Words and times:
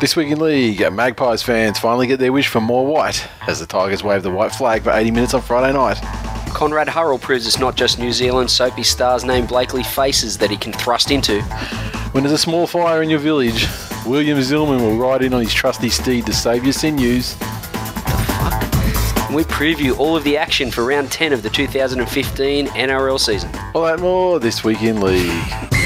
This 0.00 0.14
week 0.14 0.28
in 0.28 0.38
league, 0.38 0.78
Magpies 0.92 1.42
fans 1.42 1.76
finally 1.80 2.06
get 2.06 2.20
their 2.20 2.32
wish 2.32 2.46
for 2.46 2.60
more 2.60 2.86
white 2.86 3.26
as 3.48 3.58
the 3.58 3.66
Tigers 3.66 4.04
wave 4.04 4.22
the 4.22 4.30
white 4.30 4.54
flag 4.54 4.82
for 4.84 4.92
80 4.92 5.10
minutes 5.10 5.34
on 5.34 5.42
Friday 5.42 5.72
night. 5.72 5.96
Konrad 6.54 6.88
Hurrell 6.88 7.18
proves 7.18 7.48
it's 7.48 7.58
not 7.58 7.74
just 7.74 7.98
New 7.98 8.12
Zealand 8.12 8.48
soapy 8.48 8.84
stars 8.84 9.24
named 9.24 9.48
Blakely 9.48 9.82
faces 9.82 10.38
that 10.38 10.50
he 10.50 10.56
can 10.56 10.72
thrust 10.72 11.10
into. 11.10 11.42
When 12.12 12.22
there's 12.22 12.32
a 12.32 12.38
small 12.38 12.68
fire 12.68 13.02
in 13.02 13.10
your 13.10 13.18
village, 13.18 13.66
William 14.06 14.38
Zillman 14.38 14.80
will 14.80 14.96
ride 14.96 15.24
in 15.24 15.34
on 15.34 15.40
his 15.40 15.52
trusty 15.52 15.88
steed 15.88 16.26
to 16.26 16.32
save 16.32 16.62
your 16.62 16.74
sinews. 16.74 17.36
We 19.34 19.42
preview 19.42 19.98
all 19.98 20.16
of 20.16 20.22
the 20.22 20.36
action 20.36 20.70
for 20.70 20.84
round 20.84 21.10
10 21.10 21.32
of 21.32 21.42
the 21.42 21.50
2015 21.50 22.68
NRL 22.68 23.18
season. 23.18 23.50
All 23.74 23.82
that 23.82 23.98
more 23.98 24.38
this 24.38 24.62
week 24.62 24.82
in 24.82 25.00
league. 25.00 25.77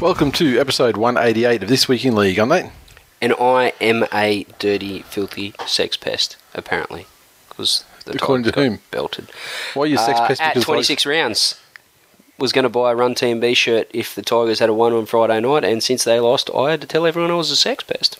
Welcome 0.00 0.30
to 0.32 0.58
episode 0.60 0.96
188 0.96 1.62
of 1.64 1.68
This 1.68 1.88
Week 1.88 2.04
in 2.04 2.14
League. 2.14 2.38
I'm 2.38 2.48
Nate. 2.50 2.70
And 3.20 3.32
I 3.40 3.72
am 3.80 4.04
a 4.12 4.44
dirty, 4.58 5.02
filthy 5.02 5.54
sex 5.66 5.96
pest, 5.96 6.36
apparently. 6.54 7.06
Because 7.48 7.84
the 8.04 8.12
According 8.12 8.44
to 8.44 8.52
got 8.52 8.64
whom? 8.64 8.78
Belted. 8.92 9.30
Why 9.74 9.82
are 9.84 9.86
you 9.86 9.96
a 9.96 9.98
sex 9.98 10.20
Uh, 10.20 10.26
pest? 10.28 10.40
at 10.40 10.54
because 10.54 10.64
26 10.64 11.04
rounds. 11.06 11.54
Was 12.38 12.52
going 12.52 12.62
to 12.62 12.68
buy 12.68 12.92
a 12.92 12.94
Run 12.94 13.16
TMB 13.16 13.56
shirt 13.56 13.90
if 13.92 14.14
the 14.14 14.22
Tigers 14.22 14.60
had 14.60 14.68
a 14.68 14.72
one 14.74 14.92
on 14.92 15.06
Friday 15.06 15.40
night, 15.40 15.64
and 15.64 15.82
since 15.82 16.04
they 16.04 16.20
lost, 16.20 16.48
I 16.54 16.70
had 16.70 16.80
to 16.82 16.86
tell 16.86 17.04
everyone 17.04 17.32
I 17.32 17.34
was 17.34 17.50
a 17.50 17.56
sex 17.56 17.82
pest. 17.82 18.18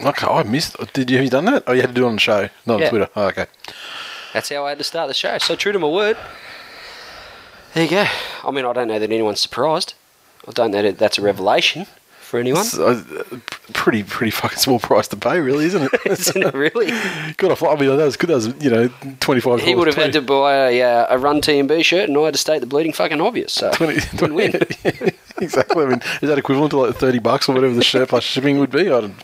Okay, 0.00 0.26
I 0.26 0.42
missed. 0.42 0.76
Did 0.92 1.08
you 1.10 1.18
have 1.18 1.24
you 1.24 1.30
done 1.30 1.44
that? 1.44 1.62
Oh, 1.68 1.72
you 1.72 1.80
had 1.82 1.90
to 1.90 1.94
do 1.94 2.04
it 2.04 2.08
on 2.08 2.14
the 2.14 2.20
show, 2.20 2.48
not 2.66 2.80
Yeah. 2.80 2.86
on 2.86 2.90
Twitter. 2.90 3.08
Oh, 3.14 3.26
okay. 3.26 3.46
That's 4.32 4.48
how 4.48 4.66
I 4.66 4.70
had 4.70 4.78
to 4.78 4.84
start 4.84 5.06
the 5.06 5.14
show. 5.14 5.38
So 5.38 5.54
true 5.54 5.70
to 5.70 5.78
my 5.78 5.86
word. 5.86 6.16
There 7.74 7.84
you 7.84 7.90
go. 7.90 8.06
I 8.42 8.50
mean, 8.50 8.64
I 8.64 8.72
don't 8.72 8.88
know 8.88 8.98
that 8.98 9.12
anyone's 9.12 9.40
surprised. 9.40 9.94
I 10.48 10.52
don't 10.52 10.70
know 10.70 10.82
that 10.82 10.98
that's 10.98 11.18
a 11.18 11.22
revelation 11.22 11.86
for 12.20 12.40
anyone. 12.40 12.62
It's 12.62 12.76
a 12.76 13.04
pretty, 13.72 14.02
pretty 14.02 14.30
fucking 14.30 14.58
small 14.58 14.78
price 14.80 15.06
to 15.08 15.16
pay, 15.16 15.38
really, 15.38 15.66
isn't 15.66 15.82
it? 15.82 16.00
Isn't 16.06 16.42
it 16.42 16.54
really? 16.54 16.86
Good 17.36 17.52
off. 17.52 17.62
I 17.62 17.76
mean, 17.76 17.96
that 17.96 18.04
was 18.04 18.16
good. 18.16 18.30
That 18.30 18.34
was 18.34 18.46
you 18.62 18.70
know 18.70 18.88
twenty 19.20 19.40
five. 19.40 19.60
He 19.60 19.74
would 19.74 19.86
have 19.86 19.96
had 19.96 20.12
to 20.14 20.22
buy 20.22 20.70
a, 20.70 20.82
uh, 20.82 21.06
a 21.14 21.18
Run 21.18 21.40
TMB 21.40 21.84
shirt, 21.84 22.08
and 22.08 22.18
I 22.18 22.22
had 22.22 22.34
to 22.34 22.40
state 22.40 22.60
the 22.60 22.66
bleeding 22.66 22.92
fucking 22.92 23.20
obvious. 23.20 23.52
So 23.52 23.70
20, 23.74 24.00
win-win. 24.20 24.54
exactly. 25.40 25.84
I 25.84 25.88
mean, 25.88 26.02
is 26.22 26.28
that 26.28 26.38
equivalent 26.38 26.72
to 26.72 26.78
like 26.78 26.96
thirty 26.96 27.18
bucks 27.20 27.48
or 27.48 27.54
whatever 27.54 27.74
the 27.74 27.84
shirt 27.84 28.08
plus 28.08 28.24
shipping 28.24 28.58
would 28.58 28.70
be? 28.70 28.80
I 28.90 29.00
don't. 29.02 29.14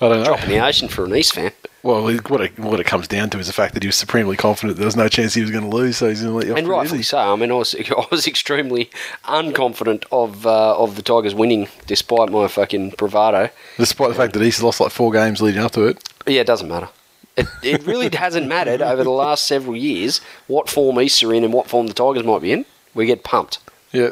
I 0.00 0.08
don't 0.08 0.18
know. 0.18 0.24
Drop 0.24 0.42
in 0.44 0.48
the 0.50 0.58
ocean 0.64 0.88
for 0.88 1.04
an 1.04 1.14
East 1.14 1.34
fan. 1.34 1.52
Well, 1.82 2.02
what 2.04 2.40
it, 2.42 2.58
what 2.58 2.78
it 2.78 2.84
comes 2.86 3.08
down 3.08 3.30
to 3.30 3.38
is 3.38 3.46
the 3.46 3.54
fact 3.54 3.72
that 3.74 3.82
he 3.82 3.86
was 3.86 3.96
supremely 3.96 4.36
confident 4.36 4.76
there 4.76 4.84
was 4.86 4.96
no 4.96 5.08
chance 5.08 5.32
he 5.32 5.40
was 5.40 5.50
going 5.50 5.68
to 5.68 5.74
lose, 5.74 5.96
so 5.96 6.08
he's 6.10 6.20
going 6.20 6.32
to 6.32 6.36
let 6.36 6.46
you 6.46 6.52
off 6.52 6.58
And 6.58 6.68
rightfully 6.68 7.00
easy. 7.00 7.04
so. 7.04 7.18
I 7.18 7.36
mean, 7.36 7.50
I 7.50 7.54
was, 7.54 7.74
I 7.78 8.06
was 8.10 8.26
extremely 8.26 8.90
unconfident 9.24 10.04
of 10.12 10.46
uh, 10.46 10.76
of 10.78 10.96
the 10.96 11.02
Tigers 11.02 11.34
winning, 11.34 11.68
despite 11.86 12.30
my 12.30 12.48
fucking 12.48 12.90
bravado. 12.98 13.50
Despite 13.78 14.10
the 14.10 14.14
fact 14.14 14.34
that 14.34 14.42
he's 14.42 14.62
lost 14.62 14.80
like 14.80 14.90
four 14.92 15.10
games 15.10 15.40
leading 15.40 15.62
up 15.62 15.72
to 15.72 15.84
it. 15.86 16.06
Yeah, 16.26 16.42
it 16.42 16.46
doesn't 16.46 16.68
matter. 16.68 16.88
It, 17.36 17.46
it 17.62 17.86
really 17.86 18.10
hasn't 18.14 18.46
mattered 18.46 18.82
over 18.82 19.02
the 19.02 19.10
last 19.10 19.46
several 19.46 19.76
years 19.76 20.20
what 20.48 20.68
form 20.68 21.00
East 21.00 21.22
are 21.22 21.32
in 21.32 21.44
and 21.44 21.52
what 21.52 21.66
form 21.68 21.86
the 21.86 21.94
Tigers 21.94 22.24
might 22.24 22.42
be 22.42 22.52
in. 22.52 22.66
We 22.94 23.06
get 23.06 23.24
pumped. 23.24 23.58
Yeah. 23.92 24.10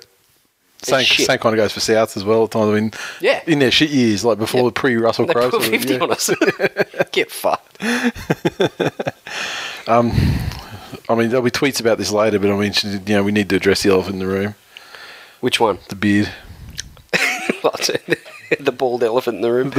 Same, 0.82 1.04
same 1.04 1.38
kind 1.38 1.54
of 1.54 1.56
goes 1.56 1.72
for 1.72 1.80
Souths 1.80 2.16
as 2.16 2.24
well. 2.24 2.44
At 2.44 2.52
times, 2.52 2.70
I 2.70 2.74
mean, 2.80 2.92
Yeah. 3.20 3.40
in 3.46 3.58
their 3.58 3.70
shit 3.72 3.90
years, 3.90 4.24
like 4.24 4.38
before 4.38 4.62
the 4.64 4.72
pre 4.72 4.96
Russell 4.96 5.26
Crowe. 5.26 5.50
put 5.50 5.62
sort 5.62 5.74
of, 5.74 5.80
50 5.80 5.94
yeah. 5.94 6.00
on 6.00 6.12
us. 6.12 6.30
get 7.12 7.30
fucked. 7.32 7.76
I 11.08 11.14
mean, 11.14 11.28
there'll 11.30 11.42
be 11.42 11.50
tweets 11.50 11.80
about 11.80 11.98
this 11.98 12.12
later, 12.12 12.38
but 12.38 12.50
I 12.50 12.56
mean, 12.56 12.72
you 12.84 13.14
know, 13.16 13.22
we 13.24 13.32
need 13.32 13.48
to 13.50 13.56
address 13.56 13.82
the 13.82 13.90
elephant 13.90 14.14
in 14.14 14.18
the 14.20 14.26
room, 14.26 14.54
Which 15.40 15.58
one? 15.58 15.78
the 15.88 15.96
beard. 15.96 16.30
the 18.60 18.72
bald 18.72 19.02
elephant 19.02 19.36
in 19.36 19.42
the 19.42 19.52
room. 19.52 19.72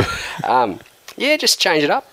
Um, 0.43 0.79
yeah, 1.15 1.37
just 1.37 1.59
change 1.59 1.83
it 1.83 1.89
up. 1.89 2.07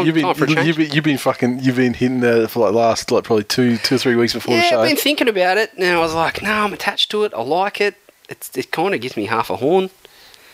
You've 0.00 0.14
been, 0.14 0.34
for 0.34 0.46
change. 0.46 0.66
you've 0.66 0.76
been, 0.76 0.90
you've 0.90 1.04
been 1.04 1.18
fucking, 1.18 1.60
you've 1.60 1.76
been 1.76 1.94
hitting 1.94 2.20
that 2.20 2.50
for 2.50 2.60
like 2.60 2.74
last, 2.74 3.10
like 3.10 3.24
probably 3.24 3.44
two, 3.44 3.76
two 3.78 3.96
or 3.96 3.98
three 3.98 4.16
weeks 4.16 4.32
before 4.32 4.54
the 4.54 4.62
yeah, 4.62 4.70
show. 4.70 4.80
I've 4.80 4.88
been 4.88 4.96
thinking 4.96 5.28
about 5.28 5.58
it, 5.58 5.72
and 5.74 5.84
I 5.84 5.98
was 5.98 6.14
like, 6.14 6.42
no, 6.42 6.50
I'm 6.50 6.72
attached 6.72 7.10
to 7.10 7.24
it. 7.24 7.34
I 7.34 7.42
like 7.42 7.80
it. 7.80 7.96
It's, 8.28 8.56
it 8.56 8.70
kind 8.70 8.94
of 8.94 9.00
gives 9.00 9.16
me 9.16 9.26
half 9.26 9.50
a 9.50 9.56
horn. 9.56 9.90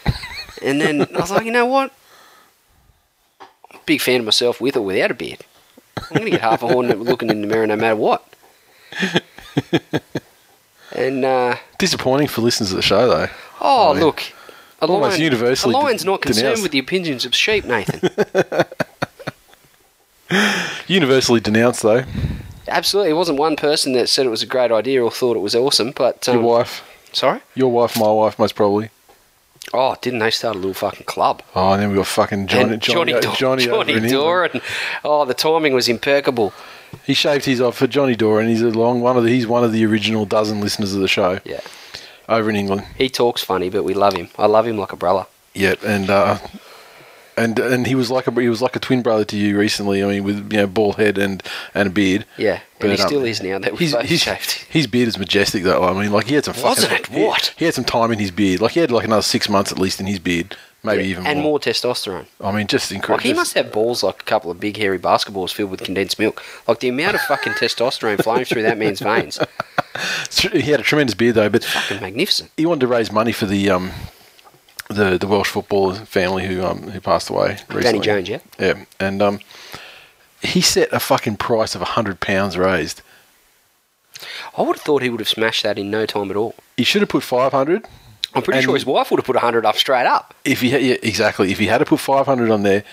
And 0.61 0.81
then 0.81 1.03
I 1.15 1.21
was 1.21 1.31
like, 1.31 1.45
you 1.45 1.53
know 1.53 1.67
what? 1.67 1.93
I'm 3.41 3.77
a 3.77 3.81
big 3.87 4.01
fan 4.01 4.19
of 4.19 4.25
myself 4.25 4.61
with 4.61 4.77
or 4.77 4.83
without 4.83 5.13
a 5.13 5.15
beard. 5.15 5.45
I'm 5.97 6.17
going 6.17 6.25
to 6.25 6.31
get 6.31 6.41
half 6.41 6.65
a 6.65 6.67
horn 6.67 6.89
looking 7.05 7.31
in 7.31 7.43
the 7.43 7.47
mirror 7.47 7.65
no 7.65 7.77
matter 7.77 7.95
what. 7.95 8.25
And, 10.93 11.25
uh, 11.25 11.57
Disappointing 11.79 12.27
for 12.27 12.41
listeners 12.41 12.73
of 12.73 12.77
the 12.77 12.83
show, 12.83 13.07
though. 13.07 13.29
oh, 13.61 13.91
I 13.91 13.95
mean, 13.95 14.03
look. 14.03 14.23
A 14.81 14.87
almost 14.87 15.11
lion, 15.13 15.23
universally 15.23 15.75
a 15.75 15.77
lion's 15.77 16.05
not 16.05 16.23
concerned 16.23 16.43
denounced. 16.43 16.63
with 16.63 16.73
the 16.73 16.79
opinions 16.79 17.25
of 17.25 17.35
sheep, 17.35 17.65
Nathan. 17.65 18.11
Universally 20.87 21.41
denounced, 21.41 21.83
though. 21.83 22.05
Absolutely. 22.67 23.11
It 23.11 23.15
wasn't 23.15 23.39
one 23.39 23.57
person 23.57 23.93
that 23.93 24.09
said 24.09 24.27
it 24.27 24.31
was 24.31 24.43
a 24.43 24.47
great 24.47 24.71
idea 24.71 25.03
or 25.03 25.11
thought 25.11 25.37
it 25.37 25.41
was 25.41 25.55
awesome, 25.55 25.93
but. 25.93 26.29
Um, 26.29 26.37
Your 26.37 26.45
wife, 26.45 26.83
Sorry? 27.13 27.41
your 27.55 27.73
wife, 27.73 27.99
my 27.99 28.11
wife, 28.11 28.39
most 28.39 28.55
probably. 28.55 28.91
Oh, 29.75 29.97
didn't 30.01 30.21
they 30.21 30.31
start 30.31 30.57
a 30.57 30.59
little 30.59 30.75
fucking 30.75 31.05
club? 31.07 31.43
Oh, 31.55 31.73
and 31.73 31.83
then 31.83 31.91
we 31.91 31.97
got 31.97 32.07
fucking 32.07 32.47
Johnny, 32.47 32.75
And 32.75 32.83
Johnny, 32.83 33.13
Johnny, 33.13 33.65
Johnny, 33.65 33.93
Johnny. 33.95 34.09
Dore, 34.11 34.45
and 34.45 34.63
oh, 35.05 35.25
the 35.27 35.35
timing 35.35 35.75
was 35.75 35.89
impeccable. 35.89 36.53
He 37.05 37.13
shaved 37.13 37.45
his 37.45 37.61
off 37.61 37.77
for 37.77 37.87
Johnny 37.87 38.17
Dore, 38.17 38.41
and 38.41 38.49
he's 38.49 38.63
a 38.63 38.71
long 38.71 39.01
one 39.03 39.19
of 39.19 39.25
the, 39.25 39.31
he's 39.31 39.47
one 39.47 39.65
of 39.65 39.73
the 39.73 39.85
original 39.85 40.25
dozen 40.25 40.61
listeners 40.63 40.95
of 40.95 41.03
the 41.03 41.09
show 41.09 41.39
Yeah, 41.45 41.61
over 42.31 42.49
in 42.49 42.57
England. 42.57 42.85
he 42.97 43.11
talks 43.11 43.43
funny, 43.45 43.69
but 43.69 43.83
we 43.85 43.93
love 43.93 44.15
him. 44.15 44.29
I 44.39 44.47
love 44.47 44.67
him 44.67 44.79
like 44.79 44.93
a 44.93 44.97
brother. 44.97 45.27
Yeah, 45.55 45.75
and 45.85 46.09
uh, 46.09 46.39
and 47.39 47.59
and 47.59 47.87
he 47.87 47.95
was 47.95 48.11
like 48.11 48.27
a 48.27 48.33
he 48.41 48.49
was 48.49 48.61
like 48.61 48.77
a 48.77 48.81
twin 48.81 49.01
brother 49.03 49.25
to 49.27 49.37
you 49.37 49.59
recently. 49.59 50.03
I 50.03 50.07
mean, 50.07 50.25
with 50.25 50.53
you 50.53 50.59
know 50.59 50.67
bald 50.67 50.97
head 50.97 51.17
and 51.19 51.43
and 51.75 51.89
a 51.89 51.91
beard. 51.91 52.27
Yeah, 52.37 52.61
But, 52.79 52.91
and 52.91 52.97
he 52.99 53.03
um, 53.03 53.09
still 53.09 53.25
is 53.25 53.43
now 53.43 53.59
that 53.59 53.71
both 53.71 53.81
his, 53.81 54.21
shaved. 54.23 54.51
his 54.71 54.87
beard 54.87 55.09
is 55.09 55.19
majestic 55.19 55.63
though. 55.63 55.85
I 55.85 55.93
mean, 55.93 56.13
like 56.13 56.27
he 56.27 56.35
had 56.35 56.45
some 56.45 56.55
fucking, 56.55 56.69
Wasn't 56.69 56.93
it? 56.93 57.09
What? 57.11 57.55
He, 57.57 57.65
had 57.65 57.75
some 57.75 57.85
time 57.85 58.11
in 58.13 58.19
his 58.19 58.31
beard. 58.31 58.61
Like 58.61 58.73
he 58.73 58.81
had 58.81 58.91
like 58.91 59.05
another 59.05 59.23
six 59.23 59.49
months 59.49 59.73
at 59.73 59.79
least 59.79 60.01
in 60.01 60.07
his 60.07 60.19
beard, 60.19 60.57
maybe 60.83 61.05
Yeah, 61.05 61.11
even 61.11 61.27
and 61.27 61.41
more. 61.41 61.53
more 61.53 61.59
testosterone. 61.61 62.27
I 62.41 62.53
mean, 62.53 62.67
just 62.67 62.91
Like 62.91 62.97
incredible. 62.97 63.23
he 63.29 63.33
must 63.35 63.55
have 63.55 63.73
balls 63.73 64.03
like 64.03 64.21
a 64.21 64.25
couple 64.25 64.51
of 64.51 64.59
big 64.61 64.77
hairy 64.77 64.99
basketballs 64.99 65.53
filled 65.53 65.71
with 65.71 65.83
condensed 65.83 66.19
milk. 66.19 66.43
Like 66.67 66.81
the 66.81 66.89
amount 66.89 67.15
of 67.15 67.21
fucking 67.23 67.55
testosterone 67.55 68.23
flowing 68.23 68.45
through 68.45 68.63
that 68.63 68.77
man's 68.79 69.01
veins, 69.01 69.39
He 70.53 70.63
had 70.71 70.81
a 70.81 70.85
tremendous 70.85 71.15
beard 71.15 71.35
though, 71.35 71.49
but 71.49 71.65
fucking 71.65 72.01
magnificent. 72.01 72.51
he 72.57 72.67
wanted 72.67 72.81
to 72.81 72.87
raise 72.87 73.11
money 73.11 73.33
for 73.33 73.47
the 73.47 73.71
um 73.71 73.91
the 74.89 75.19
the 75.19 75.27
Welsh 75.27 75.49
football 75.51 75.95
family 75.95 76.47
who 76.47 76.63
um 76.65 76.91
who 76.91 77.01
passed 77.01 77.31
away 77.31 77.59
recently. 77.69 77.83
Danny 77.83 78.01
Jones, 78.01 78.29
yeah. 78.29 78.39
Yeah, 78.59 78.85
and 78.99 79.23
um, 79.23 79.41
he 80.43 80.61
set 80.61 80.93
a 80.93 81.01
fucking 81.01 81.37
price 81.37 81.75
of 81.75 81.83
hundred 81.83 82.21
pounds 82.21 82.57
raised. 82.57 83.03
I 84.57 84.63
would 84.63 84.77
have 84.77 84.83
thought 84.83 85.03
he 85.03 85.11
would 85.11 85.21
have 85.21 85.29
smashed 85.29 85.63
that 85.63 85.79
in 85.79 85.91
no 85.91 86.07
time 86.07 86.31
at 86.31 86.37
all. 86.37 86.55
He 86.77 86.85
should 86.85 87.03
have 87.03 87.09
put 87.09 87.23
five 87.23 87.53
hundred. 87.53 87.87
I'm 88.35 88.43
pretty 88.43 88.63
sure 88.63 88.75
his 88.75 88.85
wife 88.85 89.11
would 89.11 89.19
have 89.19 89.25
put 89.27 89.37
a 89.37 89.41
hundred 89.41 89.65
up 89.65 89.77
straight 89.77 90.07
up. 90.07 90.35
If 90.45 90.61
he 90.61 90.71
yeah, 90.71 90.97
exactly, 91.03 91.51
if 91.51 91.59
he 91.59 91.67
had 91.67 91.79
to 91.79 91.85
put 91.85 92.01
five 92.01 92.27
hundred 92.27 92.51
on 92.51 92.63
there, 92.63 92.85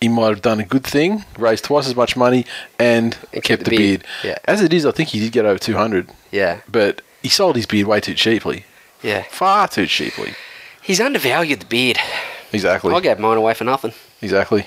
he 0.00 0.08
might 0.08 0.28
have 0.28 0.42
done 0.42 0.60
a 0.60 0.64
good 0.64 0.84
thing, 0.84 1.24
raised 1.38 1.64
twice 1.64 1.86
as 1.86 1.96
much 1.96 2.16
money, 2.16 2.44
and, 2.78 3.16
And 3.32 3.42
kept, 3.42 3.64
the 3.64 3.76
beard. 3.76 4.04
Yeah. 4.22 4.38
As 4.44 4.60
it 4.60 4.72
is, 4.72 4.86
I 4.86 4.90
think 4.92 5.08
he 5.10 5.20
did 5.20 5.32
get 5.32 5.44
over 5.44 5.58
two 5.58 5.74
hundred, 5.76 6.10
Yeah, 6.30 6.60
but 6.70 7.02
he 7.22 7.28
sold 7.28 7.56
his 7.56 7.66
beard 7.66 7.86
way 7.86 8.00
too 8.00 8.14
cheaply, 8.14 8.66
yeah. 9.02 9.22
far 9.30 9.66
too 9.68 9.86
cheaply. 9.86 10.34
He's 10.84 11.00
undervalued 11.00 11.60
the 11.60 11.66
beard. 11.66 11.98
Exactly, 12.52 12.94
I 12.94 13.00
gave 13.00 13.18
mine 13.18 13.36
away 13.38 13.54
for 13.54 13.64
nothing. 13.64 13.92
exactly. 14.22 14.66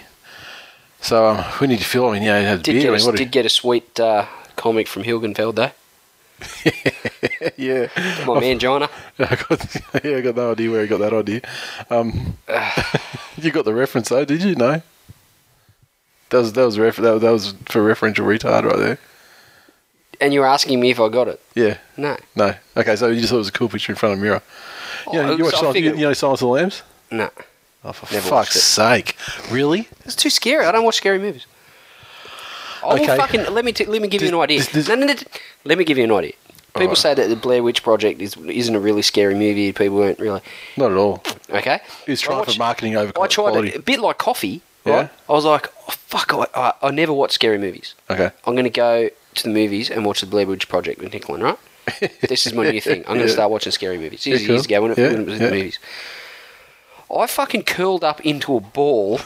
So 0.99 1.27
um, 1.27 1.45
we 1.61 1.67
need 1.67 1.79
to 1.79 1.85
feel. 1.85 2.07
I 2.07 2.13
mean, 2.13 2.23
yeah, 2.23 2.39
he 2.39 2.45
had 2.45 2.63
Did 2.63 2.73
beard. 2.73 2.83
get 2.97 3.03
I 3.03 3.05
mean, 3.05 3.15
did 3.15 3.31
get 3.31 3.45
a 3.45 3.49
sweet 3.49 3.99
uh, 3.99 4.25
comic 4.55 4.87
from 4.87 5.03
Hilgenfeld 5.03 5.55
though. 5.55 5.71
yeah. 7.57 7.87
My 8.25 8.39
man 8.39 8.59
Jonah. 8.59 8.89
I 9.19 9.35
got, 9.35 9.75
yeah, 10.03 10.17
I 10.17 10.21
got 10.21 10.35
no 10.35 10.51
idea 10.51 10.71
where 10.71 10.81
he 10.81 10.87
got 10.87 10.99
that 10.99 11.13
idea. 11.13 11.41
Um, 11.89 12.37
you 13.37 13.51
got 13.51 13.65
the 13.65 13.73
reference 13.73 14.09
though, 14.09 14.25
did 14.25 14.43
you? 14.43 14.55
No. 14.55 14.81
That 16.29 16.37
was 16.39 16.53
that 16.53 16.65
was 16.65 16.77
refer- 16.77 17.01
that, 17.03 17.21
that 17.21 17.31
was 17.31 17.53
for 17.65 17.81
referential 17.81 18.25
retard 18.25 18.63
right 18.63 18.77
there. 18.77 18.99
And 20.19 20.33
you 20.33 20.39
were 20.41 20.47
asking 20.47 20.79
me 20.79 20.89
if 20.89 20.99
I 20.99 21.09
got 21.09 21.27
it. 21.27 21.39
Yeah. 21.53 21.77
No. 21.95 22.17
No. 22.35 22.55
Okay, 22.75 22.95
so 22.95 23.07
you 23.07 23.19
just 23.19 23.29
thought 23.29 23.35
it 23.37 23.39
was 23.39 23.49
a 23.49 23.51
cool 23.53 23.69
picture 23.69 23.91
in 23.91 23.97
front 23.97 24.13
of 24.13 24.19
a 24.19 24.21
mirror. 24.21 24.41
You 25.13 25.21
know, 25.23 25.35
you 25.35 25.43
watch 25.45 25.53
so 25.53 25.59
Silence, 25.59 25.77
you, 25.77 25.95
you 25.95 26.01
know 26.01 26.13
Silence 26.13 26.41
of 26.41 26.47
the 26.47 26.51
Lambs? 26.53 26.83
No. 27.11 27.29
Oh, 27.83 27.93
for 27.93 28.13
Never 28.13 28.27
fuck's 28.29 28.61
sake! 28.61 29.15
Really? 29.51 29.87
It's 30.05 30.15
too 30.15 30.29
scary. 30.29 30.65
I 30.65 30.71
don't 30.71 30.83
watch 30.83 30.95
scary 30.97 31.19
movies. 31.19 31.45
I 32.83 32.87
will 32.87 32.93
Okay. 33.03 33.17
fucking 33.17 33.45
let 33.53 33.65
me 33.65 33.71
t- 33.71 33.85
let 33.85 34.01
me 34.01 34.07
give 34.07 34.21
you 34.21 34.27
an 34.29 34.35
idea. 34.35 34.59
this- 34.59 34.67
this- 34.69 34.87
no, 34.87 34.95
no, 34.95 35.05
no, 35.05 35.15
Let 35.65 35.77
me 35.77 35.83
give 35.83 35.97
you 35.97 36.03
an 36.03 36.11
idea. 36.11 36.33
People 36.73 36.81
Alright. 36.89 36.97
say 36.97 37.13
that 37.15 37.27
the 37.27 37.35
Blair 37.35 37.63
Witch 37.63 37.81
Project 37.81 38.21
is 38.21 38.35
isn't 38.37 38.75
a 38.75 38.79
really 38.79 39.01
scary 39.01 39.33
movie. 39.33 39.71
People 39.73 39.97
weren't 39.97 40.19
really 40.19 40.41
Not 40.75 40.91
at 40.91 40.97
all. 40.97 41.23
okay. 41.49 41.79
He's 42.05 42.21
I 42.23 42.25
trying 42.27 42.45
for 42.45 42.57
marketing 42.59 42.95
over 42.95 43.11
I 43.19 43.27
tried 43.27 43.51
quality. 43.51 43.69
it 43.69 43.75
a 43.77 43.81
bit 43.81 43.99
like 43.99 44.17
coffee. 44.19 44.61
Yeah. 44.85 44.93
Right? 44.93 45.09
I 45.27 45.33
was 45.33 45.43
like, 45.43 45.67
oh, 45.87 45.91
fuck. 45.91 46.33
I, 46.33 46.45
I, 46.53 46.73
I 46.87 46.91
never 46.91 47.11
watch 47.13 47.31
scary 47.31 47.57
movies. 47.57 47.95
Okay. 48.09 48.29
I'm 48.45 48.53
going 48.53 48.63
to 48.63 48.69
go 48.69 49.09
to 49.35 49.43
the 49.43 49.49
movies 49.49 49.89
and 49.89 50.05
watch 50.05 50.21
the 50.21 50.27
Blair 50.27 50.45
Witch 50.47 50.69
Project 50.69 50.99
with 51.01 51.11
Nicklin, 51.11 51.41
right? 51.43 51.57
this 52.27 52.45
is 52.45 52.53
my 52.53 52.69
new 52.69 52.81
thing. 52.81 52.99
I'm 53.07 53.15
going 53.15 53.19
to 53.21 53.25
Yeah. 53.27 53.33
start 53.33 53.51
watching 53.51 53.71
scary 53.71 53.97
movies. 53.97 54.25
Years, 54.25 54.41
Yeah, 54.43 54.49
years 54.49 54.67
cool. 54.67 54.75
ago 54.75 54.81
when 54.83 54.91
it, 54.91 54.97
Yeah, 54.97 55.07
when 55.11 55.21
it 55.21 55.25
was 55.25 55.39
in 55.39 55.43
the 55.45 55.51
movies. 55.51 55.79
I 57.15 57.27
fucking 57.27 57.63
curled 57.63 58.03
up 58.03 58.19
into 58.25 58.55
a 58.57 58.59
ball 58.59 59.21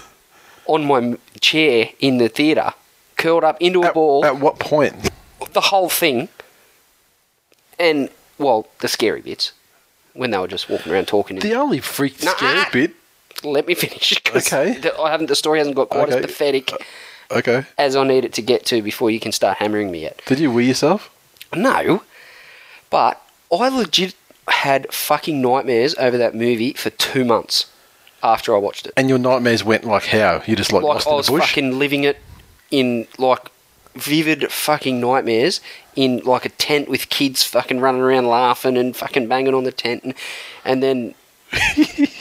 on 0.68 0.86
my 0.86 1.18
chair 1.40 1.90
in 2.00 2.18
the 2.18 2.30
theatre. 2.30 2.74
Curled 3.18 3.44
up 3.44 3.58
into 3.60 3.82
a 3.84 3.88
At, 3.88 3.94
ball, 3.94 4.24
at 4.26 4.38
what 4.40 4.60
point? 4.60 5.10
the 5.54 5.62
whole 5.62 5.90
thing. 5.90 6.30
And, 7.80 8.10
well, 8.38 8.68
the 8.80 8.88
scary 8.88 9.22
bits. 9.22 9.54
When 10.14 10.32
they 10.32 10.38
were 10.38 10.48
just 10.48 10.70
walking 10.70 10.92
around 10.92 11.08
talking. 11.08 11.40
The 11.40 11.56
only 11.56 11.80
freak 11.80 12.22
Nah. 12.24 12.32
scary 12.36 12.66
bit. 12.72 12.92
Let 13.44 13.66
me 13.66 13.74
finish. 13.86 14.14
Okay. 14.36 14.74
The, 14.78 14.96
I 15.00 15.10
haven't, 15.12 15.28
the 15.28 15.36
story 15.36 15.58
hasn't 15.60 15.76
got 15.76 15.90
quite 15.90 16.10
Okay. 16.10 16.18
as 16.20 16.26
pathetic 16.26 16.72
uh, 16.74 16.78
Okay. 17.38 17.64
as 17.78 17.96
I 17.96 18.04
need 18.06 18.26
it 18.26 18.34
to 18.34 18.42
get 18.42 18.66
to 18.68 18.82
before 18.82 19.10
you 19.10 19.20
can 19.20 19.32
start 19.32 19.58
hammering 19.58 19.90
me 19.90 20.02
yet. 20.02 20.22
Did 20.26 20.40
you 20.40 20.52
wee 20.52 20.68
yourself? 20.68 21.10
No, 21.56 22.04
but 22.92 23.20
I 23.52 23.70
legit 23.70 24.14
had 24.48 24.94
fucking 24.94 25.42
nightmares 25.42 25.96
over 25.98 26.18
that 26.20 26.36
movie 26.36 26.74
for 26.74 26.90
two 26.92 27.26
months 27.26 27.66
after 28.22 28.54
I 28.54 28.60
watched 28.60 28.86
it. 28.86 28.94
And 28.96 29.10
your 29.10 29.18
nightmares 29.18 29.64
went 29.64 29.84
like 29.84 30.06
how? 30.06 30.44
You 30.46 30.56
just 30.56 30.72
like, 30.72 30.84
Like 30.84 30.94
lost 30.96 31.08
I 31.08 31.12
in 31.12 31.18
was 31.18 31.26
the 31.26 31.32
bush? 31.34 31.48
fucking 31.50 31.80
living 31.80 32.04
it 32.04 32.18
in 32.70 33.08
like 33.18 33.50
vivid 33.96 34.52
fucking 34.52 35.00
nightmares 35.02 35.60
in 35.96 36.20
like 36.20 36.46
a 36.46 36.50
tent 36.50 36.88
with 36.88 37.10
kids 37.10 37.44
fucking 37.44 37.80
running 37.80 38.02
around 38.02 38.28
laughing 38.28 38.78
and 38.78 38.96
fucking 38.96 39.28
banging 39.28 39.54
on 39.56 39.64
the 39.66 39.72
tent 39.72 40.04
and, 40.04 40.14
and 40.64 40.82
then 40.84 41.14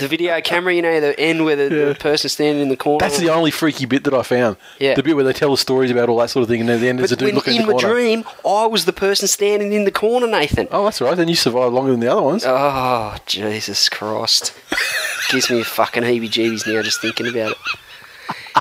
the 0.00 0.08
video 0.08 0.40
camera, 0.40 0.74
you 0.74 0.82
know, 0.82 1.00
the 1.00 1.18
end 1.18 1.44
where 1.44 1.56
the, 1.56 1.74
Yeah. 1.74 1.84
the 1.90 1.94
person 1.94 2.28
standing 2.28 2.62
in 2.62 2.68
the 2.68 2.76
corner. 2.76 2.98
That's 2.98 3.18
the 3.18 3.30
only 3.30 3.50
freaky 3.50 3.86
bit 3.86 4.04
that 4.04 4.14
I 4.14 4.22
found. 4.22 4.56
Yeah. 4.78 4.94
The 4.94 5.02
bit 5.02 5.14
where 5.14 5.24
they 5.24 5.32
tell 5.32 5.50
the 5.50 5.56
stories 5.56 5.90
about 5.90 6.08
all 6.08 6.18
that 6.18 6.30
sort 6.30 6.42
of 6.42 6.48
thing, 6.48 6.60
and 6.60 6.68
then 6.68 6.80
the 6.80 6.88
end 6.88 6.98
there's 6.98 7.12
a 7.12 7.16
dude 7.16 7.26
when 7.26 7.34
looking 7.36 7.54
in 7.56 7.62
in 7.62 7.68
the 7.68 7.74
my 7.74 7.80
dream, 7.80 8.24
I 8.44 8.66
was 8.66 8.84
the 8.84 8.92
person 8.92 9.28
standing 9.28 9.72
in 9.72 9.84
the 9.84 9.92
corner, 9.92 10.26
Nathan. 10.26 10.66
Oh, 10.70 10.84
that's 10.84 11.00
right. 11.00 11.16
Then 11.16 11.28
you 11.28 11.36
survived 11.36 11.72
longer 11.74 11.92
than 11.92 12.00
the 12.00 12.10
other 12.10 12.22
ones. 12.22 12.44
Oh, 12.46 13.16
Jesus 13.26 13.88
Christ. 13.88 14.52
Gives 15.30 15.50
me 15.50 15.60
a 15.60 15.64
fucking 15.64 16.02
heebie 16.02 16.28
jeebies 16.28 16.66
now 16.66 16.82
just 16.82 17.00
thinking 17.00 17.26
about 17.28 17.52
it. 17.52 17.58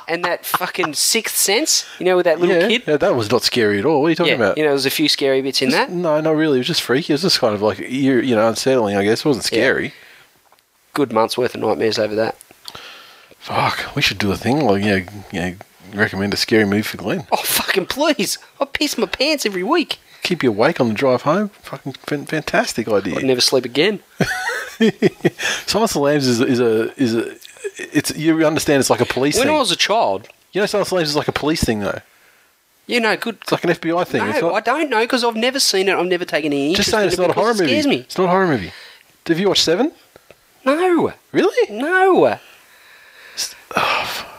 And 0.07 0.23
that 0.23 0.45
fucking 0.45 0.93
sixth 0.93 1.35
sense, 1.35 1.85
you 1.99 2.05
know, 2.05 2.15
with 2.15 2.25
that 2.25 2.39
little 2.39 2.55
yeah, 2.55 2.67
kid? 2.67 2.83
yeah, 2.85 2.97
that 2.97 3.15
was 3.15 3.31
not 3.31 3.41
scary 3.43 3.79
at 3.79 3.85
all. 3.85 4.01
What 4.01 4.07
are 4.07 4.09
you 4.11 4.15
talking 4.15 4.31
yeah, 4.31 4.35
about? 4.35 4.57
you 4.57 4.63
know, 4.63 4.69
there's 4.69 4.85
a 4.85 4.91
few 4.91 5.09
scary 5.09 5.41
bits 5.41 5.61
in 5.61 5.69
that. 5.69 5.91
No, 5.91 6.19
not 6.21 6.35
really. 6.35 6.57
It 6.57 6.61
was 6.61 6.67
just 6.67 6.81
freaky. 6.81 7.13
It 7.13 7.15
was 7.15 7.21
just 7.23 7.39
kind 7.39 7.55
of 7.55 7.61
like 7.61 7.79
you 7.79 8.19
you 8.19 8.35
know 8.35 8.47
unsettling. 8.47 8.95
I 8.95 9.03
guess 9.03 9.19
it 9.19 9.25
wasn't 9.25 9.45
scary. 9.45 9.93
Good 10.99 11.13
month's 11.13 11.37
worth 11.37 11.55
of 11.55 11.61
nightmares 11.61 11.97
over 11.97 12.13
that. 12.15 12.37
Fuck, 13.37 13.95
we 13.95 14.01
should 14.01 14.17
do 14.17 14.33
a 14.33 14.35
thing 14.35 14.59
like 14.65 14.83
you 14.83 15.05
know, 15.39 15.55
recommend 15.93 16.33
a 16.33 16.37
scary 16.37 16.65
movie 16.65 16.81
for 16.81 16.97
Glenn. 16.97 17.25
Oh, 17.31 17.37
fucking 17.37 17.85
please. 17.85 18.37
I 18.59 18.65
piss 18.65 18.97
my 18.97 19.05
pants 19.07 19.45
every 19.45 19.63
week. 19.63 19.97
Keep 20.23 20.43
you 20.43 20.49
awake 20.49 20.81
on 20.81 20.89
the 20.89 20.93
drive 20.93 21.21
home. 21.21 21.47
Fucking 21.61 21.93
fan- 21.93 22.25
fantastic 22.25 22.89
I'd 22.89 23.07
idea. 23.07 23.21
never 23.21 23.39
sleep 23.39 23.63
again. 23.63 24.01
Silence 24.79 25.91
of 25.91 25.93
the 25.93 25.99
Lambs 25.99 26.27
is, 26.27 26.41
is 26.41 26.59
a 26.59 26.93
is 27.01 27.15
a 27.15 27.33
it's 27.77 28.13
you 28.17 28.45
understand 28.45 28.81
it's 28.81 28.89
like 28.89 28.99
a 28.99 29.05
police 29.05 29.37
When 29.37 29.47
thing. 29.47 29.55
I 29.55 29.59
was 29.59 29.71
a 29.71 29.77
child, 29.77 30.27
you 30.51 30.59
know, 30.59 30.65
Silence 30.65 30.87
of 30.87 30.89
the 30.89 30.95
Lambs 30.95 31.09
is 31.11 31.15
like 31.15 31.29
a 31.29 31.31
police 31.33 31.63
thing 31.63 31.79
though. 31.79 31.99
you 32.87 32.99
know, 32.99 33.15
good. 33.15 33.37
It's 33.41 33.53
like 33.53 33.63
an 33.63 33.69
FBI 33.69 34.05
thing. 34.05 34.25
No, 34.25 34.39
not, 34.41 34.53
I 34.53 34.59
don't 34.59 34.89
know 34.89 34.99
because 34.99 35.23
I've 35.23 35.37
never 35.37 35.61
seen 35.61 35.87
it. 35.87 35.95
I've 35.95 36.05
never 36.07 36.25
taken 36.25 36.51
any 36.51 36.75
just 36.75 36.91
saying, 36.91 37.07
it's 37.07 37.17
not 37.17 37.29
a 37.29 37.33
horror 37.33 37.51
it 37.51 37.59
movie. 37.59 37.67
scares 37.67 37.87
me. 37.87 37.95
It's 37.99 38.17
not 38.17 38.25
a 38.25 38.29
horror 38.29 38.47
movie. 38.47 38.73
Have 39.27 39.39
you 39.39 39.47
watched 39.47 39.63
Seven? 39.63 39.93
No. 40.75 41.13
Really? 41.31 41.73
No. 41.75 42.39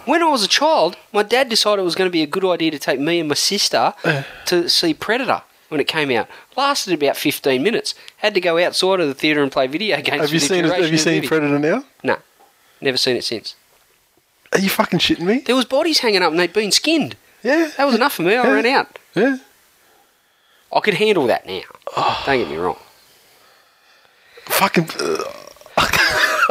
When 0.07 0.23
I 0.23 0.29
was 0.29 0.43
a 0.43 0.49
child, 0.49 0.97
my 1.13 1.23
dad 1.23 1.49
decided 1.49 1.83
it 1.83 1.85
was 1.85 1.95
going 1.95 2.09
to 2.09 2.13
be 2.13 2.23
a 2.23 2.27
good 2.27 2.45
idea 2.45 2.71
to 2.73 2.79
take 2.79 2.99
me 2.99 3.21
and 3.21 3.29
my 3.29 3.35
sister 3.35 3.95
Uh. 4.05 4.23
to 4.47 4.69
see 4.69 4.93
Predator 4.95 5.43
when 5.69 5.81
it 5.81 5.87
came 5.87 6.11
out. 6.11 6.29
Lasted 6.57 6.95
about 6.95 7.17
15 7.17 7.63
minutes. 7.63 7.95
Had 8.19 8.35
to 8.35 8.41
go 8.41 8.59
outside 8.59 8.99
of 9.01 9.07
the 9.09 9.15
theatre 9.15 9.43
and 9.43 9.53
play 9.53 9.67
video 9.67 9.97
games. 10.01 10.21
Have 10.23 10.29
for 10.29 10.35
you 10.35 10.41
the 10.41 10.47
seen 10.47 10.65
duration 10.65 10.83
Have 10.83 10.93
you 10.93 10.99
of 10.99 11.05
the 11.05 11.11
seen 11.11 11.15
movie. 11.17 11.29
Predator 11.29 11.59
now? 11.59 11.85
No. 12.03 12.17
Never 12.81 12.97
seen 12.97 13.17
it 13.17 13.25
since. 13.25 13.55
Are 14.53 14.59
you 14.59 14.69
fucking 14.71 14.99
shitting 14.99 15.21
me? 15.21 15.39
There 15.41 15.55
was 15.55 15.65
bodies 15.67 15.99
hanging 16.01 16.23
up 16.23 16.31
and 16.33 16.41
they'd 16.41 16.53
been 16.53 16.73
skinned. 16.73 17.15
Yeah. 17.43 17.71
That 17.77 17.85
was 17.85 17.95
enough 17.95 18.15
for 18.15 18.23
me. 18.23 18.35
I 18.37 18.43
Yeah. 18.45 18.51
ran 18.51 18.67
out. 18.67 18.99
Yeah. 19.15 19.37
I 20.73 20.81
could 20.81 20.95
handle 20.95 21.27
that 21.29 21.47
now. 21.47 21.63
Don't 22.27 22.39
get 22.39 22.49
me 22.49 22.57
wrong. 22.57 22.79
Fucking. 24.47 24.89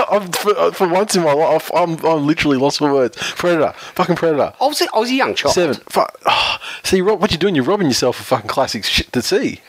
I'm, 0.12 0.31
for, 0.31 0.57
uh, 0.57 0.72
for 0.72 0.88
once 0.88 1.16
in 1.16 1.24
my 1.24 1.34
life, 1.34 1.69
I'm, 1.75 2.04
I'm 2.06 2.25
literally 2.25 2.57
lost 2.57 2.78
for 2.80 2.94
words. 2.94 3.18
Predator. 3.18 3.74
Fucking 3.96 4.16
Predator. 4.16 4.54
I 4.60 4.66
was 4.66 4.81
a, 4.81 4.88
I 4.94 5.00
was 5.00 5.10
a 5.10 5.16
young 5.16 5.36
child. 5.36 5.54
Seven. 5.56 5.75
Fuck. 5.90 6.18
Oh, 6.25 6.57
see, 6.84 7.01
what 7.01 7.31
you're 7.31 7.38
doing, 7.38 7.56
you're 7.56 7.63
robbing 7.66 7.88
yourself 7.88 8.19
of 8.19 8.25
fucking 8.25 8.50
classic 8.50 8.84
shit 8.84 9.12
to 9.13 9.22
see. 9.22 9.62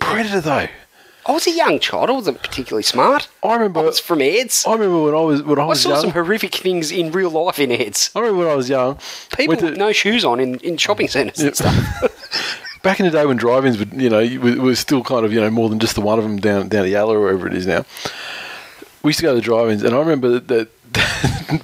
Predator, 0.00 0.40
though. 0.40 0.66
I 1.24 1.30
was 1.30 1.46
a 1.46 1.52
young 1.52 1.78
child. 1.78 2.10
I 2.10 2.14
wasn't 2.14 2.42
particularly 2.42 2.82
smart. 2.82 3.28
I 3.44 3.48
I 3.50 3.54
remember. 3.54 3.82
was 3.82 4.00
from 4.00 4.20
Eds. 4.20 4.64
I 4.66 4.72
remember 4.72 5.02
when 5.04 5.14
I 5.14 5.20
was 5.20 5.40
when 5.44 5.56
I 5.60 5.62
I 5.62 5.66
was 5.66 5.80
saw 5.82 5.90
young. 5.90 6.00
some 6.00 6.10
horrific 6.10 6.52
things 6.52 6.90
in 6.90 7.12
real 7.12 7.30
life 7.30 7.60
in 7.60 7.70
Eds. 7.70 8.10
I 8.16 8.20
remember 8.20 8.40
when 8.40 8.48
I 8.48 8.56
was 8.56 8.68
young. 8.68 8.98
People 9.36 9.46
went 9.52 9.60
to- 9.60 9.66
with 9.66 9.76
no 9.78 9.92
shoes 9.92 10.24
on 10.24 10.40
in, 10.40 10.56
in 10.60 10.76
shopping 10.78 11.06
centres 11.06 11.38
and 11.38 11.54
stuff. 11.54 12.58
back 12.82 13.00
in 13.00 13.06
the 13.06 13.12
day 13.12 13.24
when 13.26 13.36
drive-ins 13.36 13.78
would, 13.78 13.92
you 13.92 14.10
know, 14.10 14.20
was 14.60 14.78
still 14.78 15.02
kind 15.02 15.24
of, 15.24 15.32
you 15.32 15.40
know, 15.40 15.50
more 15.50 15.68
than 15.68 15.78
just 15.78 15.94
the 15.94 16.00
one 16.00 16.18
of 16.18 16.24
them 16.24 16.38
down 16.38 16.68
down 16.68 16.84
at 16.84 16.90
Yatala 16.90 17.14
or 17.14 17.20
wherever 17.20 17.46
it 17.46 17.54
is 17.54 17.66
now. 17.66 17.84
We 19.02 19.10
used 19.10 19.18
to 19.20 19.22
go 19.22 19.30
to 19.30 19.36
the 19.36 19.40
drive-ins, 19.40 19.82
and 19.82 19.94
I 19.94 19.98
remember 19.98 20.38
that, 20.38 20.48
that 20.48 20.68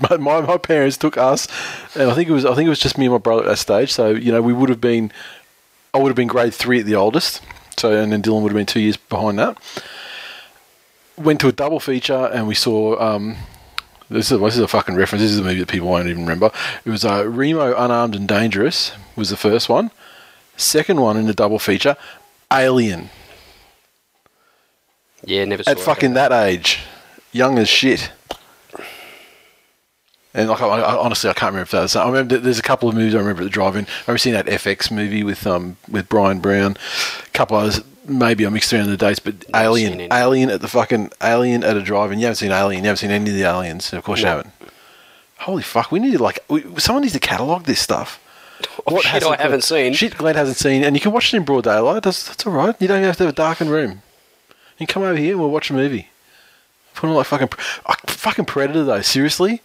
my, 0.10 0.16
my 0.16 0.40
my 0.40 0.56
parents 0.56 0.96
took 0.96 1.16
us, 1.16 1.46
and 1.94 2.10
I 2.10 2.14
think 2.14 2.28
it 2.28 2.32
was 2.32 2.44
I 2.44 2.54
think 2.54 2.66
it 2.66 2.70
was 2.70 2.80
just 2.80 2.98
me 2.98 3.06
and 3.06 3.12
my 3.12 3.18
brother 3.18 3.42
at 3.42 3.48
that 3.48 3.56
stage. 3.58 3.92
So 3.92 4.10
you 4.10 4.32
know, 4.32 4.42
we 4.42 4.52
would 4.52 4.68
have 4.68 4.80
been, 4.80 5.12
I 5.92 5.98
would 5.98 6.08
have 6.08 6.16
been 6.16 6.28
grade 6.28 6.54
three 6.54 6.80
at 6.80 6.86
the 6.86 6.94
oldest. 6.94 7.42
So 7.76 7.92
and 7.92 8.12
then 8.12 8.22
Dylan 8.22 8.42
would 8.42 8.52
have 8.52 8.56
been 8.56 8.66
two 8.66 8.80
years 8.80 8.96
behind 8.96 9.38
that. 9.38 9.56
Went 11.16 11.40
to 11.40 11.48
a 11.48 11.52
double 11.52 11.80
feature, 11.80 12.30
and 12.32 12.46
we 12.46 12.54
saw. 12.54 13.00
Um, 13.00 13.36
this 14.10 14.32
is, 14.32 14.40
this 14.40 14.54
is 14.54 14.60
a 14.60 14.68
fucking 14.68 14.94
reference. 14.94 15.22
This 15.22 15.32
is 15.32 15.38
a 15.38 15.42
movie 15.42 15.60
that 15.60 15.68
people 15.68 15.88
won't 15.88 16.08
even 16.08 16.22
remember. 16.22 16.50
It 16.86 16.90
was 16.90 17.04
uh, 17.04 17.28
Remo 17.28 17.76
Unarmed 17.76 18.16
and 18.16 18.26
Dangerous 18.26 18.92
was 19.16 19.28
the 19.28 19.36
first 19.36 19.68
one. 19.68 19.90
Second 20.58 21.00
one 21.00 21.16
in 21.16 21.26
the 21.26 21.32
double 21.34 21.58
feature, 21.60 21.96
Alien. 22.52 23.10
yeah, 25.24 25.44
never 25.44 25.62
saw 25.62 25.70
At 25.70 25.78
fucking 25.80 26.14
that 26.14 26.32
age, 26.32 26.80
young 27.32 27.58
as 27.58 27.68
shit. 27.68 28.10
And 30.34 30.48
like, 30.48 30.60
I, 30.60 30.66
I, 30.66 30.96
honestly, 30.96 31.30
I 31.30 31.32
can't 31.32 31.52
remember 31.52 31.62
if 31.62 31.70
that 31.70 31.82
was. 31.82 31.96
I 31.96 32.06
remember 32.06 32.38
there's 32.38 32.58
a 32.58 32.62
couple 32.62 32.88
of 32.88 32.94
movies 32.94 33.14
I 33.14 33.18
remember 33.18 33.42
at 33.42 33.44
the 33.44 33.50
drive-in. 33.50 33.86
I 33.86 34.00
remember 34.06 34.18
seeing 34.18 34.34
that 34.34 34.46
FX 34.46 34.90
movie 34.90 35.22
with 35.24 35.46
um 35.46 35.76
with 35.88 36.08
Bryan 36.08 36.40
Brown. 36.40 36.76
A 37.26 37.30
couple 37.30 37.56
others, 37.56 37.80
maybe 38.06 38.44
I 38.44 38.48
mixed 38.50 38.72
around 38.72 38.88
the 38.88 38.96
dates, 38.96 39.20
but 39.20 39.42
seen 39.44 39.54
Alien. 39.54 40.12
Alien 40.12 40.50
at 40.50 40.60
the 40.60 40.68
fucking 40.68 41.12
Alien 41.22 41.64
at 41.64 41.76
a 41.76 41.82
drive-in. 41.82 42.18
You 42.18 42.26
haven't 42.26 42.36
seen 42.36 42.52
Alien. 42.52 42.82
You 42.82 42.88
haven't 42.88 42.98
seen 42.98 43.10
any 43.10 43.30
of 43.30 43.36
the 43.36 43.44
aliens. 43.44 43.92
Of 43.92 44.02
course 44.04 44.20
you 44.20 44.26
haven't. 44.26 44.52
Holy 45.38 45.62
fuck! 45.62 45.92
We 45.92 46.00
need 46.00 46.12
to 46.12 46.22
like, 46.22 46.40
we, 46.48 46.64
someone 46.78 47.02
needs 47.02 47.14
to 47.14 47.20
catalog 47.20 47.64
this 47.64 47.80
stuff. 47.80 48.20
Oh, 48.86 49.00
shit 49.00 49.22
I 49.24 49.36
haven't 49.36 49.64
seen. 49.64 49.92
Shit 49.92 50.16
Glenn 50.16 50.34
hasn't 50.34 50.56
seen, 50.56 50.82
and 50.84 50.96
you 50.96 51.00
can 51.00 51.12
watch 51.12 51.32
it 51.32 51.36
in 51.36 51.44
broad 51.44 51.64
daylight. 51.64 52.02
That's 52.02 52.26
that's 52.26 52.46
all 52.46 52.52
right. 52.52 52.74
You 52.80 52.88
don't 52.88 52.98
even 52.98 53.06
have 53.06 53.16
to 53.18 53.24
have 53.24 53.32
a 53.32 53.36
darkened 53.36 53.70
room. 53.70 54.02
You 54.78 54.86
can 54.86 54.86
come 54.86 55.02
over 55.02 55.16
here 55.16 55.32
and 55.32 55.40
we'll 55.40 55.50
watch 55.50 55.70
a 55.70 55.74
movie. 55.74 56.08
Put 56.94 57.08
on 57.08 57.14
like 57.14 57.26
fucking 57.26 57.48
fucking 58.06 58.44
Predator 58.46 58.84
though. 58.84 59.00
Seriously? 59.02 59.62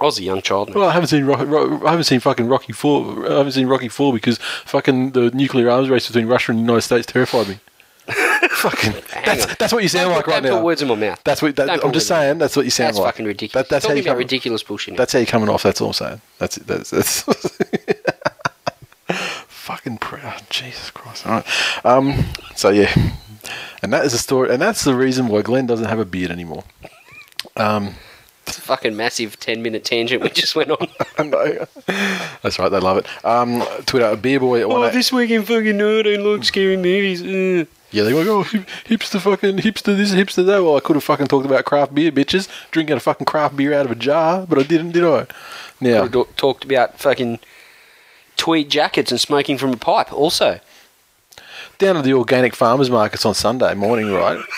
I 0.00 0.04
was 0.04 0.18
a 0.18 0.22
young 0.22 0.42
child. 0.42 0.70
man. 0.70 0.78
Well, 0.80 0.88
I 0.88 0.92
haven't 0.92 1.06
seen 1.08 1.24
Ro- 1.24 1.44
Ro- 1.44 1.86
I 1.86 1.90
haven't 1.90 2.04
seen 2.04 2.20
fucking 2.20 2.48
Rocky 2.48 2.72
Four. 2.72 3.26
I 3.30 3.36
haven't 3.38 3.52
seen 3.52 3.66
Rocky 3.68 3.88
Four 3.88 4.12
because 4.12 4.38
fucking 4.64 5.12
the 5.12 5.30
nuclear 5.30 5.70
arms 5.70 5.88
race 5.88 6.06
between 6.08 6.26
Russia 6.26 6.52
and 6.52 6.58
the 6.58 6.62
United 6.64 6.82
States 6.82 7.06
terrified 7.06 7.48
me. 7.48 7.58
fucking 8.50 8.92
that's, 9.24 9.46
on. 9.46 9.56
that's 9.58 9.72
what 9.72 9.82
you 9.82 9.88
sound 9.88 10.08
Don't 10.08 10.16
like 10.16 10.26
right 10.26 10.42
don't 10.42 10.52
now. 10.52 10.58
put 10.58 10.64
words 10.64 10.82
in 10.82 10.88
my 10.88 10.94
mouth. 10.94 11.20
That's 11.24 11.40
what 11.42 11.56
that, 11.56 11.84
I'm 11.84 11.92
just 11.92 12.06
saying. 12.08 12.38
That's 12.38 12.56
what 12.56 12.64
you 12.64 12.70
sound 12.70 12.88
That's 12.88 12.98
like. 12.98 13.12
fucking 13.14 13.26
ridiculous. 13.26 13.66
That, 13.68 13.70
that's 13.72 13.86
how 13.86 13.94
you 13.94 14.02
about 14.02 14.18
ridiculous 14.18 14.62
bullshit. 14.62 14.96
That's 14.96 15.12
how 15.12 15.18
you're 15.20 15.26
coming 15.26 15.48
off. 15.48 15.62
That's 15.62 15.80
all 15.80 15.88
I'm 15.88 15.92
saying. 15.94 16.20
That's 16.38 16.56
it. 16.58 16.66
That's 16.66 16.90
that's. 16.90 17.22
fucking 19.48 19.98
proud. 19.98 20.42
Jesus 20.50 20.90
Christ. 20.90 21.26
All 21.26 21.32
right. 21.34 21.86
Um, 21.86 22.24
so, 22.54 22.68
yeah. 22.70 22.92
And 23.82 23.92
that 23.92 24.04
is 24.04 24.12
the 24.12 24.18
story. 24.18 24.50
And 24.52 24.60
that's 24.60 24.84
the 24.84 24.94
reason 24.94 25.28
why 25.28 25.42
Glenn 25.42 25.66
doesn't 25.66 25.86
have 25.86 25.98
a 25.98 26.04
beard 26.04 26.30
anymore. 26.30 26.64
Um, 27.56 27.94
It's 28.46 28.58
a 28.58 28.62
fucking 28.62 28.96
massive 28.96 29.38
10 29.40 29.62
minute 29.62 29.84
tangent 29.84 30.22
we 30.22 30.28
just 30.30 30.54
went 30.54 30.70
on. 30.70 30.88
I 31.18 31.22
know. 31.22 31.66
That's 32.42 32.58
right. 32.58 32.68
They 32.68 32.78
love 32.80 32.98
it. 32.98 33.06
Um, 33.24 33.62
Twitter, 33.86 34.06
a 34.06 34.16
beer 34.16 34.40
boy. 34.40 34.60
at 34.60 34.68
one 34.68 34.82
eight- 34.94 35.12
Oh, 35.12 35.16
week 35.16 35.30
in 35.30 35.42
fucking 35.44 35.76
no, 35.76 36.00
I 36.00 36.16
like 36.16 36.44
scary 36.44 36.76
movies. 36.76 37.66
Yeah, 37.94 38.02
they 38.02 38.10
go, 38.10 38.38
oh, 38.38 38.42
hip- 38.42 38.66
hipster 38.86 39.20
fucking, 39.20 39.58
hipster 39.58 39.96
this, 39.96 40.12
hipster 40.12 40.44
that. 40.46 40.64
Well, 40.64 40.76
I 40.76 40.80
could 40.80 40.96
have 40.96 41.04
fucking 41.04 41.28
talked 41.28 41.46
about 41.46 41.64
craft 41.64 41.94
beer, 41.94 42.10
bitches. 42.10 42.48
Drinking 42.72 42.96
a 42.96 43.00
fucking 43.00 43.24
craft 43.24 43.56
beer 43.56 43.72
out 43.72 43.86
of 43.86 43.92
a 43.92 43.94
jar, 43.94 44.46
but 44.48 44.58
I 44.58 44.64
didn't, 44.64 44.90
did 44.90 45.04
I? 45.04 45.26
Now, 45.80 46.02
We 46.02 46.08
talk- 46.08 46.34
talked 46.36 46.64
about 46.64 46.98
fucking 46.98 47.38
tweed 48.36 48.68
jackets 48.68 49.12
and 49.12 49.20
smoking 49.20 49.58
from 49.58 49.72
a 49.72 49.76
pipe 49.76 50.12
also. 50.12 50.58
down 51.78 51.96
at 51.96 52.04
the 52.04 52.12
organic 52.14 52.54
farmers 52.54 52.90
markets 52.90 53.24
on 53.24 53.34
Sunday 53.34 53.74
morning, 53.74 54.10
right? 54.12 54.44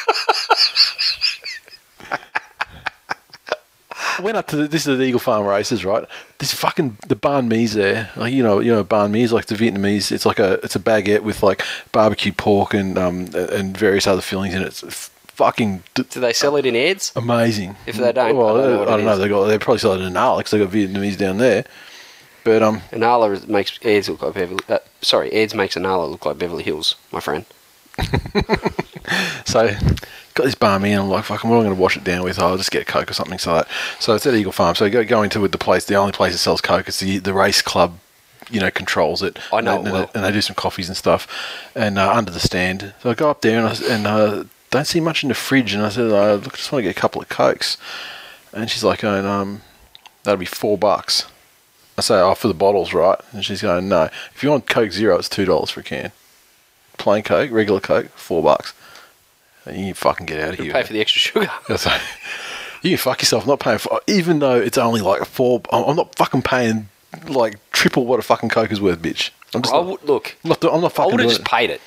I 4.19 4.23
went 4.23 4.37
up 4.37 4.47
to 4.49 4.57
the, 4.57 4.69
this 4.69 4.87
is 4.87 4.99
the 4.99 5.05
Eagle 5.05 5.21
Farm 5.21 5.47
races, 5.47 5.85
right? 5.85 6.05
This 6.39 6.53
fucking 6.55 6.99
the 7.09 7.17
banh 7.17 7.49
mi's 7.49 7.75
there, 7.75 8.11
like 8.17 8.33
you 8.33 8.43
know, 8.43 8.61
you 8.61 8.73
know, 8.73 8.85
banh 8.85 9.11
mi 9.11 9.23
is 9.23 9.33
like 9.33 9.47
the 9.47 9.55
Vietnamese. 9.55 10.13
It's 10.13 10.27
like 10.27 10.39
a 10.39 10.55
it's 10.65 10.77
a 10.77 10.81
baguette 10.81 11.23
with 11.23 11.43
like 11.43 11.63
barbecue 11.93 12.33
pork 12.33 12.75
and 12.75 12.97
um 12.99 13.29
and 13.35 13.77
various 13.77 14.07
other 14.07 14.21
fillings 14.23 14.55
in 14.55 14.63
it. 14.63 14.83
It's 14.83 15.11
fucking 15.29 15.83
Do 15.95 16.03
they 16.05 16.33
sell 16.33 16.57
it 16.57 16.65
in 16.67 16.75
ads? 16.77 17.13
amazing. 17.15 17.77
If 17.87 17.97
they 17.97 18.13
don't, 18.13 18.37
well, 18.37 18.57
I 18.57 18.61
don't 18.63 18.71
know 18.71 18.83
I 18.83 18.97
don't 18.97 19.05
know. 19.05 19.19
They 19.19 19.29
got 19.29 19.45
they 19.47 19.59
probably 19.59 19.79
sell 19.79 19.93
it 19.93 20.01
in 20.01 20.17
Alex. 20.17 20.51
They 20.51 20.59
got 20.59 20.71
Vietnamese 20.71 21.19
down 21.19 21.37
there, 21.39 21.65
but 22.45 22.63
um, 22.63 22.81
And 22.91 23.05
Arla 23.05 23.41
makes 23.47 23.79
ads 23.85 24.09
look 24.09 24.23
like 24.23 24.35
Beverly. 24.35 24.65
Uh, 24.69 24.79
sorry, 25.03 25.31
ads 25.35 25.55
makes 25.55 25.77
an 25.77 25.85
Arla 25.85 26.07
look 26.07 26.25
like 26.25 26.39
Beverly 26.39 26.63
Hills, 26.63 26.95
my 27.13 27.21
friend. 27.21 27.45
So 29.45 29.71
got 30.37 30.45
this 30.45 30.55
banh 30.55 30.83
mi 30.83 30.93
and 30.93 31.03
I'm 31.03 31.09
like, 31.09 31.25
fucking, 31.25 31.51
what 31.51 31.57
am 31.57 31.63
I 31.63 31.65
going 31.65 31.77
to 31.77 31.83
wash 31.83 31.97
it 31.97 32.05
down 32.05 32.23
with? 32.23 32.39
Oh, 32.39 32.47
I'll 32.47 32.57
just 32.57 32.71
get 32.71 32.83
a 32.83 32.85
Coke 32.85 33.11
or 33.11 33.15
something. 33.15 33.39
So 33.39 33.55
that, 33.55 33.69
so 33.99 34.15
it's 34.15 34.27
at 34.27 34.35
Eagle 34.35 34.53
Farm. 34.53 34.77
So 34.77 34.89
go 34.89 35.05
go 35.05 35.23
into 35.23 35.41
with 35.41 35.53
the 35.53 35.59
place. 35.59 35.85
The 35.85 35.97
only 35.97 36.13
place 36.13 36.33
that 36.33 36.39
sells 36.39 36.61
Coke. 36.61 36.89
It's 36.89 37.01
the 37.01 37.19
the 37.19 37.35
race 37.35 37.63
club. 37.63 37.99
You 38.49 38.61
know, 38.61 38.71
controls 38.71 39.25
it. 39.25 39.41
I 39.53 39.61
know 39.61 39.79
and, 39.79 39.89
it 39.89 39.91
and, 39.91 39.93
well. 39.93 40.11
and 40.15 40.25
they 40.25 40.31
do 40.31 40.41
some 40.41 40.55
coffees 40.55 40.87
and 40.87 40.97
stuff, 40.97 41.27
and 41.75 41.99
uh, 41.99 42.13
under 42.13 42.31
the 42.31 42.39
stand. 42.39 42.95
So 43.03 43.11
I 43.11 43.15
go 43.15 43.29
up 43.29 43.41
there 43.41 43.59
and 43.59 43.67
I, 43.67 43.93
and 43.93 44.07
uh, 44.07 44.45
don't 44.71 44.87
see 44.87 45.01
much 45.01 45.25
in 45.25 45.31
the 45.31 45.35
fridge. 45.35 45.75
And 45.75 45.83
I 45.83 45.89
said, 45.89 46.13
uh, 46.13 46.35
look, 46.35 46.55
I 46.55 46.57
just 46.57 46.71
want 46.71 46.85
to 46.85 46.89
get 46.89 46.97
a 46.97 47.01
couple 47.01 47.21
of 47.21 47.29
cokes. 47.29 47.77
And 48.53 48.71
she's 48.71 48.85
like, 48.85 49.01
going, 49.01 49.27
um, 49.27 49.63
that'll 50.23 50.39
be 50.39 50.47
four 50.47 50.79
bucks. 50.79 51.27
I 51.99 52.03
say, 52.03 52.21
oh, 52.21 52.35
for 52.35 52.47
the 52.47 52.55
bottles, 52.55 52.93
right? 52.93 53.19
And 53.33 53.45
she's 53.45 53.63
going, 53.63 53.89
no. 53.89 54.11
If 54.35 54.45
you 54.45 54.51
want 54.51 54.69
Coke 54.69 54.93
Zero, 54.93 55.19
it's 55.19 55.29
two 55.29 55.45
dollars 55.45 55.71
for 55.71 55.81
a 55.81 55.83
can. 55.83 56.13
Plain 56.99 57.25
Coke, 57.25 57.51
regular 57.51 57.81
Coke, 57.81 58.11
four 58.11 58.43
bucks. 58.45 58.75
And 59.67 59.77
you 59.77 59.85
can 59.87 59.95
fucking 59.95 60.27
get 60.27 60.41
out 60.41 60.55
of 60.55 60.61
here. 60.61 60.73
pay 60.73 60.83
for 60.83 60.93
the 60.93 61.01
extra 61.01 61.21
sugar. 61.21 61.51
That's 61.69 61.87
like, 61.87 62.01
you 62.83 62.91
can 62.91 62.99
fuck 62.99 63.21
yourself. 63.21 63.45
I'm 63.45 63.49
not 63.49 63.61
paying 63.61 63.79
for, 63.79 64.01
even 64.07 64.39
though 64.39 64.57
it's 64.57 64.79
only 64.79 65.01
like 65.01 65.25
four. 65.25 65.61
I'm 65.73 65.97
not 65.97 66.15
fucking 66.15 66.43
paying 66.43 66.89
like 67.29 67.59
triple 67.73 68.07
what 68.07 68.19
a 68.19 68.23
fucking 68.23 68.49
Coke 68.51 68.71
is 68.73 68.81
worth, 68.81 69.01
bitch. 69.01 69.31
I'm 69.55 69.63
just 69.63 69.75
I 69.75 69.79
not, 69.79 69.87
would, 69.87 70.05
look, 70.05 70.37
I'm 70.45 70.51
not, 70.51 70.65
I'm 70.65 70.81
not 70.81 70.99
I 70.99 71.07
would 71.07 71.21
have 71.21 71.29
just 71.29 71.41
it. 71.41 71.47
paid 71.47 71.71
it 71.71 71.81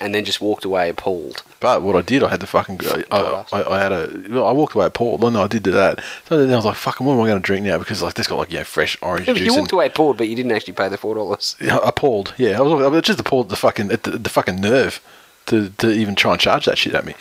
and 0.00 0.14
then 0.14 0.24
just 0.24 0.40
walked 0.40 0.64
away 0.64 0.88
appalled. 0.90 1.42
But 1.60 1.82
what 1.82 1.96
I 1.96 2.02
did, 2.02 2.22
I 2.22 2.28
had 2.28 2.40
to 2.40 2.46
fucking 2.46 2.76
go. 2.76 3.02
I, 3.10 3.44
I, 3.52 3.74
I 3.76 3.80
had 3.80 3.92
a. 3.92 4.26
Well, 4.28 4.46
I 4.46 4.52
walked 4.52 4.74
away 4.74 4.86
appalled. 4.86 5.22
No, 5.22 5.30
no, 5.30 5.42
I 5.42 5.46
did 5.46 5.62
do 5.62 5.72
that. 5.72 6.02
So 6.28 6.38
then 6.38 6.52
I 6.52 6.56
was 6.56 6.64
like, 6.66 6.76
"Fucking, 6.76 7.06
what 7.06 7.14
am 7.14 7.20
I 7.20 7.26
going 7.26 7.40
to 7.40 7.44
drink 7.46 7.64
now?" 7.64 7.78
Because 7.78 8.02
like 8.02 8.14
this 8.14 8.26
got 8.26 8.36
like 8.36 8.52
you 8.52 8.58
know 8.58 8.64
fresh 8.64 8.96
orange 9.00 9.26
Yeah, 9.26 9.34
juice. 9.34 9.44
you 9.46 9.52
and- 9.52 9.60
walked 9.60 9.72
away 9.72 9.86
appalled, 9.86 10.18
but 10.18 10.28
you 10.28 10.36
didn't 10.36 10.52
actually 10.52 10.74
pay 10.74 10.88
the 10.88 10.98
four 10.98 11.14
dollars. 11.14 11.56
Yeah, 11.60 11.78
appalled. 11.82 12.34
Yeah, 12.36 12.58
I 12.58 12.60
was, 12.62 12.82
I 12.82 12.88
was 12.88 13.02
just 13.02 13.18
appalled 13.20 13.46
at 13.46 13.50
the 13.50 13.56
fucking 13.56 13.90
at 13.90 14.02
the, 14.02 14.12
the 14.18 14.28
fucking 14.30 14.60
nerve 14.60 15.00
to, 15.46 15.70
to 15.70 15.90
even 15.90 16.14
try 16.14 16.32
and 16.32 16.40
charge 16.40 16.66
that 16.66 16.78
shit 16.78 16.94
at 16.94 17.04
me. 17.04 17.14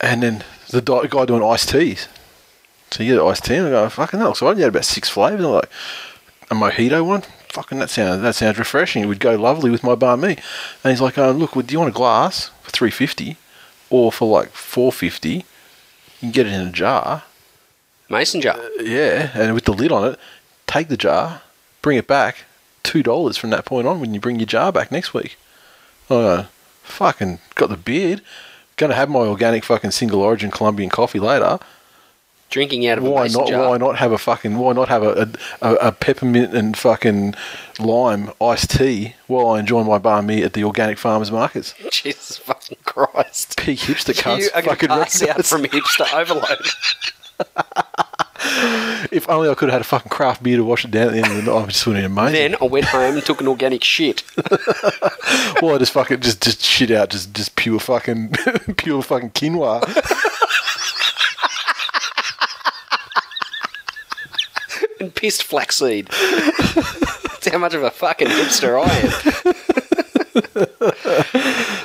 And 0.00 0.22
then 0.22 0.44
the 0.70 0.80
guy 0.80 1.24
doing 1.24 1.42
iced 1.42 1.70
teas. 1.70 2.08
So 2.90 3.02
you 3.02 3.16
get 3.16 3.22
iced 3.22 3.44
tea, 3.44 3.56
and 3.56 3.66
I 3.66 3.70
go, 3.70 3.88
fucking 3.88 4.20
hell. 4.20 4.34
So 4.34 4.46
I 4.46 4.50
only 4.50 4.62
had 4.62 4.70
about 4.70 4.84
six 4.84 5.08
flavors. 5.08 5.44
I'm 5.44 5.52
like, 5.52 5.70
a 6.50 6.54
mojito 6.54 7.04
one. 7.04 7.22
Fucking 7.50 7.78
that 7.78 7.90
sounds 7.90 8.22
that 8.22 8.34
sounds 8.34 8.58
refreshing. 8.58 9.02
It 9.02 9.06
would 9.06 9.20
go 9.20 9.34
lovely 9.34 9.70
with 9.70 9.82
my 9.82 9.94
banh 9.94 10.20
mi. 10.20 10.36
And 10.84 10.90
he's 10.90 11.00
like, 11.00 11.18
oh, 11.18 11.32
look, 11.32 11.56
well, 11.56 11.64
do 11.64 11.72
you 11.72 11.78
want 11.78 11.90
a 11.90 11.96
glass 11.96 12.50
for 12.62 12.70
three 12.70 12.90
fifty, 12.90 13.36
or 13.90 14.12
for 14.12 14.28
like 14.28 14.50
four 14.50 14.92
fifty? 14.92 15.44
You 16.20 16.20
can 16.20 16.30
get 16.30 16.46
it 16.46 16.52
in 16.52 16.68
a 16.68 16.72
jar. 16.72 17.24
Mason 18.08 18.40
jar. 18.40 18.58
Uh, 18.58 18.82
yeah, 18.82 19.30
and 19.34 19.54
with 19.54 19.64
the 19.64 19.72
lid 19.72 19.92
on 19.92 20.12
it, 20.12 20.18
take 20.66 20.88
the 20.88 20.96
jar, 20.96 21.42
bring 21.82 21.98
it 21.98 22.06
back, 22.06 22.44
two 22.82 23.02
dollars 23.02 23.36
from 23.36 23.50
that 23.50 23.64
point 23.64 23.86
on 23.86 24.00
when 24.00 24.14
you 24.14 24.20
bring 24.20 24.38
your 24.38 24.46
jar 24.46 24.70
back 24.70 24.92
next 24.92 25.12
week. 25.14 25.36
Oh, 26.10 26.46
fucking 26.88 27.38
got 27.54 27.68
the 27.70 27.76
beard. 27.76 28.22
Gonna 28.76 28.94
have 28.94 29.08
my 29.10 29.20
organic 29.20 29.64
fucking 29.64 29.90
single 29.90 30.20
origin 30.20 30.50
Colombian 30.50 30.90
coffee 30.90 31.18
later. 31.18 31.58
Drinking 32.50 32.86
out 32.86 32.96
of 32.98 33.04
a 33.04 33.10
Why 33.10 33.24
mason 33.24 33.40
not? 33.40 33.48
jar. 33.50 33.68
Why 33.68 33.76
not 33.76 33.98
have 33.98 34.10
a 34.12 34.16
fucking? 34.18 34.56
Why 34.56 34.72
not 34.72 34.88
have 34.88 35.02
a, 35.02 35.30
a, 35.60 35.74
a 35.74 35.92
peppermint 35.92 36.54
and 36.54 36.74
fucking 36.76 37.34
lime 37.78 38.30
iced 38.40 38.70
tea 38.70 39.16
while 39.26 39.50
I 39.50 39.60
enjoy 39.60 39.84
my 39.84 39.98
banh 39.98 40.24
mi 40.24 40.42
at 40.42 40.54
the 40.54 40.64
organic 40.64 40.96
farmers 40.96 41.30
markets? 41.30 41.74
Jesus 41.90 42.38
fucking 42.38 42.78
Christ. 42.84 43.58
Peak 43.58 43.80
hipster 43.80 44.14
cunts. 44.18 44.44
You 44.44 44.50
are 44.54 44.62
fucking 44.62 44.88
pass 44.88 45.22
out 45.24 45.44
from 45.44 45.64
hipster 45.64 46.10
overload. 46.14 46.66
If 49.10 49.28
only 49.28 49.48
I 49.48 49.54
could 49.54 49.68
have 49.68 49.74
had 49.74 49.80
a 49.80 49.84
fucking 49.84 50.10
craft 50.10 50.42
beer 50.42 50.56
to 50.56 50.64
wash 50.64 50.84
it 50.84 50.90
down 50.90 51.08
at 51.08 51.12
the 51.12 51.18
end 51.18 51.26
of 51.26 51.36
the 51.44 51.50
night. 51.50 51.62
I 51.62 51.66
just 51.66 51.86
would 51.86 51.96
have 51.96 52.32
then 52.32 52.56
I 52.60 52.64
went 52.64 52.86
home 52.86 53.16
and 53.16 53.24
took 53.24 53.40
an 53.40 53.48
organic 53.48 53.84
shit. 53.84 54.22
Well, 55.60 55.74
I 55.74 55.78
just 55.78 55.92
fucking 55.92 56.20
just 56.20 56.40
just 56.42 56.62
shit 56.62 56.92
out, 56.92 57.10
just 57.10 57.34
just 57.34 57.56
pure 57.56 57.80
fucking 57.80 58.28
pure 58.76 59.02
fucking 59.02 59.30
quinoa. 59.30 59.82
and 65.00 65.12
pissed 65.14 65.42
flaxseed. 65.42 66.06
That's 66.06 67.48
how 67.48 67.58
much 67.58 67.74
of 67.74 67.82
a 67.82 67.90
fucking 67.90 68.28
hipster 68.28 68.80
I 68.80 68.88
am. 68.88 69.10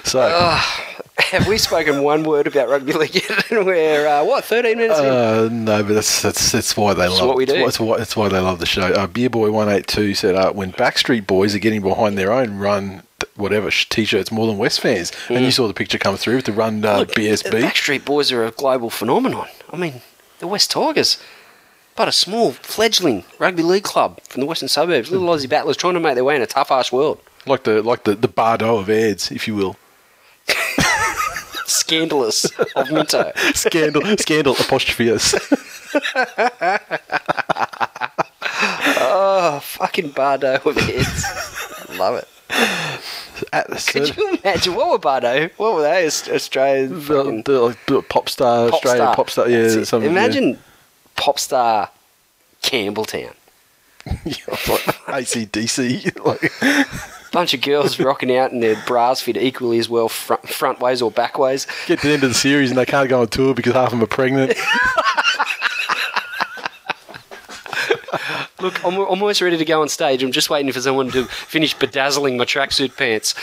So 0.04 0.20
ah. 0.22 0.93
Have 1.20 1.48
we 1.48 1.58
spoken 1.60 2.02
one 2.04 2.24
word 2.24 2.48
about 2.48 2.70
rugby 2.70 2.94
league 2.94 3.14
yet? 3.16 3.52
And 3.52 3.66
we're, 3.66 4.08
uh, 4.08 4.26
what, 4.26 4.44
13 4.46 4.78
minutes 4.78 5.00
in? 5.00 5.06
uh, 5.06 5.48
no, 5.52 5.84
but 5.84 5.94
that's 5.94 6.22
that's 6.22 6.52
that's 6.52 6.76
why 6.76 6.94
they 6.94 7.08
love. 7.08 7.28
what 7.28 7.38
we 7.38 7.46
do. 7.46 7.54
That's 7.54 7.80
why, 7.80 7.98
that's 7.98 8.16
why 8.16 8.30
they 8.30 8.40
love 8.40 8.60
the 8.60 8.66
show. 8.66 8.82
Uh, 8.88 9.06
Beer 9.08 9.30
Boy 9.30 9.52
One 9.52 9.70
Eight 9.70 9.86
Two 9.88 10.14
said, 10.16 10.36
uh, 10.36 10.52
"When 10.54 10.72
Backstreet 10.74 11.28
Boys 11.28 11.54
are 11.56 11.60
getting 11.60 11.82
behind 11.82 12.18
their 12.18 12.32
own 12.32 12.58
run, 12.58 13.04
whatever 13.36 13.70
t-shirts 13.70 14.32
more 14.32 14.48
than 14.48 14.58
West 14.58 14.80
fans." 14.82 15.12
And 15.30 15.46
you 15.46 15.52
saw 15.52 15.68
the 15.68 15.74
picture 15.74 16.00
come 16.00 16.18
through 16.18 16.38
with 16.38 16.46
the 16.46 16.52
run 16.54 16.84
uh, 16.84 17.00
Look, 17.00 17.12
BSB. 17.12 17.62
Backstreet 17.62 18.06
Boys 18.06 18.32
are 18.32 18.44
a 18.46 18.52
global 18.52 18.90
phenomenon. 18.90 19.48
I 19.72 19.78
mean, 19.78 20.02
the 20.40 20.48
West 20.48 20.72
Tigers, 20.72 21.18
but 21.96 22.08
a 22.08 22.12
small 22.12 22.54
fledgling 22.54 23.24
rugby 23.38 23.62
league 23.64 23.84
club 23.84 24.20
from 24.24 24.42
the 24.42 24.48
western 24.48 24.68
suburbs. 24.70 25.12
Little 25.12 25.28
Aussie 25.28 25.48
battlers 25.50 25.78
trying 25.78 25.94
to 25.94 26.00
make 26.00 26.16
their 26.16 26.24
way 26.24 26.36
in 26.36 26.42
a 26.42 26.48
tough 26.48 26.72
ass 26.72 26.92
world. 26.92 27.20
like 27.46 27.64
the 27.66 27.84
like 27.84 28.04
the 28.04 28.16
the 28.16 28.28
Bardot 28.28 28.80
of 28.80 28.90
ads, 28.90 29.32
if 29.32 29.48
you 29.48 29.54
will. 29.56 29.76
Scandal'us 31.66 32.52
of 32.76 32.92
Minto. 32.92 33.32
Scandal, 33.54 34.18
scandal 34.18 34.54
apostrophe. 34.54 35.10
Oh, 39.06 39.60
fucking 39.62 40.12
Bardot 40.12 40.66
of 40.66 40.76
heads. 40.78 41.98
Love 41.98 42.16
it. 42.16 42.28
At 43.52 43.68
the 43.70 43.76
Could 43.92 44.16
you 44.16 44.38
imagine 44.44 44.76
what 44.76 44.90
were 44.90 45.00
Bardot? 45.00 45.52
What 45.58 45.74
were 45.76 45.82
they? 45.82 46.06
Aus- 46.06 46.30
Australian 46.30 47.00
the, 47.04 47.42
the, 47.46 47.60
like, 47.62 47.86
the 47.88 48.02
pop 48.04 48.30
star, 48.30 48.68
pop 48.70 48.76
Australian 48.76 49.06
star. 49.06 49.16
pop 49.16 49.30
star. 49.30 49.50
Yeah, 49.50 49.84
something. 49.84 50.10
Imagine 50.10 50.60
pop 51.16 51.40
star 51.40 51.90
Campbelltown. 52.62 53.34
yeah. 54.06 54.34
ACDC. 55.08 56.24
Like, 56.26 56.52
Bunch 57.34 57.54
of 57.56 57.62
girls 57.62 58.00
rocking 58.00 58.34
out 58.38 58.52
in 58.52 58.60
their 58.60 58.82
bras 58.86 59.20
fit 59.20 59.36
equally 59.38 59.80
as 59.80 59.90
well 59.90 60.08
front, 60.08 60.48
front 60.48 60.80
ways 60.80 61.02
or 61.02 61.10
back 61.10 61.40
ways. 61.40 61.66
get 61.88 62.00
to 62.02 62.08
the 62.08 62.14
end 62.14 62.24
of 62.24 62.30
the 62.30 62.36
series 62.36 62.70
and 62.70 62.78
they 62.78 62.86
can't 62.86 63.10
go 63.10 63.22
on 63.22 63.28
tour 63.28 63.56
because 63.56 63.74
half 63.74 63.88
of 63.88 63.92
them 63.92 64.04
are 64.04 64.08
pregnant. 64.08 64.56
Look, 68.62 68.86
I'm 68.86 68.94
I'm 68.94 69.00
almost 69.00 69.42
ready 69.42 69.58
to 69.58 69.66
go 69.66 69.82
on 69.82 69.90
stage. 69.90 70.22
I'm 70.22 70.32
just 70.32 70.52
waiting 70.52 70.72
for 70.72 70.80
someone 70.80 71.10
to 71.10 71.26
finish 71.26 71.74
bedazzling 71.74 72.38
my 72.38 72.46
tracksuit 72.46 72.96
pants. 72.96 73.34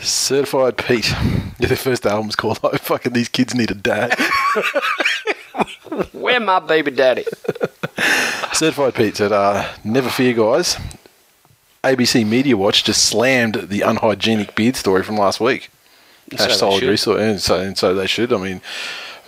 Certified 0.00 0.78
Pete. 0.78 1.10
Yeah, 1.58 1.68
their 1.68 1.76
first 1.76 2.06
album's 2.06 2.36
called 2.36 2.62
like 2.62 2.80
fucking 2.80 3.12
these 3.12 3.28
kids 3.28 3.54
need 3.54 3.70
a 3.70 3.74
dad. 3.74 4.18
Where 6.12 6.40
my 6.40 6.60
baby 6.60 6.90
daddy? 6.90 7.24
Certified 8.52 8.94
Pete 8.94 9.16
said, 9.16 9.32
uh, 9.32 9.68
never 9.84 10.08
fear 10.08 10.34
guys. 10.34 10.76
ABC 11.84 12.26
Media 12.26 12.56
Watch 12.56 12.84
just 12.84 13.04
slammed 13.04 13.54
the 13.68 13.82
unhygienic 13.82 14.54
beard 14.54 14.76
story 14.76 15.02
from 15.02 15.16
last 15.16 15.40
week. 15.40 15.70
So 16.36 16.44
Ash 16.44 16.50
they 16.50 16.54
solid 16.56 16.82
resource, 16.82 17.20
and 17.20 17.40
so 17.40 17.60
and 17.60 17.78
so 17.78 17.94
they 17.94 18.08
should. 18.08 18.32
I 18.32 18.38
mean, 18.38 18.60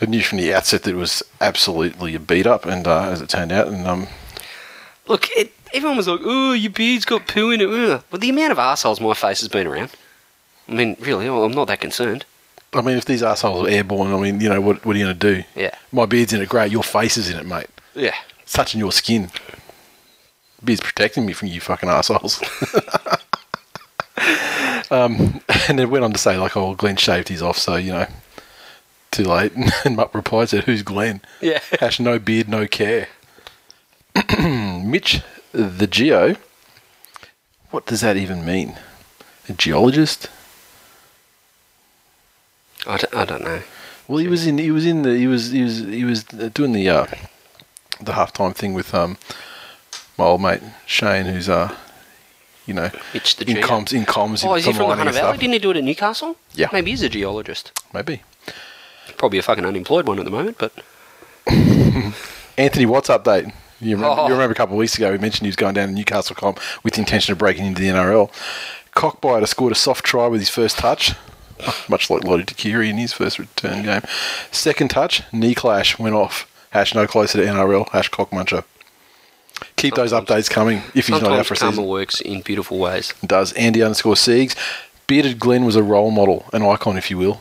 I 0.00 0.06
knew 0.06 0.22
from 0.22 0.38
the 0.38 0.52
outset 0.52 0.82
that 0.82 0.90
it 0.90 0.96
was 0.96 1.22
absolutely 1.40 2.16
a 2.16 2.18
beat 2.18 2.46
up, 2.46 2.66
and 2.66 2.88
uh, 2.88 3.02
as 3.10 3.20
it 3.20 3.28
turned 3.28 3.52
out, 3.52 3.68
and 3.68 3.86
um, 3.86 4.08
Look, 5.06 5.28
it, 5.36 5.52
everyone 5.72 5.96
was 5.96 6.08
like, 6.08 6.20
"Oh, 6.24 6.52
your 6.52 6.72
beard's 6.72 7.04
got 7.04 7.28
poo 7.28 7.50
in 7.50 7.60
it." 7.60 7.68
Ugh. 7.68 8.02
But 8.10 8.20
the 8.20 8.30
amount 8.30 8.52
of 8.52 8.58
assholes 8.58 9.00
my 9.00 9.14
face 9.14 9.40
has 9.40 9.48
been 9.48 9.66
around. 9.66 9.90
I 10.68 10.72
mean, 10.72 10.96
really, 11.00 11.28
I'm 11.28 11.52
not 11.52 11.68
that 11.68 11.80
concerned. 11.80 12.24
I 12.72 12.82
mean, 12.82 12.98
if 12.98 13.06
these 13.06 13.22
assholes 13.22 13.66
are 13.66 13.70
airborne, 13.70 14.12
I 14.12 14.20
mean, 14.20 14.40
you 14.40 14.48
know, 14.48 14.60
what, 14.60 14.84
what 14.84 14.94
are 14.94 14.98
you 14.98 15.06
going 15.06 15.18
to 15.18 15.34
do? 15.34 15.44
Yeah. 15.54 15.74
My 15.90 16.06
beard's 16.06 16.32
in 16.32 16.42
it, 16.42 16.48
great. 16.48 16.70
Your 16.70 16.82
face 16.82 17.16
is 17.16 17.30
in 17.30 17.38
it, 17.38 17.46
mate. 17.46 17.68
Yeah. 17.94 18.14
It's 18.42 18.52
touching 18.52 18.78
your 18.78 18.92
skin. 18.92 19.30
Beard's 20.62 20.82
protecting 20.82 21.24
me 21.24 21.32
from 21.32 21.48
you 21.48 21.60
fucking 21.60 21.88
assholes. 21.88 22.40
um, 24.90 25.40
and 25.68 25.80
it 25.80 25.88
went 25.88 26.04
on 26.04 26.12
to 26.12 26.18
say, 26.18 26.36
like, 26.36 26.56
oh, 26.56 26.74
Glenn 26.74 26.96
shaved 26.96 27.28
his 27.28 27.42
off, 27.42 27.56
so, 27.56 27.76
you 27.76 27.92
know, 27.92 28.06
too 29.10 29.24
late. 29.24 29.52
And 29.84 29.96
Mutt 29.96 30.14
replied, 30.14 30.50
said, 30.50 30.64
who's 30.64 30.82
Glenn? 30.82 31.22
Yeah. 31.40 31.60
Hash 31.80 32.00
no 32.00 32.18
beard, 32.18 32.48
no 32.48 32.66
care. 32.66 33.08
Mitch, 34.38 35.22
the 35.52 35.86
geo. 35.86 36.36
What 37.70 37.86
does 37.86 38.02
that 38.02 38.16
even 38.16 38.44
mean? 38.44 38.76
A 39.48 39.52
geologist? 39.52 40.28
I 42.88 42.96
don't, 42.96 43.14
I 43.14 43.24
don't 43.24 43.42
know. 43.44 43.60
Well, 44.08 44.18
he 44.18 44.26
was 44.28 44.46
in. 44.46 44.58
He 44.58 44.70
was 44.70 44.86
in 44.86 45.02
the. 45.02 45.16
He 45.16 45.26
was. 45.26 45.50
He 45.50 45.62
was. 45.62 45.78
He 45.80 46.04
was 46.04 46.24
doing 46.24 46.72
the 46.72 46.88
uh, 46.88 47.06
the 48.00 48.12
halftime 48.12 48.54
thing 48.54 48.72
with 48.74 48.94
um 48.94 49.18
my 50.16 50.24
old 50.24 50.40
mate 50.40 50.62
Shane, 50.86 51.26
who's 51.26 51.48
uh, 51.48 51.74
you 52.66 52.72
know, 52.74 52.90
Mitch 53.12 53.36
the 53.36 53.48
in 53.48 53.56
geo. 53.56 53.66
comms 53.66 53.92
in 53.92 54.04
comms. 54.06 54.44
Oh, 54.46 54.54
in 54.54 54.58
is 54.60 54.64
he 54.64 54.72
from 54.72 54.88
the 54.88 54.96
Hunter 54.96 55.12
Valley? 55.12 55.36
Didn't 55.38 55.52
he 55.52 55.58
do 55.58 55.70
it 55.70 55.76
at 55.76 55.84
Newcastle? 55.84 56.36
Yeah. 56.54 56.68
Maybe 56.72 56.90
he's 56.90 57.02
a 57.02 57.08
geologist. 57.10 57.72
Maybe. 57.92 58.22
Probably 59.18 59.38
a 59.38 59.42
fucking 59.42 59.64
unemployed 59.66 60.06
one 60.06 60.18
at 60.18 60.24
the 60.24 60.30
moment, 60.30 60.56
but 60.58 60.72
Anthony 62.56 62.86
Watts 62.86 63.08
update. 63.08 63.52
You 63.80 63.94
remember, 63.96 64.20
Oh. 64.22 64.26
you 64.26 64.32
remember 64.32 64.52
a 64.52 64.56
couple 64.56 64.74
of 64.74 64.78
weeks 64.78 64.96
ago 64.96 65.12
we 65.12 65.18
mentioned 65.18 65.42
he 65.46 65.48
was 65.48 65.56
going 65.56 65.74
down 65.74 65.88
to 65.88 65.94
Newcastle 65.94 66.34
comp 66.34 66.58
with 66.82 66.94
the 66.94 67.00
intention 67.00 67.32
of 67.32 67.38
breaking 67.38 67.64
into 67.66 67.80
the 67.80 67.88
NRL. 67.88 68.30
Cockbiter 68.94 69.46
scored 69.46 69.72
a 69.72 69.76
soft 69.76 70.04
try 70.04 70.26
with 70.26 70.40
his 70.40 70.50
first 70.50 70.78
touch, 70.78 71.14
much 71.88 72.10
like 72.10 72.24
Lote 72.24 72.46
Tuqiri 72.46 72.88
in 72.90 72.96
his 72.96 73.12
first 73.12 73.38
return 73.38 73.82
game. 73.84 74.02
Second 74.50 74.88
touch, 74.88 75.22
knee 75.32 75.54
clash, 75.54 75.98
went 75.98 76.14
off. 76.14 76.50
Hash 76.70 76.94
no 76.94 77.06
closer 77.06 77.38
to 77.38 77.46
NRL. 77.46 77.88
Hash 77.90 78.10
cockmuncher. 78.10 78.64
Keep 79.76 79.94
those 79.94 80.12
updates 80.12 80.50
coming 80.50 80.82
if 80.94 81.08
he's 81.08 81.20
not 81.20 81.32
out 81.32 81.46
for 81.46 81.54
a 81.54 81.56
season. 81.56 81.84
works 81.86 82.20
in 82.20 82.42
beautiful 82.42 82.78
ways. 82.78 83.12
does. 83.24 83.52
Andy 83.54 83.82
underscore 83.82 84.14
Siegs. 84.14 84.54
Bearded 85.06 85.38
Glenn 85.38 85.64
was 85.64 85.76
a 85.76 85.82
role 85.82 86.10
model, 86.10 86.44
an 86.52 86.62
icon, 86.62 86.98
if 86.98 87.10
you 87.10 87.18
will. 87.18 87.40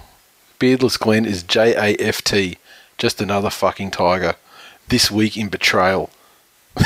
Beardless 0.58 0.98
Glenn 0.98 1.26
is 1.26 1.44
J 1.44 1.76
A 1.76 1.96
F 2.02 2.24
T, 2.24 2.58
just 2.98 3.22
another 3.22 3.50
fucking 3.50 3.92
tiger. 3.92 4.36
This 4.88 5.12
week 5.12 5.36
in 5.38 5.50
betrayal. 5.50 6.10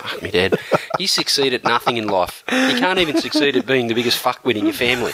Fuck 0.00 0.22
me, 0.22 0.30
Dad. 0.30 0.58
You 0.98 1.06
succeed 1.06 1.52
at 1.52 1.64
nothing 1.64 1.96
in 1.96 2.06
life. 2.06 2.42
You 2.50 2.78
can't 2.78 2.98
even 2.98 3.20
succeed 3.20 3.56
at 3.56 3.66
being 3.66 3.88
the 3.88 3.94
biggest 3.94 4.22
fuckwit 4.22 4.56
in 4.56 4.64
your 4.64 4.72
family. 4.74 5.12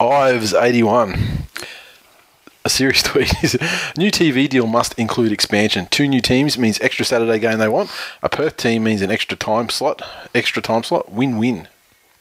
Ives 0.00 0.54
eighty 0.54 0.82
one. 0.82 1.46
A 2.64 2.68
serious 2.68 3.02
tweet 3.10 3.32
is 3.42 3.54
new 3.96 4.10
TV 4.10 4.48
deal 4.48 4.66
must 4.66 4.94
include 4.98 5.32
expansion. 5.32 5.86
Two 5.90 6.06
new 6.08 6.20
teams 6.20 6.58
means 6.58 6.80
extra 6.80 7.04
Saturday 7.04 7.38
game 7.38 7.58
they 7.58 7.68
want. 7.68 7.90
A 8.22 8.28
Perth 8.28 8.56
team 8.56 8.84
means 8.84 9.00
an 9.00 9.10
extra 9.10 9.36
time 9.36 9.68
slot. 9.68 10.02
Extra 10.34 10.60
time 10.60 10.82
slot. 10.82 11.10
Win 11.10 11.38
win. 11.38 11.68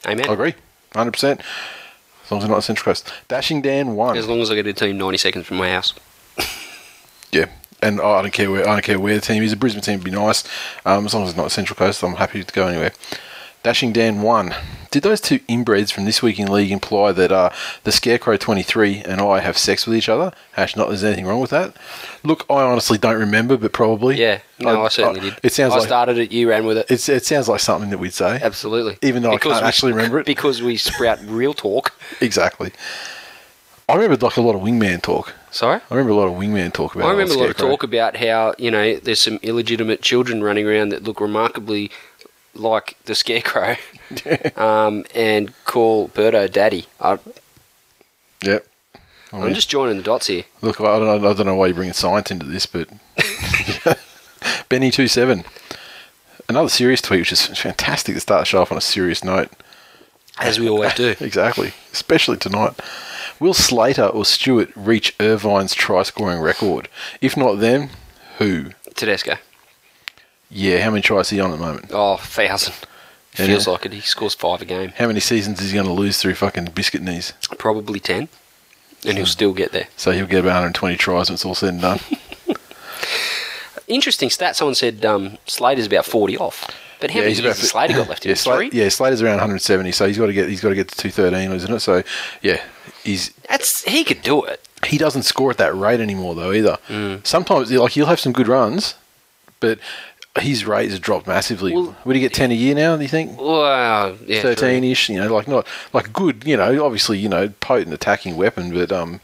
Amen. 0.06 0.30
I 0.30 0.34
agree. 0.34 0.54
Hundred 0.96 1.12
percent. 1.12 1.42
As 2.24 2.32
long 2.32 2.40
as 2.40 2.44
it's 2.46 2.52
not 2.52 2.64
Central 2.64 2.86
Coast. 2.86 3.12
Dashing 3.28 3.62
Dan 3.62 3.96
one. 3.96 4.18
As 4.18 4.28
long 4.28 4.42
as 4.42 4.52
I 4.52 4.56
get 4.56 4.68
a 4.68 4.74
team 4.74 4.98
90 4.98 5.18
seconds 5.18 5.46
from 5.46 5.58
my 5.58 5.70
house. 5.72 5.94
Yeah, 7.32 7.48
and 7.82 8.00
I 8.02 8.22
don't 8.22 8.34
care 8.34 8.50
where 8.52 8.68
I 8.68 8.74
don't 8.74 8.84
care 8.84 9.00
where 9.00 9.16
the 9.16 9.22
team 9.22 9.44
is. 9.44 9.54
A 9.54 9.58
Brisbane 9.58 9.82
team 9.84 10.00
would 10.00 10.06
be 10.06 10.12
nice, 10.12 10.44
um, 10.86 11.06
as 11.06 11.14
long 11.14 11.24
as 11.24 11.30
it's 11.30 11.38
not 11.38 11.52
Central 11.52 11.76
Coast. 11.78 12.04
I'm 12.04 12.16
happy 12.16 12.44
to 12.44 12.54
go 12.54 12.68
anywhere. 12.68 12.94
Dashing 13.64 13.92
Dan 13.92 14.22
one. 14.22 14.56
Did 14.92 15.04
those 15.04 15.20
two 15.20 15.40
inbreds 15.40 15.92
from 15.92 16.06
this 16.06 16.22
week 16.22 16.40
in 16.40 16.50
league 16.50 16.72
imply 16.72 17.12
that 17.12 17.32
uh, 17.32 17.50
the 17.84 17.92
Scarecrow 17.92 18.38
23 18.38 19.00
and 19.00 19.20
I 19.20 19.42
have 19.42 19.58
sex 19.58 19.86
with 19.86 19.98
each 19.98 20.08
other? 20.08 20.32
Hash 20.54 20.78
not. 20.78 20.88
There's 20.88 21.04
anything 21.04 21.26
wrong 21.26 21.42
with 21.42 21.50
that? 21.50 21.76
Look, 22.24 22.46
I 22.50 22.62
honestly 22.62 22.98
don't 22.98 23.20
remember, 23.20 23.58
but 23.58 23.74
probably. 23.74 24.18
Yeah, 24.18 24.40
no, 24.60 24.86
I, 24.86 24.88
certainly 24.88 25.20
did. 25.20 25.40
It 25.44 25.52
sounds 25.52 25.72
like 25.72 25.78
I 25.78 25.82
like 25.82 25.88
started 25.90 26.18
it, 26.18 26.32
you 26.32 26.50
ran 26.50 26.66
with 26.66 26.78
it. 26.78 26.86
it's, 26.90 27.10
it 27.10 27.26
sounds 27.26 27.50
like 27.50 27.60
something 27.60 27.90
that 27.90 27.98
we'd 27.98 28.14
say. 28.14 28.40
Absolutely. 28.42 28.98
Even 29.02 29.24
though 29.24 29.34
I 29.34 29.38
can't 29.38 29.62
we- 29.62 29.68
actually 29.68 29.92
remember 29.92 30.20
it. 30.20 30.26
Because 30.26 30.62
we 30.62 30.78
sprout 30.78 31.20
real 31.26 31.54
talk. 31.54 31.94
Exactly. 32.22 32.72
I 33.90 33.96
remember 33.96 34.26
like 34.26 34.38
a 34.38 34.42
lot 34.42 34.56
of 34.56 34.62
wingman 34.62 35.02
talk. 35.02 35.34
Sorry? 35.52 35.80
I 35.90 35.94
remember 35.96 36.12
a 36.12 36.16
lot 36.16 36.28
of 36.28 36.34
wingman 36.34 36.74
talk 36.74 36.96
about. 36.96 37.08
I 37.08 37.12
remember 37.12 37.34
a 37.34 37.38
lot 37.38 37.50
of 37.50 37.58
talk 37.58 37.84
about 37.84 38.18
how, 38.18 38.54
you 38.58 38.70
know, 38.70 38.98
there's 38.98 39.22
some 39.22 39.40
illegitimate 39.42 40.02
children 40.02 40.44
running 40.44 40.68
around 40.68 40.90
that 40.90 41.04
look 41.04 41.22
remarkably 41.22 41.90
like 42.54 42.98
the 43.06 43.16
Scarecrow 43.16 43.78
um, 44.56 45.06
and 45.16 45.54
call 45.66 46.10
Birdo 46.10 46.52
daddy. 46.52 46.86
I, 47.00 47.20
Yep. 48.44 48.68
I 49.34 49.42
I'm 49.42 49.54
just 49.54 49.70
joining 49.70 49.98
the 49.98 50.04
dots 50.04 50.28
here. 50.28 50.44
Look, 50.62 50.80
I 50.80 51.00
don't, 51.00 51.22
know, 51.22 51.30
I 51.30 51.34
don't 51.34 51.46
know 51.46 51.56
why 51.56 51.68
you're 51.68 51.76
bringing 51.76 51.94
science 51.94 52.32
into 52.32 52.46
this, 52.46 52.66
but 52.66 52.88
Benny 54.70 54.92
two 54.92 55.08
seven, 55.08 55.44
another 56.48 56.70
serious 56.70 57.02
tweet, 57.02 57.22
which 57.22 57.32
is 57.32 57.46
fantastic 57.46 58.16
to 58.16 58.22
start 58.22 58.42
the 58.42 58.46
show 58.46 58.62
off 58.62 58.72
on 58.72 58.78
a 58.78 58.82
serious 58.82 59.24
note. 59.24 59.50
As 60.40 60.60
we 60.60 60.70
always 60.70 60.94
do. 60.94 61.16
Exactly, 61.20 61.74
especially 61.92 62.38
tonight. 62.38 62.80
Will 63.40 63.54
Slater 63.54 64.06
or 64.08 64.26
Stewart 64.26 64.70
reach 64.76 65.16
Irvine's 65.20 65.74
try-scoring 65.74 66.40
record? 66.40 66.90
If 67.22 67.38
not 67.38 67.60
them, 67.60 67.90
who? 68.40 68.72
Tedesco. 68.96 69.38
Yeah, 70.50 70.82
how 70.82 70.92
many 70.92 71.02
tries 71.02 71.28
is 71.28 71.30
he 71.32 71.40
on 71.40 71.52
at 71.52 71.60
the 71.60 71.66
moment? 71.66 71.92
Oh, 71.92 72.18
thousand. 72.18 72.74
Feels 73.32 73.68
like 73.68 73.86
it. 73.86 73.94
He 73.94 74.02
scores 74.02 74.34
five 74.34 74.64
a 74.64 74.66
game. 74.66 74.94
How 74.98 75.06
many 75.06 75.20
seasons 75.20 75.62
is 75.62 75.70
he 75.70 75.76
going 75.76 75.86
to 75.86 75.94
lose 75.94 76.18
through 76.18 76.34
fucking 76.34 76.72
biscuit 76.74 77.04
knees? 77.04 77.34
Probably 77.60 78.00
ten. 78.00 78.30
And 79.06 79.16
he'll 79.18 79.28
still 79.28 79.54
get 79.54 79.72
there. 79.74 79.88
So 79.96 80.12
he'll 80.12 80.26
get 80.26 80.40
about 80.40 80.56
120 80.56 80.96
tries 80.98 81.30
when 81.30 81.36
it's 81.36 81.46
all 81.46 81.54
said 81.54 81.74
and 81.74 81.82
done. 81.82 82.00
Interesting 83.88 84.32
stat. 84.32 84.56
Someone 84.56 84.74
said 84.74 85.06
um, 85.06 85.38
Slater's 85.46 85.86
about 85.86 86.06
40 86.06 86.38
off. 86.38 86.68
But 87.00 87.12
how 87.12 87.20
many 87.20 87.34
years 87.34 87.58
has 87.60 87.70
Slater 87.70 87.94
got 87.94 88.10
left 88.10 88.26
yeah, 88.26 88.32
his 88.32 88.44
Sla- 88.44 88.56
three? 88.58 88.70
yeah, 88.74 88.90
Slater's 88.90 89.22
around 89.22 89.36
170, 89.36 89.92
so 89.92 90.08
he's 90.08 90.18
got 90.18 90.26
to 90.28 90.34
get 90.34 90.50
he's 90.50 90.62
got 90.62 90.70
to 90.70 90.76
get 90.76 90.88
to 90.90 90.96
213, 90.98 91.52
isn't 91.56 91.74
it? 91.74 91.80
So 91.80 92.04
yeah, 92.42 92.62
he's 93.04 93.30
That's 93.50 93.84
He 93.84 94.04
could 94.04 94.22
do 94.22 94.44
it. 94.44 94.68
he 94.86 94.98
doesn't 94.98 95.24
score 95.24 95.52
at 95.52 95.58
that 95.58 95.76
rate 95.76 96.00
anymore 96.00 96.34
though 96.36 96.52
either. 96.52 96.78
Mm. 96.88 97.26
Sometimes 97.26 97.72
like 97.72 97.92
he'll 97.92 98.06
have 98.08 98.20
some 98.20 98.34
good 98.34 98.48
runs, 98.48 98.96
but 99.60 99.80
his 100.40 100.66
rate 100.66 100.90
has 100.92 101.00
dropped 101.00 101.26
massively. 101.28 101.74
Well- 101.74 101.96
Would 102.06 102.16
he 102.16 102.22
get 102.22 102.34
10 102.34 102.52
a 102.52 102.56
year 102.56 102.76
now? 102.76 102.96
Do 102.96 103.02
you 103.02 103.08
think? 103.10 103.40
Well, 103.40 104.18
yeah, 104.26 104.42
13 104.42 104.84
ish, 104.84 105.10
you 105.10 105.18
know, 105.18 105.34
like 105.34 105.48
not 105.48 105.66
like 105.94 106.14
good, 106.14 106.44
you 106.46 106.58
know, 106.58 106.84
obviously, 106.86 107.18
you 107.18 107.30
know, 107.30 107.50
potent 107.60 107.94
attacking 107.94 108.36
weapon, 108.38 108.72
but 108.74 108.92
um, 108.92 109.20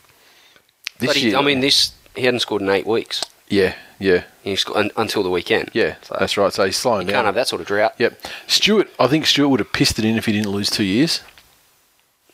this 1.00 1.08
But 1.10 1.16
he, 1.18 1.30
year, 1.30 1.38
I 1.38 1.42
mean, 1.42 1.60
this 1.60 1.92
he 2.16 2.24
hadn't 2.26 2.42
scored 2.42 2.62
in 2.62 2.70
eight 2.70 2.86
weeks. 2.88 3.24
Yeah, 3.54 3.76
yeah, 4.00 4.24
He 4.44 4.56
scored, 4.56 4.78
un, 4.78 4.92
until 4.98 5.24
the 5.24 5.30
weekend. 5.30 5.70
yeah, 5.74 5.96
So 6.02 6.16
that's 6.20 6.36
right. 6.38 6.52
So 6.52 6.66
he's 6.66 6.78
slowing 6.78 7.08
you 7.08 7.14
down. 7.14 7.18
can't 7.20 7.26
have 7.28 7.36
that 7.36 7.48
sort 7.48 7.62
of 7.62 7.68
drought. 7.68 7.94
Yep. 7.98 8.20
Stewart, 8.48 8.90
I 9.00 9.08
think 9.08 9.26
Stewart 9.26 9.50
would 9.52 9.60
have 9.60 9.72
pissed 9.72 9.98
it 10.00 10.06
in 10.06 10.18
if 10.18 10.26
he 10.26 10.32
didn't 10.32 10.52
lose 10.52 10.70
two 10.70 10.84
years. 10.84 11.22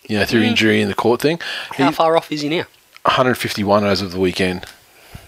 You 0.07 0.17
know, 0.17 0.25
through 0.25 0.41
injury 0.41 0.81
and 0.81 0.89
the 0.89 0.95
court 0.95 1.21
thing. 1.21 1.39
He, 1.75 1.83
How 1.83 1.91
far 1.91 2.17
off 2.17 2.31
is 2.31 2.41
he 2.41 2.49
now? 2.49 2.65
151 3.03 3.83
as 3.85 4.01
of 4.01 4.11
the 4.11 4.19
weekend. 4.19 4.65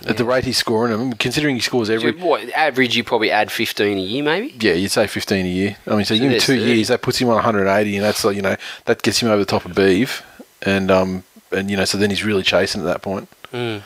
At 0.08 0.18
the 0.18 0.26
rate 0.26 0.46
he's 0.46 0.58
scoring 0.58 0.92
them, 0.98 1.14
considering 1.14 1.56
he 1.56 1.62
scores 1.62 1.88
every. 1.90 2.14
So 2.20 2.26
what, 2.26 2.50
average, 2.54 2.96
you 2.98 3.04
probably 3.04 3.30
add 3.30 3.52
15 3.52 3.98
a 3.98 4.02
year, 4.02 4.24
maybe? 4.24 4.56
Yeah, 4.60 4.74
you'd 4.74 4.90
say 4.90 5.06
15 5.06 5.46
a 5.46 5.50
year. 5.50 5.78
I 5.86 5.92
mean, 5.92 6.06
so, 6.06 6.16
So 6.16 6.24
you 6.24 6.30
give 6.32 6.42
two 6.42 6.58
30. 6.60 6.72
years, 6.74 6.88
that 6.88 7.04
puts 7.04 7.20
him 7.20 7.28
on 7.30 7.36
180, 7.36 7.96
and 7.98 8.04
that's 8.04 8.26
like, 8.26 8.36
you 8.36 8.42
know, 8.42 8.56
that 8.86 9.04
gets 9.04 9.22
him 9.22 9.30
over 9.30 9.38
the 9.38 9.46
top 9.46 9.66
of 9.66 9.76
Beeve. 9.76 10.24
And, 10.64 10.90
um, 10.90 11.24
and 11.52 11.70
you 11.70 11.78
know, 11.78 11.86
so 11.86 12.00
then 12.00 12.10
he's 12.10 12.24
really 12.24 12.42
chasing 12.42 12.82
at 12.82 12.86
that 12.86 13.04
point. 13.04 13.30
Mm. 13.54 13.84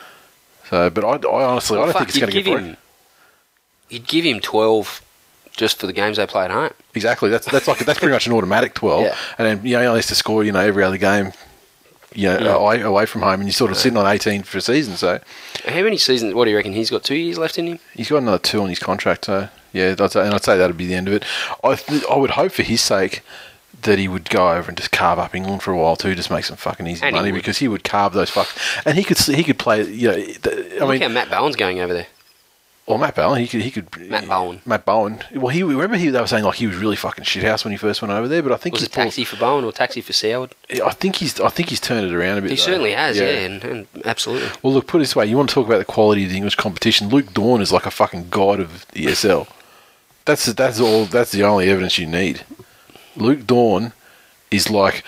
So, 0.70 0.90
but 0.90 1.04
I, 1.04 1.28
I 1.28 1.44
honestly, 1.44 1.78
I 1.78 1.84
don't 1.84 1.92
fuck, 1.92 1.98
think 2.00 2.08
it's 2.10 2.18
going 2.18 2.32
to 2.32 2.42
get 2.42 2.58
him. 2.60 2.76
You'd 3.88 4.06
give 4.06 4.24
him 4.24 4.40
12 4.40 5.02
just 5.52 5.78
for 5.78 5.86
the 5.86 5.92
games 5.92 6.16
they 6.16 6.26
play 6.26 6.44
at 6.44 6.50
home. 6.50 6.70
Exactly. 6.94 7.30
That's 7.30 7.46
that's 7.50 7.68
like 7.68 7.78
that's 7.84 7.98
pretty 7.98 8.12
much 8.12 8.26
an 8.26 8.32
automatic 8.32 8.74
12. 8.74 9.02
Yeah. 9.04 9.16
And 9.38 9.46
then, 9.46 9.66
you 9.66 9.72
know, 9.74 9.80
he 9.80 9.86
only 9.86 9.98
has 9.98 10.06
to 10.08 10.14
score, 10.14 10.42
you 10.44 10.52
know, 10.52 10.60
every 10.60 10.82
other 10.82 10.98
game, 10.98 11.32
you 12.14 12.28
know, 12.28 12.38
Yeah. 12.38 12.54
away, 12.56 12.80
away 12.82 13.06
from 13.06 13.22
home, 13.22 13.34
and 13.34 13.44
you're 13.44 13.52
sort 13.52 13.70
of 13.70 13.76
sitting 13.76 13.96
on 13.96 14.06
18 14.06 14.42
for 14.42 14.58
a 14.58 14.60
season. 14.60 14.96
So, 14.96 15.20
How 15.66 15.82
many 15.82 15.98
seasons? 15.98 16.34
What 16.34 16.44
do 16.46 16.50
you 16.50 16.56
reckon? 16.56 16.72
He's 16.72 16.90
got 16.90 17.04
two 17.04 17.14
years 17.14 17.38
left 17.38 17.58
in 17.58 17.66
him. 17.68 17.78
He's 17.94 18.08
got 18.08 18.18
another 18.18 18.38
two 18.38 18.60
on 18.60 18.68
his 18.68 18.78
contract, 18.80 19.26
so 19.26 19.48
yeah, 19.72 19.94
I'd 19.98 20.10
say, 20.12 20.24
and 20.26 20.34
I'd 20.34 20.44
say 20.44 20.58
that'd 20.58 20.76
be 20.76 20.86
the 20.86 20.94
end 20.94 21.06
of 21.08 21.14
it. 21.14 21.24
I 21.62 21.74
th- 21.76 22.04
I 22.10 22.16
would 22.16 22.30
hope 22.30 22.52
for 22.52 22.62
his 22.64 22.80
sake 22.80 23.22
that 23.82 23.98
he 23.98 24.08
would 24.08 24.28
go 24.30 24.50
over 24.52 24.68
and 24.68 24.76
just 24.76 24.90
carve 24.90 25.18
up 25.18 25.34
England 25.34 25.62
for 25.62 25.72
a 25.72 25.76
while 25.76 25.96
too, 25.96 26.14
just 26.14 26.30
make 26.30 26.44
some 26.44 26.56
fucking 26.56 26.86
easy 26.86 27.04
And 27.04 27.14
money 27.14 27.30
would. 27.32 27.38
because 27.38 27.58
he 27.58 27.68
would 27.68 27.84
carve 27.84 28.12
those 28.14 28.30
fuck, 28.30 28.48
and 28.84 28.96
he 28.98 29.04
could 29.04 29.18
he 29.18 29.44
could 29.44 29.58
play. 29.58 29.84
You 29.84 30.08
know, 30.08 30.16
the, 30.16 30.76
I 30.76 30.80
Look 30.80 30.90
mean, 30.90 31.00
how 31.02 31.08
Matt 31.08 31.30
Bowen's 31.30 31.56
going 31.56 31.80
over 31.80 31.92
there. 31.94 32.06
Or 32.88 33.00
Matt 33.00 33.16
Bowen, 33.16 33.40
he 33.40 33.48
could, 33.48 33.62
he 33.62 33.72
could. 33.72 33.96
Matt 34.08 34.28
Bowen. 34.28 34.60
Matt 34.64 34.84
Bowen. 34.84 35.20
Well, 35.34 35.48
he 35.48 35.64
remember 35.64 35.96
he 35.96 36.08
they 36.08 36.20
were 36.20 36.26
saying 36.28 36.44
like 36.44 36.54
he 36.54 36.68
was 36.68 36.76
really 36.76 36.94
fucking 36.94 37.24
shithouse 37.24 37.64
when 37.64 37.72
he 37.72 37.76
first 37.76 38.00
went 38.00 38.12
over 38.14 38.28
there, 38.28 38.44
but 38.44 38.52
I 38.52 38.56
think 38.56 38.74
Was 38.74 38.82
he's 38.82 38.88
it 38.88 38.92
Taxi 38.92 39.24
for 39.24 39.34
Bowen 39.36 39.64
or 39.64 39.72
Taxi 39.72 40.00
for 40.00 40.12
Soward? 40.12 40.52
pulled- 40.68 40.82
I 40.82 40.90
think 40.90 41.16
he's 41.16 41.40
I 41.40 41.48
think 41.48 41.70
he's 41.70 41.80
turned 41.80 42.06
it 42.06 42.14
around 42.14 42.38
a 42.38 42.42
bit. 42.42 42.50
He 42.52 42.56
though. 42.56 42.62
certainly 42.62 42.92
has, 42.92 43.18
yeah, 43.18 43.24
and, 43.24 43.64
and 43.64 43.86
absolutely. 44.04 44.48
Well, 44.62 44.72
look, 44.72 44.86
put 44.86 44.98
it 44.98 45.00
this 45.00 45.16
way: 45.16 45.26
you 45.26 45.36
want 45.36 45.48
to 45.48 45.54
talk 45.56 45.66
about 45.66 45.78
the 45.78 45.84
quality 45.84 46.22
of 46.24 46.30
the 46.30 46.36
English 46.36 46.54
competition? 46.54 47.08
Luke 47.08 47.34
Dorn 47.34 47.60
is 47.60 47.72
like 47.72 47.86
a 47.86 47.90
fucking 47.90 48.28
god 48.30 48.60
of 48.60 48.86
ESL. 48.94 49.48
That's 50.24 50.46
that's 50.46 50.78
all. 50.78 51.06
That's 51.06 51.32
the 51.32 51.42
only 51.42 51.68
evidence 51.68 51.98
you 51.98 52.06
need. 52.06 52.42
Luke 53.16 53.46
Dorn 53.46 53.92
is 54.50 54.70
like 54.70 55.04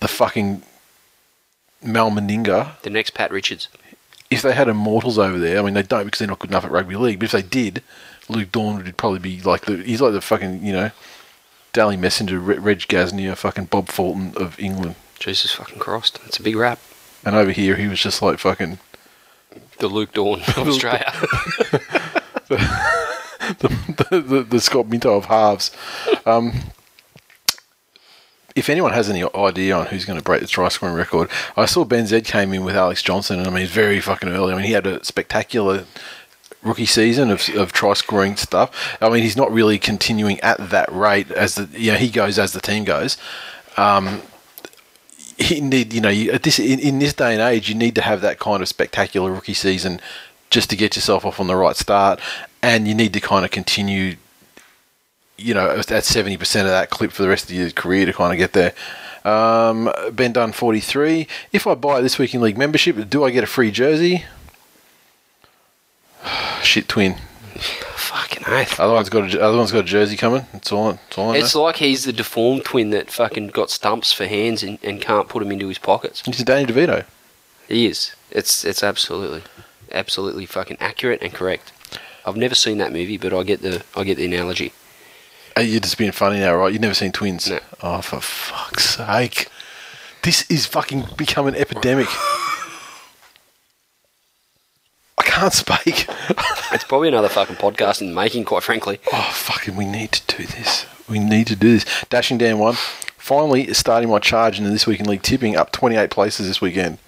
the 0.00 0.08
fucking 0.08 0.62
Mal 1.82 2.10
Meninga. 2.10 2.80
The 2.82 2.90
next 2.90 3.10
Pat 3.10 3.30
Richards. 3.30 3.68
If 4.30 4.42
they 4.42 4.52
had 4.52 4.68
immortals 4.68 5.18
over 5.18 5.38
there, 5.38 5.58
I 5.58 5.62
mean, 5.62 5.74
they 5.74 5.82
don't 5.82 6.04
because 6.04 6.20
they're 6.20 6.28
not 6.28 6.38
good 6.38 6.50
enough 6.50 6.64
at 6.64 6.70
rugby 6.70 6.94
league. 6.94 7.18
But 7.18 7.26
if 7.26 7.32
they 7.32 7.42
did, 7.42 7.82
Luke 8.28 8.52
Dorn 8.52 8.76
would 8.76 8.96
probably 8.96 9.18
be 9.18 9.40
like 9.40 9.62
the. 9.62 9.78
He's 9.78 10.00
like 10.00 10.12
the 10.12 10.20
fucking 10.20 10.64
you 10.64 10.72
know, 10.72 10.90
Dally 11.72 11.96
Messenger, 11.96 12.38
Re- 12.38 12.58
Reg 12.58 12.80
Gasnier, 12.80 13.36
fucking 13.36 13.66
Bob 13.66 13.88
Fulton 13.88 14.34
of 14.36 14.58
England. 14.60 14.94
Jesus 15.18 15.52
fucking 15.52 15.78
Christ. 15.78 16.20
That's 16.22 16.38
a 16.38 16.42
big 16.42 16.56
rap. 16.56 16.78
And 17.24 17.34
over 17.34 17.50
here, 17.50 17.76
he 17.76 17.88
was 17.88 18.00
just 18.00 18.22
like 18.22 18.38
fucking 18.38 18.78
The 19.78 19.88
Luke 19.88 20.12
Dorn 20.12 20.40
of 20.40 20.58
Australia. 20.68 21.12
the, 23.58 24.24
the, 24.26 24.46
the 24.48 24.60
Scott 24.60 24.88
Minto 24.88 25.14
of 25.16 25.26
halves. 25.26 25.70
Um, 26.24 26.52
if 28.60 28.68
anyone 28.68 28.92
has 28.92 29.08
any 29.08 29.24
idea 29.34 29.74
on 29.74 29.86
who's 29.86 30.04
going 30.04 30.18
to 30.18 30.24
break 30.24 30.42
the 30.42 30.46
try 30.46 30.68
scoring 30.68 30.94
record, 30.94 31.30
I 31.56 31.64
saw 31.64 31.84
Ben 31.86 32.06
Zed 32.06 32.26
came 32.26 32.52
in 32.52 32.62
with 32.62 32.76
Alex 32.76 33.02
Johnson, 33.02 33.38
and 33.38 33.48
I 33.48 33.50
mean, 33.50 33.66
very 33.66 34.00
fucking 34.00 34.28
early. 34.28 34.52
I 34.52 34.56
mean, 34.56 34.66
he 34.66 34.72
had 34.72 34.86
a 34.86 35.02
spectacular 35.02 35.84
rookie 36.62 36.84
season 36.84 37.30
of, 37.30 37.48
of 37.56 37.72
try 37.72 37.94
scoring 37.94 38.36
stuff. 38.36 38.98
I 39.00 39.08
mean, 39.08 39.22
he's 39.22 39.36
not 39.36 39.50
really 39.50 39.78
continuing 39.78 40.38
at 40.40 40.58
that 40.70 40.92
rate 40.92 41.30
as 41.30 41.54
the 41.54 41.68
you 41.72 41.92
know 41.92 41.98
he 41.98 42.10
goes 42.10 42.38
as 42.38 42.52
the 42.52 42.60
team 42.60 42.84
goes. 42.84 43.16
Um, 43.78 44.20
he 45.38 45.62
need 45.62 45.94
you 45.94 46.02
know 46.02 46.10
you, 46.10 46.30
at 46.32 46.42
this 46.42 46.58
in, 46.58 46.78
in 46.80 46.98
this 46.98 47.14
day 47.14 47.32
and 47.32 47.40
age 47.40 47.70
you 47.70 47.74
need 47.74 47.94
to 47.94 48.02
have 48.02 48.20
that 48.20 48.38
kind 48.38 48.60
of 48.60 48.68
spectacular 48.68 49.32
rookie 49.32 49.54
season 49.54 49.98
just 50.50 50.68
to 50.68 50.76
get 50.76 50.96
yourself 50.96 51.24
off 51.24 51.40
on 51.40 51.46
the 51.46 51.56
right 51.56 51.76
start 51.76 52.20
and 52.62 52.86
you 52.86 52.94
need 52.94 53.14
to 53.14 53.20
kind 53.20 53.42
of 53.42 53.50
continue 53.50 54.16
you 55.40 55.54
know 55.54 55.70
at 55.70 55.86
70% 55.86 56.60
of 56.60 56.66
that 56.66 56.90
clip 56.90 57.12
for 57.12 57.22
the 57.22 57.28
rest 57.28 57.44
of 57.44 57.56
your 57.56 57.70
career 57.70 58.06
to 58.06 58.12
kind 58.12 58.32
of 58.32 58.38
get 58.38 58.52
there 58.52 58.74
um, 59.24 59.92
Ben 60.12 60.32
Dunn 60.32 60.52
43 60.52 61.26
if 61.52 61.66
I 61.66 61.74
buy 61.74 62.00
this 62.00 62.18
week 62.18 62.34
in 62.34 62.40
league 62.40 62.58
membership 62.58 63.08
do 63.08 63.24
I 63.24 63.30
get 63.30 63.44
a 63.44 63.46
free 63.46 63.70
jersey 63.70 64.24
shit 66.62 66.88
twin 66.88 67.16
fucking 68.10 68.44
oath. 68.46 68.80
other 68.80 68.92
one's 68.94 69.08
got 69.08 69.34
a, 69.34 69.42
other 69.42 69.56
one's 69.56 69.72
got 69.72 69.80
a 69.80 69.84
jersey 69.84 70.16
coming 70.16 70.46
It's 70.54 70.72
all, 70.72 70.90
It's 70.90 71.18
all. 71.18 71.32
It's 71.32 71.54
like 71.54 71.76
he's 71.76 72.04
the 72.04 72.12
deformed 72.12 72.64
twin 72.64 72.90
that 72.90 73.10
fucking 73.10 73.48
got 73.48 73.70
stumps 73.70 74.12
for 74.12 74.26
hands 74.26 74.62
and, 74.62 74.78
and 74.82 75.00
can't 75.00 75.28
put 75.28 75.40
them 75.40 75.52
into 75.52 75.68
his 75.68 75.78
pockets. 75.78 76.22
it's 76.26 76.42
Danny 76.42 76.70
DeVito 76.70 77.04
He 77.68 77.86
is. 77.86 78.14
It's 78.30 78.64
it's 78.64 78.82
absolutely, 78.82 79.42
absolutely 79.92 80.46
fucking 80.46 80.78
accurate 80.80 81.22
and 81.22 81.32
correct. 81.32 81.72
I've 82.26 82.36
never 82.36 82.54
seen 82.54 82.78
that 82.78 82.92
movie, 82.92 83.16
but 83.16 83.32
I 83.32 83.42
get 83.42 83.62
the 83.62 83.82
I 83.96 84.04
get 84.04 84.16
the 84.16 84.26
analogy. 84.26 84.72
Hey, 85.56 85.64
You're 85.64 85.80
just 85.80 85.98
being 85.98 86.12
funny 86.12 86.38
now, 86.40 86.54
right? 86.56 86.72
You've 86.72 86.82
never 86.82 86.94
seen 86.94 87.12
twins? 87.12 87.48
No. 87.50 87.58
Oh, 87.82 88.00
for 88.00 88.20
fuck's 88.20 88.96
sake. 88.96 89.48
This 90.22 90.48
is 90.50 90.66
fucking 90.66 91.06
become 91.16 91.46
an 91.46 91.54
epidemic. 91.54 92.08
I 95.18 95.22
can't 95.24 95.52
speak. 95.52 96.06
It's 96.72 96.84
probably 96.84 97.08
another 97.08 97.28
fucking 97.28 97.56
podcast 97.56 98.00
in 98.00 98.10
the 98.10 98.14
making, 98.14 98.44
quite 98.44 98.62
frankly. 98.62 99.00
Oh, 99.12 99.30
fucking, 99.34 99.74
we 99.74 99.84
need 99.84 100.12
to 100.12 100.36
do 100.36 100.46
this. 100.46 100.86
We 101.08 101.18
need 101.18 101.48
to 101.48 101.56
do 101.56 101.72
this. 101.72 102.04
Dashing 102.08 102.38
Dan 102.38 102.60
one. 102.60 102.74
Finally, 103.18 103.74
starting 103.74 104.08
my 104.08 104.20
charge 104.20 104.58
into 104.58 104.70
this 104.70 104.86
week 104.86 105.00
in 105.00 105.06
league 105.06 105.22
tipping, 105.22 105.56
up 105.56 105.72
28 105.72 106.10
places 106.12 106.46
this 106.46 106.60
weekend. 106.60 106.98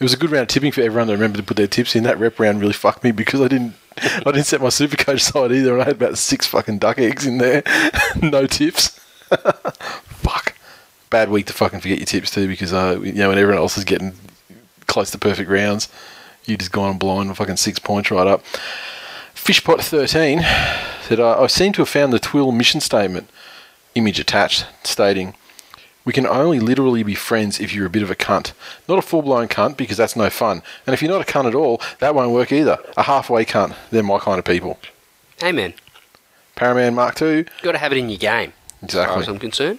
It 0.00 0.02
was 0.02 0.14
a 0.14 0.16
good 0.16 0.30
round 0.30 0.44
of 0.44 0.48
tipping 0.48 0.72
for 0.72 0.80
everyone 0.80 1.08
to 1.08 1.12
remember 1.12 1.36
to 1.36 1.42
put 1.42 1.58
their 1.58 1.66
tips 1.66 1.94
in. 1.94 2.04
That 2.04 2.18
rep 2.18 2.40
round 2.40 2.58
really 2.62 2.72
fucked 2.72 3.04
me 3.04 3.10
because 3.12 3.42
I 3.42 3.48
didn't, 3.48 3.74
I 4.02 4.22
didn't 4.24 4.44
set 4.44 4.60
my 4.60 4.68
super 4.68 4.96
coach 4.96 5.22
side 5.22 5.52
either, 5.52 5.72
and 5.72 5.82
I 5.82 5.86
had 5.86 5.96
about 5.96 6.18
six 6.18 6.46
fucking 6.46 6.78
duck 6.78 6.98
eggs 6.98 7.26
in 7.26 7.38
there, 7.38 7.62
no 8.22 8.46
tips. 8.46 8.88
Fuck, 9.28 10.54
bad 11.10 11.30
week 11.30 11.46
to 11.46 11.52
fucking 11.52 11.80
forget 11.80 11.98
your 11.98 12.06
tips 12.06 12.30
too 12.30 12.46
because 12.48 12.72
uh, 12.72 13.00
you 13.02 13.12
know 13.12 13.28
when 13.28 13.38
everyone 13.38 13.60
else 13.60 13.78
is 13.78 13.84
getting 13.84 14.14
close 14.86 15.10
to 15.10 15.18
perfect 15.18 15.50
rounds, 15.50 15.88
you 16.44 16.56
just 16.56 16.72
gone 16.72 16.98
blind 16.98 17.34
fucking 17.36 17.56
six 17.56 17.78
points 17.78 18.10
right 18.10 18.26
up. 18.26 18.44
Fishpot 19.34 19.80
thirteen 19.80 20.40
said 21.02 21.20
I 21.20 21.46
seem 21.46 21.72
to 21.74 21.82
have 21.82 21.88
found 21.88 22.12
the 22.12 22.18
Twill 22.18 22.52
mission 22.52 22.80
statement, 22.80 23.28
image 23.94 24.18
attached, 24.18 24.66
stating. 24.84 25.34
We 26.04 26.12
can 26.12 26.26
only 26.26 26.58
literally 26.58 27.02
be 27.02 27.14
friends 27.14 27.60
if 27.60 27.72
you're 27.72 27.86
a 27.86 27.90
bit 27.90 28.02
of 28.02 28.10
a 28.10 28.14
cunt. 28.16 28.52
Not 28.88 28.98
a 28.98 29.02
full 29.02 29.22
blown 29.22 29.46
cunt 29.48 29.76
because 29.76 29.96
that's 29.96 30.16
no 30.16 30.28
fun. 30.30 30.62
And 30.86 30.94
if 30.94 31.00
you're 31.02 31.10
not 31.10 31.20
a 31.28 31.30
cunt 31.32 31.46
at 31.46 31.54
all, 31.54 31.80
that 32.00 32.14
won't 32.14 32.32
work 32.32 32.50
either. 32.52 32.78
A 32.96 33.04
halfway 33.04 33.44
cunt. 33.44 33.74
They're 33.90 34.02
my 34.02 34.18
kind 34.18 34.38
of 34.38 34.44
people. 34.44 34.78
Hey 35.40 35.52
man, 35.52 35.74
Paraman 36.56 36.94
Mark 36.94 37.20
II. 37.22 37.44
got 37.62 37.72
to 37.72 37.78
have 37.78 37.92
it 37.92 37.98
in 37.98 38.08
your 38.08 38.18
game. 38.18 38.52
As 38.82 38.92
far 38.94 39.02
Exactly. 39.04 39.22
as 39.22 39.28
I'm 39.28 39.38
concerned. 39.38 39.78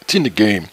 It's 0.00 0.14
in 0.14 0.24
the 0.24 0.30
game. 0.30 0.66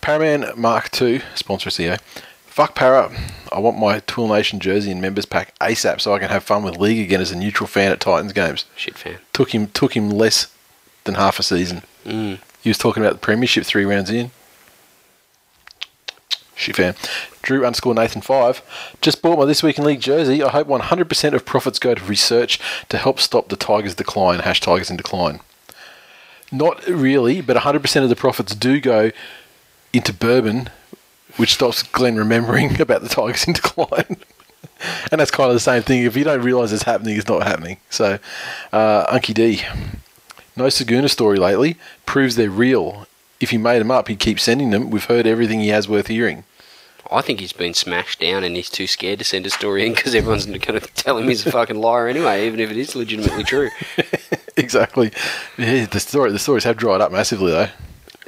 Paraman 0.00 0.56
Mark 0.56 1.00
II, 1.00 1.22
sponsor 1.34 1.70
here. 1.70 1.98
Fuck 2.46 2.74
Para. 2.74 3.10
I 3.50 3.58
want 3.60 3.78
my 3.78 4.00
Twill 4.00 4.28
Nation 4.28 4.58
jersey 4.60 4.90
and 4.90 5.00
members 5.00 5.24
pack 5.24 5.56
ASAP 5.60 6.00
so 6.00 6.12
I 6.12 6.18
can 6.18 6.28
have 6.28 6.42
fun 6.44 6.62
with 6.64 6.76
League 6.78 6.98
again 6.98 7.20
as 7.20 7.30
a 7.30 7.36
neutral 7.36 7.66
fan 7.66 7.92
at 7.92 8.00
Titans 8.00 8.32
games. 8.32 8.64
Shit 8.76 8.98
fan. 8.98 9.18
Took 9.32 9.54
him 9.54 9.68
took 9.68 9.96
him 9.96 10.10
less 10.10 10.52
than 11.04 11.14
half 11.14 11.38
a 11.38 11.42
season. 11.42 11.82
Mm. 12.04 12.40
He 12.62 12.70
was 12.70 12.78
talking 12.78 13.02
about 13.02 13.14
the 13.14 13.18
premiership 13.18 13.64
three 13.64 13.84
rounds 13.84 14.10
in. 14.10 14.30
Shit 16.54 16.76
fan. 16.76 16.94
Drew 17.42 17.66
underscore 17.66 17.94
Nathan 17.94 18.22
five. 18.22 18.62
Just 19.00 19.20
bought 19.20 19.38
my 19.38 19.44
this 19.44 19.62
week 19.62 19.78
in 19.78 19.84
league 19.84 20.00
jersey. 20.00 20.42
I 20.42 20.50
hope 20.50 20.68
100% 20.68 21.32
of 21.32 21.44
profits 21.44 21.78
go 21.80 21.94
to 21.94 22.04
research 22.04 22.60
to 22.88 22.98
help 22.98 23.18
stop 23.18 23.48
the 23.48 23.56
Tigers' 23.56 23.96
decline. 23.96 24.40
Hash 24.40 24.60
Tigers 24.60 24.90
in 24.90 24.96
decline. 24.96 25.40
Not 26.52 26.86
really, 26.86 27.40
but 27.40 27.56
100% 27.56 28.02
of 28.02 28.08
the 28.08 28.16
profits 28.16 28.54
do 28.54 28.80
go 28.80 29.10
into 29.92 30.12
bourbon, 30.12 30.68
which 31.36 31.54
stops 31.54 31.82
Glenn 31.82 32.16
remembering 32.16 32.80
about 32.80 33.02
the 33.02 33.08
Tigers 33.08 33.44
in 33.44 33.54
decline. 33.54 34.18
and 35.10 35.20
that's 35.20 35.30
kind 35.30 35.48
of 35.48 35.54
the 35.54 35.60
same 35.60 35.82
thing. 35.82 36.04
If 36.04 36.16
you 36.16 36.24
don't 36.24 36.42
realise 36.42 36.70
it's 36.70 36.84
happening, 36.84 37.16
it's 37.16 37.28
not 37.28 37.42
happening. 37.42 37.78
So, 37.90 38.18
uh, 38.72 39.06
Unky 39.12 39.34
D. 39.34 39.62
No 40.56 40.64
Saguna 40.64 41.08
story 41.08 41.38
lately. 41.38 41.76
Proves 42.06 42.36
they're 42.36 42.50
real. 42.50 43.06
If 43.40 43.50
he 43.50 43.58
made 43.58 43.80
them 43.80 43.90
up, 43.90 44.08
he'd 44.08 44.18
keep 44.18 44.38
sending 44.38 44.70
them. 44.70 44.90
We've 44.90 45.04
heard 45.04 45.26
everything 45.26 45.60
he 45.60 45.68
has 45.68 45.88
worth 45.88 46.06
hearing. 46.06 46.44
I 47.10 47.20
think 47.20 47.40
he's 47.40 47.52
been 47.52 47.74
smashed 47.74 48.20
down 48.20 48.42
and 48.44 48.56
he's 48.56 48.70
too 48.70 48.86
scared 48.86 49.18
to 49.18 49.24
send 49.24 49.46
a 49.46 49.50
story 49.50 49.86
in 49.86 49.92
because 49.92 50.14
everyone's 50.14 50.46
going 50.46 50.58
to 50.58 50.80
tell 50.80 51.18
him 51.18 51.28
he's 51.28 51.46
a 51.46 51.50
fucking 51.50 51.78
liar 51.78 52.08
anyway, 52.08 52.46
even 52.46 52.60
if 52.60 52.70
it 52.70 52.76
is 52.76 52.96
legitimately 52.96 53.44
true. 53.44 53.70
exactly. 54.56 55.10
Yeah, 55.58 55.86
the 55.86 56.00
story. 56.00 56.32
The 56.32 56.38
stories 56.38 56.64
have 56.64 56.76
dried 56.76 57.00
up 57.00 57.12
massively, 57.12 57.52
though. 57.52 57.68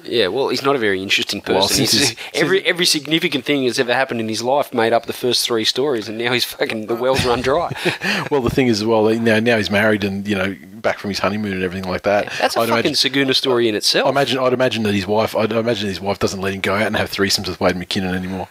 Yeah, 0.07 0.27
well, 0.29 0.49
he's 0.49 0.63
not 0.63 0.77
a 0.77 0.79
very 0.79 1.03
interesting 1.03 1.41
person. 1.41 1.55
Well, 1.59 1.69
since 1.69 1.93
He's- 1.93 2.09
he's- 2.11 2.21
every 2.35 2.63
every 2.67 2.85
significant 2.87 3.45
thing 3.45 3.65
that's 3.67 3.79
ever 3.79 3.95
happened 3.95 4.21
in 4.21 4.29
his 4.29 4.43
life 4.43 4.75
made 4.75 4.93
up 4.93 5.07
the 5.07 5.13
first 5.13 5.47
three 5.47 5.65
stories, 5.65 6.09
and 6.09 6.19
now 6.19 6.33
he's 6.33 6.45
fucking 6.45 6.87
the 6.87 6.95
wells 6.95 7.25
run 7.25 7.41
dry. 7.41 7.73
Well, 8.31 8.41
the 8.41 8.51
thing 8.51 8.67
is, 8.69 8.85
well, 8.85 9.05
now 9.19 9.39
now 9.41 9.57
he's 9.57 9.71
married 9.71 10.05
and 10.05 10.27
you 10.27 10.35
know 10.37 10.55
back 10.75 10.99
from 10.99 11.11
his 11.11 11.19
honeymoon 11.21 11.53
and 11.53 11.63
everything 11.63 11.89
like 11.91 12.03
that. 12.03 12.33
That's 12.39 12.57
a 12.57 12.61
I'd 12.61 12.69
fucking 12.69 12.91
imagine, 12.91 12.93
Saguna 12.95 13.35
story 13.35 13.69
in 13.69 13.75
itself. 13.75 14.07
I 14.07 14.11
imagine. 14.11 14.39
I'd 14.39 14.53
imagine 14.53 14.83
that 14.85 14.95
his 14.95 15.07
wife. 15.07 15.35
I'd 15.37 15.53
imagine 15.53 15.89
his 15.89 16.01
wife 16.01 16.19
doesn't 16.19 16.41
let 16.41 16.53
him 16.55 16.61
go 16.61 16.75
out 16.75 16.87
and 16.87 16.97
have 16.97 17.11
threesomes 17.11 17.49
with 17.49 17.61
Wade 17.61 17.77
McKinnon 17.77 18.15
anymore. 18.15 18.49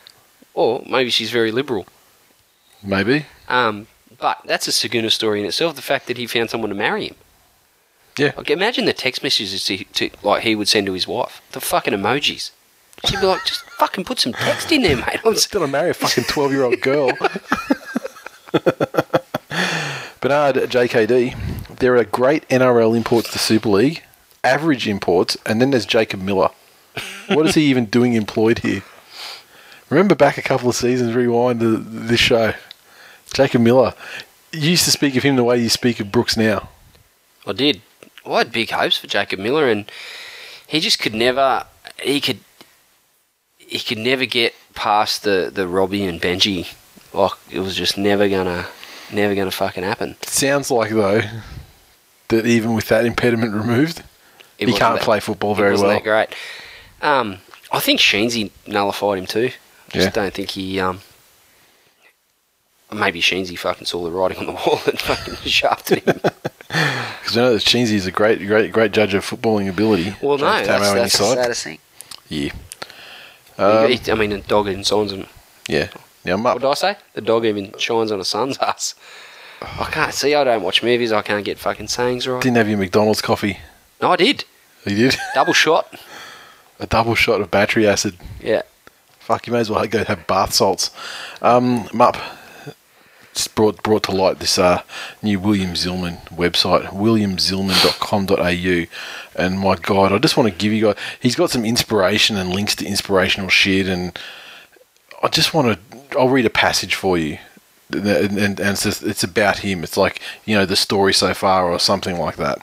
or 0.54 0.84
maybe 0.88 1.10
she's 1.10 1.30
very 1.32 1.52
liberal. 1.52 1.86
Maybe. 2.84 3.26
Um, 3.48 3.88
but 4.20 4.40
that's 4.46 4.68
a 4.68 4.72
Saguna 4.72 5.12
story 5.12 5.40
in 5.40 5.46
itself. 5.46 5.76
The 5.76 5.82
fact 5.82 6.08
that 6.08 6.18
he 6.18 6.28
found 6.28 6.50
someone 6.50 6.70
to 6.70 6.76
marry 6.76 7.08
him. 7.08 7.16
Yeah. 8.18 8.34
Like, 8.38 8.50
imagine 8.50 8.86
the 8.86 8.94
text 8.94 9.24
messages 9.24 9.66
to, 9.66 9.84
to 9.84 10.10
like 10.22 10.44
he 10.44 10.56
would 10.56 10.68
send 10.68 10.86
to 10.88 10.94
his 10.94 11.08
wife. 11.08 11.42
The 11.52 11.62
fucking 11.62 11.94
emojis. 11.94 12.52
She'd 13.06 13.20
be 13.20 13.28
like, 13.28 13.44
just 13.46 13.62
fucking 13.72 14.06
put 14.06 14.20
some 14.20 14.34
text 14.34 14.72
in 14.72 14.84
there, 14.84 14.96
mate. 14.96 15.20
I'm 15.26 15.36
still 15.36 15.66
marry 15.68 15.90
a 15.90 15.94
fucking 15.94 16.26
twelve-year-old 16.26 16.80
girl? 16.82 17.12
Bernard 20.22 20.56
JKD. 20.56 21.78
There 21.80 21.98
are 21.98 22.04
great 22.06 22.48
NRL 22.48 22.96
imports 22.96 23.32
to 23.34 23.40
Super 23.40 23.70
League, 23.70 24.04
average 24.44 24.88
imports, 24.88 25.38
and 25.46 25.60
then 25.60 25.72
there's 25.72 25.86
Jacob 25.86 26.22
Miller. 26.22 26.50
What 27.28 27.48
is 27.48 27.56
he 27.56 27.64
even 27.64 27.88
doing 27.88 28.14
employed 28.14 28.60
here? 28.60 28.84
Remember 29.90 30.16
back 30.16 30.38
a 30.38 30.42
couple 30.42 30.70
of 30.70 30.76
seasons, 30.76 31.14
rewind 31.14 31.60
to 31.60 31.78
this 31.78 32.20
show. 32.20 32.54
Jacob 33.34 33.62
Miller. 33.62 33.94
You 34.52 34.72
used 34.72 34.86
to 34.86 34.92
speak 34.92 35.16
of 35.16 35.24
him 35.24 35.36
the 35.36 35.44
way 35.44 35.58
you 35.58 35.70
speak 35.70 36.00
of 36.00 36.12
Brooks 36.12 36.38
now. 36.38 36.70
I 37.46 37.52
did. 37.52 37.82
Well, 38.26 38.36
I 38.36 38.40
had 38.40 38.52
big 38.52 38.70
hopes 38.72 38.98
for 38.98 39.08
Jacob 39.08 39.40
Miller, 39.40 39.68
and 39.70 39.92
he 40.68 40.80
just 40.80 41.00
could 41.00 41.14
never. 41.14 41.66
He 42.02 42.20
could. 42.22 42.40
He 43.58 43.80
could 43.80 43.98
never 43.98 44.26
get 44.26 44.54
past 44.76 45.24
the 45.24 45.50
the 45.54 45.68
Robbie 45.68 46.06
and 46.06 46.22
Benji. 46.22 46.74
Like 47.14 47.32
it 47.52 47.60
was 47.60 47.76
just 47.76 47.98
never 47.98 48.28
gonna, 48.30 48.68
never 49.12 49.36
going 49.36 49.50
to 49.50 49.56
fucking 49.56 49.84
happen. 49.84 50.16
Sounds 50.24 50.70
like 50.72 50.92
though 50.92 51.22
that 52.30 52.46
even 52.46 52.74
with 52.74 52.88
that 52.88 53.06
impediment 53.06 53.54
removed, 53.54 54.04
It 54.58 54.68
he 54.70 54.74
can't 54.76 54.96
that- 55.00 55.04
play 55.04 55.20
football 55.20 55.54
very 55.56 55.72
wasn't 55.72 55.88
well. 55.90 55.98
That 55.98 56.04
great. 56.04 56.36
Um, 57.02 57.38
I 57.72 57.80
think 57.80 58.00
Sheensy 58.00 58.52
nullified 58.66 59.20
him 59.20 59.26
too. 59.26 59.52
I 59.90 59.92
just 59.92 60.06
Yeah. 60.08 60.10
don't 60.24 60.34
think 60.34 60.52
he. 60.52 60.80
Um, 60.80 61.02
maybe 62.94 63.22
Sheensy 63.22 63.58
fucking 63.58 63.86
saw 63.86 64.04
the 64.04 64.12
writing 64.12 64.38
on 64.40 64.46
the 64.48 64.52
wall 64.54 64.80
and 64.86 65.00
fucking 65.00 65.36
shafted 65.50 66.00
him. 66.04 66.20
Because 66.74 67.38
I 67.38 67.42
know 67.42 67.54
that 67.54 67.76
is 67.76 68.08
a 68.08 68.12
great, 68.12 68.40
great, 68.48 68.72
great 68.72 68.92
judge 68.94 69.14
of 69.14 69.24
footballing 69.24 69.70
ability. 69.70 70.16
well, 70.24 70.40
no, 70.40 70.56
James 70.56 70.68
that's, 70.68 70.92
that's 70.94 71.18
the 71.20 71.36
saddest 71.36 71.64
thing. 71.66 71.78
Yeah. 72.30 72.52
Um, 73.60 73.92
He- 73.92 74.12
I 74.12 74.16
mean, 74.16 74.32
the 74.32 74.40
dog 74.40 74.68
even 74.68 74.84
shines 74.84 75.14
on. 75.14 75.28
yeah. 75.68 75.90
Now, 76.26 76.38
What 76.38 76.60
did 76.62 76.68
I 76.68 76.74
say? 76.74 76.96
The 77.14 77.22
dog 77.22 77.46
even 77.46 77.74
shines 77.78 78.12
on 78.12 78.20
a 78.20 78.26
son's 78.26 78.58
ass. 78.58 78.96
I 79.62 79.88
can't 79.92 80.14
see. 80.16 80.34
I 80.34 80.44
don't 80.44 80.64
watch 80.64 80.82
movies. 80.82 81.12
I 81.12 81.22
can't 81.22 81.46
get 81.46 81.60
fucking 81.60 81.90
sayings 81.90 82.28
right. 82.28 82.42
didn't 82.42 82.58
have 82.58 82.68
your 82.68 82.80
McDonald's 82.80 83.22
coffee. 83.22 83.60
No, 84.02 84.12
I 84.12 84.16
did. 84.16 84.44
He 84.84 84.96
did. 84.96 85.16
Double 85.36 85.54
shot. 85.54 85.94
a 86.80 86.88
double 86.88 87.14
shot 87.16 87.40
of 87.40 87.52
battery 87.52 87.88
acid. 87.88 88.18
Yeah. 88.42 88.64
Fuck, 89.20 89.46
you 89.48 89.54
may 89.54 89.60
as 89.60 89.70
well 89.70 89.86
go 89.86 90.04
have 90.04 90.26
bath 90.28 90.54
salts. 90.54 90.90
Um, 91.42 91.84
Mup, 91.94 92.18
just 93.34 93.56
brought 93.56 93.82
brought 93.84 94.04
to 94.04 94.12
light 94.12 94.40
this 94.40 94.58
uh, 94.58 94.84
new 95.22 95.40
William 95.40 95.74
Zillman 95.74 96.20
website, 96.30 96.88
williamzillman.com.au. 96.88 98.86
And 99.36 99.60
my 99.60 99.76
God, 99.76 100.14
I 100.14 100.18
just 100.20 100.38
want 100.38 100.52
to 100.52 100.58
give 100.58 100.72
you 100.72 100.86
guys, 100.86 100.98
he's 101.20 101.36
got 101.36 101.50
some 101.50 101.66
inspiration 101.66 102.38
and 102.38 102.52
links 102.52 102.76
to 102.76 102.86
inspirational 102.86 103.50
shit. 103.50 103.88
And 103.88 104.18
I 105.22 105.28
just 105.28 105.54
want 105.54 105.80
to, 105.92 106.18
I'll 106.18 106.30
read 106.30 106.46
a 106.46 106.52
passage 106.52 106.96
for 106.96 107.18
you. 107.18 107.40
And, 107.92 108.08
and, 108.08 108.60
and 108.60 108.60
it's, 108.60 108.84
just, 108.84 109.04
it's 109.04 109.24
about 109.24 109.60
him. 109.60 109.84
It's 109.84 109.98
like, 109.98 110.22
you 110.46 110.56
know, 110.56 110.66
the 110.66 110.76
story 110.76 111.14
so 111.14 111.34
far 111.34 111.72
or 111.72 111.80
something 111.80 112.18
like 112.18 112.36
that. 112.38 112.60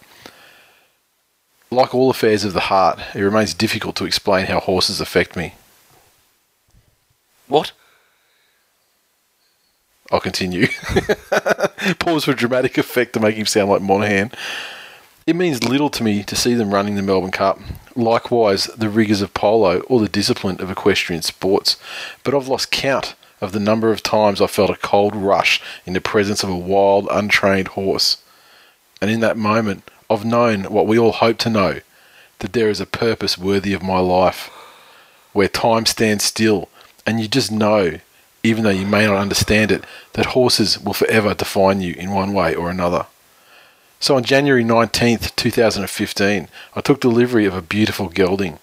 Like 1.73 1.95
all 1.95 2.11
affairs 2.11 2.45
of 2.45 2.53
the 2.53 2.61
heart, 2.61 2.99
it 3.15 3.21
remains 3.21 3.55
difficult 3.55 3.95
to 3.97 4.05
explain 4.05 4.47
how 4.47 4.59
horses 4.61 5.01
affect 5.01 5.37
me. 5.37 5.55
What? 7.47 7.73
I'll 10.11 10.21
continue. 10.21 10.67
Pause 11.99 12.25
for 12.25 12.35
dramatic 12.35 12.79
effect 12.79 13.13
to 13.13 13.21
make 13.21 13.37
him 13.37 13.47
sound 13.47 13.71
like 13.71 13.83
Monahan. 13.83 14.33
It 15.27 15.37
means 15.37 15.63
little 15.63 15.91
to 15.91 16.03
me 16.03 16.25
to 16.25 16.35
see 16.35 16.55
them 16.55 16.75
running 16.75 16.97
the 16.97 17.03
Melbourne 17.03 17.31
Cup. 17.31 17.61
Likewise, 17.95 18.65
the 18.77 18.89
rigours 18.89 19.23
of 19.23 19.35
polo 19.35 19.81
or 19.81 20.01
the 20.01 20.09
discipline 20.09 20.61
of 20.61 20.71
equestrian 20.71 21.23
sports. 21.23 21.77
But 22.25 22.35
I've 22.35 22.49
lost 22.49 22.71
count 22.71 23.15
of 23.41 23.53
the 23.53 23.61
number 23.61 23.91
of 23.91 24.03
times 24.03 24.41
I 24.41 24.47
felt 24.47 24.71
a 24.71 24.77
cold 24.77 25.15
rush 25.15 25.63
in 25.87 25.93
the 25.93 26.01
presence 26.01 26.43
of 26.43 26.51
a 26.51 26.57
wild, 26.57 27.09
untrained 27.11 27.69
horse. 27.69 28.23
And 29.01 29.11
in 29.11 29.21
that 29.21 29.37
moment, 29.37 29.89
I've 30.11 30.25
known 30.25 30.65
what 30.65 30.87
we 30.87 30.99
all 30.99 31.13
hope 31.13 31.39
to 31.39 31.51
know 31.51 31.81
that 32.41 32.53
there 32.53 32.69
is 32.69 32.81
a 32.81 32.87
purpose 32.87 33.39
worthy 33.39 33.73
of 33.73 33.83
my 33.83 33.99
life, 33.99 34.51
where 35.33 35.49
time 35.49 35.87
stands 35.87 36.25
still, 36.25 36.69
and 37.07 37.21
you 37.21 37.29
just 37.29 37.53
know, 37.53 38.01
even 38.43 38.65
though 38.65 38.71
you 38.71 38.87
may 38.87 39.07
not 39.07 39.17
understand 39.17 39.71
it, 39.71 39.85
that 40.15 40.27
horses 40.27 40.79
will 40.79 40.95
forever 40.95 41.35
define 41.35 41.81
you 41.81 41.95
in 41.95 42.11
one 42.11 42.33
way 42.33 42.55
or 42.55 42.71
another. 42.71 43.07
So 43.99 44.17
on 44.17 44.25
January 44.25 44.65
19th, 44.65 45.37
2015, 45.37 46.49
I 46.75 46.81
took 46.81 47.01
delivery 47.01 47.45
of 47.45 47.55
a 47.55 47.61
beautiful 47.61 48.09
gelding, 48.09 48.59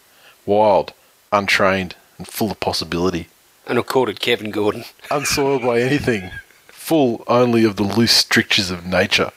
wild, 0.45 0.93
untrained, 1.31 1.95
and 2.17 2.27
full 2.27 2.51
of 2.51 2.59
possibility 2.59 3.27
And 3.67 3.77
I 3.77 3.83
called 3.83 4.09
it 4.09 4.19
Kevin 4.19 4.49
Gordon. 4.49 4.85
unsoiled 5.11 5.61
by 5.61 5.79
anything, 5.81 6.31
full 6.67 7.23
only 7.27 7.63
of 7.63 7.75
the 7.75 7.83
loose 7.83 8.13
strictures 8.13 8.71
of 8.71 8.85
nature. 8.85 9.31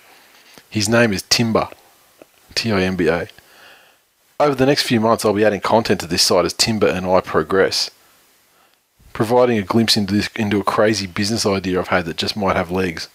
His 0.71 0.89
name 0.89 1.13
is 1.13 1.23
Timber, 1.23 1.69
T 2.55 2.73
I 2.73 2.83
M 2.83 2.97
B 2.97 3.09
A. 3.09 3.29
Over 4.39 4.55
the 4.55 4.67
next 4.67 4.85
few 4.85 5.01
months, 5.01 5.25
I'll 5.25 5.35
be 5.35 5.45
adding 5.45 5.61
content 5.61 6.01
to 6.01 6.07
this 6.07 6.23
site 6.23 6.47
as 6.47 6.55
Timber 6.55 6.87
and 6.87 7.05
I 7.07 7.21
progress, 7.21 7.91
providing 9.13 9.59
a 9.59 9.63
glimpse 9.63 9.97
into 9.97 10.15
this 10.15 10.29
into 10.37 10.61
a 10.61 10.65
crazy 10.65 11.07
business 11.07 11.45
idea 11.47 11.79
I've 11.81 11.89
had 11.89 12.05
that 12.07 12.17
just 12.17 12.37
might 12.37 12.57
have 12.57 12.71
legs. 12.71 13.09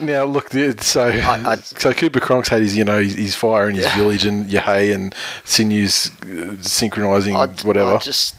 Now 0.00 0.24
look, 0.24 0.50
the- 0.50 0.76
so 0.82 1.06
I- 1.06 1.56
so 1.56 1.92
Cooper 1.92 2.18
Cronk's 2.20 2.48
had 2.48 2.62
his 2.62 2.76
you 2.76 2.84
know 2.84 3.00
his, 3.00 3.14
his 3.14 3.34
fire 3.36 3.68
in 3.68 3.76
his 3.76 3.84
Yeah. 3.84 3.96
village 3.96 4.24
and 4.24 4.50
Yahey 4.50 4.92
and 4.92 5.14
Sinews 5.44 6.10
uh, 6.22 6.56
synchronising 6.62 7.36
I, 7.36 7.46
whatever. 7.64 7.94
I 7.94 7.98
just, 7.98 8.34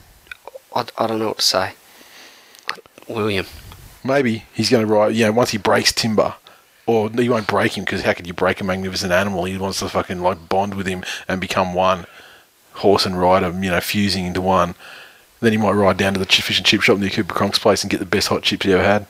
I, 0.75 0.85
I 0.97 1.07
don't 1.07 1.19
know 1.19 1.27
what 1.29 1.37
to 1.37 1.45
say. 1.45 1.73
William. 3.07 3.45
Maybe 4.03 4.43
he's 4.53 4.69
going 4.69 4.85
to 4.85 4.93
ride. 4.93 5.15
You 5.15 5.25
know, 5.25 5.31
once 5.31 5.51
he 5.51 5.57
breaks 5.57 5.91
Timber, 5.93 6.35
or 6.89 7.09
you 7.21 7.31
won't 7.31 7.45
break 7.47 7.77
him 7.77 7.83
because 7.83 8.01
how 8.01 8.13
could 8.13 8.25
you 8.25 8.33
break 8.33 8.59
a 8.61 8.63
magnificent 8.63 9.11
animal? 9.11 9.45
He 9.45 9.57
wants 9.57 9.79
to 9.79 9.89
fucking 9.89 10.21
like 10.21 10.49
bond 10.49 10.73
with 10.73 10.87
him 10.87 11.03
and 11.27 11.39
become 11.39 11.73
one, 11.73 12.05
horse 12.73 13.05
and 13.05 13.19
rider. 13.19 13.51
You 13.51 13.69
know, 13.71 13.79
fusing 13.81 14.25
into 14.25 14.41
one. 14.41 14.73
Then 15.39 15.51
he 15.51 15.57
might 15.57 15.71
ride 15.73 15.97
down 15.97 16.13
to 16.13 16.19
the 16.19 16.25
fish 16.25 16.57
and 16.57 16.65
chip 16.65 16.81
shop 16.81 16.97
near 16.97 17.09
Cooper 17.11 17.33
Cronk's 17.33 17.59
place 17.59 17.83
and 17.83 17.91
get 17.91 17.99
the 17.99 18.05
best 18.05 18.27
hot 18.29 18.41
chips 18.43 18.65
he 18.65 18.73
ever 18.73 18.83
had. 18.83 19.05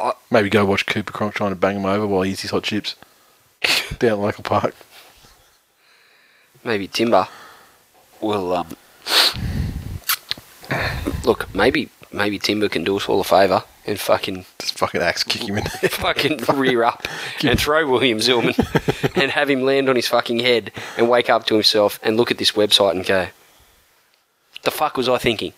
I- 0.00 0.12
Maybe 0.30 0.48
go 0.48 0.64
watch 0.64 0.86
Cooper 0.86 1.12
Cronk 1.12 1.34
trying 1.34 1.50
to 1.50 1.56
bang 1.56 1.76
him 1.76 1.84
over 1.86 2.06
while 2.06 2.22
he 2.22 2.30
eats 2.32 2.42
his 2.42 2.52
hot 2.52 2.62
chips 2.62 2.94
down 3.98 4.12
at 4.12 4.18
local 4.18 4.44
park. 4.44 4.74
maybe 6.64 6.86
Timber 6.88 7.26
will 8.20 8.54
um, 8.54 8.76
look. 11.24 11.52
Maybe 11.54 11.90
maybe 12.12 12.38
Timber 12.38 12.68
can 12.68 12.84
do 12.84 12.96
us 12.96 13.08
all 13.08 13.20
a 13.20 13.24
favour 13.24 13.62
and 13.86 13.98
fucking 13.98 14.44
Just 14.58 14.78
fucking 14.78 15.00
axe 15.00 15.22
kick 15.24 15.42
him 15.48 15.58
in. 15.58 15.64
the 15.82 15.88
fucking 15.90 16.38
rear 16.56 16.84
up 16.84 17.06
and 17.44 17.58
throw 17.58 17.88
William 17.90 18.18
Zillman 18.18 18.56
and 19.20 19.30
have 19.32 19.48
him 19.50 19.62
land 19.62 19.88
on 19.88 19.96
his 19.96 20.08
fucking 20.08 20.40
head 20.40 20.72
and 20.96 21.08
wake 21.08 21.30
up 21.30 21.46
to 21.46 21.54
himself 21.54 21.98
and 22.02 22.16
look 22.16 22.30
at 22.30 22.38
this 22.38 22.52
website 22.52 22.92
and 22.92 23.04
go, 23.06 23.28
"The 24.62 24.70
fuck 24.70 24.96
was 24.96 25.08
I 25.08 25.18
thinking?" 25.18 25.52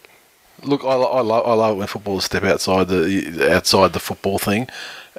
Look, 0.62 0.84
I, 0.84 0.90
I 0.90 1.20
love 1.22 1.46
I 1.46 1.54
love 1.54 1.74
it 1.74 1.78
when 1.78 1.86
footballers 1.88 2.24
step 2.24 2.44
outside 2.44 2.88
the 2.88 3.50
outside 3.52 3.92
the 3.94 3.98
football 4.00 4.38
thing, 4.38 4.68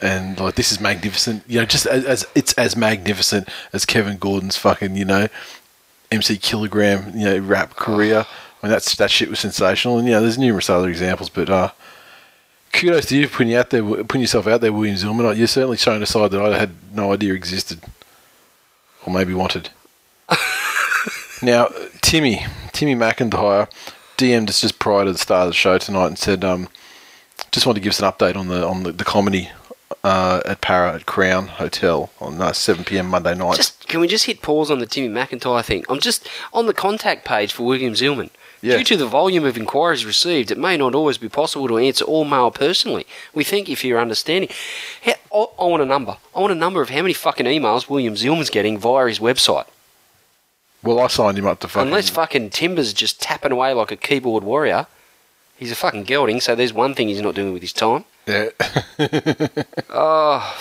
and 0.01 0.39
like 0.39 0.55
this 0.55 0.71
is 0.71 0.79
magnificent. 0.79 1.43
You 1.47 1.59
know, 1.59 1.65
just 1.65 1.85
as, 1.85 2.05
as 2.05 2.25
it's 2.35 2.53
as 2.53 2.77
magnificent 2.77 3.49
as 3.73 3.85
Kevin 3.85 4.17
Gordon's 4.17 4.55
fucking 4.55 4.95
you 4.95 5.03
know 5.03 5.27
MC 6.11 6.37
kilogram 6.37 7.11
you 7.17 7.25
know 7.25 7.37
rap 7.39 7.75
career. 7.75 8.25
I 8.63 8.67
mean 8.67 8.71
that's 8.71 8.95
that 8.95 9.11
shit 9.11 9.29
was 9.29 9.39
sensational, 9.39 9.99
and 9.99 10.07
you 10.07 10.13
know 10.13 10.21
there's 10.21 10.37
numerous 10.37 10.69
other 10.69 10.89
examples, 10.89 11.29
but 11.29 11.49
uh, 11.49 11.71
kudos 12.71 13.07
to 13.07 13.17
you 13.17 13.27
for 13.27 13.37
putting 13.37 13.51
you 13.51 13.59
out 13.59 13.69
there, 13.69 13.83
putting 13.83 14.21
yourself 14.21 14.47
out 14.47 14.61
there, 14.61 14.71
William 14.73 14.95
Zillman. 14.95 15.37
You're 15.37 15.47
certainly 15.47 15.77
showing 15.77 16.01
a 16.01 16.05
side 16.05 16.31
that 16.31 16.41
I 16.41 16.57
had 16.57 16.71
no 16.93 17.11
idea 17.13 17.33
existed, 17.33 17.81
or 19.05 19.13
maybe 19.13 19.33
wanted. 19.33 19.69
Now, 21.43 21.67
Timmy, 21.99 22.45
Timmy 22.71 22.95
McIntyre, 22.95 23.69
DM'd 24.17 24.49
us 24.49 24.61
just 24.61 24.79
prior 24.79 25.03
to 25.03 25.11
the 25.11 25.17
start 25.17 25.41
of 25.41 25.49
the 25.49 25.53
show 25.53 25.77
tonight 25.77 26.07
and 26.07 26.17
said, 26.17 26.45
um, 26.45 26.69
just 27.51 27.65
wanted 27.65 27.81
to 27.81 27.83
give 27.83 27.91
us 27.91 27.99
an 27.99 28.09
update 28.09 28.37
on 28.37 28.47
the 28.47 28.65
on 28.65 28.83
the, 28.83 28.93
the 28.93 29.03
comedy 29.03 29.49
uh, 30.05 30.39
at 30.45 30.61
Para 30.61 30.93
at 30.93 31.05
Crown 31.05 31.47
Hotel 31.47 32.09
on 32.21 32.41
uh, 32.41 32.53
7 32.53 32.85
p.m. 32.85 33.07
Monday 33.09 33.35
night. 33.35 33.57
Just 33.57 33.89
can 33.89 33.99
we 33.99 34.07
just 34.07 34.23
hit 34.23 34.41
pause 34.41 34.71
on 34.71 34.79
the 34.79 34.85
Timmy 34.85 35.09
McIntyre 35.09 35.65
thing? 35.65 35.83
I'm 35.89 35.99
just 35.99 36.25
on 36.53 36.65
the 36.65 36.73
contact 36.73 37.25
page 37.25 37.51
for 37.51 37.63
William 37.63 37.93
Zillman. 37.93 38.29
Yeah. 38.63 38.77
Due 38.77 38.83
to 38.85 38.97
the 38.97 39.05
volume 39.05 39.43
of 39.43 39.57
inquiries 39.57 40.05
received, 40.05 40.49
it 40.49 40.57
may 40.57 40.77
not 40.77 40.95
always 40.95 41.17
be 41.17 41.27
possible 41.27 41.67
to 41.67 41.77
answer 41.77 42.05
all 42.05 42.23
mail 42.23 42.49
personally. 42.49 43.05
We 43.33 43.43
thank 43.43 43.67
you 43.67 43.75
for 43.75 43.87
your 43.87 43.99
understanding. 43.99 44.49
I 45.05 45.15
want 45.57 45.83
a 45.83 45.85
number. 45.85 46.15
I 46.33 46.39
want 46.39 46.53
a 46.53 46.55
number 46.55 46.81
of 46.81 46.89
how 46.89 47.01
many 47.01 47.13
fucking 47.13 47.45
emails 47.45 47.89
William 47.89 48.13
Zillman's 48.15 48.49
getting 48.49 48.77
via 48.79 49.07
his 49.07 49.19
website. 49.19 49.65
well, 50.81 50.99
I 51.01 51.07
signed 51.07 51.37
him 51.37 51.45
up 51.45 51.59
to 51.59 51.67
fucking. 51.67 51.89
Unless 51.89 52.09
fucking 52.11 52.51
Timber's 52.51 52.93
just 52.93 53.21
tapping 53.21 53.51
away 53.51 53.73
like 53.73 53.91
a 53.91 53.97
keyboard 53.97 54.43
warrior. 54.45 54.87
He's 55.57 55.71
a 55.71 55.75
fucking 55.75 56.03
gelding, 56.05 56.39
so 56.39 56.55
there's 56.55 56.73
one 56.73 56.93
thing 56.95 57.09
he's 57.09 57.21
not 57.21 57.35
doing 57.35 57.51
with 57.53 57.61
his 57.61 57.73
time. 57.73 58.05
yeah. 58.27 58.49
Oh, 59.89 60.57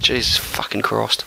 Jesus 0.00 0.36
fucking 0.36 0.82
Christ. 0.82 1.24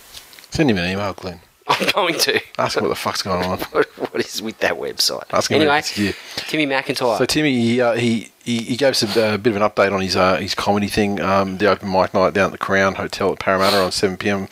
Send 0.50 0.72
him 0.72 0.78
an 0.78 0.90
email, 0.90 1.14
Glenn. 1.14 1.42
I'm 1.68 1.88
going 1.92 2.18
to. 2.20 2.42
Ask 2.58 2.80
what 2.82 2.90
the 2.90 2.96
fuck's 2.96 3.22
going 3.22 3.46
on. 3.46 3.60
What, 3.60 3.86
what 3.98 4.26
is 4.26 4.42
with 4.42 4.58
that 4.60 4.74
website? 4.74 5.26
Ask 5.32 5.52
him 5.52 5.62
anyway. 5.62 5.82
Timmy 5.82 6.66
McIntyre. 6.66 7.18
So 7.18 7.26
Timmy, 7.26 7.54
he, 7.54 7.82
uh, 7.82 7.94
he 7.94 8.32
he 8.44 8.60
he 8.64 8.78
gave 8.78 8.90
us 8.90 9.04
a, 9.04 9.34
uh, 9.34 9.38
bit 9.38 9.56
of 9.56 9.62
an 9.62 9.68
update 9.68 9.94
on 9.94 10.02
his 10.02 10.16
uh, 10.16 10.38
his 10.38 10.56
comedy 10.56 10.88
thing, 10.88 11.22
um, 11.22 11.58
the 11.58 11.68
open 11.68 11.92
mic 11.92 12.14
night 12.14 12.34
down 12.34 12.48
at 12.48 12.52
the 12.52 12.58
Crown 12.58 12.96
Hotel 12.96 13.32
at 13.32 13.40
Parramatta 13.40 13.78
on 13.78 13.92
7 13.92 14.18
p.m. 14.18 14.48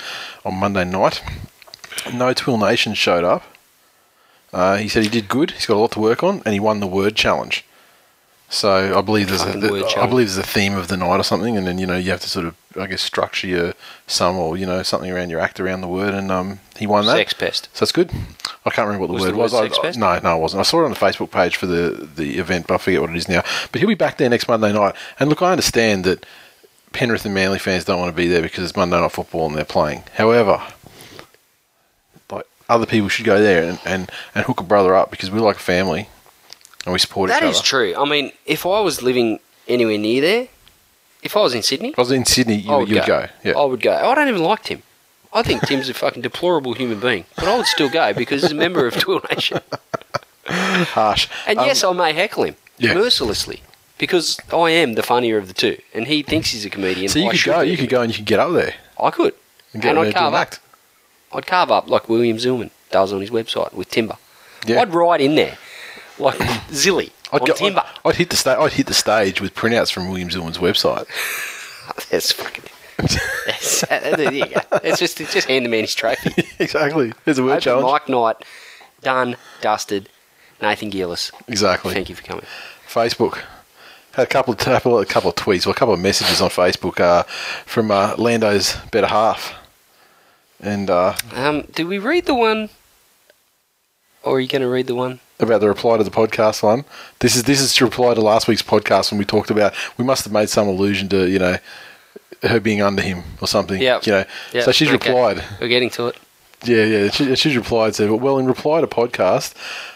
on 0.46 0.56
Monday 0.56 0.86
night. 0.86 1.24
No 2.14 2.34
Twill 2.34 2.58
Nation 2.58 2.94
showed 2.94 3.24
up. 3.24 3.44
Uh, 4.54 4.78
he 4.78 4.88
said 4.88 5.04
he 5.04 5.10
did 5.10 5.28
good. 5.28 5.52
He's 5.52 5.66
got 5.66 5.76
a 5.76 5.80
lot 5.80 5.92
to 5.92 6.00
work 6.00 6.24
on, 6.24 6.42
and 6.46 6.54
he 6.54 6.60
won 6.60 6.80
the 6.80 6.88
word 6.88 7.16
challenge. 7.16 7.66
So 8.50 8.98
I 8.98 9.02
believe 9.02 9.30
there's 9.30 9.44
Fucking 9.44 9.64
a, 9.64 9.72
word 9.72 9.86
I 9.98 10.08
believe 10.08 10.28
there's 10.28 10.38
a 10.38 10.44
theme 10.44 10.76
of 10.76 10.88
the 10.88 10.98
night 10.98 11.20
or 11.20 11.24
something, 11.24 11.56
and 11.56 11.68
then 11.68 11.78
you 11.78 11.86
know 11.86 11.98
you 11.98 12.12
have 12.12 12.22
to 12.22 12.30
sort 12.30 12.46
of 12.46 12.56
I 12.78 12.86
guess, 12.88 13.02
structure 13.02 13.48
your 13.48 13.74
sum 14.08 14.38
or 14.38 14.56
you 14.58 14.66
know 14.66 14.84
something 14.84 15.10
around 15.12 15.30
your 15.32 15.40
act 15.40 15.60
around 15.60 15.82
the 15.82 15.88
word, 15.88 16.14
and 16.14 16.32
um, 16.32 16.60
he 16.78 16.86
won 16.86 17.06
that. 17.08 17.14
Sex 17.16 17.34
pest. 17.34 17.70
So 17.74 17.80
that's 17.86 17.92
good. 17.92 18.12
I 18.66 18.70
can't 18.70 18.86
remember 18.88 19.02
what 19.02 19.08
the 19.08 19.14
Was 19.14 19.24
word 19.24 19.34
the 19.34 19.38
was. 19.38 19.54
word 19.54 19.60
I- 19.60 19.64
sex 19.68 19.78
I- 19.78 19.82
pest? 19.82 19.98
no, 20.00 20.20
no, 20.20 20.38
it 20.38 20.42
wasn't. 20.42 20.60
I 20.60 20.64
saw 20.64 20.82
it 20.82 20.86
on 20.86 20.92
the 20.92 20.98
Facebook 20.98 21.32
page 21.32 21.56
for 21.56 21.66
the 21.66 22.08
the 22.16 22.38
event, 22.38 22.68
but 22.68 22.76
I 22.76 22.78
forget 22.78 23.02
what 23.02 23.10
it 23.10 23.16
is 23.16 23.28
now. 23.28 23.44
But 23.72 23.80
he'll 23.82 23.88
be 23.88 23.96
back 23.96 24.18
there 24.18 24.30
next 24.30 24.48
Monday 24.48 24.72
night. 24.72 24.96
And 25.20 25.30
look, 25.30 25.42
I 25.42 25.52
understand 25.52 26.04
that 26.04 26.26
Penrith 26.94 27.26
and 27.26 27.34
Manly 27.34 27.60
fans 27.60 27.86
don't 27.86 28.00
want 28.00 28.12
to 28.12 28.16
be 28.16 28.28
there 28.28 28.42
because 28.42 28.64
it's 28.64 28.76
Monday 28.76 29.00
night 29.00 29.12
football 29.12 29.48
and 29.48 29.56
they're 29.56 29.66
playing. 29.66 30.04
However, 30.16 30.62
like 32.32 32.46
other 32.68 32.86
people 32.86 33.10
should 33.10 33.26
go 33.26 33.42
there 33.42 33.64
and, 33.64 33.80
and, 33.86 34.12
and 34.36 34.46
hook 34.46 34.60
a 34.60 34.64
brother 34.64 34.94
up 34.96 35.12
because 35.12 35.32
we're 35.32 35.40
like 35.40 35.58
a 35.58 35.60
family 35.60 36.08
and 36.86 36.94
we 36.94 37.00
support 37.00 37.30
That 37.30 37.44
each 37.44 37.50
is 37.52 37.58
other. 37.60 37.66
true. 37.66 37.94
I 37.98 38.06
mean, 38.06 38.32
if 38.46 38.66
I 38.66 38.80
was 38.82 39.02
living 39.02 39.40
anywhere 39.68 39.98
near 39.98 40.22
there, 40.22 40.48
if 41.24 41.36
I 41.38 41.42
was 41.42 41.54
in 41.54 41.62
Sydney, 41.64 41.90
If 41.90 42.00
I 42.00 42.02
was 42.02 42.12
in 42.12 42.26
Sydney, 42.26 42.56
you, 42.58 42.72
I 42.72 42.78
would 42.78 42.90
you'd 42.90 43.06
go. 43.06 43.06
go. 43.06 43.28
Yeah. 43.44 43.58
I 43.58 43.64
would 43.66 43.82
go. 43.82 43.94
I 43.94 44.16
don't 44.16 44.28
even 44.30 44.44
like 44.44 44.64
Tim. 44.64 44.84
I 45.32 45.44
think 45.44 45.62
Tim's 45.68 45.90
a 45.90 45.94
fucking 45.94 46.22
deplorable 46.24 46.74
human 46.74 47.00
being, 47.00 47.26
but 47.36 47.46
I 47.48 47.56
would 47.58 47.68
still 47.68 47.90
go 47.90 48.14
because 48.14 48.42
he's 48.42 48.52
a 48.52 48.56
member 48.56 48.88
of 48.88 48.96
Twill 48.96 49.22
Nation. 49.30 49.60
Harsh. 50.46 51.28
And 51.48 51.60
Um, 51.60 51.66
yes, 51.66 51.84
I 51.84 51.92
may 51.94 52.14
heckle 52.14 52.44
him 52.46 52.56
Yeah. 52.78 52.94
mercilessly 52.96 53.62
because 53.98 54.40
I 54.52 54.70
am 54.72 54.94
the 54.94 55.04
funnier 55.04 55.38
of 55.38 55.48
the 55.48 55.54
two, 55.54 55.78
and 55.94 56.08
he 56.08 56.24
thinks 56.24 56.52
he's 56.52 56.66
a 56.66 56.70
comedian. 56.70 57.10
so 57.10 57.20
you 57.20 57.28
I 57.28 57.32
could 57.32 57.44
go. 57.44 57.60
You 57.62 57.78
could 57.78 57.90
go 57.90 58.02
and 58.02 58.12
you 58.12 58.18
could 58.18 58.26
get 58.26 58.40
up 58.40 58.54
there 58.54 58.76
I 59.00 59.12
could, 59.12 59.34
and 59.74 59.82
get 59.84 59.90
and 59.96 60.00
I'd 60.00 60.14
carve 60.16 60.34
up. 60.34 60.40
act. 60.42 60.60
I'd 61.32 61.46
carve 61.46 61.70
up 61.72 61.88
like 61.90 62.10
William 62.10 62.38
Zillman 62.38 62.72
does 62.90 63.14
on 63.14 63.22
his 63.22 63.30
website 63.30 63.74
with 63.74 63.90
timber. 63.92 64.18
Yeah. 64.66 64.82
I'd 64.82 64.94
ride 64.94 65.22
in 65.22 65.36
there 65.36 65.58
like 66.18 66.38
Zilly 66.72 67.12
I'd, 67.32 67.42
on 67.42 67.48
go, 67.48 67.54
timber. 67.54 67.84
I'd, 67.86 68.10
I'd 68.10 68.16
hit 68.16 68.30
the 68.30 68.36
sta- 68.36 68.62
I'd 68.62 68.74
hit 68.74 68.88
the 68.88 68.94
stage 68.94 69.42
with 69.42 69.54
printouts 69.56 69.92
from 69.92 70.08
William 70.10 70.30
Zillman's 70.30 70.58
website. 70.58 71.06
That's 72.10 72.32
fucking. 72.32 72.66
That's, 73.46 73.82
there 73.88 74.34
you 74.34 74.46
go. 74.46 74.60
It's 74.84 75.00
just 75.00 75.18
just 75.18 75.48
hand 75.48 75.66
the 75.66 75.70
man 75.70 75.82
his 75.82 75.96
trophy. 75.96 76.44
exactly. 76.64 77.14
There's 77.26 77.40
a 77.40 77.44
word 77.44 77.52
Open 77.52 77.62
challenge. 77.62 77.86
Mike 77.86 78.10
Knight, 78.10 78.36
done, 79.02 79.38
dusted. 79.62 80.10
Nathan 80.62 80.90
Gillis, 80.90 81.32
Exactly. 81.48 81.94
thank 81.94 82.10
you 82.10 82.16
for 82.16 82.22
coming. 82.24 82.44
Facebook. 82.86 83.40
Had 84.12 84.24
a 84.24 84.28
couple 84.30 84.52
of 84.54 84.60
couple, 84.60 85.00
a 85.00 85.06
couple 85.06 85.30
of 85.30 85.36
tweets 85.38 85.66
or 85.66 85.70
a 85.70 85.74
couple 85.74 85.94
of 85.94 86.02
messages 86.02 86.42
on 86.42 86.50
Facebook 86.50 87.00
uh, 87.00 87.24
from 87.66 87.92
uh, 87.92 88.16
Lando's 88.18 88.76
better 88.92 89.08
half, 89.08 89.54
and 90.60 90.90
uh, 90.90 91.16
Um, 91.34 91.62
did 91.74 91.88
we 91.88 91.98
read 91.98 92.26
the 92.26 92.36
one, 92.36 92.70
or 94.22 94.36
are 94.36 94.40
you 94.42 94.50
going 94.50 94.64
to 94.64 94.68
read 94.68 94.88
the 94.88 94.96
one? 94.96 95.22
About 95.40 95.62
the 95.62 95.68
reply 95.68 95.98
to 95.98 96.04
the 96.04 96.12
podcast 96.12 96.64
one. 96.64 96.86
This 97.20 97.36
is 97.36 97.44
this 97.44 97.62
is 97.62 97.74
to 97.76 97.86
reply 97.86 98.14
to 98.14 98.22
last 98.22 98.48
week's 98.48 98.62
podcast 98.62 99.12
when 99.12 99.18
we 99.20 99.26
talked 99.26 99.50
about 99.50 99.74
we 99.98 100.04
must 100.06 100.24
have 100.24 100.34
made 100.34 100.50
some 100.50 100.68
allusion 100.68 101.10
to 101.10 101.30
you 101.30 101.40
know 101.40 101.58
her 102.44 102.60
being 102.60 102.82
under 102.82 103.02
him 103.02 103.24
or 103.42 103.48
something. 103.48 103.82
Yeah. 103.82 104.00
You 104.04 104.12
know. 104.12 104.26
Yeah, 104.54 104.62
So 104.64 104.72
she's 104.72 104.90
okay. 104.90 105.10
replied. 105.10 105.44
We're 105.60 105.68
getting 105.68 105.90
to 105.92 106.08
it. 106.08 106.18
Yeah, 106.64 106.84
yeah. 106.84 107.10
She, 107.10 107.36
she's 107.36 107.56
replied, 107.56 107.96
said, 107.96 108.12
well, 108.12 108.38
in 108.38 108.46
reply 108.46 108.82
to 108.82 108.88
podcast, 108.88 109.54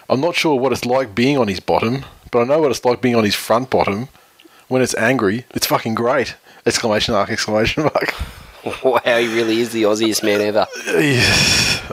I'm 0.09 0.21
not 0.21 0.35
sure 0.35 0.57
what 0.59 0.71
it's 0.71 0.85
like 0.85 1.13
being 1.13 1.37
on 1.37 1.49
his 1.49 1.59
bottom, 1.59 2.05
but 2.31 2.41
I 2.41 2.45
know 2.45 2.59
what 2.59 2.71
it's 2.71 2.85
like 2.85 3.01
being 3.01 3.15
on 3.15 3.25
his 3.25 3.35
front 3.35 3.69
bottom. 3.69 4.07
When 4.69 4.81
it's 4.81 4.95
angry, 4.95 5.45
it's 5.51 5.67
fucking 5.67 5.93
great! 5.95 6.35
Exclamation 6.65 7.13
mark! 7.13 7.29
Exclamation 7.29 7.83
mark! 7.83 8.13
Wow, 8.83 8.99
he 9.05 9.27
really 9.35 9.59
is 9.59 9.71
the 9.73 9.83
Aussiest 9.83 10.23
man 10.23 10.39
ever. 10.41 10.65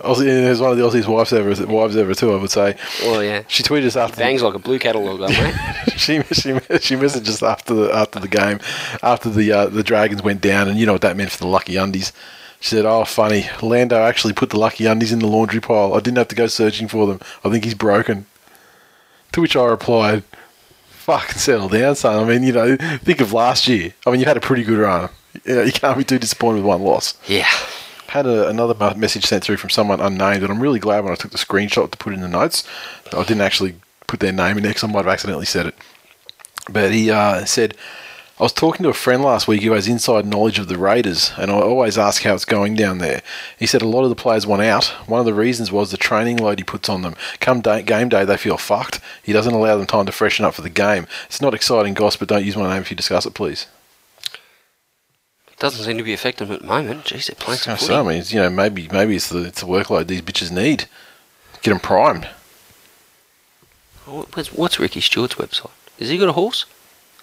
Aussie, 0.04 0.24
there's 0.24 0.60
one 0.60 0.70
of 0.70 0.76
the 0.78 0.84
Aussies' 0.84 1.06
wives 1.06 1.32
ever, 1.32 1.66
wives 1.66 1.96
ever 1.96 2.14
too. 2.14 2.32
I 2.32 2.36
would 2.36 2.50
say. 2.50 2.76
Oh 3.02 3.20
yeah, 3.20 3.42
She 3.48 3.62
tweeted 3.62 3.86
us 3.86 3.96
after. 3.96 4.16
bangs 4.18 4.42
like 4.42 4.54
a 4.54 4.58
blue 4.58 4.78
catalogue, 4.78 5.20
mate. 5.20 5.54
she 5.96 6.22
she 6.32 6.52
she 6.80 6.94
messaged 6.96 7.28
us 7.28 7.42
after 7.42 7.74
the 7.74 7.92
after 7.94 8.20
the 8.20 8.28
game, 8.28 8.60
after 9.02 9.28
the 9.30 9.50
uh, 9.52 9.66
the 9.66 9.82
Dragons 9.82 10.22
went 10.22 10.40
down, 10.40 10.68
and 10.68 10.78
you 10.78 10.86
know 10.86 10.92
what 10.92 11.02
that 11.02 11.16
meant 11.16 11.30
for 11.32 11.38
the 11.38 11.46
lucky 11.48 11.76
undies. 11.76 12.12
She 12.60 12.68
said, 12.68 12.84
"Oh, 12.84 13.04
funny. 13.04 13.46
Lando 13.62 13.96
actually 13.96 14.34
put 14.34 14.50
the 14.50 14.58
lucky 14.58 14.86
undies 14.86 15.12
in 15.12 15.18
the 15.18 15.26
laundry 15.26 15.60
pile. 15.60 15.94
I 15.94 16.00
didn't 16.00 16.18
have 16.18 16.28
to 16.28 16.36
go 16.36 16.46
searching 16.46 16.86
for 16.88 17.06
them. 17.06 17.20
I 17.44 17.50
think 17.50 17.64
he's 17.64 17.74
broken." 17.74 18.26
To 19.32 19.40
which 19.40 19.56
I 19.56 19.64
replied, 19.64 20.22
"Fucking 20.90 21.38
settle 21.38 21.68
down, 21.68 21.96
son. 21.96 22.22
I 22.22 22.24
mean, 22.28 22.42
you 22.44 22.52
know, 22.52 22.76
think 23.02 23.20
of 23.20 23.32
last 23.32 23.66
year. 23.66 23.94
I 24.06 24.10
mean, 24.10 24.20
you 24.20 24.26
had 24.26 24.36
a 24.36 24.40
pretty 24.40 24.62
good 24.64 24.78
run. 24.78 25.08
You, 25.44 25.54
know, 25.54 25.62
you 25.62 25.72
can't 25.72 25.98
be 25.98 26.04
too 26.04 26.18
disappointed 26.18 26.58
with 26.58 26.66
one 26.66 26.82
loss." 26.82 27.16
Yeah. 27.26 27.48
had 28.08 28.26
a, 28.26 28.48
another 28.48 28.94
message 28.94 29.24
sent 29.26 29.44
through 29.44 29.56
from 29.58 29.70
someone 29.70 30.00
unnamed, 30.00 30.42
and 30.42 30.52
I'm 30.52 30.60
really 30.60 30.80
glad 30.80 31.04
when 31.04 31.12
I 31.12 31.16
took 31.16 31.32
the 31.32 31.38
screenshot 31.38 31.90
to 31.90 31.98
put 31.98 32.12
in 32.12 32.20
the 32.20 32.28
notes. 32.28 32.66
that 33.04 33.14
I 33.14 33.22
didn't 33.22 33.42
actually 33.42 33.76
put 34.06 34.20
their 34.20 34.32
name 34.32 34.56
in 34.56 34.62
there 34.62 34.70
because 34.70 34.84
I 34.84 34.88
might 34.88 35.04
have 35.04 35.12
accidentally 35.12 35.46
said 35.46 35.66
it. 35.66 35.74
But 36.68 36.92
he 36.92 37.10
uh, 37.10 37.44
said, 37.44 37.76
I 38.40 38.42
was 38.42 38.52
talking 38.52 38.84
to 38.84 38.88
a 38.88 38.94
friend 38.94 39.22
last 39.22 39.46
week 39.46 39.62
who 39.62 39.72
has 39.72 39.86
inside 39.86 40.24
knowledge 40.24 40.58
of 40.58 40.66
the 40.66 40.78
Raiders, 40.78 41.32
and 41.36 41.50
I 41.50 41.54
always 41.54 41.98
ask 41.98 42.22
how 42.22 42.34
it's 42.34 42.46
going 42.46 42.74
down 42.74 42.96
there. 42.96 43.20
He 43.58 43.66
said 43.66 43.82
a 43.82 43.86
lot 43.86 44.02
of 44.02 44.08
the 44.08 44.16
players 44.16 44.46
want 44.46 44.62
out. 44.62 44.86
One 45.06 45.20
of 45.20 45.26
the 45.26 45.34
reasons 45.34 45.70
was 45.70 45.90
the 45.90 45.98
training 45.98 46.38
load 46.38 46.58
he 46.58 46.64
puts 46.64 46.88
on 46.88 47.02
them. 47.02 47.16
Come 47.40 47.60
day, 47.60 47.82
game 47.82 48.08
day, 48.08 48.24
they 48.24 48.38
feel 48.38 48.56
fucked. 48.56 48.98
He 49.22 49.34
doesn't 49.34 49.52
allow 49.52 49.76
them 49.76 49.86
time 49.86 50.06
to 50.06 50.12
freshen 50.12 50.46
up 50.46 50.54
for 50.54 50.62
the 50.62 50.70
game. 50.70 51.06
It's 51.26 51.42
not 51.42 51.52
exciting 51.52 51.92
gossip, 51.92 52.20
but 52.20 52.28
don't 52.28 52.46
use 52.46 52.56
my 52.56 52.72
name 52.72 52.80
if 52.80 52.90
you 52.90 52.96
discuss 52.96 53.26
it, 53.26 53.34
please. 53.34 53.66
Doesn't 55.60 55.84
seem 55.84 55.98
to 55.98 56.02
be 56.02 56.12
affecting 56.14 56.48
them 56.48 56.56
at 56.56 56.62
the 56.62 56.66
moment. 56.66 57.04
Jeez, 57.04 57.26
they're 57.26 57.36
playing 57.38 57.58
some 57.60 57.76
So. 57.78 58.00
I 58.04 58.14
mean, 58.14 58.24
you 58.26 58.40
know, 58.40 58.50
maybe 58.50 58.88
maybe 58.90 59.14
it's 59.14 59.28
the 59.28 59.44
it's 59.44 59.60
the 59.60 59.66
workload 59.66 60.08
these 60.08 60.22
bitches 60.22 60.50
need. 60.50 60.86
Get 61.62 61.70
them 61.70 61.80
primed. 61.80 62.28
What's, 64.06 64.52
what's 64.52 64.80
Ricky 64.80 65.00
Stewart's 65.00 65.34
website? 65.36 65.70
Has 65.98 66.08
he 66.08 66.18
got 66.18 66.28
a 66.28 66.32
horse? 66.32 66.64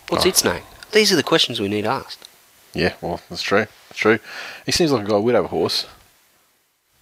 What's 0.10 0.26
Oh. 0.26 0.30
its 0.30 0.44
name? 0.44 0.64
These 0.92 1.12
are 1.12 1.16
the 1.18 1.24
questions 1.24 1.60
we 1.60 1.68
need 1.68 1.86
asked. 1.86 2.28
Yeah, 2.74 2.94
well, 3.02 3.20
that's 3.30 3.42
true. 3.42 3.66
That's 3.90 4.00
true. 4.00 4.20
He 4.66 4.72
seems 4.72 4.92
like 4.92 5.04
a 5.04 5.08
guy 5.10 5.16
who 5.16 5.22
would 5.24 5.36
have 5.36 5.46
a 5.46 5.50
horse. 5.50 5.86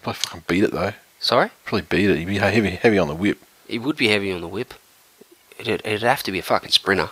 Probably 0.02 0.18
fucking 0.20 0.44
beat 0.48 0.64
it 0.64 0.72
though. 0.72 0.94
Sorry? 1.20 1.50
Probably 1.66 1.82
beat 1.88 2.10
it. 2.10 2.18
He'd 2.18 2.28
be 2.28 2.38
heavy, 2.38 2.70
heavy 2.72 2.98
on 2.98 3.08
the 3.08 3.16
whip. 3.16 3.40
He 3.68 3.78
would 3.78 3.98
be 3.98 4.08
heavy 4.08 4.32
on 4.32 4.42
the 4.42 4.48
whip. 4.48 4.74
It'd, 5.60 5.82
it'd 5.86 6.02
have 6.04 6.24
to 6.24 6.32
be 6.32 6.40
a 6.40 6.44
fucking 6.44 6.72
sprinter. 6.72 7.10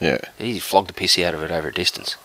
Yeah, 0.00 0.18
He'd 0.38 0.60
flog 0.60 0.88
the 0.88 0.92
piss 0.92 1.18
out 1.18 1.34
of 1.34 1.42
it 1.42 1.50
over 1.50 1.68
a 1.68 1.72
distance. 1.72 2.16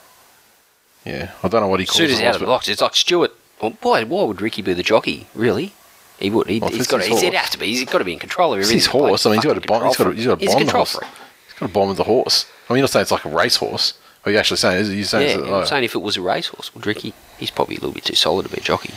Yeah. 1.07 1.31
I 1.43 1.47
don't 1.47 1.61
know 1.61 1.67
what 1.67 1.79
he 1.79 1.83
As 1.83 1.89
calls 1.89 1.97
soon 1.97 2.05
as 2.11 2.19
he's 2.19 2.27
out 2.27 2.35
of 2.35 2.41
the 2.41 2.47
box, 2.47 2.67
it's 2.67 2.81
like 2.81 2.95
Stewart. 2.95 3.31
Well, 3.61 3.77
why, 3.81 4.03
why 4.03 4.23
would 4.23 4.41
Ricky 4.41 4.61
be 4.61 4.73
the 4.73 4.83
jockey? 4.83 5.27
Really? 5.33 5.73
He 6.19 6.29
would. 6.29 6.47
He'd, 6.47 6.61
Well, 6.61 6.73
it's 6.73 6.87
got. 6.87 6.97
To, 6.97 7.03
he's, 7.03 7.11
horse. 7.11 7.21
he'd 7.21 7.33
have 7.33 7.49
to 7.51 7.57
be. 7.59 7.67
He's 7.67 7.85
got 7.85 7.99
to 7.99 8.03
be 8.03 8.13
in 8.13 8.19
control 8.19 8.53
of 8.53 8.59
it's 8.59 8.67
everything. 8.67 8.79
his 8.79 8.85
horse. 8.87 9.25
I 9.25 9.29
mean, 9.29 9.37
he's 9.39 9.45
got 9.45 9.61
to 9.61 9.67
bond. 9.67 9.85
He's 9.85 9.97
got 9.97 10.03
to, 10.05 10.11
he's 10.11 10.25
got 10.25 10.39
to. 10.39 10.45
He's 10.45 10.53
bond 10.55 10.67
the 10.67 10.71
horse. 10.71 10.93
He's 10.93 11.59
got 11.59 11.67
to 11.67 11.73
bond 11.73 11.87
with 11.89 11.97
the 11.97 12.03
horse. 12.03 12.45
I 12.69 12.73
mean, 12.73 12.79
you're 12.79 12.83
not 12.83 12.89
saying 12.89 13.01
it's 13.03 13.11
like 13.11 13.25
a 13.25 13.29
racehorse. 13.29 13.93
Are 14.25 14.31
you 14.31 14.37
actually 14.37 14.57
saying? 14.57 14.81
Is 14.81 14.93
you 14.93 15.03
saying? 15.03 15.27
Yeah, 15.27 15.43
it's, 15.43 15.47
I'm 15.47 15.53
oh, 15.53 15.63
saying 15.65 15.83
if 15.83 15.95
it 15.95 16.01
was 16.01 16.17
a 16.17 16.21
racehorse, 16.21 16.73
well, 16.75 16.83
Ricky, 16.85 17.13
he's 17.37 17.51
probably 17.51 17.75
a 17.75 17.79
little 17.79 17.93
bit 17.93 18.03
too 18.03 18.15
solid 18.15 18.43
to 18.43 18.51
be 18.51 18.57
a 18.57 18.63
jockey. 18.63 18.93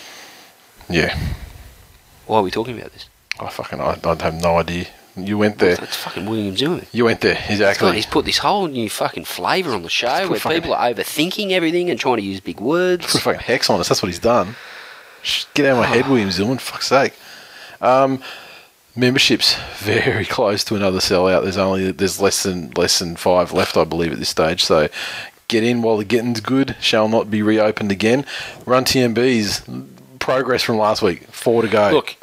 yeah. 0.89 1.17
Why 2.27 2.39
are 2.39 2.43
we 2.43 2.51
talking 2.51 2.79
about 2.79 2.93
this? 2.93 3.09
I 3.41 3.49
fucking 3.49 3.81
I, 3.81 3.99
I 4.05 4.23
have 4.23 4.35
no 4.35 4.59
idea. 4.59 4.87
You 5.17 5.39
went 5.39 5.59
there. 5.59 5.77
That's 5.77 5.97
fucking 5.97 6.27
William 6.27 6.57
Zimmerman. 6.57 6.87
You 6.93 7.05
went 7.05 7.21
there 7.21 7.35
God, 7.35 7.51
exactly. 7.51 7.93
he's 7.93 8.07
put 8.07 8.25
this 8.25 8.39
whole 8.39 8.67
new 8.67 8.89
fucking 8.89 9.25
flavour 9.25 9.73
on 9.73 9.83
the 9.83 9.91
show 9.91 10.29
where 10.29 10.41
people 10.41 10.75
are 10.75 10.93
overthinking 10.93 11.51
everything 11.51 11.91
and 11.91 11.99
trying 11.99 12.17
to 12.17 12.23
use 12.23 12.41
big 12.41 12.61
words. 12.61 13.07
Put 13.07 13.15
a 13.17 13.21
fucking 13.21 13.41
hex 13.41 13.71
on 13.71 13.81
us. 13.81 13.89
That's 13.89 14.03
what 14.03 14.09
he's 14.09 14.19
done. 14.19 14.55
Get 15.55 15.67
out 15.67 15.73
of 15.73 15.79
my 15.79 15.87
head, 15.87 16.07
William 16.09 16.29
Zillman. 16.31 16.61
Fuck's 16.61 16.87
sake. 16.87 17.15
Um, 17.81 18.23
memberships 18.97 19.57
very 19.79 20.25
close 20.37 20.65
to 20.65 20.77
another 20.77 20.99
sellout. 20.99 21.43
There's 21.43 21.57
only 21.57 21.91
there's 21.93 22.21
less 22.21 22.43
than 22.43 22.71
less 22.73 22.99
than 22.99 23.17
five 23.17 23.53
left, 23.53 23.77
I 23.77 23.85
believe, 23.85 24.13
at 24.13 24.19
this 24.19 24.29
stage. 24.29 24.65
So 24.65 24.89
get 25.49 25.65
in 25.65 25.83
while 25.83 25.97
the 25.97 26.05
getting's 26.05 26.41
good. 26.41 26.77
Shall 26.81 27.09
not 27.09 27.31
be 27.31 27.43
reopened 27.43 27.91
again. 27.91 28.25
Run 28.67 28.85
TMB's 28.85 29.63
progress 30.19 30.63
from 30.63 30.77
last 30.79 31.03
week. 31.03 31.27
Four 31.29 31.63
to 31.63 31.69
go. 31.69 31.91
Look, 31.91 32.17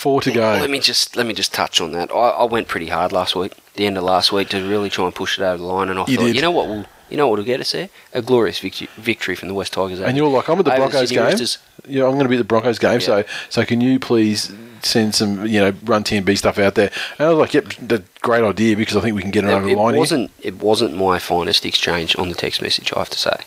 four 0.00 0.20
to 0.22 0.30
go. 0.32 0.40
let 0.60 0.70
me 0.70 0.78
just 0.80 1.16
let 1.16 1.26
me 1.26 1.34
just 1.34 1.52
touch 1.54 1.80
on 1.80 1.92
that. 1.92 2.10
I, 2.10 2.30
I 2.30 2.44
went 2.44 2.68
pretty 2.68 2.88
hard 2.88 3.12
last 3.12 3.36
week, 3.36 3.52
the 3.74 3.86
end 3.86 3.96
of 3.98 4.04
last 4.04 4.32
week, 4.32 4.48
to 4.50 4.66
really 4.68 4.90
try 4.90 5.04
and 5.06 5.14
push 5.14 5.38
it 5.38 5.42
over 5.42 5.58
the 5.58 5.64
line. 5.64 5.88
And 5.88 5.98
I 5.98 6.04
You 6.06 6.16
thought, 6.16 6.24
did. 6.26 6.36
you 6.36 6.42
know 6.42 6.50
what 6.50 6.66
will 6.68 6.86
you 7.10 7.16
know 7.16 7.28
what 7.28 7.38
will 7.38 7.44
get 7.44 7.60
us 7.60 7.72
there? 7.72 7.88
A 8.14 8.22
glorious 8.22 8.58
victory, 8.60 8.88
victory 8.96 9.34
from 9.34 9.48
the 9.48 9.54
West 9.54 9.72
Tigers. 9.72 10.00
Eh? 10.00 10.04
and 10.06 10.16
you're 10.16 10.28
like, 10.28 10.48
I'm 10.48 10.58
at 10.60 10.64
the 10.64 10.70
Broncos 10.70 11.08
Sydney 11.08 11.16
game. 11.16 11.24
Roosters. 11.26 11.58
Yeah, 11.88 12.04
I'm 12.04 12.12
going 12.12 12.22
to 12.24 12.28
be 12.28 12.36
at 12.36 12.38
the 12.38 12.44
Broncos 12.44 12.78
game. 12.78 13.00
So, 13.00 13.24
so 13.48 13.64
can 13.64 13.80
you 13.80 13.98
please 13.98 14.52
send 14.82 15.14
some, 15.16 15.44
you 15.44 15.58
know, 15.60 15.72
run 15.84 16.04
TMB 16.04 16.38
stuff 16.38 16.58
out 16.58 16.76
there? 16.76 16.92
And 17.18 17.26
I 17.26 17.30
was 17.30 17.38
like, 17.38 17.52
yep, 17.54 17.66
that's 17.80 18.04
great 18.20 18.44
idea 18.44 18.76
because 18.76 18.96
I 18.96 19.00
think 19.00 19.16
we 19.16 19.22
can 19.22 19.32
get 19.32 19.42
it 19.44 19.48
over 19.48 19.66
It, 19.66 19.74
the 19.74 19.80
line. 19.80 19.94
It 19.96 19.98
wasn't 19.98 20.30
it 20.40 20.54
wasn't 20.62 20.94
my 20.94 21.18
finest 21.18 21.66
exchange 21.66 22.16
on 22.16 22.28
the 22.28 22.34
text 22.36 22.62
message. 22.62 22.92
I 22.94 23.00
have 23.00 23.10
to 23.10 23.18
say. 23.18 23.40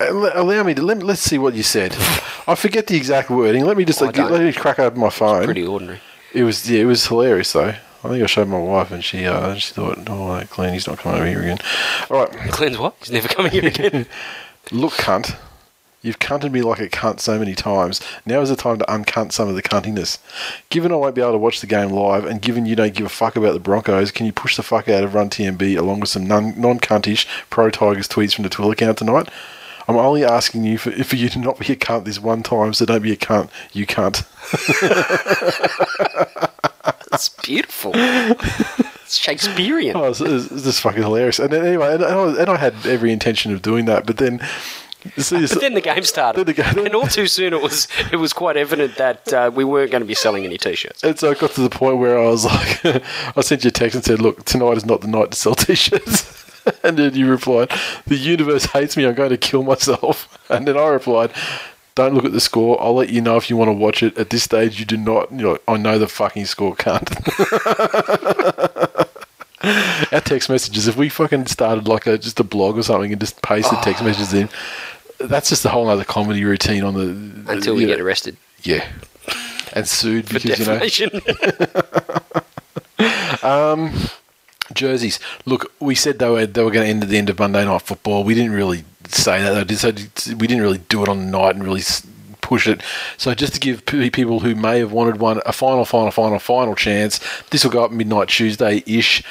Al- 0.00 0.30
Allow 0.42 0.62
me 0.62 0.74
to 0.74 0.82
let, 0.82 1.02
let's 1.02 1.20
see 1.20 1.38
what 1.38 1.54
you 1.54 1.62
said. 1.62 1.94
I 2.46 2.54
forget 2.54 2.86
the 2.86 2.96
exact 2.96 3.30
wording. 3.30 3.64
Let 3.64 3.76
me 3.76 3.84
just 3.84 4.00
like, 4.00 4.16
let 4.16 4.40
me 4.42 4.52
crack 4.52 4.78
open 4.78 5.00
my 5.00 5.10
phone. 5.10 5.44
Pretty 5.44 5.66
ordinary. 5.66 6.00
It 6.32 6.44
was 6.44 6.70
yeah, 6.70 6.82
it 6.82 6.84
was 6.84 7.06
hilarious 7.06 7.52
though. 7.52 7.74
I 8.04 8.08
think 8.08 8.22
I 8.22 8.26
showed 8.26 8.48
my 8.48 8.58
wife 8.58 8.90
and 8.92 9.02
she 9.02 9.26
uh, 9.26 9.54
she 9.54 9.72
thought, 9.72 9.98
oh, 10.08 10.42
Glenn, 10.50 10.74
he's 10.74 10.86
not 10.86 10.98
coming 10.98 11.18
over 11.18 11.28
here 11.28 11.40
again. 11.40 11.58
All 12.10 12.24
right, 12.24 12.50
Glenn's 12.50 12.78
what? 12.78 12.94
He's 13.00 13.10
never 13.10 13.28
coming 13.28 13.50
here 13.50 13.66
again. 13.66 14.06
look, 14.70 14.92
cunt. 14.94 15.36
You've 16.02 16.20
cunted 16.20 16.52
me 16.52 16.62
like 16.62 16.78
a 16.78 16.88
cunt 16.88 17.18
so 17.18 17.36
many 17.36 17.56
times. 17.56 18.00
Now 18.24 18.40
is 18.40 18.48
the 18.48 18.54
time 18.54 18.78
to 18.78 18.84
uncunt 18.84 19.32
some 19.32 19.48
of 19.48 19.56
the 19.56 19.62
cuntiness. 19.62 20.18
Given 20.70 20.92
I 20.92 20.96
won't 20.96 21.16
be 21.16 21.20
able 21.20 21.32
to 21.32 21.38
watch 21.38 21.60
the 21.60 21.66
game 21.66 21.90
live, 21.90 22.24
and 22.24 22.40
given 22.40 22.64
you 22.64 22.76
don't 22.76 22.94
give 22.94 23.06
a 23.06 23.08
fuck 23.08 23.34
about 23.34 23.54
the 23.54 23.60
Broncos, 23.60 24.12
can 24.12 24.24
you 24.24 24.32
push 24.32 24.54
the 24.54 24.62
fuck 24.62 24.88
out 24.88 25.02
of 25.02 25.14
Run 25.14 25.30
TMB 25.30 25.76
along 25.76 25.98
with 26.00 26.10
some 26.10 26.28
non 26.28 26.52
cuntish 26.78 27.26
pro 27.50 27.70
Tigers 27.70 28.06
tweets 28.06 28.34
from 28.34 28.44
the 28.44 28.50
Twitter 28.50 28.70
account 28.70 28.98
tonight? 28.98 29.28
I'm 29.88 29.96
only 29.96 30.24
asking 30.24 30.64
you 30.64 30.78
for, 30.78 30.90
for 31.04 31.16
you 31.16 31.28
to 31.28 31.38
not 31.38 31.58
be 31.60 31.72
a 31.72 31.76
cunt 31.76 32.04
this 32.04 32.18
one 32.20 32.42
time, 32.42 32.74
so 32.74 32.84
don't 32.86 33.02
be 33.02 33.12
a 33.12 33.16
cunt, 33.16 33.50
you 33.72 33.86
cunt. 33.86 34.24
It's 37.12 37.28
beautiful. 37.30 37.92
it's 37.94 39.16
Shakespearean. 39.16 39.96
Oh, 39.96 40.04
it's, 40.10 40.20
it's, 40.20 40.50
it's 40.50 40.64
just 40.64 40.80
fucking 40.82 41.02
hilarious. 41.02 41.38
And 41.38 41.50
then, 41.50 41.64
anyway, 41.64 41.94
and, 41.94 42.04
I, 42.04 42.40
and 42.42 42.50
I 42.50 42.56
had 42.56 42.74
every 42.84 43.10
intention 43.12 43.52
of 43.52 43.62
doing 43.62 43.86
that, 43.86 44.04
but 44.06 44.18
then. 44.18 44.40
so- 45.16 45.38
But 45.40 45.60
then 45.60 45.72
the 45.74 45.80
game 45.80 46.02
started, 46.02 46.44
the 46.44 46.52
game- 46.52 46.78
and 46.84 46.94
all 46.94 47.06
too 47.06 47.26
soon 47.26 47.54
it 47.54 47.62
was 47.62 47.88
it 48.12 48.16
was 48.16 48.32
quite 48.34 48.56
evident 48.58 48.96
that 48.96 49.32
uh, 49.32 49.50
we 49.54 49.64
weren't 49.64 49.90
going 49.92 50.02
to 50.02 50.06
be 50.06 50.14
selling 50.14 50.44
any 50.44 50.58
t-shirts. 50.58 51.02
And 51.04 51.18
so 51.18 51.30
it 51.30 51.38
got 51.38 51.52
to 51.52 51.62
the 51.62 51.70
point 51.70 51.98
where 51.98 52.18
I 52.18 52.26
was 52.26 52.44
like, 52.44 52.84
I 53.36 53.40
sent 53.40 53.64
you 53.64 53.68
a 53.68 53.70
text 53.70 53.94
and 53.94 54.04
said, 54.04 54.20
look, 54.20 54.44
tonight 54.44 54.76
is 54.76 54.84
not 54.84 55.00
the 55.00 55.08
night 55.08 55.30
to 55.30 55.38
sell 55.38 55.54
t-shirts. 55.54 56.44
and 56.82 56.96
then 56.96 57.14
you 57.14 57.28
replied, 57.28 57.70
the 58.06 58.16
universe 58.16 58.66
hates 58.66 58.96
me, 58.96 59.06
I'm 59.06 59.14
going 59.14 59.30
to 59.30 59.36
kill 59.36 59.62
myself. 59.62 60.32
And 60.48 60.68
then 60.68 60.76
I 60.76 60.86
replied, 60.86 61.32
don't 61.96 62.14
look 62.14 62.24
at 62.24 62.30
the 62.30 62.40
score. 62.40 62.80
I'll 62.80 62.94
let 62.94 63.08
you 63.10 63.20
know 63.20 63.36
if 63.36 63.50
you 63.50 63.56
want 63.56 63.68
to 63.68 63.72
watch 63.72 64.00
it. 64.00 64.16
At 64.16 64.30
this 64.30 64.44
stage, 64.44 64.78
you 64.78 64.86
do 64.86 64.96
not, 64.96 65.32
you 65.32 65.38
know, 65.38 65.58
I 65.66 65.76
know 65.76 65.98
the 65.98 66.06
fucking 66.06 66.46
score 66.46 66.76
can't. 66.76 67.10
Our 70.12 70.20
text 70.20 70.48
messages, 70.48 70.86
if 70.86 70.96
we 70.96 71.08
fucking 71.08 71.46
started 71.46 71.88
like 71.88 72.06
a, 72.06 72.16
just 72.16 72.38
a 72.38 72.44
blog 72.44 72.78
or 72.78 72.84
something 72.84 73.10
and 73.10 73.20
just 73.20 73.42
pasted 73.42 73.76
text 73.82 74.02
ah. 74.02 74.04
messages 74.04 74.32
in, 74.32 74.48
that's 75.18 75.48
just 75.48 75.64
a 75.64 75.68
whole 75.68 75.88
other 75.88 76.04
comedy 76.04 76.44
routine 76.44 76.84
on 76.84 76.94
the... 76.94 77.52
Until 77.52 77.74
we 77.74 77.80
you 77.80 77.88
get 77.88 78.00
arrested 78.00 78.36
Yeah. 78.62 78.88
And 79.72 79.88
sued 79.88 80.28
for 80.28 80.34
because, 80.34 80.60
you 80.60 80.66
know... 80.66 80.78
defamation. 80.78 81.20
Um, 83.42 83.92
jerseys. 84.72 85.18
Look, 85.44 85.72
we 85.80 85.94
said 85.94 86.18
they 86.18 86.28
were 86.28 86.46
they 86.46 86.62
were 86.62 86.70
going 86.70 86.84
to 86.84 86.90
end 86.90 87.02
at 87.02 87.08
the 87.08 87.18
end 87.18 87.30
of 87.30 87.38
Monday 87.38 87.64
Night 87.64 87.82
Football. 87.82 88.24
We 88.24 88.34
didn't 88.34 88.52
really 88.52 88.84
say 89.08 89.42
that. 89.42 89.68
Though. 89.68 89.74
So 89.74 89.88
we 90.34 90.46
didn't 90.46 90.62
really 90.62 90.78
do 90.78 91.02
it 91.02 91.08
on 91.08 91.18
the 91.18 91.30
night 91.38 91.54
and 91.54 91.64
really 91.64 91.82
push 92.46 92.68
it. 92.68 92.80
So 93.16 93.34
just 93.34 93.54
to 93.54 93.60
give 93.60 93.84
people 93.84 94.40
who 94.40 94.54
may 94.54 94.78
have 94.78 94.92
wanted 94.92 95.18
one 95.18 95.40
a 95.44 95.52
final, 95.52 95.84
final, 95.84 96.10
final, 96.10 96.38
final 96.38 96.74
chance, 96.74 97.20
this 97.50 97.64
will 97.64 97.72
go 97.72 97.84
up 97.84 97.90
midnight 97.90 98.28
Tuesday 98.28 98.82
ish. 98.86 99.22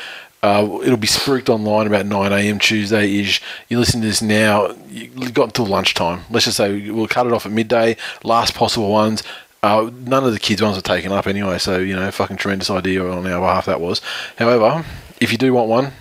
Uh, 0.43 0.79
it'll 0.83 0.97
be 0.97 1.07
spruiked 1.07 1.49
online 1.49 1.87
about 1.87 2.05
9 2.05 2.31
a.m. 2.31 2.59
Tuesday 2.59 3.19
ish. 3.19 3.41
You 3.69 3.79
listen 3.79 4.01
to 4.01 4.07
this 4.07 4.21
now, 4.21 4.75
you've 4.89 5.33
got 5.33 5.45
until 5.45 5.65
lunchtime. 5.65 6.21
Let's 6.29 6.45
just 6.45 6.57
say 6.57 6.91
we'll 6.91 7.07
cut 7.07 7.25
it 7.25 7.33
off 7.33 7.45
at 7.45 7.51
midday, 7.51 7.97
last 8.23 8.53
possible 8.53 8.91
ones. 8.91 9.23
Uh, 9.63 9.89
none 10.05 10.23
of 10.23 10.31
the 10.31 10.39
kids' 10.39 10.61
ones 10.61 10.77
are 10.77 10.81
taken 10.81 11.11
up 11.11 11.25
anyway, 11.25 11.57
so 11.57 11.79
you 11.79 11.95
know, 11.95 12.11
fucking 12.11 12.37
tremendous 12.37 12.69
idea 12.69 13.03
on 13.03 13.25
our 13.25 13.39
behalf 13.39 13.65
that 13.65 13.81
was. 13.81 14.01
However, 14.37 14.85
if 15.19 15.31
you 15.31 15.37
do 15.37 15.53
want 15.53 15.69
one, 15.69 15.93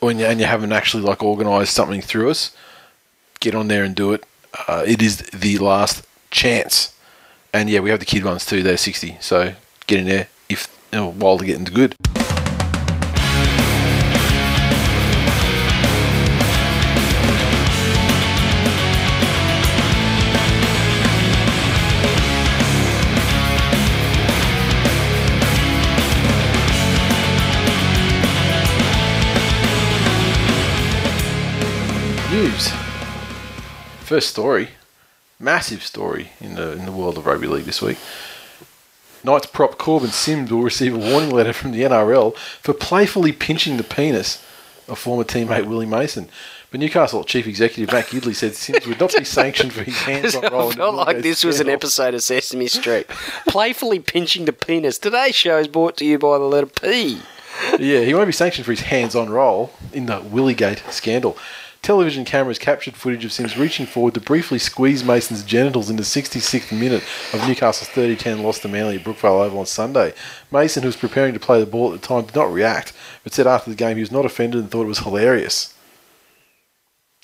or 0.00 0.12
you, 0.12 0.24
and 0.24 0.40
you 0.40 0.46
haven't 0.46 0.72
actually 0.72 1.02
like 1.02 1.22
organised 1.22 1.74
something 1.74 2.00
through 2.00 2.30
us, 2.30 2.54
get 3.40 3.54
on 3.54 3.68
there 3.68 3.84
and 3.84 3.94
do 3.94 4.12
it. 4.12 4.24
Uh, 4.66 4.84
it 4.86 5.02
is 5.02 5.18
the 5.30 5.58
last 5.58 6.04
chance, 6.30 6.94
and 7.52 7.68
yeah, 7.70 7.80
we 7.80 7.90
have 7.90 8.00
the 8.00 8.06
kid 8.06 8.24
ones 8.24 8.46
too. 8.46 8.62
They're 8.62 8.76
sixty, 8.76 9.16
so 9.20 9.54
get 9.86 10.00
in 10.00 10.06
there 10.06 10.28
if 10.48 10.68
you 10.92 10.98
know, 10.98 11.10
while 11.12 11.36
they're 11.36 11.46
getting 11.46 11.64
good. 11.64 11.96
News. 32.30 32.70
First 34.02 34.28
story, 34.28 34.68
massive 35.40 35.82
story 35.82 36.30
in 36.40 36.54
the 36.54 36.72
in 36.74 36.86
the 36.86 36.92
world 36.92 37.18
of 37.18 37.26
rugby 37.26 37.48
league 37.48 37.64
this 37.64 37.82
week. 37.82 37.98
Knights 39.24 39.46
prop 39.46 39.78
Korbin 39.78 40.10
Sims 40.10 40.52
will 40.52 40.62
receive 40.62 40.94
a 40.94 40.98
warning 40.98 41.30
letter 41.30 41.52
from 41.52 41.72
the 41.72 41.82
NRL 41.82 42.36
for 42.36 42.72
playfully 42.72 43.32
pinching 43.32 43.78
the 43.78 43.82
penis 43.82 44.40
of 44.86 45.00
former 45.00 45.24
teammate 45.24 45.66
Willie 45.66 45.86
Mason. 45.86 46.28
But 46.70 46.78
Newcastle 46.78 47.24
chief 47.24 47.48
executive 47.48 47.92
Matt 47.92 48.06
Gidley 48.06 48.36
said 48.36 48.54
Sims 48.54 48.86
would 48.86 49.00
not 49.00 49.12
be 49.16 49.24
sanctioned 49.24 49.72
for 49.72 49.82
his 49.82 49.98
hands-on 50.02 50.52
role. 50.52 50.70
I 50.70 50.74
felt 50.74 50.94
like 50.94 51.22
this 51.22 51.42
was 51.42 51.58
an 51.58 51.68
episode 51.68 52.14
of 52.14 52.22
Sesame 52.22 52.68
Street. 52.68 53.08
Playfully 53.48 53.98
pinching 53.98 54.44
the 54.44 54.52
penis. 54.52 54.98
Today's 54.98 55.34
show 55.34 55.58
is 55.58 55.66
brought 55.66 55.96
to 55.96 56.04
you 56.04 56.16
by 56.16 56.38
the 56.38 56.44
letter 56.44 56.66
P. 56.66 57.22
Yeah, 57.76 58.02
he 58.02 58.14
won't 58.14 58.28
be 58.28 58.32
sanctioned 58.32 58.66
for 58.66 58.70
his 58.70 58.82
hands-on 58.82 59.30
role 59.30 59.72
in 59.92 60.06
the 60.06 60.20
Willygate 60.20 60.88
scandal. 60.92 61.36
Television 61.82 62.26
cameras 62.26 62.58
captured 62.58 62.94
footage 62.94 63.24
of 63.24 63.32
Sims 63.32 63.56
reaching 63.56 63.86
forward 63.86 64.12
to 64.12 64.20
briefly 64.20 64.58
squeeze 64.58 65.02
Mason's 65.02 65.42
genitals 65.42 65.88
in 65.88 65.96
the 65.96 66.02
66th 66.02 66.78
minute 66.78 67.02
of 67.32 67.48
Newcastle's 67.48 67.88
30-10 67.88 68.42
loss 68.42 68.58
to 68.58 68.68
Manly 68.68 68.96
at 68.96 69.04
Brookvale 69.04 69.46
Oval 69.46 69.60
on 69.60 69.66
Sunday. 69.66 70.12
Mason, 70.52 70.82
who 70.82 70.88
was 70.88 70.96
preparing 70.96 71.32
to 71.32 71.40
play 71.40 71.58
the 71.58 71.64
ball 71.64 71.94
at 71.94 71.98
the 71.98 72.06
time, 72.06 72.26
did 72.26 72.34
not 72.34 72.52
react, 72.52 72.92
but 73.24 73.32
said 73.32 73.46
after 73.46 73.70
the 73.70 73.76
game 73.76 73.96
he 73.96 74.02
was 74.02 74.12
not 74.12 74.26
offended 74.26 74.60
and 74.60 74.70
thought 74.70 74.84
it 74.84 74.88
was 74.88 74.98
hilarious. 74.98 75.72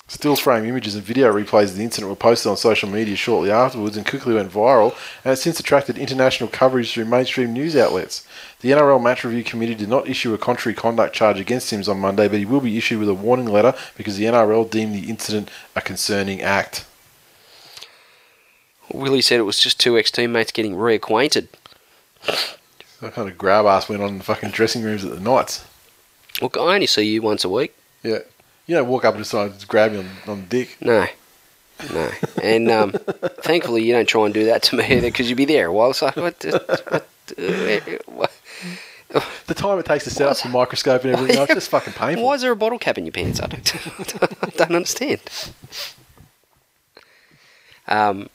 Still 0.09 0.37
frame 0.37 0.63
images 0.65 0.95
and 0.95 1.03
video 1.03 1.33
replays 1.33 1.65
of 1.65 1.75
the 1.75 1.83
incident 1.83 2.09
were 2.09 2.15
posted 2.15 2.49
on 2.49 2.55
social 2.55 2.87
media 2.87 3.17
shortly 3.17 3.51
afterwards 3.51 3.97
and 3.97 4.07
quickly 4.07 4.33
went 4.33 4.49
viral 4.49 4.91
and 5.23 5.31
has 5.31 5.41
since 5.41 5.59
attracted 5.59 5.97
international 5.97 6.49
coverage 6.49 6.93
through 6.93 7.03
mainstream 7.03 7.51
news 7.51 7.75
outlets. 7.75 8.25
The 8.61 8.71
NRL 8.71 9.03
Match 9.03 9.25
Review 9.25 9.43
Committee 9.43 9.75
did 9.75 9.89
not 9.89 10.07
issue 10.07 10.33
a 10.33 10.37
contrary 10.37 10.73
conduct 10.75 11.13
charge 11.13 11.41
against 11.41 11.67
Sims 11.67 11.89
on 11.89 11.99
Monday, 11.99 12.29
but 12.29 12.39
he 12.39 12.45
will 12.45 12.61
be 12.61 12.77
issued 12.77 12.99
with 12.99 13.09
a 13.09 13.13
warning 13.13 13.47
letter 13.47 13.73
because 13.97 14.15
the 14.15 14.23
NRL 14.23 14.69
deemed 14.69 14.95
the 14.95 15.09
incident 15.09 15.49
a 15.75 15.81
concerning 15.81 16.41
act. 16.41 16.85
Willie 18.93 19.21
said 19.21 19.41
it 19.41 19.43
was 19.43 19.59
just 19.59 19.77
two 19.77 19.97
ex 19.97 20.09
teammates 20.09 20.53
getting 20.53 20.75
reacquainted. 20.75 21.49
That 23.01 23.13
kind 23.13 23.29
of 23.29 23.37
grab 23.37 23.65
ass 23.65 23.89
went 23.89 24.01
on 24.01 24.09
in 24.09 24.17
the 24.19 24.23
fucking 24.23 24.51
dressing 24.51 24.83
rooms 24.83 25.03
at 25.03 25.11
the 25.11 25.19
Knights. 25.19 25.65
Look, 26.41 26.55
I 26.55 26.61
only 26.61 26.87
see 26.87 27.03
you 27.03 27.21
once 27.21 27.43
a 27.43 27.49
week. 27.49 27.75
Yeah. 28.03 28.19
You 28.67 28.75
don't 28.75 28.87
walk 28.87 29.05
up 29.05 29.15
and 29.15 29.23
decide 29.23 29.59
to 29.59 29.65
grab 29.67 29.93
me 29.93 29.99
on, 29.99 30.09
on 30.27 30.41
the 30.41 30.47
dick. 30.47 30.77
No. 30.81 31.05
No. 31.93 32.11
And 32.43 32.69
um, 32.69 32.91
thankfully, 33.41 33.83
you 33.85 33.93
don't 33.93 34.07
try 34.07 34.25
and 34.25 34.33
do 34.33 34.45
that 34.45 34.63
to 34.63 34.75
me 34.75 34.83
either 34.85 35.07
because 35.07 35.29
you'd 35.29 35.35
be 35.37 35.45
there 35.45 35.67
a 35.67 35.73
while. 35.73 35.91
It's 35.91 36.01
like, 36.01 36.15
what? 36.17 36.39
the- 36.41 36.59
what, 36.89 37.03
uh, 37.37 37.89
what 38.07 38.31
The 39.47 39.53
time 39.53 39.79
it 39.79 39.85
takes 39.85 40.03
to 40.05 40.09
set 40.09 40.27
up 40.27 40.37
the 40.37 40.49
microscope 40.49 41.03
and 41.05 41.13
everything, 41.13 41.37
else, 41.37 41.49
it's 41.49 41.55
just 41.55 41.69
fucking 41.69 41.93
painful. 41.93 42.25
why 42.25 42.33
is 42.33 42.41
there 42.41 42.51
a 42.51 42.55
bottle 42.55 42.79
cap 42.79 42.97
in 42.97 43.05
your 43.05 43.11
pants? 43.13 43.39
I 43.41 43.47
don't, 43.47 43.75
I 44.43 44.49
don't 44.49 44.75
understand. 44.75 45.21
Um, 47.87 48.29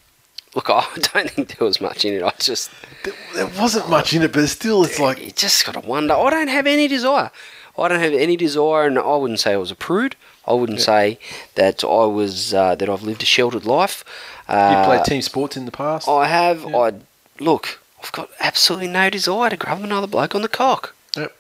look, 0.55 0.71
I 0.71 0.87
don't 1.13 1.31
think 1.31 1.57
there 1.59 1.67
was 1.67 1.81
much 1.81 2.05
in 2.05 2.15
it. 2.15 2.23
I 2.23 2.33
just, 2.39 2.71
There, 3.05 3.13
there 3.35 3.47
wasn't 3.61 3.91
much 3.91 4.15
in 4.15 4.23
it, 4.23 4.33
but 4.33 4.49
still, 4.49 4.83
it's 4.85 4.99
like 4.99 5.23
you 5.23 5.31
just 5.33 5.65
got 5.67 5.73
to 5.73 5.81
wonder. 5.81 6.15
I 6.15 6.31
don't 6.31 6.49
have 6.49 6.67
any 6.67 6.89
desire. 6.89 7.31
I 7.79 7.89
don't 7.89 8.01
have 8.01 8.13
any 8.13 8.37
desire, 8.37 8.87
and 8.87 8.99
I 8.99 9.17
wouldn't 9.17 9.41
say 9.41 9.53
I 9.53 9.57
was 9.57 9.71
a 9.71 9.75
prude. 9.75 10.17
I 10.47 10.53
wouldn't 10.53 10.81
say 10.81 11.19
that 11.55 11.85
I 11.85 12.05
was 12.07 12.53
uh, 12.53 12.75
that 12.75 12.89
I've 12.89 13.03
lived 13.03 13.23
a 13.23 13.27
sheltered 13.27 13.65
life. 13.65 14.05
Uh, 14.49 14.77
you 14.77 14.85
played 14.85 15.05
team 15.05 15.23
sports 15.23 15.57
in 15.57 15.65
the 15.65 15.71
past. 15.71 16.09
I 16.09 16.27
have. 16.27 16.65
Yeah. 16.65 16.77
I 16.77 16.93
look. 17.41 17.81
I've 18.03 18.13
got 18.13 18.31
absolutely 18.41 18.89
no 18.89 19.09
desire 19.09 19.51
to 19.51 19.57
grab 19.57 19.83
another 19.83 20.09
bloke 20.09 20.35
on 20.35 20.43
the 20.43 20.49
cock. 20.49 20.95
Yep. 21.17 21.33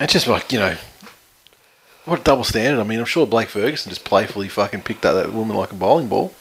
It's 0.00 0.12
just 0.12 0.26
like, 0.26 0.52
you 0.52 0.58
know, 0.58 0.76
what 2.04 2.20
a 2.20 2.22
double 2.24 2.44
standard. 2.44 2.80
I 2.80 2.84
mean, 2.84 2.98
I'm 2.98 3.04
sure 3.04 3.26
Blake 3.26 3.48
Ferguson 3.48 3.90
just 3.90 4.04
playfully 4.04 4.48
fucking 4.48 4.82
picked 4.82 5.06
up 5.06 5.14
that 5.14 5.32
woman 5.32 5.56
like 5.56 5.70
a 5.70 5.76
bowling 5.76 6.08
ball. 6.08 6.34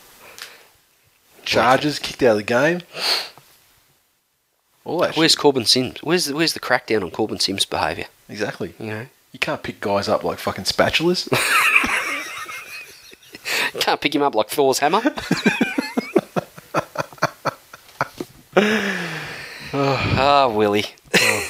Charges, 1.43 1.99
kicked 1.99 2.23
out 2.23 2.31
of 2.31 2.37
the 2.37 2.43
game. 2.43 2.81
All 4.83 4.99
that 4.99 5.15
Where's 5.15 5.33
shit. 5.33 5.39
Korbin 5.39 5.67
Sims? 5.67 5.99
Where's 6.01 6.33
where's 6.33 6.53
the 6.53 6.59
crackdown 6.59 7.03
on 7.03 7.11
Korbin 7.11 7.41
Sims' 7.41 7.65
behaviour? 7.65 8.07
Exactly. 8.29 8.73
You 8.79 8.85
know, 8.87 9.05
You 9.31 9.39
can't 9.39 9.63
pick 9.63 9.79
guys 9.79 10.07
up 10.07 10.23
like 10.23 10.39
fucking 10.39 10.65
spatulas. 10.65 11.27
can't 13.79 14.01
pick 14.01 14.13
him 14.13 14.21
up 14.21 14.35
like 14.35 14.49
Thor's 14.49 14.79
hammer. 14.79 15.01
Ah, 19.73 20.47
Willie. 20.47 20.85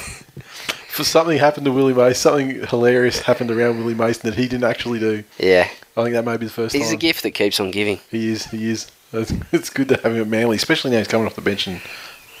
For 0.88 1.04
something 1.04 1.38
happened 1.38 1.64
to 1.66 1.72
Willie 1.72 1.94
Mason, 1.94 2.14
something 2.14 2.66
hilarious 2.66 3.20
happened 3.20 3.50
around 3.50 3.78
Willie 3.78 3.94
Mason 3.94 4.28
that 4.28 4.36
he 4.36 4.48
didn't 4.48 4.64
actually 4.64 4.98
do. 4.98 5.22
Yeah, 5.38 5.68
I 5.96 6.02
think 6.02 6.14
that 6.14 6.24
may 6.24 6.36
be 6.36 6.46
the 6.46 6.52
first 6.52 6.74
he's 6.74 6.90
a 6.90 6.96
gift 6.96 7.22
that 7.22 7.30
keeps 7.30 7.60
on 7.60 7.70
giving. 7.70 8.00
He 8.10 8.32
is, 8.32 8.46
he 8.46 8.70
is. 8.70 8.90
It's, 9.12 9.32
it's 9.52 9.70
good 9.70 9.88
to 9.88 9.94
have 9.94 10.12
him 10.12 10.20
at 10.20 10.28
Manly, 10.28 10.56
especially 10.56 10.90
now 10.90 10.98
he's 10.98 11.08
coming 11.08 11.26
off 11.26 11.36
the 11.36 11.40
bench 11.40 11.68
and 11.68 11.80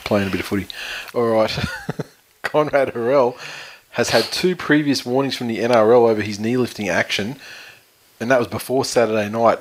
playing 0.04 0.28
a 0.28 0.30
bit 0.30 0.40
of 0.40 0.46
footy. 0.46 0.66
All 1.14 1.28
right. 1.28 1.50
Konrad 2.42 2.94
Hurrell 2.94 3.36
has 3.98 4.10
had 4.10 4.22
two 4.26 4.54
previous 4.54 5.04
warnings 5.04 5.36
from 5.36 5.48
the 5.48 5.58
NRL 5.58 6.08
over 6.08 6.22
his 6.22 6.38
knee 6.38 6.56
lifting 6.56 6.88
action, 6.88 7.34
and 8.20 8.30
that 8.30 8.38
was 8.38 8.46
before 8.46 8.84
Saturday 8.84 9.28
night. 9.28 9.58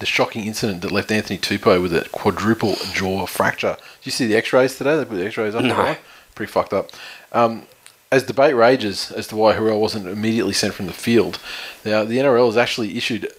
The 0.00 0.06
shocking 0.06 0.46
incident 0.46 0.80
that 0.80 0.90
left 0.90 1.12
Anthony 1.12 1.38
Tupou 1.38 1.80
with 1.80 1.94
a 1.94 2.08
quadruple 2.08 2.74
jaw 2.94 3.26
fracture. 3.26 3.76
Did 4.00 4.06
you 4.06 4.12
see 4.12 4.26
the 4.26 4.34
X-rays 4.34 4.76
today? 4.78 4.96
They 4.96 5.04
put 5.04 5.16
the 5.16 5.26
X-rays 5.26 5.54
up. 5.54 5.62
No. 5.62 5.76
right? 5.76 5.98
Pretty 6.34 6.50
fucked 6.50 6.72
up. 6.72 6.90
Um, 7.32 7.66
as 8.10 8.22
debate 8.22 8.56
rages 8.56 9.12
as 9.12 9.26
to 9.28 9.36
why 9.36 9.52
Hurrell 9.52 9.80
wasn't 9.80 10.06
immediately 10.06 10.54
sent 10.54 10.72
from 10.72 10.86
the 10.86 10.94
field, 10.94 11.38
now 11.84 12.02
the 12.02 12.16
NRL 12.16 12.46
has 12.46 12.56
actually 12.56 12.96
issued 12.96 13.30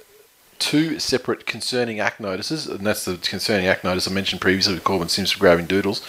two 0.60 1.00
separate 1.00 1.48
concerning 1.48 2.00
act 2.00 2.20
notices, 2.20 2.68
and 2.68 2.86
that's 2.86 3.06
the 3.06 3.18
concerning 3.18 3.66
act 3.66 3.84
notice 3.84 4.08
I 4.08 4.12
mentioned 4.12 4.40
previously 4.40 4.76
with 4.76 4.84
Korbin 4.84 5.10
Sims 5.10 5.32
for 5.32 5.40
grabbing 5.40 5.66
doodles, 5.66 6.06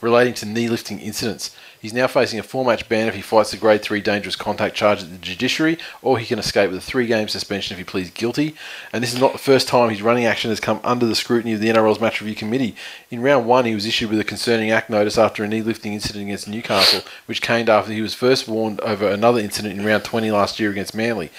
relating 0.00 0.34
to 0.34 0.46
knee 0.46 0.68
lifting 0.68 1.00
incidents. 1.00 1.54
He's 1.80 1.94
now 1.94 2.08
facing 2.08 2.38
a 2.38 2.42
four 2.42 2.62
match 2.62 2.88
ban 2.90 3.08
if 3.08 3.14
he 3.14 3.22
fights 3.22 3.52
the 3.52 3.56
grade 3.56 3.80
3 3.80 4.02
dangerous 4.02 4.36
contact 4.36 4.76
charge 4.76 5.02
at 5.02 5.10
the 5.10 5.16
judiciary, 5.16 5.78
or 6.02 6.18
he 6.18 6.26
can 6.26 6.38
escape 6.38 6.70
with 6.70 6.78
a 6.78 6.82
three 6.82 7.06
game 7.06 7.26
suspension 7.26 7.72
if 7.74 7.78
he 7.78 7.84
pleads 7.84 8.10
guilty. 8.10 8.54
And 8.92 9.02
this 9.02 9.14
is 9.14 9.20
not 9.20 9.32
the 9.32 9.38
first 9.38 9.66
time 9.66 9.88
his 9.88 10.02
running 10.02 10.26
action 10.26 10.50
has 10.50 10.60
come 10.60 10.80
under 10.84 11.06
the 11.06 11.14
scrutiny 11.14 11.54
of 11.54 11.60
the 11.60 11.70
NRL's 11.70 12.00
match 12.00 12.20
review 12.20 12.36
committee. 12.36 12.76
In 13.10 13.22
round 13.22 13.46
one, 13.46 13.64
he 13.64 13.74
was 13.74 13.86
issued 13.86 14.10
with 14.10 14.20
a 14.20 14.24
concerning 14.24 14.70
act 14.70 14.90
notice 14.90 15.16
after 15.16 15.42
a 15.42 15.48
knee 15.48 15.62
lifting 15.62 15.94
incident 15.94 16.24
against 16.24 16.48
Newcastle, 16.48 17.00
which 17.24 17.40
came 17.40 17.68
after 17.70 17.92
he 17.92 18.02
was 18.02 18.12
first 18.12 18.46
warned 18.46 18.80
over 18.80 19.08
another 19.08 19.40
incident 19.40 19.78
in 19.78 19.86
round 19.86 20.04
20 20.04 20.30
last 20.30 20.60
year 20.60 20.70
against 20.70 20.94
Manly. 20.94 21.30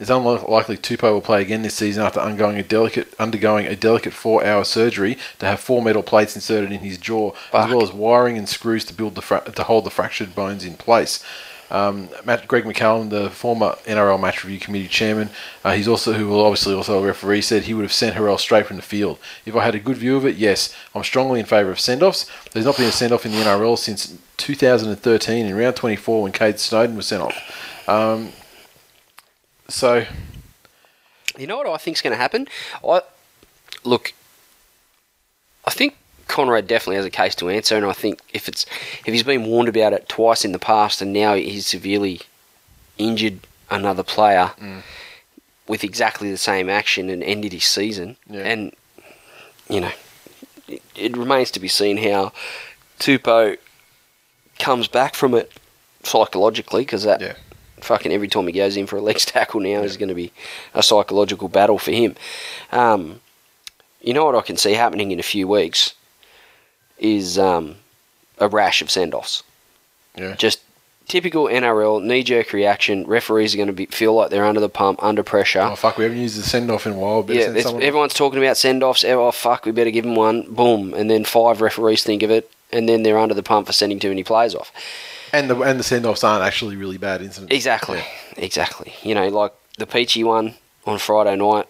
It's 0.00 0.10
unlikely 0.10 0.76
Tupou 0.76 1.12
will 1.12 1.20
play 1.20 1.42
again 1.42 1.62
this 1.62 1.74
season 1.74 2.04
after 2.04 2.20
undergoing 2.20 2.56
a 2.56 2.62
delicate 2.62 3.12
undergoing 3.18 3.66
a 3.66 3.74
delicate 3.74 4.12
four-hour 4.12 4.64
surgery 4.64 5.18
to 5.40 5.46
have 5.46 5.58
four 5.58 5.82
metal 5.82 6.04
plates 6.04 6.36
inserted 6.36 6.70
in 6.70 6.80
his 6.80 6.98
jaw, 6.98 7.32
Fuck. 7.32 7.66
as 7.66 7.74
well 7.74 7.82
as 7.82 7.92
wiring 7.92 8.38
and 8.38 8.48
screws 8.48 8.84
to 8.86 8.94
build 8.94 9.16
the 9.16 9.22
fra- 9.22 9.50
to 9.50 9.62
hold 9.64 9.84
the 9.84 9.90
fractured 9.90 10.34
bones 10.34 10.64
in 10.64 10.74
place. 10.74 11.24
Um, 11.70 12.08
Matt, 12.24 12.48
Greg 12.48 12.64
McCallum, 12.64 13.10
the 13.10 13.28
former 13.28 13.76
NRL 13.84 14.18
Match 14.18 14.42
Review 14.42 14.58
Committee 14.58 14.88
chairman, 14.88 15.28
uh, 15.64 15.74
he's 15.74 15.86
also 15.88 16.14
who 16.14 16.28
will 16.28 16.40
obviously 16.40 16.74
also 16.74 17.02
a 17.02 17.06
referee, 17.06 17.42
said 17.42 17.64
he 17.64 17.74
would 17.74 17.82
have 17.82 17.92
sent 17.92 18.14
Hurrell 18.14 18.38
straight 18.38 18.66
from 18.66 18.76
the 18.76 18.82
field. 18.82 19.18
If 19.44 19.54
I 19.54 19.64
had 19.64 19.74
a 19.74 19.78
good 19.78 19.98
view 19.98 20.16
of 20.16 20.24
it, 20.24 20.36
yes, 20.36 20.74
I'm 20.94 21.04
strongly 21.04 21.40
in 21.40 21.46
favour 21.46 21.70
of 21.70 21.78
send-offs. 21.78 22.24
There's 22.52 22.64
not 22.64 22.78
been 22.78 22.88
a 22.88 22.92
send-off 22.92 23.26
in 23.26 23.32
the 23.32 23.38
NRL 23.38 23.76
since 23.76 24.16
2013 24.38 25.44
in 25.44 25.54
round 25.54 25.76
24 25.76 26.22
when 26.22 26.32
Kade 26.32 26.58
Snowden 26.58 26.96
was 26.96 27.06
sent 27.06 27.22
off. 27.22 27.86
Um, 27.86 28.32
so 29.68 30.04
You 31.38 31.46
know 31.46 31.56
what 31.58 31.66
I 31.66 31.76
think's 31.76 32.00
going 32.02 32.12
to 32.12 32.16
happen? 32.16 32.48
I 32.86 33.02
look. 33.84 34.12
I 35.64 35.70
think 35.70 35.96
Konrad 36.26 36.66
definitely 36.66 36.96
has 36.96 37.04
a 37.04 37.10
case 37.10 37.34
to 37.36 37.48
answer, 37.48 37.76
and 37.76 37.86
I 37.86 37.92
think 37.92 38.20
if 38.32 38.48
it's 38.48 38.64
if 39.06 39.06
he's 39.06 39.22
been 39.22 39.44
warned 39.46 39.68
about 39.68 39.92
it 39.92 40.08
twice 40.08 40.44
in 40.44 40.52
the 40.52 40.58
past, 40.58 41.00
and 41.02 41.12
now 41.12 41.34
he's 41.34 41.66
severely 41.66 42.20
injured 42.96 43.40
another 43.70 44.02
player 44.02 44.52
Mm. 44.60 44.82
with 45.68 45.84
exactly 45.84 46.30
the 46.30 46.38
same 46.38 46.68
action 46.70 47.10
and 47.10 47.22
ended 47.22 47.52
his 47.52 47.64
season, 47.64 48.16
Yeah. 48.28 48.40
and 48.40 48.74
you 49.68 49.80
know, 49.80 49.92
it, 50.66 50.82
it 50.96 51.16
remains 51.16 51.50
to 51.52 51.60
be 51.60 51.68
seen 51.68 51.98
how 51.98 52.32
Tupou 52.98 53.58
comes 54.58 54.88
back 54.88 55.14
from 55.14 55.34
it 55.34 55.52
psychologically, 56.02 56.82
because 56.82 57.04
that 57.04 57.20
Yeah. 57.20 57.34
Fucking 57.84 58.12
every 58.12 58.28
time 58.28 58.46
he 58.46 58.52
goes 58.52 58.76
in 58.76 58.86
for 58.86 58.96
a 58.96 59.00
legs 59.08 59.24
tackle 59.24 59.60
now 59.60 59.82
is 59.82 59.96
going 59.96 60.08
to 60.08 60.14
be 60.14 60.32
a 60.74 60.82
psychological 60.82 61.48
battle 61.48 61.78
for 61.78 61.92
him. 61.92 62.14
Um, 62.72 63.20
you 64.00 64.14
know 64.14 64.24
what 64.24 64.34
I 64.36 64.42
can 64.42 64.56
see 64.56 64.74
happening 64.74 65.10
in 65.10 65.18
a 65.20 65.24
few 65.24 65.48
weeks 65.48 65.94
is 66.98 67.38
um, 67.38 67.76
a 68.38 68.48
rash 68.48 68.82
of 68.82 68.90
send 68.90 69.14
offs. 69.14 69.42
yeah, 70.16 70.34
Just 70.36 70.60
typical 71.06 71.44
NRL 71.46 72.02
knee 72.02 72.22
jerk 72.22 72.52
reaction. 72.52 73.06
Referees 73.06 73.54
are 73.54 73.56
going 73.56 73.66
to 73.68 73.72
be 73.72 73.86
feel 73.86 74.14
like 74.14 74.30
they're 74.30 74.44
under 74.44 74.60
the 74.60 74.68
pump, 74.68 75.02
under 75.02 75.22
pressure. 75.22 75.60
oh 75.60 75.74
fuck, 75.76 75.96
we 75.98 76.04
haven't 76.04 76.18
used 76.18 76.38
the 76.38 76.42
send-off 76.42 76.86
in 76.86 76.92
a 76.92 76.96
while. 76.96 77.22
Better 77.22 77.52
yeah, 77.54 77.62
someone- 77.62 77.82
everyone's 77.82 78.14
talking 78.14 78.38
about 78.38 78.56
send 78.56 78.82
offs. 78.82 79.04
Oh 79.04 79.30
fuck, 79.32 79.64
we 79.64 79.72
better 79.72 79.90
give 79.90 80.04
them 80.04 80.14
one. 80.16 80.42
Boom, 80.52 80.94
and 80.94 81.10
then 81.10 81.24
five 81.24 81.60
referees 81.60 82.02
think 82.04 82.22
of 82.22 82.30
it, 82.30 82.50
and 82.72 82.88
then 82.88 83.02
they're 83.02 83.18
under 83.18 83.34
the 83.34 83.42
pump 83.42 83.66
for 83.66 83.72
sending 83.72 83.98
too 83.98 84.08
many 84.10 84.22
players 84.24 84.54
off. 84.54 84.72
And 85.32 85.48
the 85.50 85.60
and 85.60 85.78
the 85.78 85.84
send-offs 85.84 86.24
aren't 86.24 86.44
actually 86.44 86.76
really 86.76 86.98
bad 86.98 87.22
incidents. 87.22 87.52
Exactly, 87.54 87.98
Yeah. 87.98 88.04
exactly. 88.44 88.94
You 89.02 89.14
know, 89.14 89.28
like 89.28 89.52
the 89.78 89.86
Peachy 89.86 90.24
one 90.24 90.54
on 90.86 90.98
Friday 90.98 91.36
night. 91.36 91.66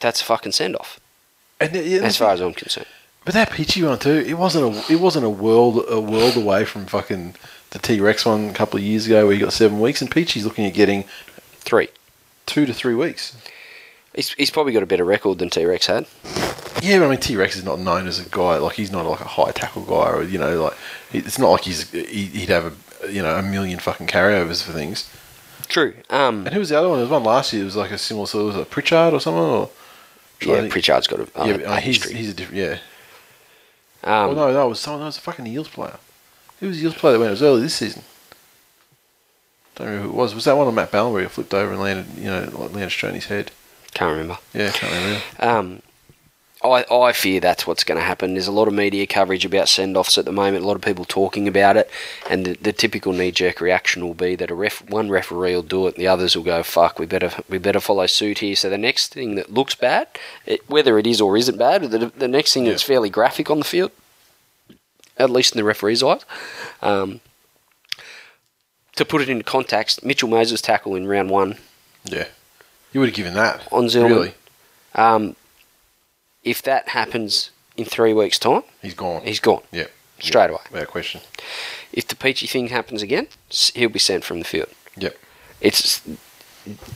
That's 0.00 0.20
a 0.20 0.24
fucking 0.24 0.52
send 0.52 0.76
off, 0.76 1.00
And, 1.60 1.74
yeah, 1.74 2.02
as 2.02 2.16
far 2.16 2.30
as 2.32 2.40
I'm 2.40 2.54
concerned. 2.54 2.86
But 3.24 3.34
that 3.34 3.50
Peachy 3.50 3.82
one 3.82 3.98
too, 3.98 4.24
it 4.26 4.34
wasn't 4.38 4.76
a 4.88 4.92
it 4.92 5.00
wasn't 5.00 5.24
a 5.24 5.30
world 5.30 5.84
a 5.88 6.00
world 6.00 6.36
away 6.36 6.64
from 6.64 6.86
fucking 6.86 7.34
the 7.70 7.78
T 7.78 8.00
Rex 8.00 8.24
one 8.24 8.48
a 8.48 8.52
couple 8.54 8.78
of 8.78 8.84
years 8.84 9.06
ago 9.06 9.26
where 9.26 9.34
he 9.34 9.40
got 9.40 9.52
seven 9.52 9.80
weeks, 9.80 10.00
and 10.00 10.10
Peachy's 10.10 10.44
looking 10.44 10.64
at 10.66 10.72
getting 10.74 11.04
Three. 11.60 11.88
two 12.46 12.64
to 12.64 12.72
three 12.72 12.94
weeks. 12.94 13.36
He's, 14.14 14.30
he's 14.32 14.50
probably 14.50 14.72
got 14.72 14.82
a 14.82 14.86
better 14.86 15.04
record 15.04 15.38
than 15.38 15.50
T 15.50 15.64
Rex 15.64 15.86
had. 15.86 16.06
Yeah, 16.82 16.98
but 16.98 17.06
I 17.06 17.08
mean 17.10 17.18
T 17.20 17.36
Rex 17.36 17.56
is 17.56 17.64
not 17.64 17.78
known 17.78 18.06
as 18.06 18.18
a 18.24 18.28
guy 18.28 18.56
like 18.58 18.74
he's 18.76 18.90
not 18.92 19.04
like 19.06 19.20
a 19.20 19.24
high 19.24 19.50
tackle 19.52 19.82
guy, 19.82 20.10
or 20.10 20.22
you 20.22 20.38
know 20.38 20.62
like 20.64 20.74
it's 21.12 21.38
not 21.38 21.50
like 21.50 21.62
he's 21.62 21.90
he- 21.90 22.04
he'd 22.26 22.48
have 22.48 22.72
a 23.04 23.12
you 23.12 23.22
know 23.22 23.36
a 23.36 23.42
million 23.42 23.78
fucking 23.78 24.06
carryovers 24.06 24.62
for 24.62 24.72
things. 24.72 25.10
True. 25.68 25.94
Um, 26.08 26.46
And 26.46 26.54
who 26.54 26.60
was 26.60 26.70
the 26.70 26.78
other 26.78 26.88
one? 26.88 26.98
There 26.98 27.04
was 27.04 27.10
one 27.10 27.24
last 27.24 27.52
year. 27.52 27.62
It 27.62 27.66
was 27.66 27.76
like 27.76 27.90
a 27.90 27.98
similar 27.98 28.26
sort 28.26 28.40
of 28.42 28.46
was 28.54 28.56
it 28.56 28.70
Pritchard 28.70 29.12
or 29.12 29.20
something. 29.20 29.42
Or 29.42 29.70
yeah, 30.40 30.68
Pritchard's 30.68 31.06
got 31.06 31.20
a, 31.20 31.28
a, 31.34 31.46
yeah, 31.48 31.54
a 31.56 31.64
uh, 31.72 31.76
he's 31.76 31.96
history. 32.02 32.14
he's 32.14 32.30
a 32.30 32.34
different 32.34 32.58
yeah. 32.58 32.78
um, 34.04 34.30
oh 34.30 34.34
no, 34.34 34.66
it 34.66 34.68
was 34.68 34.80
someone. 34.80 35.00
That 35.00 35.06
was 35.06 35.18
a 35.18 35.20
fucking 35.20 35.46
Eels 35.46 35.68
player. 35.68 35.96
Who 36.60 36.68
was 36.68 36.78
the 36.78 36.84
Eels 36.84 36.94
player 36.94 37.12
that 37.14 37.18
went? 37.18 37.28
It 37.28 37.32
was 37.32 37.42
early 37.42 37.60
this 37.62 37.74
season. 37.74 38.02
Don't 39.74 39.86
remember 39.88 40.08
who 40.08 40.14
it 40.14 40.16
was. 40.16 40.34
Was 40.34 40.44
that 40.46 40.56
one 40.56 40.66
on 40.66 40.74
Matt 40.74 40.90
Ballin 40.90 41.12
where 41.12 41.22
he 41.22 41.28
flipped 41.28 41.54
over 41.54 41.72
and 41.72 41.80
landed, 41.80 42.06
you 42.16 42.30
know, 42.30 42.40
like 42.44 42.72
landed 42.72 42.90
straight 42.90 43.10
on 43.10 43.14
his 43.14 43.26
head? 43.26 43.50
Can't 43.94 44.12
remember. 44.12 44.38
Yeah, 44.54 44.70
can't 44.70 44.92
remember. 44.92 45.22
Um, 45.38 45.82
I, 46.62 46.84
I 46.92 47.12
fear 47.12 47.38
that's 47.38 47.68
what's 47.68 47.84
going 47.84 47.98
to 48.00 48.04
happen. 48.04 48.34
There's 48.34 48.48
a 48.48 48.52
lot 48.52 48.66
of 48.66 48.74
media 48.74 49.06
coverage 49.06 49.44
about 49.44 49.68
send 49.68 49.96
offs 49.96 50.18
at 50.18 50.24
the 50.24 50.32
moment, 50.32 50.64
a 50.64 50.66
lot 50.66 50.74
of 50.74 50.82
people 50.82 51.04
talking 51.04 51.46
about 51.46 51.76
it, 51.76 51.88
and 52.28 52.44
the, 52.44 52.54
the 52.54 52.72
typical 52.72 53.12
knee 53.12 53.30
jerk 53.30 53.60
reaction 53.60 54.04
will 54.04 54.14
be 54.14 54.34
that 54.34 54.50
a 54.50 54.54
ref, 54.56 54.82
one 54.90 55.08
referee 55.08 55.54
will 55.54 55.62
do 55.62 55.86
it, 55.86 55.94
and 55.94 56.02
the 56.02 56.08
others 56.08 56.34
will 56.36 56.42
go, 56.42 56.64
fuck, 56.64 56.98
we 56.98 57.06
better 57.06 57.30
we 57.48 57.58
better 57.58 57.78
follow 57.78 58.06
suit 58.06 58.38
here. 58.40 58.56
So 58.56 58.68
the 58.68 58.76
next 58.78 59.14
thing 59.14 59.36
that 59.36 59.52
looks 59.52 59.76
bad, 59.76 60.08
it, 60.46 60.68
whether 60.68 60.98
it 60.98 61.06
is 61.06 61.20
or 61.20 61.36
isn't 61.36 61.58
bad, 61.58 61.82
the, 61.82 62.06
the 62.06 62.26
next 62.28 62.54
thing 62.54 62.64
Yeah. 62.64 62.70
that's 62.72 62.82
fairly 62.82 63.08
graphic 63.08 63.50
on 63.50 63.60
the 63.60 63.64
field, 63.64 63.92
at 65.16 65.30
least 65.30 65.54
in 65.54 65.58
the 65.58 65.64
referee's 65.64 66.02
eyes. 66.02 66.24
Um, 66.82 67.20
to 68.96 69.04
put 69.04 69.22
it 69.22 69.28
into 69.28 69.44
context, 69.44 70.04
Mitchell 70.04 70.28
Moses' 70.28 70.60
tackle 70.60 70.96
in 70.96 71.06
round 71.06 71.30
one 71.30 71.56
Yeah, 72.04 72.26
you 72.92 73.00
would 73.00 73.08
have 73.10 73.16
given 73.16 73.34
that 73.34 73.66
on 73.72 73.84
Zillman. 73.86 74.08
Really, 74.10 74.34
Um, 74.94 75.36
if 76.44 76.62
that 76.62 76.88
happens 76.90 77.50
in 77.76 77.84
three 77.84 78.12
weeks' 78.12 78.38
time, 78.38 78.62
he's 78.82 78.94
gone. 78.94 79.22
he's 79.22 79.40
gone 79.40 79.62
yeah, 79.72 79.86
straight 80.20 80.50
away. 80.50 80.60
without 80.70 80.88
question. 80.88 81.20
If 81.92 82.08
the 82.08 82.16
Peachy 82.16 82.46
thing 82.46 82.68
happens 82.68 83.02
again, 83.02 83.28
he'll 83.74 83.88
be 83.88 83.98
sent 83.98 84.24
from 84.24 84.38
the 84.38 84.44
field. 84.44 84.68
Yep. 84.96 85.16
It's 85.60 86.00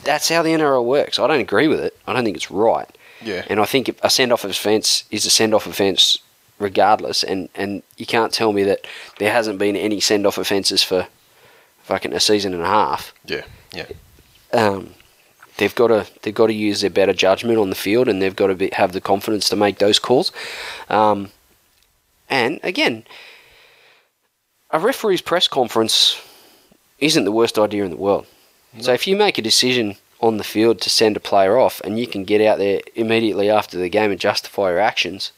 that's 0.04 0.28
how 0.28 0.42
the 0.42 0.50
NRL 0.50 0.84
works. 0.84 1.18
I 1.18 1.26
don't 1.26 1.40
agree 1.40 1.66
with 1.68 1.80
it. 1.80 1.96
I 2.06 2.12
don't 2.12 2.24
think 2.24 2.36
it's 2.36 2.50
right. 2.50 2.88
Yeah. 3.22 3.44
And 3.48 3.58
I 3.60 3.64
think 3.64 3.88
a 4.02 4.10
send 4.10 4.32
off 4.32 4.44
offence 4.44 5.04
is 5.10 5.24
a 5.24 5.30
send 5.30 5.54
off 5.54 5.66
offence 5.66 6.18
regardless. 6.58 7.24
And, 7.24 7.48
and 7.54 7.82
you 7.96 8.04
can't 8.04 8.32
tell 8.32 8.52
me 8.52 8.64
that 8.64 8.86
there 9.18 9.32
hasn't 9.32 9.58
been 9.58 9.76
any 9.76 9.98
send 10.00 10.26
off 10.26 10.36
offences 10.38 10.82
for 10.82 11.06
fucking 11.84 12.12
a 12.12 12.20
season 12.20 12.52
and 12.52 12.62
a 12.62 12.66
half. 12.66 13.14
Yeah. 13.24 13.44
Yeah. 13.72 13.86
Um, 14.52 14.94
they've 15.62 15.74
got 15.74 15.88
to 15.88 16.06
they've 16.22 16.34
got 16.34 16.48
to 16.48 16.52
use 16.52 16.80
their 16.80 16.90
better 16.90 17.12
judgment 17.12 17.58
on 17.58 17.70
the 17.70 17.76
field, 17.76 18.08
and 18.08 18.20
they've 18.20 18.34
got 18.34 18.48
to 18.48 18.56
be, 18.56 18.70
have 18.72 18.92
the 18.92 19.00
confidence 19.00 19.48
to 19.48 19.56
make 19.56 19.78
those 19.78 20.00
calls. 20.00 20.32
Um, 20.88 21.30
and 22.28 22.58
again, 22.64 23.04
a 24.70 24.80
referee's 24.80 25.22
press 25.22 25.46
conference 25.48 26.20
isn't 26.98 27.24
the 27.24 27.32
worst 27.32 27.58
idea 27.58 27.84
in 27.84 27.90
the 27.90 27.96
world. 27.96 28.26
So 28.80 28.92
if 28.92 29.06
you 29.06 29.16
make 29.16 29.38
a 29.38 29.42
decision 29.42 29.96
on 30.20 30.38
the 30.38 30.44
field 30.44 30.80
to 30.80 30.90
send 30.90 31.16
a 31.16 31.20
player 31.20 31.58
off, 31.58 31.80
and 31.84 31.98
you 32.00 32.06
can 32.06 32.24
get 32.24 32.40
out 32.40 32.58
there 32.58 32.80
immediately 32.94 33.48
after 33.50 33.76
the 33.78 33.88
game 33.88 34.10
and 34.10 34.18
justify 34.20 34.70
your 34.70 34.80
actions, 34.80 35.32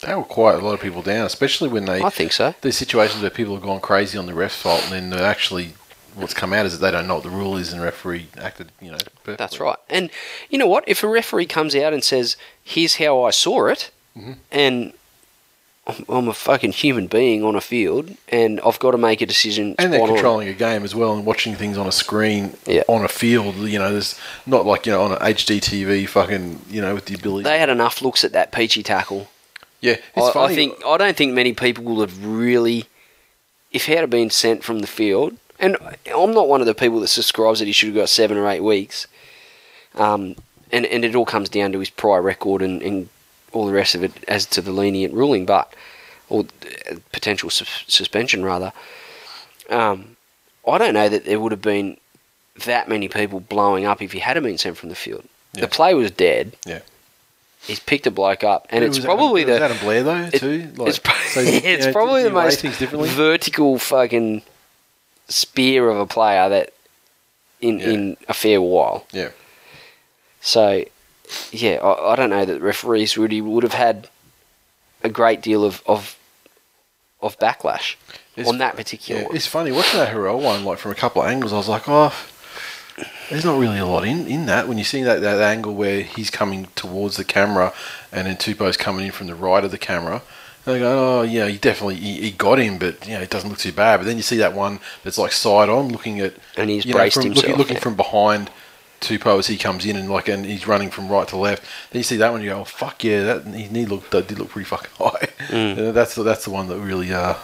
That 0.00 0.16
will 0.16 0.24
quiet 0.24 0.60
a 0.60 0.64
lot 0.64 0.74
of 0.74 0.80
people 0.80 1.02
down, 1.02 1.26
especially 1.26 1.68
when 1.68 1.84
they 1.84 2.02
I 2.02 2.10
think 2.10 2.32
so. 2.32 2.54
there's 2.62 2.78
situations 2.78 3.20
where 3.20 3.30
people 3.30 3.54
have 3.54 3.64
gone 3.64 3.80
crazy 3.80 4.16
on 4.18 4.26
the 4.26 4.34
ref's 4.34 4.56
fault, 4.56 4.82
and 4.84 4.92
then 4.92 5.10
they're 5.10 5.32
actually 5.34 5.74
what's 6.18 6.34
come 6.34 6.52
out 6.52 6.66
is 6.66 6.78
that 6.78 6.84
they 6.84 6.90
don't 6.90 7.06
know 7.08 7.14
what 7.14 7.22
the 7.24 7.30
rule 7.30 7.56
is, 7.56 7.72
and 7.72 7.80
the 7.80 7.84
referee 7.84 8.26
acted, 8.40 8.70
you 8.80 8.90
know. 8.90 8.98
Perfectly. 8.98 9.36
That's 9.36 9.60
right. 9.60 9.76
And 9.88 10.10
you 10.50 10.58
know 10.58 10.66
what? 10.66 10.84
If 10.86 11.02
a 11.02 11.08
referee 11.08 11.46
comes 11.46 11.74
out 11.74 11.92
and 11.92 12.02
says, 12.04 12.36
"Here's 12.62 12.96
how 12.96 13.22
I 13.22 13.30
saw 13.30 13.66
it," 13.66 13.90
Mhm. 14.16 14.36
and 14.50 14.92
I'm- 16.10 16.28
a 16.28 16.34
fucking 16.34 16.72
human 16.72 17.06
being 17.06 17.42
on 17.42 17.56
a 17.56 17.62
field, 17.62 18.10
and 18.28 18.60
I've 18.60 18.78
got 18.78 18.90
to 18.90 18.98
make 18.98 19.22
a 19.22 19.26
decision. 19.26 19.74
And 19.78 19.90
they're 19.90 20.00
spot 20.00 20.10
on. 20.10 20.16
controlling 20.16 20.48
a 20.48 20.52
game 20.52 20.84
as 20.84 20.94
well 20.94 21.14
and 21.14 21.24
watching 21.24 21.54
things 21.56 21.78
on 21.78 21.86
a 21.86 21.92
screen 21.92 22.54
Yeah. 22.66 22.82
on 22.88 23.04
a 23.06 23.08
field. 23.08 23.56
You 23.56 23.78
know, 23.78 23.90
there's 23.92 24.14
not 24.44 24.66
like 24.66 24.84
you 24.84 24.92
know 24.92 25.00
on 25.02 25.12
an 25.12 25.18
HD 25.22 25.60
TV, 25.60 26.04
fucking 26.04 26.60
you 26.70 26.82
know, 26.82 26.92
with 26.94 27.06
the 27.06 27.14
ability. 27.14 27.44
They 27.44 27.58
had 27.58 27.70
enough 27.70 28.02
looks 28.02 28.22
at 28.22 28.32
that 28.32 28.52
peachy 28.52 28.82
tackle. 28.82 29.28
yeah, 29.80 29.96
it's 30.16 30.36
I. 30.36 30.44
I 30.46 30.54
think 30.54 30.74
I 30.84 30.96
don't 30.98 31.16
think 31.16 31.32
many 31.32 31.54
people 31.54 31.84
will 31.84 32.00
have 32.00 32.22
really, 32.24 32.84
if 33.72 33.86
he 33.86 33.92
had 33.92 34.10
been 34.10 34.28
sent 34.28 34.62
from 34.64 34.80
the 34.80 34.86
field. 34.86 35.36
And 35.60 35.76
I'm 36.14 36.32
not 36.34 36.48
one 36.48 36.60
of 36.60 36.66
the 36.66 36.74
people 36.74 37.00
that 37.00 37.08
subscribes 37.08 37.58
that 37.58 37.66
he 37.66 37.72
should 37.72 37.88
have 37.88 37.96
got 37.96 38.08
seven 38.08 38.36
or 38.36 38.48
eight 38.48 38.60
weeks. 38.62 39.06
Um, 39.94 40.36
and 40.70 40.86
and 40.86 41.04
it 41.04 41.14
all 41.14 41.24
comes 41.24 41.48
down 41.48 41.72
to 41.72 41.78
his 41.80 41.90
prior 41.90 42.22
record 42.22 42.62
and, 42.62 42.82
and 42.82 43.08
all 43.52 43.66
the 43.66 43.72
rest 43.72 43.94
of 43.94 44.04
it 44.04 44.12
as 44.28 44.46
to 44.46 44.60
the 44.60 44.70
lenient 44.72 45.14
ruling, 45.14 45.46
but 45.46 45.72
or 46.28 46.44
uh, 46.90 46.96
potential 47.12 47.50
sus- 47.50 47.84
suspension 47.88 48.44
rather. 48.44 48.72
Um, 49.70 50.16
I 50.66 50.78
don't 50.78 50.94
know 50.94 51.08
that 51.08 51.24
there 51.24 51.40
would 51.40 51.52
have 51.52 51.62
been 51.62 51.96
that 52.66 52.88
many 52.88 53.08
people 53.08 53.40
blowing 53.40 53.84
up 53.86 54.02
if 54.02 54.12
he 54.12 54.18
had 54.18 54.40
been 54.42 54.58
sent 54.58 54.76
from 54.76 54.88
the 54.90 54.94
field. 54.94 55.24
Yeah. 55.54 55.62
The 55.62 55.68
play 55.68 55.94
was 55.94 56.10
dead. 56.10 56.56
Yeah. 56.66 56.80
He's 57.62 57.80
picked 57.80 58.06
a 58.06 58.10
bloke 58.10 58.44
up, 58.44 58.66
and 58.70 58.84
It 58.84 58.88
it's 58.88 58.98
was 58.98 59.04
probably 59.04 59.42
Adam, 59.42 59.54
the 59.54 59.60
was 59.60 59.70
Adam 59.70 59.78
Blair 59.84 60.02
though 60.04 60.16
it- 60.32 60.38
too. 60.40 60.72
Like, 60.76 60.88
it's, 60.90 60.98
pro- 60.98 61.14
so, 61.30 61.40
you 61.40 61.60
it's 61.64 61.86
know, 61.86 61.92
probably 61.92 62.22
the 62.22 62.30
most 62.30 62.60
vertical 62.62 63.78
fucking 63.78 64.42
spear 65.28 65.88
of 65.90 65.98
a 65.98 66.06
player 66.06 66.48
that 66.48 66.72
in 67.60 67.78
Yeah. 67.80 67.88
in 67.88 68.16
a 68.28 68.34
fair 68.34 68.60
while. 68.60 69.06
Yeah. 69.12 69.30
So, 70.40 70.84
yeah, 71.50 71.76
I, 71.82 72.12
I 72.12 72.16
don't 72.16 72.30
know 72.30 72.44
that 72.44 72.60
referees 72.60 73.18
really 73.18 73.40
would 73.40 73.62
have 73.62 73.74
had 73.74 74.08
a 75.02 75.08
great 75.08 75.40
deal 75.42 75.64
of 75.64 75.82
of, 75.86 76.16
of 77.20 77.38
backlash 77.38 77.96
It's- 78.36 78.48
on 78.48 78.58
that 78.58 78.76
particular 78.76 79.20
Yeah, 79.22 79.26
one. 79.28 79.36
it's 79.36 79.46
funny 79.46 79.72
watching 79.72 79.98
that 80.00 80.08
Hurrell 80.10 80.40
one, 80.40 80.64
like 80.64 80.78
from 80.78 80.92
a 80.92 80.94
couple 80.94 81.22
of 81.22 81.28
angles. 81.28 81.52
I 81.52 81.56
was 81.56 81.68
like, 81.68 81.88
oh, 81.88 82.14
there's 83.28 83.44
not 83.44 83.58
really 83.58 83.78
a 83.78 83.86
lot 83.86 84.04
in, 84.06 84.26
in 84.26 84.46
that. 84.46 84.66
When 84.68 84.78
you 84.78 84.84
see 84.84 85.02
that, 85.02 85.20
that 85.20 85.40
angle 85.40 85.74
where 85.74 86.02
he's 86.02 86.30
coming 86.30 86.68
towards 86.74 87.16
the 87.16 87.24
camera, 87.24 87.72
and 88.12 88.26
then 88.26 88.36
Tupou's 88.36 88.76
coming 88.76 89.06
in 89.06 89.12
from 89.12 89.26
the 89.26 89.34
right 89.34 89.62
of 89.64 89.70
the 89.70 89.78
camera, 89.78 90.22
they 90.72 90.78
go, 90.80 91.20
oh 91.20 91.22
yeah, 91.22 91.46
he 91.48 91.58
definitely 91.58 91.96
he, 91.96 92.20
he 92.20 92.30
got 92.30 92.58
him, 92.58 92.78
but 92.78 93.06
you 93.06 93.14
know 93.14 93.20
it 93.20 93.30
doesn't 93.30 93.48
look 93.48 93.58
too 93.58 93.72
bad. 93.72 93.98
But 93.98 94.06
then 94.06 94.16
you 94.16 94.22
see 94.22 94.36
that 94.38 94.54
one 94.54 94.80
that's 95.04 95.18
like 95.18 95.32
side 95.32 95.68
on, 95.68 95.88
looking 95.88 96.20
at 96.20 96.34
And 96.56 96.70
he's 96.70 96.84
you 96.84 96.94
know, 96.94 97.10
from, 97.10 97.24
himself, 97.24 97.44
looking, 97.44 97.58
looking 97.58 97.74
yeah. 97.74 97.82
from 97.82 97.96
behind. 97.96 98.50
Tupou 99.00 99.38
as 99.38 99.46
he 99.46 99.56
comes 99.56 99.86
in 99.86 99.94
and 99.94 100.10
like 100.10 100.26
and 100.26 100.44
he's 100.44 100.66
running 100.66 100.90
from 100.90 101.08
right 101.08 101.28
to 101.28 101.36
left. 101.36 101.62
Then 101.90 102.00
you 102.00 102.02
see 102.02 102.16
that 102.16 102.32
one, 102.32 102.42
you 102.42 102.48
go, 102.48 102.62
oh, 102.62 102.64
"Fuck 102.64 103.04
yeah!" 103.04 103.22
That 103.22 103.46
he 103.54 103.68
knee 103.68 103.86
looked 103.86 104.10
that 104.10 104.26
did 104.26 104.40
look 104.40 104.48
pretty 104.48 104.64
fucking 104.64 104.90
high. 104.98 105.28
Mm. 105.46 105.78
And 105.78 105.94
that's 105.94 106.16
the, 106.16 106.24
that's 106.24 106.44
the 106.44 106.50
one 106.50 106.66
that 106.66 106.78
really 106.80 107.12
uh, 107.12 107.34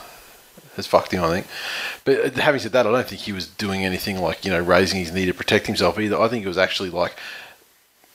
has 0.75 0.89
fucked 0.89 1.13
him, 1.13 1.23
I 1.23 1.31
think. 1.31 1.47
But 2.05 2.37
uh, 2.37 2.41
having 2.41 2.61
said 2.61 2.73
that, 2.73 2.89
I 2.89 2.91
don't 2.91 3.07
think 3.07 3.21
he 3.21 3.33
was 3.33 3.47
doing 3.47 3.85
anything 3.85 4.21
like 4.21 4.45
you 4.45 4.51
know 4.51 4.61
raising 4.61 4.99
his 4.99 5.13
knee 5.13 5.27
to 5.27 5.35
protect 5.35 5.67
himself 5.67 5.99
either. 5.99 6.21
I 6.21 6.29
think 6.29 6.45
it 6.45 6.49
was 6.49 6.59
actually 6.59 6.91
like 6.91 7.17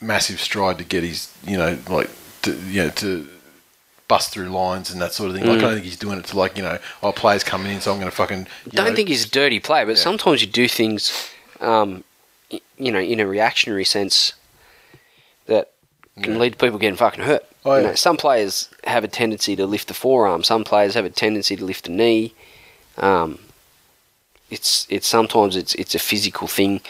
massive 0.02 0.40
stride 0.40 0.78
to 0.78 0.84
get 0.84 1.04
his 1.04 1.34
you 1.46 1.58
know 1.58 1.78
like 1.90 2.10
to 2.42 2.58
you 2.68 2.84
know 2.84 2.90
to 2.90 3.28
bust 4.10 4.32
through 4.34 4.50
lines 4.50 4.92
and 4.92 5.02
that 5.02 5.14
sort 5.14 5.30
of 5.30 5.38
thing. 5.38 5.46
Like 5.46 5.60
I 5.60 5.62
don't 5.62 5.74
think 5.76 5.86
he's 5.86 5.96
doing 5.98 6.20
it 6.20 6.26
to 6.26 6.38
like 6.38 6.58
you 6.58 6.64
know 6.64 6.78
oh 7.02 7.14
players 7.14 7.46
coming 7.46 7.72
in, 7.72 7.80
so 7.80 7.94
I'm 7.94 8.00
going 8.00 8.12
to 8.12 8.16
fucking. 8.16 8.48
don't 8.70 8.90
know, 8.90 8.94
think 8.96 9.08
he's 9.08 9.24
a 9.26 9.30
dirty 9.30 9.60
player, 9.62 9.86
but 9.86 9.96
Yeah. 9.96 10.04
sometimes 10.04 10.42
you 10.42 10.48
do 10.48 10.68
things, 10.68 11.30
um, 11.62 12.04
y- 12.52 12.60
you 12.78 12.92
know, 12.92 13.00
in 13.00 13.22
a 13.22 13.26
reactionary 13.28 13.86
sense 13.86 14.34
that 15.46 15.72
can 16.22 16.34
Yeah. 16.34 16.40
lead 16.40 16.52
to 16.54 16.58
people 16.58 16.78
getting 16.80 16.98
fucking 16.98 17.24
hurt. 17.24 17.46
Oh, 17.66 17.78
You 17.78 17.84
know, 17.88 17.96
some 17.96 18.18
players 18.18 18.70
have 18.86 19.04
a 19.04 19.08
tendency 19.08 19.56
to 19.56 19.66
lift 19.66 19.88
the 19.88 19.94
forearm. 19.94 20.44
Some 20.44 20.64
players 20.64 20.94
have 20.96 21.06
a 21.06 21.10
tendency 21.10 21.56
to 21.56 21.64
lift 21.64 21.86
the 21.86 21.92
knee. 21.92 22.34
Um, 22.98 23.40
it's 24.50 24.88
it's 24.90 25.08
sometimes 25.08 25.56
it's 25.56 25.76
it's 25.76 25.94
a 25.94 26.00
physical 26.00 26.48
thing, 26.48 26.82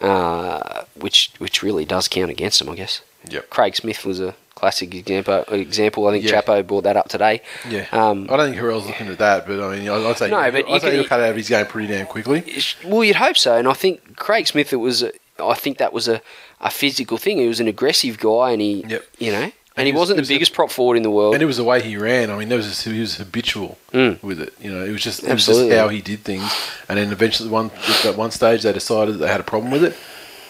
uh, 0.00 0.82
which 0.94 1.30
which 1.38 1.62
really 1.62 1.84
does 1.84 2.08
count 2.08 2.30
against 2.30 2.58
them, 2.58 2.68
I 2.68 2.74
guess. 2.74 3.00
Yep. 3.28 3.50
Craig 3.50 3.76
Smith 3.76 4.04
was 4.04 4.20
a 4.20 4.34
classic 4.60 4.94
example. 4.94 5.44
Example, 5.50 6.06
I 6.06 6.12
think 6.12 6.24
Yeah. 6.24 6.40
Chapo 6.40 6.66
brought 6.66 6.84
that 6.84 6.96
up 6.96 7.08
today. 7.08 7.42
Yeah, 7.68 7.86
Um, 7.92 8.26
I 8.30 8.36
don't 8.36 8.46
think 8.50 8.56
Hurrell's 8.58 8.86
looking 8.86 9.08
at 9.08 9.18
that, 9.18 9.46
but 9.46 9.58
I 9.60 9.76
mean, 9.76 9.88
I'd 9.88 10.16
say 10.18 10.30
No, 10.30 10.50
but 10.52 10.68
I'd 10.70 10.80
say 10.82 10.92
he'll 10.94 11.04
cut 11.04 11.20
out 11.20 11.30
of 11.30 11.36
his 11.36 11.48
game 11.48 11.66
pretty 11.66 11.88
damn 11.88 12.06
quickly. 12.06 12.44
Well, 12.84 13.02
you'd 13.02 13.16
hope 13.16 13.36
so, 13.36 13.56
and 13.56 13.66
I 13.66 13.72
think 13.72 14.16
Craig 14.16 14.46
Smith. 14.46 14.72
It 14.72 14.76
was. 14.76 15.02
A, 15.02 15.12
I 15.42 15.54
think 15.54 15.78
that 15.78 15.92
was 15.92 16.06
a, 16.06 16.20
a 16.60 16.70
physical 16.70 17.16
thing. 17.16 17.38
He 17.38 17.48
was 17.48 17.60
an 17.60 17.66
aggressive 17.68 18.18
guy, 18.18 18.50
and 18.52 18.60
he, 18.60 18.84
Yep. 18.86 19.04
you 19.18 19.32
know, 19.32 19.38
and, 19.44 19.52
And 19.76 19.86
he 19.86 19.92
was- 19.92 20.00
wasn't 20.00 20.16
the 20.18 20.20
was 20.22 20.30
a- 20.30 20.34
biggest 20.34 20.52
prop 20.52 20.70
forward 20.70 20.96
in 20.98 21.02
the 21.02 21.10
world. 21.10 21.32
And 21.32 21.42
it 21.42 21.46
was 21.46 21.56
the 21.56 21.64
way 21.64 21.80
he 21.80 21.96
ran. 21.96 22.30
I 22.30 22.36
mean, 22.36 22.50
there 22.50 22.58
was 22.58 22.68
just, 22.68 22.84
he 22.84 23.00
was 23.00 23.14
habitual 23.16 23.78
Mm. 23.94 24.22
with 24.22 24.38
it. 24.40 24.52
You 24.60 24.70
know, 24.70 24.84
it 24.84 24.90
was 24.92 25.02
just 25.02 25.22
it 25.24 25.32
was 25.32 25.46
just 25.46 25.70
how 25.72 25.88
he 25.88 26.02
did 26.02 26.22
things. 26.24 26.44
And 26.90 26.98
then 26.98 27.10
eventually, 27.10 27.48
one 27.48 27.70
at 28.04 28.16
one 28.16 28.30
stage, 28.30 28.62
they 28.64 28.72
decided 28.74 29.18
they 29.18 29.28
had 29.28 29.40
a 29.40 29.44
problem 29.44 29.70
with 29.72 29.82
it. 29.84 29.96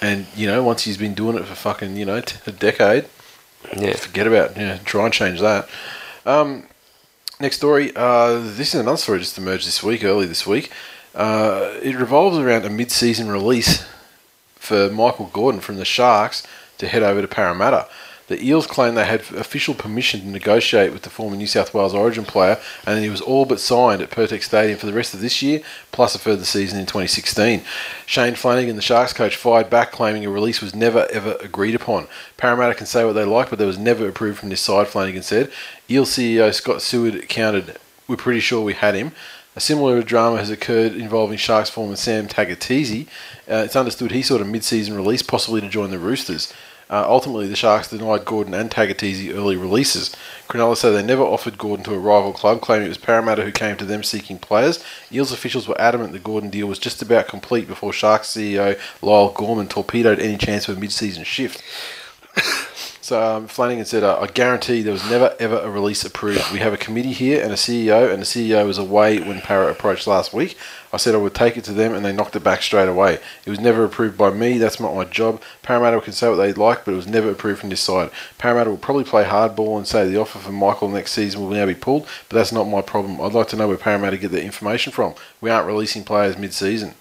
And 0.02 0.26
you 0.34 0.46
know, 0.48 0.64
once 0.64 0.82
he's 0.82 0.96
been 0.96 1.14
doing 1.14 1.36
it 1.36 1.44
for 1.44 1.54
fucking 1.54 1.96
you 1.96 2.04
know 2.06 2.20
a 2.46 2.50
decade, 2.52 3.04
yeah, 3.76 3.94
forget 3.96 4.26
about 4.26 4.56
yeah. 4.56 4.78
Try 4.84 5.04
and 5.04 5.14
change 5.14 5.40
that. 5.40 5.68
Um, 6.26 6.64
next 7.40 7.56
story. 7.56 7.92
Uh, 7.94 8.40
this 8.40 8.74
is 8.74 8.80
another 8.80 8.96
story 8.96 9.18
just 9.18 9.38
emerged 9.38 9.66
this 9.66 9.82
week, 9.82 10.04
early 10.04 10.26
this 10.26 10.46
week. 10.46 10.70
Uh, 11.14 11.74
it 11.82 11.96
revolves 11.96 12.38
around 12.38 12.64
a 12.64 12.70
mid-season 12.70 13.28
release 13.28 13.84
for 14.54 14.88
Michael 14.90 15.26
Gordon 15.32 15.60
from 15.60 15.76
the 15.76 15.84
Sharks 15.84 16.46
to 16.78 16.86
head 16.86 17.02
over 17.02 17.20
to 17.20 17.28
Parramatta. 17.28 17.88
The 18.30 18.46
Eels 18.46 18.68
claim 18.68 18.94
they 18.94 19.06
had 19.06 19.22
official 19.32 19.74
permission 19.74 20.20
to 20.20 20.28
negotiate 20.28 20.92
with 20.92 21.02
the 21.02 21.10
former 21.10 21.34
New 21.34 21.48
South 21.48 21.74
Wales 21.74 21.92
Origin 21.92 22.24
player, 22.24 22.60
and 22.86 23.02
he 23.02 23.10
was 23.10 23.20
all 23.20 23.44
but 23.44 23.58
signed 23.58 24.00
at 24.00 24.10
Pirtek 24.12 24.44
Stadium 24.44 24.78
for 24.78 24.86
the 24.86 24.92
rest 24.92 25.14
of 25.14 25.20
this 25.20 25.42
year, 25.42 25.62
plus 25.90 26.14
a 26.14 26.18
further 26.20 26.44
season 26.44 26.78
in 26.78 26.86
2016. 26.86 27.62
Shane 28.06 28.34
Flanagan, 28.36 28.76
the 28.76 28.82
Sharks 28.82 29.12
coach, 29.12 29.34
fired 29.34 29.68
back, 29.68 29.90
claiming 29.90 30.24
a 30.24 30.30
release 30.30 30.60
was 30.60 30.76
never 30.76 31.08
ever 31.10 31.38
agreed 31.40 31.74
upon. 31.74 32.06
Parramatta 32.36 32.76
can 32.76 32.86
say 32.86 33.04
what 33.04 33.14
they 33.14 33.24
like, 33.24 33.50
but 33.50 33.58
there 33.58 33.66
was 33.66 33.78
never 33.78 34.08
approved 34.08 34.38
from 34.38 34.50
this 34.50 34.60
side, 34.60 34.86
Flanagan 34.86 35.24
said. 35.24 35.50
Eel 35.90 36.04
CEO 36.04 36.54
Scott 36.54 36.82
Seward 36.82 37.28
countered, 37.28 37.78
We're 38.06 38.14
pretty 38.14 38.38
sure 38.38 38.62
we 38.62 38.74
had 38.74 38.94
him. 38.94 39.10
A 39.56 39.60
similar 39.60 40.00
drama 40.04 40.38
has 40.38 40.50
occurred 40.50 40.92
involving 40.92 41.36
Sharks 41.36 41.68
former 41.68 41.96
Sam 41.96 42.28
Tagataese. 42.28 43.08
Uh, 43.50 43.64
it's 43.64 43.74
understood 43.74 44.12
he 44.12 44.22
sought 44.22 44.40
a 44.40 44.44
mid-season 44.44 44.94
release, 44.94 45.22
possibly 45.22 45.60
to 45.60 45.68
join 45.68 45.90
the 45.90 45.98
Roosters. 45.98 46.52
Uh, 46.90 47.04
ultimately, 47.06 47.46
the 47.46 47.54
Sharks 47.54 47.88
denied 47.88 48.24
Gordon 48.24 48.52
and 48.52 48.68
Tagataese 48.68 49.32
early 49.32 49.56
releases. 49.56 50.14
Cronulla 50.48 50.76
said 50.76 50.90
they 50.90 51.02
never 51.04 51.22
offered 51.22 51.56
Gordon 51.56 51.84
to 51.84 51.94
a 51.94 51.98
rival 51.98 52.32
club, 52.32 52.60
claiming 52.60 52.86
it 52.86 52.88
was 52.88 52.98
Parramatta 52.98 53.44
who 53.44 53.52
came 53.52 53.76
to 53.76 53.84
them 53.84 54.02
seeking 54.02 54.38
players. 54.38 54.82
Eels 55.12 55.32
officials 55.32 55.68
were 55.68 55.80
adamant 55.80 56.12
the 56.12 56.18
Gordon 56.18 56.50
deal 56.50 56.66
was 56.66 56.80
just 56.80 57.00
about 57.00 57.28
complete 57.28 57.68
before 57.68 57.92
Sharks 57.92 58.28
CEO 58.28 58.76
Lyall 59.00 59.32
Gorman 59.32 59.68
torpedoed 59.68 60.18
any 60.18 60.36
chance 60.36 60.68
of 60.68 60.76
a 60.76 60.80
mid-season 60.80 61.22
shift. 61.22 61.62
So 63.10 63.20
um, 63.20 63.48
Flanagan 63.48 63.84
said, 63.86 64.04
uh, 64.04 64.20
I 64.20 64.28
guarantee 64.28 64.82
there 64.82 64.92
was 64.92 65.10
never 65.10 65.34
ever 65.40 65.58
a 65.58 65.68
release 65.68 66.04
approved. 66.04 66.52
We 66.52 66.60
have 66.60 66.72
a 66.72 66.76
committee 66.76 67.12
here 67.12 67.42
and 67.42 67.50
a 67.50 67.56
CEO, 67.56 68.08
and 68.08 68.22
the 68.22 68.24
CEO 68.24 68.64
was 68.64 68.78
away 68.78 69.18
when 69.18 69.40
Parrot 69.40 69.72
approached 69.72 70.06
last 70.06 70.32
week. 70.32 70.56
I 70.92 70.96
said 70.96 71.16
I 71.16 71.18
would 71.18 71.34
take 71.34 71.56
it 71.56 71.64
to 71.64 71.72
them, 71.72 71.92
and 71.92 72.04
they 72.04 72.12
knocked 72.12 72.36
it 72.36 72.44
back 72.44 72.62
straight 72.62 72.88
away. 72.88 73.18
It 73.44 73.50
was 73.50 73.58
never 73.58 73.82
approved 73.82 74.16
by 74.16 74.30
me. 74.30 74.58
That's 74.58 74.78
not 74.78 74.94
my 74.94 75.06
job. 75.06 75.42
Parramatta 75.62 76.00
can 76.02 76.12
say 76.12 76.28
what 76.28 76.36
they 76.36 76.52
like, 76.52 76.84
but 76.84 76.92
it 76.92 76.96
was 76.96 77.08
never 77.08 77.30
approved 77.30 77.58
from 77.58 77.70
this 77.70 77.80
side. 77.80 78.12
Parramatta 78.38 78.70
will 78.70 78.76
probably 78.78 79.02
play 79.02 79.24
hardball 79.24 79.76
and 79.76 79.88
say 79.88 80.08
the 80.08 80.20
offer 80.20 80.38
for 80.38 80.52
Michael 80.52 80.88
next 80.88 81.10
season 81.10 81.40
will 81.40 81.50
now 81.50 81.66
be 81.66 81.74
pulled, 81.74 82.06
but 82.28 82.36
that's 82.36 82.52
not 82.52 82.68
my 82.68 82.80
problem. 82.80 83.20
I'd 83.20 83.32
like 83.32 83.48
to 83.48 83.56
know 83.56 83.66
where 83.66 83.76
Parramatta 83.76 84.18
get 84.18 84.30
their 84.30 84.44
information 84.44 84.92
from. 84.92 85.16
We 85.40 85.50
aren't 85.50 85.66
releasing 85.66 86.04
players 86.04 86.38
mid-season. 86.38 86.94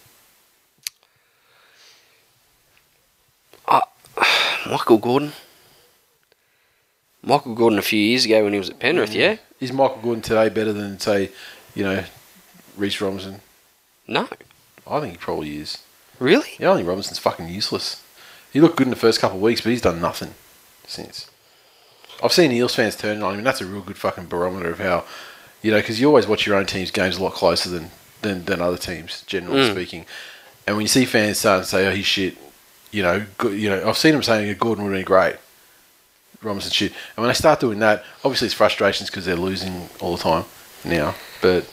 Michael 4.65 4.97
Gordon. 4.97 5.33
Michael 7.21 7.53
Gordon 7.55 7.79
a 7.79 7.83
few 7.83 7.99
years 7.99 8.25
ago 8.25 8.43
when 8.43 8.53
he 8.53 8.59
was 8.59 8.69
at 8.69 8.79
Penrith, 8.79 9.13
yeah? 9.13 9.37
Is 9.59 9.73
Michael 9.73 9.99
Gordon 10.01 10.21
today 10.21 10.49
better 10.49 10.71
than 10.73 10.99
say, 10.99 11.31
you 11.75 11.83
know, 11.83 12.03
Reece 12.77 13.01
Robinson? 13.01 13.41
No, 14.07 14.27
I 14.87 14.99
think 14.99 15.13
he 15.13 15.17
probably 15.17 15.57
is. 15.57 15.79
really? 16.19 16.49
Yeah, 16.57 16.71
I 16.71 16.75
think 16.77 16.87
Robinson's 16.87 17.19
fucking 17.19 17.47
useless. 17.49 18.03
He 18.51 18.59
looked 18.61 18.77
good 18.77 18.87
in 18.87 18.91
the 18.91 18.95
first 18.95 19.19
couple 19.19 19.37
of 19.37 19.43
weeks, 19.43 19.61
but 19.61 19.69
he's 19.71 19.81
done 19.81 20.01
nothing 20.01 20.33
since. 20.87 21.29
I've 22.23 22.33
seen 22.33 22.51
Eels 22.51 22.73
fans 22.75 22.95
turning 22.95 23.21
on 23.23 23.33
him, 23.33 23.39
and 23.39 23.47
that's 23.47 23.61
a 23.61 23.65
real 23.65 23.81
good 23.81 23.97
fucking 23.97 24.25
barometer 24.25 24.71
of 24.71 24.79
how, 24.79 25.05
you 25.61 25.71
know, 25.71 25.77
because 25.79 25.99
you 26.01 26.07
always 26.07 26.25
watch 26.27 26.47
your 26.47 26.55
own 26.55 26.65
team's 26.65 26.89
games 26.91 27.17
a 27.17 27.23
lot 27.23 27.33
closer 27.33 27.69
than, 27.69 27.91
than, 28.21 28.45
than 28.45 28.61
other 28.61 28.77
teams, 28.77 29.21
generally 29.23 29.61
Mm. 29.69 29.71
speaking. 29.71 30.05
And 30.65 30.75
when 30.75 30.83
you 30.83 30.87
see 30.87 31.05
fans 31.05 31.37
starting 31.37 31.63
to 31.63 31.69
say, 31.69 31.87
oh, 31.87 31.91
he's 31.91 32.05
shit, 32.05 32.37
you 32.91 33.03
know, 33.03 33.25
go, 33.37 33.49
you 33.49 33.69
know, 33.69 33.87
I've 33.87 33.97
seen 33.97 34.13
them 34.13 34.23
saying 34.23 34.55
Gordon 34.57 34.83
would 34.85 34.91
have 34.93 34.99
been 34.99 35.05
great. 35.05 35.35
Robinson 36.41 36.71
shit. 36.71 36.91
And 37.15 37.23
when 37.23 37.27
they 37.27 37.33
start 37.33 37.59
doing 37.59 37.79
that, 37.79 38.03
obviously 38.23 38.45
it's 38.45 38.53
frustrations 38.55 39.09
because 39.09 39.25
they're 39.25 39.35
losing 39.35 39.89
all 39.99 40.15
the 40.15 40.23
time 40.23 40.45
now. 40.85 41.15
But 41.41 41.65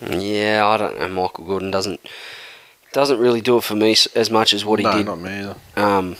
Yeah, 0.00 0.66
I 0.66 0.76
don't 0.76 0.98
know. 0.98 1.08
Michael 1.08 1.44
Gordon 1.44 1.70
doesn't 1.70 2.00
doesn't 2.92 3.18
really 3.18 3.40
do 3.40 3.56
it 3.56 3.64
for 3.64 3.74
me 3.74 3.96
as 4.14 4.30
much 4.30 4.52
as 4.52 4.64
what 4.66 4.78
he 4.78 4.84
no, 4.84 4.92
did. 4.92 5.06
not 5.06 5.18
me 5.20 5.30
either. 5.30 5.56
Um, 5.76 6.16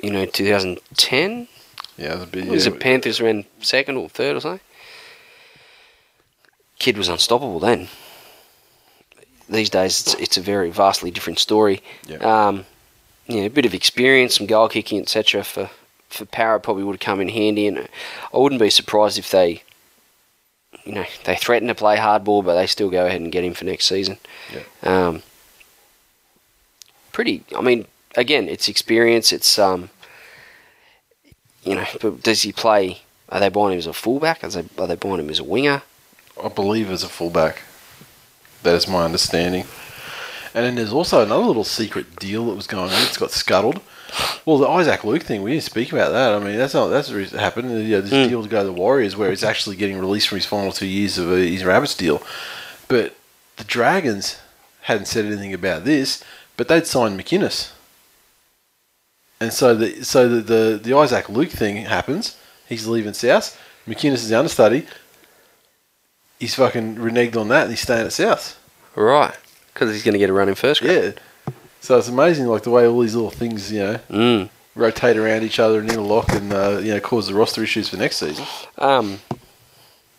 you 0.00 0.10
know, 0.10 0.24
2010 0.24 1.48
Yeah, 1.96 2.12
it 2.12 2.14
was 2.14 2.22
a 2.22 2.26
bit. 2.28 2.46
was 2.46 2.66
yeah, 2.66 2.72
it 2.72 2.80
Panthers 2.80 3.20
ran 3.20 3.44
second 3.60 3.96
or 3.96 4.08
third 4.08 4.36
or 4.36 4.40
something? 4.40 4.60
Kid 6.78 6.96
was 6.96 7.08
unstoppable 7.08 7.58
then. 7.58 7.88
These 9.48 9.70
days, 9.70 10.00
it's, 10.00 10.14
it's 10.14 10.36
a 10.36 10.40
very 10.40 10.70
vastly 10.70 11.10
different 11.10 11.38
story. 11.40 11.82
Yeah. 12.06 12.18
Um, 12.18 12.64
you 13.26 13.40
know, 13.40 13.46
a 13.46 13.50
bit 13.50 13.66
of 13.66 13.74
experience, 13.74 14.36
some 14.36 14.46
goal 14.46 14.68
kicking, 14.68 15.00
etc. 15.00 15.42
For 15.44 15.70
for 16.12 16.24
Power 16.26 16.58
probably 16.58 16.84
would 16.84 16.94
have 16.94 17.00
come 17.00 17.20
in 17.20 17.28
handy, 17.28 17.66
and 17.66 17.88
I 18.32 18.38
wouldn't 18.38 18.60
be 18.60 18.70
surprised 18.70 19.18
if 19.18 19.30
they, 19.30 19.62
you 20.84 20.92
know, 20.92 21.06
they 21.24 21.36
threaten 21.36 21.68
to 21.68 21.74
play 21.74 21.96
hardball, 21.96 22.44
but 22.44 22.54
they 22.54 22.66
still 22.66 22.90
go 22.90 23.06
ahead 23.06 23.20
and 23.20 23.32
get 23.32 23.44
him 23.44 23.54
for 23.54 23.64
next 23.64 23.86
season. 23.86 24.18
Yeah. 24.52 24.62
Um, 24.82 25.22
pretty. 27.12 27.44
I 27.56 27.60
mean, 27.60 27.86
again, 28.16 28.48
it's 28.48 28.68
experience. 28.68 29.32
It's 29.32 29.58
um, 29.58 29.90
you 31.62 31.74
know, 31.74 31.86
but 32.00 32.22
does 32.22 32.42
he 32.42 32.52
play? 32.52 33.02
Are 33.28 33.40
they 33.40 33.48
buying 33.48 33.72
him 33.72 33.78
as 33.78 33.86
a 33.86 33.92
fullback? 33.92 34.44
Are 34.44 34.48
they, 34.48 34.64
are 34.78 34.86
they 34.86 34.96
buying 34.96 35.20
him 35.20 35.30
as 35.30 35.38
a 35.38 35.44
winger? 35.44 35.82
I 36.42 36.48
believe 36.48 36.90
as 36.90 37.02
a 37.02 37.08
fullback. 37.08 37.62
That 38.62 38.74
is 38.74 38.86
my 38.86 39.04
understanding. 39.04 39.64
And 40.54 40.66
then 40.66 40.74
there's 40.74 40.92
also 40.92 41.22
another 41.22 41.44
little 41.44 41.64
secret 41.64 42.16
deal 42.16 42.46
that 42.46 42.56
was 42.56 42.66
going 42.66 42.90
on. 42.90 43.02
It's 43.02 43.16
got 43.16 43.30
scuttled. 43.30 43.80
Well, 44.44 44.58
the 44.58 44.68
Isaac 44.68 45.04
Luke 45.04 45.22
thing, 45.22 45.42
we 45.42 45.52
didn't 45.52 45.62
speak 45.64 45.92
about 45.92 46.10
that. 46.12 46.34
I 46.34 46.38
mean, 46.38 46.56
that's 46.58 46.74
not 46.74 46.88
that's 46.88 47.08
happened. 47.32 47.70
You 47.70 47.96
know, 47.96 48.00
this 48.02 48.12
Mm. 48.12 48.28
deal 48.28 48.42
to 48.42 48.48
go 48.48 48.58
to 48.60 48.66
the 48.66 48.72
Warriors, 48.72 49.16
where 49.16 49.30
he's 49.30 49.44
actually 49.44 49.76
getting 49.76 49.98
released 49.98 50.28
from 50.28 50.36
his 50.36 50.46
final 50.46 50.72
two 50.72 50.86
years 50.86 51.16
of 51.18 51.28
uh, 51.30 51.36
his 51.36 51.64
Rabbits 51.64 51.94
deal. 51.94 52.22
But 52.88 53.14
the 53.56 53.64
Dragons 53.64 54.38
hadn't 54.82 55.06
said 55.06 55.24
anything 55.24 55.54
about 55.54 55.84
this, 55.84 56.22
but 56.56 56.68
they'd 56.68 56.86
signed 56.86 57.18
McInnes. 57.18 57.70
And 59.40 59.52
so 59.52 59.74
the 59.74 60.04
so 60.04 60.28
the, 60.28 60.40
the, 60.40 60.80
the 60.82 60.94
Isaac 60.96 61.28
Luke 61.28 61.50
thing 61.50 61.76
happens. 61.76 62.36
He's 62.68 62.86
leaving 62.86 63.14
South. 63.14 63.58
McInnes 63.88 64.14
is 64.14 64.28
the 64.28 64.38
understudy. 64.38 64.86
He's 66.38 66.54
fucking 66.54 66.96
reneged 66.96 67.36
on 67.36 67.48
that 67.48 67.62
and 67.62 67.70
he's 67.70 67.80
staying 67.80 68.06
at 68.06 68.12
South. 68.12 68.58
Right. 68.94 69.34
Because 69.72 69.90
he's 69.92 70.02
going 70.04 70.12
to 70.14 70.18
get 70.18 70.30
a 70.30 70.32
run 70.32 70.48
in 70.48 70.54
first 70.54 70.80
grade. 70.80 71.14
Yeah. 71.14 71.22
So 71.82 71.98
it's 71.98 72.06
amazing, 72.08 72.46
like 72.46 72.62
the 72.62 72.70
way 72.70 72.86
all 72.86 73.00
these 73.00 73.14
little 73.16 73.30
things, 73.30 73.70
you 73.72 73.80
know, 73.80 73.98
Mm. 74.08 74.48
rotate 74.76 75.16
around 75.16 75.42
each 75.42 75.58
other 75.58 75.80
and 75.80 75.90
interlock, 75.90 76.28
and 76.30 76.52
uh, 76.52 76.78
you 76.80 76.94
know, 76.94 77.00
cause 77.00 77.26
the 77.26 77.34
roster 77.34 77.62
issues 77.62 77.88
for 77.88 77.96
next 77.96 78.16
season. 78.18 78.46
Um, 78.78 79.18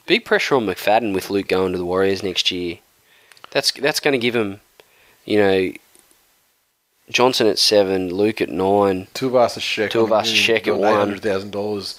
big 0.05 0.25
pressure 0.25 0.55
on 0.55 0.65
McFadden 0.65 1.13
with 1.13 1.29
Luke 1.29 1.47
going 1.47 1.71
to 1.71 1.77
the 1.77 1.85
Warriors 1.85 2.21
next 2.21 2.51
year. 2.51 2.79
That's 3.51 3.71
that's 3.71 3.99
going 4.01 4.11
to 4.11 4.17
give 4.17 4.35
him, 4.35 4.59
you 5.25 5.37
know, 5.37 5.71
Johnson 7.09 7.47
at 7.47 7.59
seven, 7.59 8.09
Luke 8.13 8.41
at 8.41 8.49
nine. 8.49 9.07
Tuivasa 9.13 9.59
Sheck, 9.59 9.89
Tuivasa 9.91 10.33
Sheck 10.33 10.67
at 10.67 10.75
one. 10.77 10.91
eight 10.91 10.95
hundred 10.97 11.21
thousand 11.21 11.51
dollars. 11.51 11.97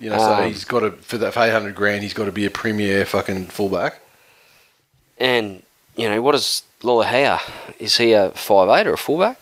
You 0.00 0.10
know, 0.10 0.18
so 0.18 0.24
Um, 0.34 0.48
he's 0.48 0.64
got 0.64 0.80
to 0.80 0.90
for 0.90 1.18
that 1.18 1.36
eight 1.36 1.50
hundred 1.52 1.76
grand, 1.76 2.02
he's 2.02 2.14
got 2.14 2.24
to 2.24 2.32
be 2.32 2.46
a 2.46 2.50
premier 2.50 3.04
fucking 3.06 3.46
fullback. 3.46 4.00
And, 5.18 5.62
you 5.94 6.08
know, 6.08 6.20
what 6.20 6.34
is 6.84 7.06
Lolohea? 7.06 7.40
Is 7.78 7.96
he 7.96 8.12
a 8.12 8.30
five 8.30 8.68
eight 8.68 8.86
or 8.86 8.94
a 8.94 8.98
fullback? 8.98 9.38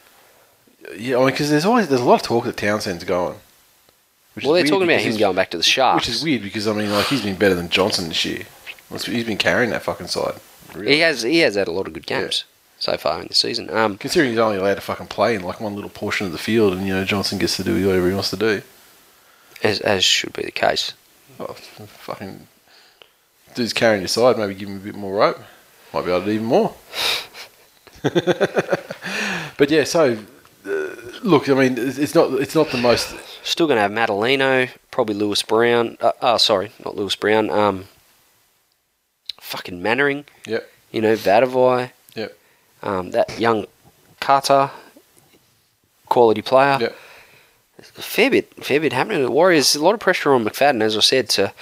Yeah, 0.97 1.17
I 1.17 1.21
mean, 1.21 1.31
because 1.31 1.51
there's 1.51 1.65
always 1.65 1.89
there's 1.89 2.01
a 2.01 2.05
lot 2.05 2.17
of 2.17 2.23
talk 2.23 2.45
that 2.45 2.57
Townsend's 2.57 3.05
going. 3.05 3.39
Which 4.35 4.45
well, 4.45 4.55
they're 4.55 4.65
talking 4.65 4.89
about 4.89 5.01
him 5.01 5.17
going 5.17 5.37
back 5.37 5.51
to 5.51 5.59
the 5.59 5.63
Sharks. 5.63 6.07
which 6.07 6.17
is 6.17 6.23
weird 6.23 6.43
because 6.43 6.67
I 6.67 6.73
mean, 6.73 6.91
like 6.91 7.07
he's 7.07 7.23
been 7.23 7.37
better 7.37 7.55
than 7.55 7.69
Johnson 7.69 8.09
this 8.09 8.25
year. 8.25 8.45
He's 8.91 9.25
been 9.25 9.39
carrying 9.39 9.71
that 9.71 9.83
fucking 9.83 10.09
side. 10.09 10.35
Really. 10.75 10.95
He 10.95 11.01
has 11.01 11.23
he 11.23 11.39
has 11.41 11.55
had 11.55 11.69
a 11.69 11.73
lot 11.73 11.87
of 11.87 11.93
good 11.93 12.07
games 12.07 12.45
so 12.79 12.97
far 12.97 13.21
in 13.21 13.29
the 13.29 13.35
season. 13.35 13.71
Um, 13.71 13.97
Considering 13.99 14.31
he's 14.31 14.39
only 14.39 14.57
allowed 14.57 14.75
to 14.75 14.81
fucking 14.81 15.07
play 15.07 15.35
in 15.35 15.43
like 15.43 15.61
one 15.61 15.75
little 15.75 15.91
portion 15.91 16.27
of 16.27 16.33
the 16.33 16.39
field, 16.39 16.73
and 16.73 16.87
you 16.87 16.95
know 16.95 17.05
Johnson 17.05 17.39
gets 17.39 17.57
to 17.57 17.65
do 17.65 17.87
whatever 17.87 18.09
he 18.09 18.15
wants 18.15 18.31
to 18.31 18.37
do. 18.37 18.63
as 19.63 19.81
as 19.81 20.05
should 20.05 20.33
be 20.33 20.43
the 20.43 20.51
case. 20.51 20.95
Oh, 21.39 21.53
fucking 21.53 22.47
dude's 23.55 23.73
carrying 23.73 24.01
your 24.03 24.09
side. 24.09 24.39
Maybe 24.39 24.55
give 24.55 24.69
him 24.69 24.77
a 24.77 24.81
bit 24.81 24.95
more 24.95 25.15
rope. 25.15 25.41
Might 25.93 26.05
be 26.07 26.11
able 26.11 26.21
to 26.21 26.27
do 26.27 26.33
even 26.33 26.47
more. 26.47 26.75
but 29.57 29.71
yeah, 29.71 29.85
so 29.85 30.19
uh, 30.67 30.89
look, 31.23 31.49
I 31.49 31.55
mean, 31.55 31.77
it's 31.79 32.15
not 32.15 32.33
it's 32.35 32.55
not 32.55 32.71
the 32.71 32.79
most. 32.79 33.15
Still 33.45 33.67
going 33.67 33.77
to 33.77 33.83
have 33.83 33.91
Matulino, 33.91 34.71
probably 34.91 35.15
Lewis 35.15 35.43
Brown. 35.43 35.97
Uh, 36.01 36.13
oh, 36.21 36.37
sorry, 36.37 36.71
not 36.85 36.97
Lewis 36.97 37.17
Brown. 37.17 37.51
Um, 37.51 37.87
fucking 39.41 39.83
Mannering. 39.83 40.25
Yep. 40.47 40.69
You 40.91 41.01
know, 41.01 41.15
Vatuvei. 41.15 41.91
Yep. 42.15 42.39
Um, 42.83 43.11
that 43.11 43.39
young 43.39 43.67
Carter, 44.21 44.71
quality 46.09 46.43
player. 46.43 46.79
Yep. 46.81 46.97
A 47.79 48.03
fair 48.03 48.31
bit, 48.31 48.65
fair 48.65 48.79
bit 48.79 48.93
happening 48.93 49.23
the 49.23 49.31
Warriors. 49.31 49.75
A 49.75 49.83
lot 49.83 49.95
of 49.95 50.01
pressure 50.01 50.33
on 50.33 50.45
McFadden, 50.45 50.83
as 50.83 50.97
I 50.97 51.01
said, 51.01 51.29
to 51.31 51.53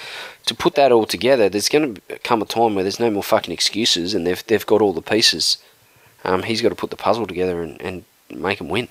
to 0.47 0.55
put 0.55 0.75
that 0.75 0.93
all 0.93 1.07
together. 1.07 1.49
There's 1.49 1.69
going 1.69 1.95
to 1.95 2.19
come 2.19 2.43
a 2.43 2.45
time 2.45 2.75
where 2.75 2.85
there's 2.85 3.01
no 3.01 3.11
more 3.11 3.23
fucking 3.23 3.55
excuses, 3.55 4.13
and 4.13 4.27
they've 4.27 4.45
they've 4.47 4.67
got 4.67 4.83
all 4.83 4.93
the 4.93 5.01
pieces. 5.03 5.57
Um, 6.25 6.43
he's 6.43 6.61
got 6.63 6.69
to 6.71 6.75
put 6.75 6.91
the 6.91 6.97
puzzle 6.97 7.27
together 7.27 7.63
and, 7.63 7.81
and 7.81 8.05
make 8.31 8.59
them 8.59 8.69
win 8.69 8.89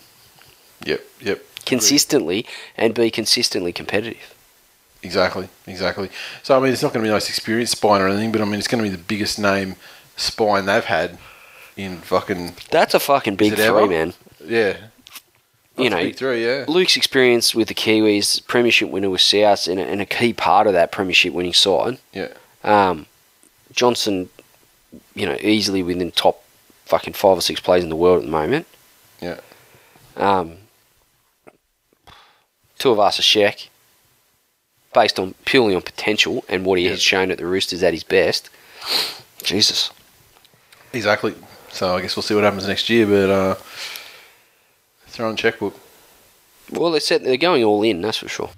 Yep. 0.85 1.01
Yep. 1.21 1.43
consistently 1.65 2.45
and 2.77 2.93
be 2.93 3.11
consistently 3.11 3.71
competitive. 3.73 4.33
Exactly. 5.03 5.47
Exactly. 5.67 6.09
So 6.43 6.57
I 6.57 6.59
mean, 6.59 6.73
it's 6.73 6.81
not 6.81 6.93
going 6.93 7.01
to 7.03 7.05
be 7.05 7.09
the 7.09 7.15
most 7.15 7.29
experienced 7.29 7.73
spine 7.77 8.01
or 8.01 8.07
anything, 8.09 8.31
but 8.31 8.41
I 8.41 8.45
mean, 8.45 8.55
it's 8.55 8.67
going 8.67 8.83
to 8.83 8.89
be 8.89 8.95
the 8.95 9.01
biggest 9.01 9.39
name 9.39 9.75
spine 10.17 10.65
they've 10.65 10.83
had 10.83 11.17
in 11.77 11.97
fucking 11.99 12.55
That's 12.71 12.93
a 12.93 12.99
fucking 12.99 13.35
big 13.37 13.53
three, 13.55 13.63
ever? 13.63 13.87
man. 13.87 14.13
yeah. 14.45 14.75
You 15.77 15.89
That's 15.89 16.01
a 16.03 16.07
know, 16.07 16.11
three. 16.13 16.45
Yeah. 16.45 16.65
Luke's 16.67 16.97
experience 16.97 17.55
with 17.55 17.69
the 17.69 17.73
Kiwis, 17.73 18.45
premiership 18.47 18.89
winner 18.89 19.09
with 19.09 19.21
South, 19.21 19.65
and 19.67 19.79
a, 19.79 19.83
and 19.85 20.01
a 20.01 20.05
key 20.05 20.33
part 20.33 20.67
of 20.67 20.73
that 20.73 20.91
premiership 20.91 21.31
winning 21.33 21.53
side. 21.53 21.99
Yeah. 22.11 22.27
Um, 22.65 23.05
Johnson, 23.71 24.27
you 25.15 25.25
know, 25.25 25.37
easily 25.39 25.81
within 25.83 26.11
top 26.11 26.43
fucking 26.89 27.13
five 27.13 27.37
or 27.37 27.41
six 27.41 27.59
players 27.59 27.83
in 27.83 27.89
the 27.89 27.95
world 27.95 28.19
at 28.19 28.25
the 28.25 28.31
moment. 28.31 28.65
Yeah. 29.21 29.39
Um, 30.17 30.57
Tuivasa 32.79 33.21
Sheck, 33.21 33.67
based 34.93 35.19
on 35.19 35.35
purely 35.45 35.75
on 35.75 35.81
potential 35.81 36.43
and 36.49 36.65
what 36.65 36.77
he 36.79 36.85
Yeah. 36.85 36.91
has 36.91 37.01
shown 37.01 37.31
at 37.31 37.37
the 37.37 37.45
Roosters 37.45 37.83
at 37.83 37.93
his 37.93 38.03
best. 38.03 38.49
Jesus. 39.43 39.91
Exactly. 40.93 41.35
So 41.71 41.95
I 41.95 42.01
guess 42.01 42.15
we'll 42.15 42.23
see 42.23 42.33
what 42.35 42.43
happens 42.43 42.67
next 42.67 42.89
year, 42.89 43.05
but 43.05 43.29
uh, 43.29 43.55
throw 45.07 45.29
in 45.29 45.35
checkbook. 45.35 45.79
Well, 46.71 46.91
they 46.91 46.99
said 46.99 47.23
they're 47.23 47.37
going 47.37 47.63
all 47.63 47.83
in, 47.83 48.01
that's 48.01 48.17
for 48.17 48.27
sure. 48.27 48.49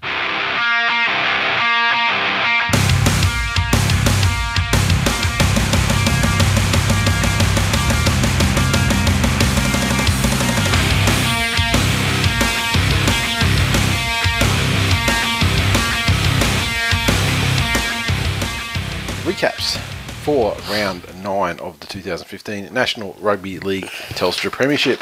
Recaps 19.41 19.77
for 20.23 20.55
round 20.69 21.03
nine 21.23 21.59
of 21.59 21.79
the 21.79 21.87
2015 21.87 22.71
National 22.71 23.17
Rugby 23.19 23.57
League 23.57 23.85
Telstra 23.85 24.51
Premiership. 24.51 25.01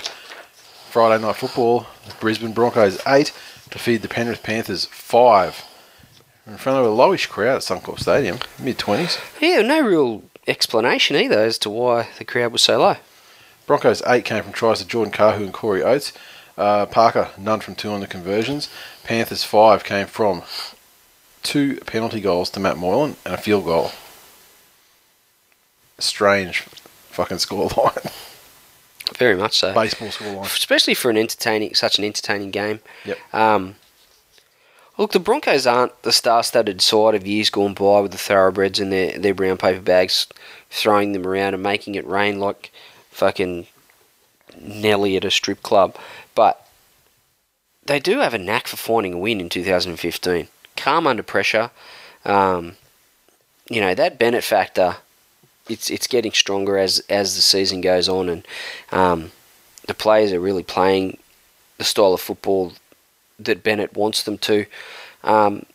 Friday 0.90 1.22
night 1.22 1.36
football, 1.36 1.88
Brisbane 2.22 2.54
Broncos 2.54 3.02
eight 3.06 3.34
defeated 3.70 4.02
the 4.02 4.08
Penrith 4.08 4.42
Panthers 4.42 4.86
five. 4.86 5.66
In 6.48 6.56
front 6.56 6.80
of 6.80 6.86
a 6.86 6.96
lowish 6.96 7.28
crowd 7.28 7.58
at 7.58 7.62
Suncorp 7.64 8.00
Stadium, 8.00 8.38
mid 8.58 8.78
twenties. 8.78 9.18
Yeah, 9.42 9.62
no 9.62 9.82
real 9.82 10.24
explanation 10.48 11.18
either 11.18 11.40
as 11.40 11.58
to 11.60 11.70
why 11.70 12.08
the 12.18 12.24
crowd 12.24 12.54
was 12.54 12.62
so 12.62 12.80
low. 12.80 12.96
Broncos 13.68 14.02
eight 14.08 14.24
came 14.24 14.44
from 14.44 14.54
tries 14.54 14.80
to 14.80 14.88
Jordan 14.88 15.14
Kahu 15.14 15.44
and 15.44 15.54
Corey 15.54 15.84
Oates. 15.84 16.14
Uh, 16.58 16.86
Parker 16.86 17.32
none 17.38 17.60
from 17.60 17.76
two 17.76 17.90
on 17.90 18.00
the 18.00 18.08
conversions. 18.08 18.70
Panthers 19.04 19.44
five 19.44 19.84
came 19.84 20.08
from 20.08 20.44
two 21.44 21.76
penalty 21.82 22.22
goals 22.22 22.50
to 22.52 22.62
Matt 22.62 22.78
Moylan 22.78 23.18
and 23.26 23.34
a 23.34 23.38
field 23.38 23.66
goal. 23.66 23.92
Strange 26.00 26.62
fucking 27.10 27.38
scoreline. 27.38 28.12
Very 29.18 29.36
much 29.36 29.58
so. 29.58 29.74
Baseball 29.74 30.10
scoreline. 30.10 30.45
Especially 30.45 30.93
for 30.93 31.10
an 31.10 31.18
entertaining, 31.18 31.74
such 31.76 31.97
an 31.97 32.06
entertaining 32.06 32.52
game. 32.52 32.80
Yep. 33.06 33.18
Um, 33.34 33.76
look, 34.97 35.12
the 35.12 35.20
Broncos 35.20 35.68
aren't 35.68 36.02
the 36.04 36.12
star-studded 36.12 36.82
side 36.82 37.16
of 37.16 37.26
years 37.28 37.50
gone 37.50 37.74
by 37.74 38.00
with 38.02 38.12
the 38.12 38.18
thoroughbreds 38.18 38.80
in 38.80 38.89
their, 38.91 39.18
their 39.18 39.34
brown 39.34 39.58
paper 39.58 39.82
bags, 39.82 40.28
throwing 40.70 41.14
them 41.14 41.26
around 41.26 41.54
and 41.54 41.64
making 41.64 41.95
it 41.95 42.06
rain 42.06 42.39
like 42.39 42.72
fucking 43.10 43.68
Nelly 44.60 45.18
at 45.18 45.26
a 45.26 45.32
strip 45.32 45.64
club. 45.64 45.95
But 46.36 46.66
they 47.86 48.00
do 48.00 48.20
have 48.20 48.34
a 48.34 48.38
knack 48.38 48.68
for 48.68 48.78
finding 48.78 49.14
a 49.14 49.18
win 49.18 49.41
in 49.41 49.50
2015. 49.50 50.47
Calm 50.78 51.08
under 51.08 51.24
pressure. 51.24 51.72
Um, 52.24 52.76
you 53.70 53.82
know 53.82 53.93
that 53.95 54.20
Bennett 54.20 54.43
factor. 54.43 54.97
It's 55.70 55.90
it's 55.90 56.08
getting 56.08 56.32
stronger 56.32 56.78
as 56.78 57.00
as 57.10 57.36
the 57.36 57.42
season 57.42 57.82
goes 57.82 58.10
on, 58.10 58.28
and 58.30 58.48
um, 58.92 59.32
the 59.88 59.94
players 59.94 60.34
are 60.34 60.40
really 60.40 60.64
playing 60.64 61.18
the 61.78 61.84
style 61.84 62.14
of 62.14 62.22
football 62.22 62.74
that 63.40 63.64
Bennett 63.64 63.96
wants 63.96 64.24
them 64.24 64.38
to. 64.40 64.66
Um, 65.24 65.66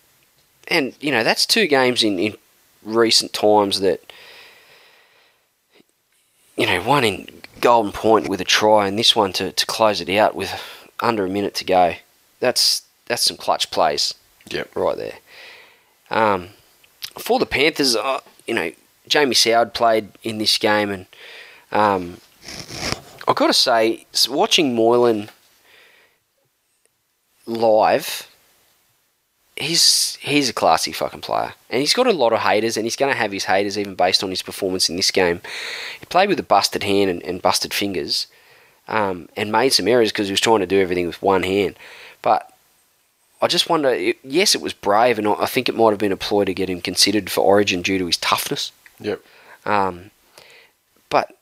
and, 0.69 0.95
you 1.01 1.11
know, 1.11 1.25
that's 1.25 1.47
two 1.47 1.67
games 1.67 2.03
in, 2.03 2.19
in 2.19 2.37
recent 2.83 3.33
times 3.33 3.81
that, 3.81 4.13
you 6.57 6.67
know, 6.67 6.81
one 6.83 7.05
in 7.05 7.43
Golden 7.61 7.93
Point 7.93 8.29
with 8.29 8.41
a 8.41 8.45
try 8.45 8.87
and 8.87 8.99
this 8.99 9.17
one 9.17 9.33
to, 9.35 9.53
to 9.53 9.67
close 9.67 10.01
it 10.01 10.09
out 10.11 10.35
with 10.35 10.53
under 11.01 11.27
a 11.27 11.31
minute 11.31 11.55
to 11.57 11.65
go. 11.65 11.95
That's 12.41 12.83
that's 13.07 13.23
some 13.23 13.37
clutch 13.37 13.71
plays 13.71 14.15
Yep. 14.51 14.77
right 14.77 14.97
there. 14.97 15.19
Um, 16.11 16.51
for 17.19 17.39
the 17.39 17.47
Panthers, 17.47 17.97
uh, 17.97 18.21
you 18.47 18.55
know, 18.55 18.73
Jamie 19.15 19.37
Soward 19.37 19.75
played 19.75 20.09
in 20.25 20.39
this 20.39 20.59
game, 20.59 20.91
and 20.91 21.07
um, 21.71 22.17
I've 23.29 23.37
got 23.37 23.47
to 23.47 23.53
say, 23.53 24.07
watching 24.29 24.75
Moylan 24.75 25.31
live, 27.47 28.29
he's 29.55 30.17
he's 30.17 30.49
a 30.49 30.53
classy 30.53 30.91
fucking 30.91 31.21
player, 31.21 31.55
and 31.71 31.79
he's 31.79 31.95
got 31.95 32.09
a 32.09 32.12
lot 32.12 32.33
of 32.33 32.41
haters, 32.41 32.77
and 32.77 32.87
he's 32.87 32.97
going 32.97 33.12
to 33.12 33.17
have 33.17 33.31
his 33.31 33.45
haters 33.45 33.79
even 33.79 33.95
based 33.95 34.25
on 34.25 34.31
his 34.31 34.43
performance 34.43 34.89
in 34.89 34.97
this 34.97 35.12
game. 35.12 35.41
He 36.01 36.07
played 36.07 36.29
with 36.29 36.41
a 36.41 36.43
busted 36.43 36.83
hand 36.83 37.09
and, 37.09 37.23
and 37.23 37.41
busted 37.41 37.73
fingers, 37.73 38.27
um, 38.89 39.29
and 39.37 39.53
made 39.53 39.69
some 39.69 39.87
errors 39.87 40.11
because 40.11 40.27
he 40.27 40.33
was 40.33 40.41
trying 40.41 40.59
to 40.59 40.67
do 40.67 40.81
everything 40.81 41.07
with 41.07 41.23
one 41.23 41.45
hand. 41.45 41.79
But 42.21 42.53
I 43.41 43.47
just 43.47 43.69
wonder. 43.69 43.95
Yes, 44.25 44.57
it 44.57 44.61
was 44.61 44.73
brave, 44.73 45.21
and 45.21 45.29
I 45.29 45.35
I 45.35 45.47
think 45.47 45.69
it 45.69 45.77
might 45.77 45.91
have 45.91 46.01
been 46.01 46.11
a 46.11 46.17
ploy 46.17 46.45
to 46.47 46.53
get 46.53 46.69
him 46.69 46.81
considered 46.81 47.31
for 47.31 47.43
Origin 47.43 47.81
due 47.81 47.99
to 47.99 48.07
his 48.07 48.17
toughness. 48.17 48.73
Yep. 49.01 49.23
Um, 49.65 50.11
but 51.09 51.37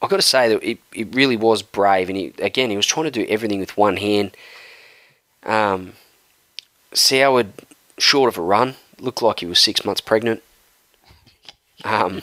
I've 0.00 0.10
got 0.10 0.16
to 0.16 0.22
say 0.22 0.48
that 0.48 0.62
it, 0.62 0.78
it 0.94 1.14
really 1.14 1.36
was 1.36 1.62
brave, 1.62 2.08
and 2.08 2.16
he, 2.16 2.32
again, 2.38 2.70
he 2.70 2.76
was 2.76 2.86
trying 2.86 3.04
to 3.04 3.10
do 3.10 3.26
everything 3.28 3.60
with 3.60 3.76
one 3.76 3.96
hand. 3.96 4.36
Um, 5.44 5.94
Soward, 6.92 7.50
short 7.98 8.28
of 8.28 8.38
a 8.38 8.42
run, 8.42 8.74
looked 9.00 9.22
like 9.22 9.40
he 9.40 9.46
was 9.46 9.58
six 9.58 9.84
months 9.84 10.00
pregnant. 10.00 10.42
Um, 11.84 12.22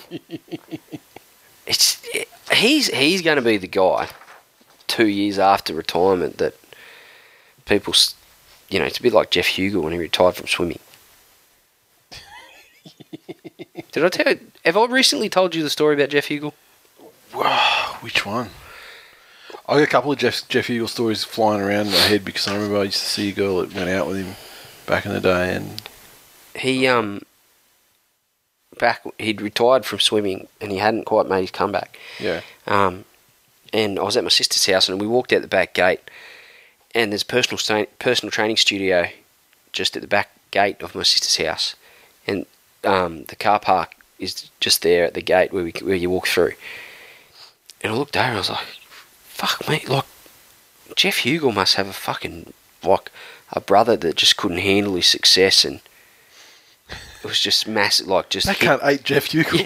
it's 1.66 2.06
he's 2.52 2.88
he's 2.88 3.22
going 3.22 3.38
to 3.38 3.42
be 3.42 3.58
the 3.58 3.68
guy 3.68 4.10
two 4.88 5.08
years 5.08 5.40
after 5.40 5.74
retirement 5.74 6.38
that 6.38 6.56
people, 7.66 7.94
you 8.70 8.80
know, 8.80 8.86
it's 8.86 9.00
a 9.00 9.02
bit 9.02 9.14
like 9.14 9.32
Geoff 9.32 9.48
Huegill 9.48 9.82
when 9.82 9.94
he 9.94 10.00
retired 10.00 10.36
from 10.36 10.48
swimming. 10.48 10.80
Did 13.92 14.06
I 14.06 14.10
tell 14.10 14.34
you? 14.34 14.40
Have 14.66 14.78
I 14.78 14.86
recently 14.86 15.30
told 15.30 15.56
you 15.56 15.64
the 15.64 15.70
story 15.70 15.96
about 15.96 16.10
Geoff 16.10 16.26
Huegill? 16.28 16.54
Which 18.02 18.26
one? 18.26 18.50
I 19.68 19.76
got 19.76 19.84
a 19.84 19.88
couple 19.88 20.12
of 20.12 20.18
Jeff 20.20 20.48
Geoff 20.48 20.68
Huegill 20.68 20.90
stories 20.90 21.24
flying 21.24 21.62
around 21.62 21.88
in 21.88 21.94
my 21.94 21.98
head 22.00 22.24
because 22.26 22.48
I 22.48 22.56
remember 22.56 22.78
I 22.78 22.84
used 22.84 23.00
to 23.00 23.06
see 23.06 23.30
a 23.30 23.34
girl 23.34 23.58
that 23.62 23.74
went 23.74 23.90
out 23.90 24.08
with 24.08 24.18
him 24.18 24.36
back 24.86 25.06
in 25.06 25.14
the 25.14 25.20
day, 25.20 25.56
and 25.56 25.82
He 26.56 26.88
um 26.88 27.22
back 28.78 29.04
he'd 29.18 29.42
retired 29.42 29.86
from 29.86 30.00
swimming 30.00 30.48
and 30.60 30.72
he 30.72 30.78
hadn't 30.80 31.06
quite 31.06 31.28
made 31.28 31.42
his 31.42 31.52
comeback. 31.52 31.98
yeah, 32.20 32.42
Um, 32.68 33.06
and 33.74 33.98
I 33.98 34.04
was 34.04 34.18
at 34.18 34.24
my 34.24 34.30
sister's 34.30 34.66
house 34.66 34.90
and 34.90 35.00
we 35.00 35.08
walked 35.08 35.32
out 35.34 35.42
the 35.42 35.48
back 35.48 35.74
gate 35.74 36.02
and 36.94 37.12
there's 37.12 37.22
a 37.24 37.26
personal 37.26 37.86
personal 38.00 38.32
training 38.32 38.58
studio 38.58 39.08
just 39.72 39.96
at 39.96 40.02
the 40.02 40.08
back 40.08 40.30
gate 40.52 40.82
of 40.82 40.94
my 40.94 41.04
sister's 41.04 41.38
house 41.46 41.76
um, 42.86 43.24
the 43.26 43.36
car 43.36 43.60
park 43.60 43.96
is 44.20 44.50
just 44.60 44.82
there 44.82 45.06
at 45.06 45.14
the 45.14 45.22
gate 45.22 45.52
where 45.52 45.64
we 45.64 45.72
where 45.82 45.96
you 45.96 46.10
walk 46.10 46.28
through. 46.28 46.54
And 47.82 47.94
I 47.94 47.96
looked 47.96 48.16
over 48.18 48.26
and 48.26 48.36
I 48.36 48.40
was 48.40 48.50
like, 48.50 48.68
"Fuck 49.24 49.68
me!" 49.68 49.84
Like 49.88 50.06
Geoff 50.96 51.18
Huegill 51.18 51.54
must 51.54 51.76
have 51.76 51.88
a 51.88 51.94
fucking 51.94 52.54
like 52.84 53.12
a 53.52 53.60
brother 53.60 53.96
that 53.98 54.16
just 54.16 54.38
couldn't 54.38 54.60
handle 54.60 54.96
his 54.96 55.08
success 55.08 55.66
and 55.66 55.82
it 56.90 57.28
was 57.28 57.40
just 57.40 57.68
massive. 57.68 58.08
Like 58.08 58.30
just 58.30 58.46
that 58.48 58.58
can't 58.58 58.82
ate 58.84 59.04
Geoff 59.04 59.30
Huegill. 59.30 59.64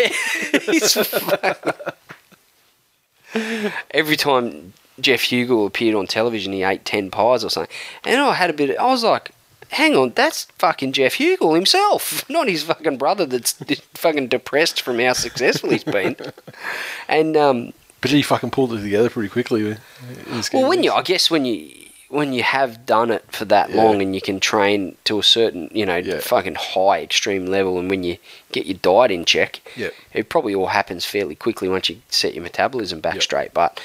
yeah, 3.33 3.73
Every 3.91 4.15
time 4.15 4.73
Geoff 4.99 5.21
Huegill 5.21 5.67
appeared 5.67 5.95
on 5.95 6.07
television, 6.07 6.53
he 6.53 6.63
ate 6.63 6.85
ten 6.85 7.11
pies 7.11 7.43
or 7.43 7.49
something. 7.49 7.75
And 8.03 8.21
I 8.21 8.33
had 8.33 8.49
a 8.49 8.53
bit. 8.53 8.77
I 8.77 8.87
was 8.87 9.03
like, 9.03 9.31
"Hang 9.69 9.95
on, 9.95 10.11
that's 10.15 10.45
fucking 10.57 10.91
Geoff 10.93 11.13
Huegill 11.15 11.55
himself, 11.55 12.27
not 12.29 12.47
his 12.47 12.63
fucking 12.63 12.97
brother 12.97 13.25
that's 13.25 13.53
fucking 13.93 14.27
depressed 14.27 14.81
from 14.81 14.99
how 14.99 15.13
successful 15.13 15.69
he's 15.71 15.83
been." 15.83 16.15
And 17.07 17.35
um, 17.37 17.73
But 18.01 18.11
he 18.11 18.21
fucking 18.21 18.51
pulled 18.51 18.73
it 18.73 18.81
together 18.81 19.09
pretty 19.09 19.29
quickly. 19.29 19.63
man. 19.63 19.79
in 20.27 20.37
the 20.37 20.43
scheme 20.43 20.61
well, 20.61 20.69
when 20.69 20.83
you. 20.83 20.91
I 20.91 21.01
guess 21.01 21.29
when 21.31 21.45
you 21.45 21.71
when 22.09 22.33
you 22.33 22.41
have 22.41 22.87
done 22.87 23.11
it 23.11 23.23
for 23.31 23.45
that 23.45 23.69
Yeah. 23.69 23.83
long 23.83 24.01
and 24.01 24.15
you 24.15 24.21
can 24.21 24.39
train 24.39 24.95
to 25.03 25.19
a 25.19 25.23
certain, 25.23 25.69
you 25.71 25.85
know, 25.85 25.97
Yeah. 25.97 26.19
fucking 26.19 26.55
high 26.55 27.01
extreme 27.01 27.45
level, 27.45 27.77
and 27.77 27.87
when 27.87 28.03
you 28.03 28.17
get 28.51 28.65
your 28.65 28.77
diet 28.81 29.11
in 29.11 29.25
check, 29.25 29.61
Yep. 29.75 29.93
it 30.13 30.27
probably 30.29 30.55
all 30.55 30.67
happens 30.67 31.05
fairly 31.05 31.35
quickly 31.35 31.69
once 31.69 31.87
you 31.87 31.97
set 32.09 32.33
your 32.33 32.41
metabolism 32.43 32.99
back 32.99 33.13
Yep. 33.15 33.23
straight. 33.23 33.53
But 33.53 33.79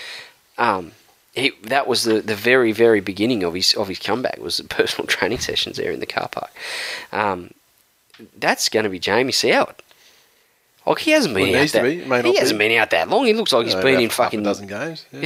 um, 0.57 0.93
he, 1.35 1.53
that 1.65 1.87
was 1.87 2.05
the, 2.05 2.21
the 2.21 2.35
very 2.35 2.73
very 2.73 3.01
beginning 3.01 3.43
of 3.43 3.55
his 3.55 3.73
of 3.75 3.89
his 3.89 3.99
comeback 3.99 4.39
was 4.39 4.57
the 4.59 4.65
personal 4.69 5.07
training 5.07 5.39
sessions 5.41 5.77
there 5.77 5.91
in 5.93 6.01
the 6.01 6.07
car 6.07 6.29
park. 6.29 6.51
Um, 7.13 7.51
that's 8.39 8.69
going 8.69 8.85
to 8.85 8.91
be 8.91 8.99
Jamie 8.99 9.33
Soward. 9.33 9.75
Like 10.87 10.99
he 10.99 11.11
hasn't 11.13 11.35
been 11.35 11.51
Well, 11.53 11.63
out 11.63 11.69
that, 11.71 11.83
be. 11.83 12.31
He 12.31 12.37
hasn't 12.39 12.59
be. 12.59 12.69
been 12.69 12.79
out 12.79 12.91
that 12.91 13.09
long. 13.09 13.25
He 13.27 13.33
looks 13.33 13.53
like 13.53 13.65
he's 13.67 13.75
Uh, 13.75 13.83
been 13.83 13.95
in 14.01 14.03
half 14.03 14.13
a 14.13 14.23
fucking 14.25 14.43
dozen 14.43 14.67
games. 14.67 15.07
Yeah. 15.13 15.21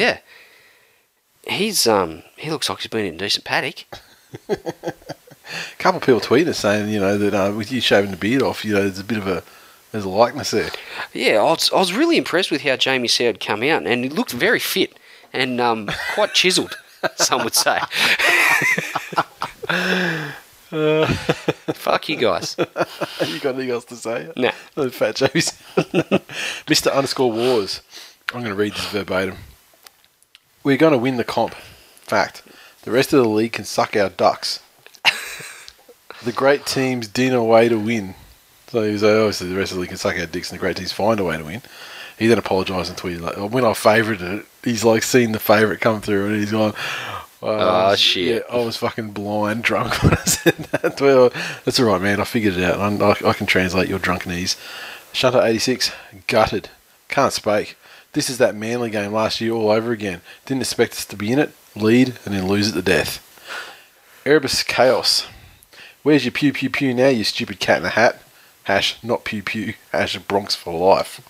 yeah. 1.47 1.55
He's 1.57 1.87
um 1.87 2.23
he 2.37 2.51
looks 2.51 2.69
like 2.69 2.79
he's 2.79 2.87
been 2.89 3.07
in 3.07 3.15
a 3.15 3.19
decent 3.19 3.45
paddock. 3.45 3.85
A 4.49 4.57
couple 5.79 5.99
of 5.99 6.05
people 6.05 6.21
tweeting 6.21 6.49
us 6.49 6.59
saying, 6.59 6.91
you 6.91 7.01
know, 7.01 7.17
that 7.19 7.35
uh, 7.35 7.53
with 7.57 7.73
you 7.73 7.81
shaving 7.81 8.11
the 8.11 8.17
beard 8.17 8.43
off, 8.43 8.65
you 8.65 8.73
know, 8.75 8.81
there's 8.83 8.99
a 8.99 9.05
bit 9.05 9.19
of 9.19 9.27
a 9.27 9.43
there's 9.93 10.05
a 10.05 10.09
likeness 10.09 10.51
there. 10.51 10.71
Yeah, 11.15 11.39
I 11.39 11.45
was, 11.45 11.71
I 11.73 11.77
was 11.79 11.95
really 11.95 12.19
impressed 12.19 12.51
with 12.51 12.61
how 12.63 12.77
Jamie 12.77 13.09
Soward 13.09 13.39
came 13.41 13.63
out, 13.63 13.87
and 13.87 14.05
he 14.05 14.11
looked 14.11 14.33
very 14.33 14.59
fit 14.59 14.98
and 15.33 15.61
um, 15.61 15.91
quite 16.15 16.35
chiselled. 16.35 16.77
Some 17.17 17.45
would 17.45 17.55
say. 17.55 17.79
Fuck 20.69 22.09
you 22.09 22.17
guys. 22.17 22.57
you 22.59 23.41
got 23.41 23.55
anything 23.55 23.71
else 23.71 23.85
to 23.87 23.97
say? 23.97 24.31
No. 24.37 24.51
Oh, 24.77 24.91
Fat 24.91 25.17
James. 25.17 25.53
Mr. 26.67 26.93
Underscore 26.93 27.33
Wars. 27.33 27.83
I'm 28.35 28.41
going 28.41 28.55
to 28.55 28.61
read 28.61 28.75
this 28.75 28.87
verbatim. 28.87 29.37
We're 30.63 30.77
going 30.77 30.93
to 30.93 30.99
win 30.99 31.17
the 31.17 31.25
comp. 31.25 31.55
Fact. 31.55 32.43
The 32.83 32.91
rest 32.91 33.13
of 33.13 33.23
the 33.23 33.29
league 33.29 33.53
can 33.53 33.65
suck 33.65 33.97
our 33.97 34.11
ducks. 34.11 34.61
the 36.25 36.33
great 36.33 36.67
teams 36.67 37.09
din 37.09 37.33
a 37.33 37.45
way 37.45 37.69
to 37.69 37.79
win. 37.79 38.15
So 38.69 38.83
he 38.83 38.93
was 38.93 39.03
like, 39.03 39.13
obviously 39.15 39.49
the 39.49 39.57
rest 39.57 39.73
of 39.73 39.77
the 39.77 39.81
league 39.81 39.91
can 39.91 39.99
suck 39.99 40.19
our 40.19 40.27
dicks 40.27 40.51
and 40.51 40.59
the 40.59 40.61
great 40.61 40.77
teams 40.77 40.93
find 40.93 41.19
a 41.21 41.25
way 41.25 41.39
to 41.39 41.45
win. 41.45 41.63
He 42.19 42.27
then 42.27 42.39
apologised 42.39 42.91
and 42.91 42.99
tweeted, 42.99 43.21
like, 43.21 43.51
when 43.51 43.65
I 43.65 43.73
favoured 43.73 44.21
it, 44.21 44.45
he's 44.65 44.85
like 44.85 45.03
seen 45.03 45.33
the 45.33 45.39
favourite 45.39 45.81
come 45.81 46.01
through 46.01 46.27
and 46.27 46.37
he's 46.37 46.53
gone, 46.53 46.75
Oh, 47.41 47.57
ah, 47.57 47.91
yeah, 47.91 47.97
shit. 47.97 48.45
I 48.51 48.57
was 48.57 48.77
fucking 48.79 49.13
blind 49.13 49.63
drunk 49.63 49.95
when 50.03 50.15
I 50.15 50.25
said 50.25 50.55
that. 50.57 51.01
Well, 51.01 51.31
that's 51.65 51.79
all 51.79 51.87
right, 51.87 52.03
man. 52.03 52.21
I 52.21 52.25
figured 52.25 52.57
it 52.57 52.65
out. 52.65 52.81
I, 52.81 53.05
I, 53.05 53.31
I 53.31 53.33
can 53.33 53.47
translate 53.47 53.89
your 53.89 54.01
drunkenese. 54.01 54.57
Shunter 55.13 55.41
86, 55.41 55.93
gutted. 56.27 56.71
Can't 57.09 57.33
spake. 57.33 57.77
This 58.13 58.29
is 58.29 58.39
that 58.39 58.57
Manly 58.57 58.91
game 58.91 59.13
last 59.13 59.41
year 59.41 59.53
all 59.53 59.71
over 59.71 59.93
again. 59.93 60.21
Didn't 60.47 60.63
expect 60.63 60.93
us 60.95 61.05
to 61.05 61.17
be 61.17 61.31
in 61.31 61.39
it, 61.39 61.53
lead, 61.77 62.19
and 62.25 62.35
then 62.35 62.49
lose 62.49 62.71
it 62.71 62.73
to 62.73 62.83
death. 62.83 63.25
Erebus 64.27 64.65
Chaos. 64.65 65.27
Where's 66.03 66.25
your 66.25 66.33
pew 66.33 66.53
pew 66.53 66.71
pew 66.71 66.93
now, 66.93 67.09
you 67.09 67.23
stupid 67.23 67.61
cat 67.61 67.79
in 67.79 67.85
a 67.85 67.91
hat? 67.91 68.21
Hash, 68.65 69.03
not 69.03 69.25
pew 69.25 69.43
pew. 69.43 69.75
Hash, 69.93 70.19
Bronx 70.19 70.55
for 70.55 70.77
life. 70.77 71.21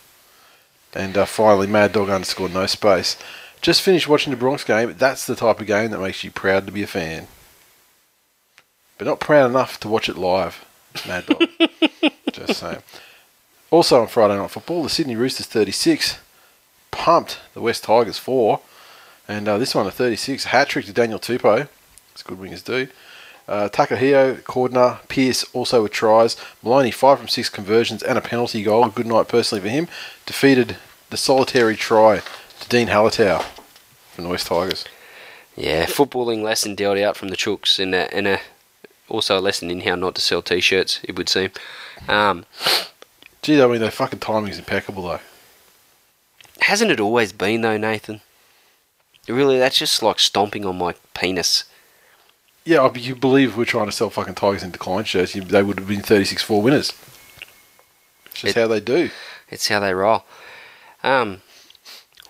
And 0.98 1.16
uh, 1.16 1.26
finally, 1.26 1.68
Mad 1.68 1.92
Dog 1.92 2.10
underscore 2.10 2.48
no 2.48 2.66
space. 2.66 3.16
Just 3.60 3.82
finished 3.82 4.08
watching 4.08 4.32
the 4.32 4.36
Bronx 4.36 4.64
game. 4.64 4.96
That's 4.98 5.24
the 5.24 5.36
type 5.36 5.60
of 5.60 5.66
game 5.68 5.92
that 5.92 6.00
makes 6.00 6.24
you 6.24 6.32
proud 6.32 6.66
to 6.66 6.72
be 6.72 6.82
a 6.82 6.88
fan. 6.88 7.28
But 8.98 9.06
not 9.06 9.20
proud 9.20 9.48
enough 9.48 9.78
to 9.80 9.88
watch 9.88 10.08
it 10.08 10.18
live. 10.18 10.64
Mad 11.06 11.26
Dog. 11.26 11.48
Just 12.32 12.58
saying. 12.58 12.82
Also 13.70 14.00
on 14.00 14.08
Friday 14.08 14.36
Night 14.36 14.50
Football, 14.50 14.82
the 14.82 14.88
Sydney 14.88 15.14
Roosters 15.14 15.46
36 15.46 16.18
pumped 16.90 17.38
the 17.54 17.60
West 17.60 17.84
Tigers 17.84 18.18
4. 18.18 18.60
And 19.28 19.46
uh, 19.46 19.56
this 19.58 19.76
one, 19.76 19.86
a 19.86 19.92
36, 19.92 20.46
hat 20.46 20.68
trick 20.68 20.86
to 20.86 20.92
Daniel 20.92 21.20
Tupou. 21.20 21.68
As 22.12 22.22
good 22.24 22.38
wingers 22.38 22.64
do. 22.64 22.88
Uh, 23.46 23.68
Taukeiaho, 23.68 24.42
Cordner, 24.42 25.06
Pearce 25.08 25.44
also 25.52 25.84
with 25.84 25.92
tries. 25.92 26.36
Maloney, 26.60 26.90
5 26.90 27.18
from 27.18 27.28
6 27.28 27.48
conversions 27.50 28.02
and 28.02 28.18
a 28.18 28.20
penalty 28.20 28.64
goal. 28.64 28.88
Good 28.88 29.06
night 29.06 29.28
personally 29.28 29.62
for 29.62 29.68
him. 29.68 29.86
Defeated 30.26 30.76
the 31.10 31.16
solitary 31.16 31.76
try 31.76 32.20
to 32.60 32.68
Dean 32.68 32.88
Hallertau 32.88 33.42
for 34.12 34.22
the 34.22 34.28
West 34.28 34.46
Tigers. 34.48 34.84
Yeah, 35.56 35.86
footballing 35.86 36.42
lesson 36.42 36.74
dealt 36.74 36.98
out 36.98 37.16
from 37.16 37.28
the 37.28 37.36
Chooks, 37.36 37.78
and 37.78 37.94
a, 37.94 38.12
and 38.14 38.28
a 38.28 38.40
also 39.08 39.38
a 39.38 39.40
lesson 39.40 39.70
in 39.70 39.80
how 39.80 39.94
not 39.94 40.14
to 40.16 40.20
sell 40.20 40.42
T-shirts. 40.42 41.00
It 41.02 41.16
would 41.16 41.28
seem. 41.28 41.50
Um, 42.08 42.44
Gee, 43.42 43.62
I 43.62 43.66
mean, 43.66 43.80
their 43.80 43.90
fucking 43.90 44.18
timing's 44.20 44.58
impeccable 44.58 45.02
though. 45.04 45.20
hasn't 46.60 46.90
it 46.90 47.00
always 47.00 47.32
been 47.32 47.62
though, 47.62 47.76
Nathan? 47.78 48.20
Really, 49.28 49.58
that's 49.58 49.78
just 49.78 50.02
like 50.02 50.18
stomping 50.18 50.64
on 50.64 50.78
my 50.78 50.94
penis. 51.14 51.64
Yeah, 52.64 52.90
you 52.94 53.14
believe 53.14 53.56
we're 53.56 53.64
trying 53.64 53.86
to 53.86 53.92
sell 53.92 54.10
fucking 54.10 54.34
Tigers 54.34 54.62
in 54.62 54.70
decline 54.70 55.04
shirts, 55.04 55.32
they 55.32 55.62
would 55.62 55.78
have 55.78 55.88
been 55.88 56.02
36 56.02 56.42
4 56.42 56.60
winners. 56.62 56.92
It's 58.26 58.40
just 58.42 58.56
It- 58.56 58.60
how 58.60 58.66
they 58.68 58.80
do. 58.80 59.10
It's 59.50 59.68
how 59.68 59.80
they 59.80 59.94
roll. 59.94 60.24
Um, 61.08 61.40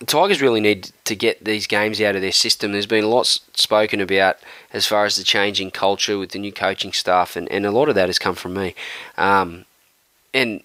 Tigers 0.05 0.41
really 0.41 0.61
need 0.61 0.91
to 1.03 1.15
get 1.15 1.43
these 1.43 1.67
games 1.67 1.99
out 1.99 2.15
of 2.15 2.21
their 2.21 2.31
system. 2.31 2.71
There's 2.71 2.85
been 2.85 3.09
lots 3.09 3.41
spoken 3.53 3.99
about 3.99 4.37
as 4.71 4.85
far 4.85 5.03
as 5.05 5.17
the 5.17 5.25
changing 5.25 5.71
culture 5.71 6.17
with 6.17 6.31
the 6.31 6.39
new 6.39 6.53
coaching 6.53 6.93
staff, 6.93 7.35
and, 7.35 7.49
and 7.51 7.65
a 7.65 7.71
lot 7.71 7.89
of 7.89 7.95
that 7.95 8.07
has 8.07 8.17
come 8.17 8.35
from 8.35 8.53
me. 8.53 8.75
Um, 9.17 9.65
and 10.33 10.63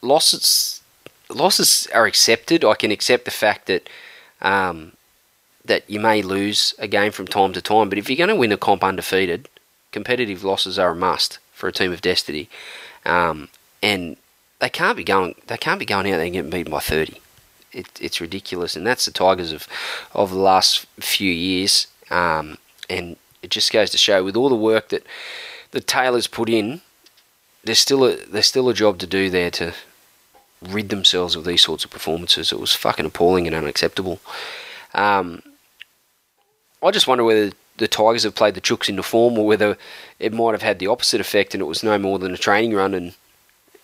losses 0.00 0.80
losses 1.28 1.86
are 1.92 2.06
accepted. 2.06 2.64
I 2.64 2.74
can 2.74 2.90
accept 2.90 3.26
the 3.26 3.30
fact 3.30 3.66
that 3.66 3.90
um, 4.40 4.92
that 5.62 5.88
you 5.90 6.00
may 6.00 6.22
lose 6.22 6.74
a 6.78 6.88
game 6.88 7.12
from 7.12 7.26
time 7.26 7.52
to 7.52 7.60
time, 7.60 7.90
but 7.90 7.98
if 7.98 8.08
you're 8.08 8.16
going 8.16 8.30
to 8.30 8.36
win 8.36 8.52
a 8.52 8.56
comp 8.56 8.82
undefeated, 8.82 9.50
competitive 9.92 10.42
losses 10.42 10.78
are 10.78 10.92
a 10.92 10.96
must 10.96 11.38
for 11.52 11.68
a 11.68 11.72
team 11.72 11.92
of 11.92 12.00
destiny. 12.00 12.48
Um, 13.04 13.48
and 13.82 14.16
they 14.60 14.68
can't 14.68 14.96
be 14.96 15.04
going. 15.04 15.34
They 15.46 15.56
can't 15.56 15.78
be 15.78 15.86
going 15.86 16.06
out 16.06 16.16
there 16.16 16.24
and 16.24 16.32
getting 16.32 16.50
beaten 16.50 16.72
by 16.72 16.80
thirty. 16.80 17.20
it, 17.72 17.86
it's 18.00 18.20
ridiculous, 18.20 18.76
and 18.76 18.86
that's 18.86 19.04
the 19.04 19.10
Tigers 19.10 19.52
of 19.52 19.66
of 20.14 20.30
the 20.30 20.38
last 20.38 20.86
few 21.00 21.30
years. 21.30 21.86
Um, 22.10 22.58
and 22.88 23.16
it 23.42 23.50
just 23.50 23.72
goes 23.72 23.90
to 23.90 23.98
show, 23.98 24.24
with 24.24 24.36
all 24.36 24.48
the 24.48 24.54
work 24.54 24.88
that 24.88 25.06
the 25.72 25.80
Taylors 25.80 26.26
put 26.26 26.48
in, 26.48 26.80
there's 27.64 27.78
still 27.78 28.04
a 28.04 28.16
there's 28.26 28.46
still 28.46 28.68
a 28.68 28.74
job 28.74 28.98
to 28.98 29.06
do 29.06 29.30
there 29.30 29.50
to 29.52 29.74
rid 30.62 30.88
themselves 30.88 31.36
of 31.36 31.44
these 31.44 31.62
sorts 31.62 31.84
of 31.84 31.90
performances. 31.90 32.52
It 32.52 32.60
was 32.60 32.74
fucking 32.74 33.06
appalling 33.06 33.46
and 33.46 33.54
unacceptable. 33.54 34.20
Um, 34.94 35.42
I 36.82 36.90
just 36.90 37.06
wonder 37.06 37.24
whether 37.24 37.52
the 37.76 37.88
Tigers 37.88 38.24
have 38.24 38.34
played 38.34 38.54
the 38.54 38.60
Chooks 38.60 38.88
into 38.88 39.02
form, 39.02 39.38
or 39.38 39.46
whether 39.46 39.76
it 40.18 40.32
might 40.32 40.52
have 40.52 40.62
had 40.62 40.78
the 40.78 40.88
opposite 40.88 41.20
effect, 41.20 41.54
and 41.54 41.60
it 41.60 41.66
was 41.66 41.84
no 41.84 41.98
more 41.98 42.18
than 42.18 42.34
a 42.34 42.38
training 42.38 42.74
run, 42.74 42.94
and 42.94 43.14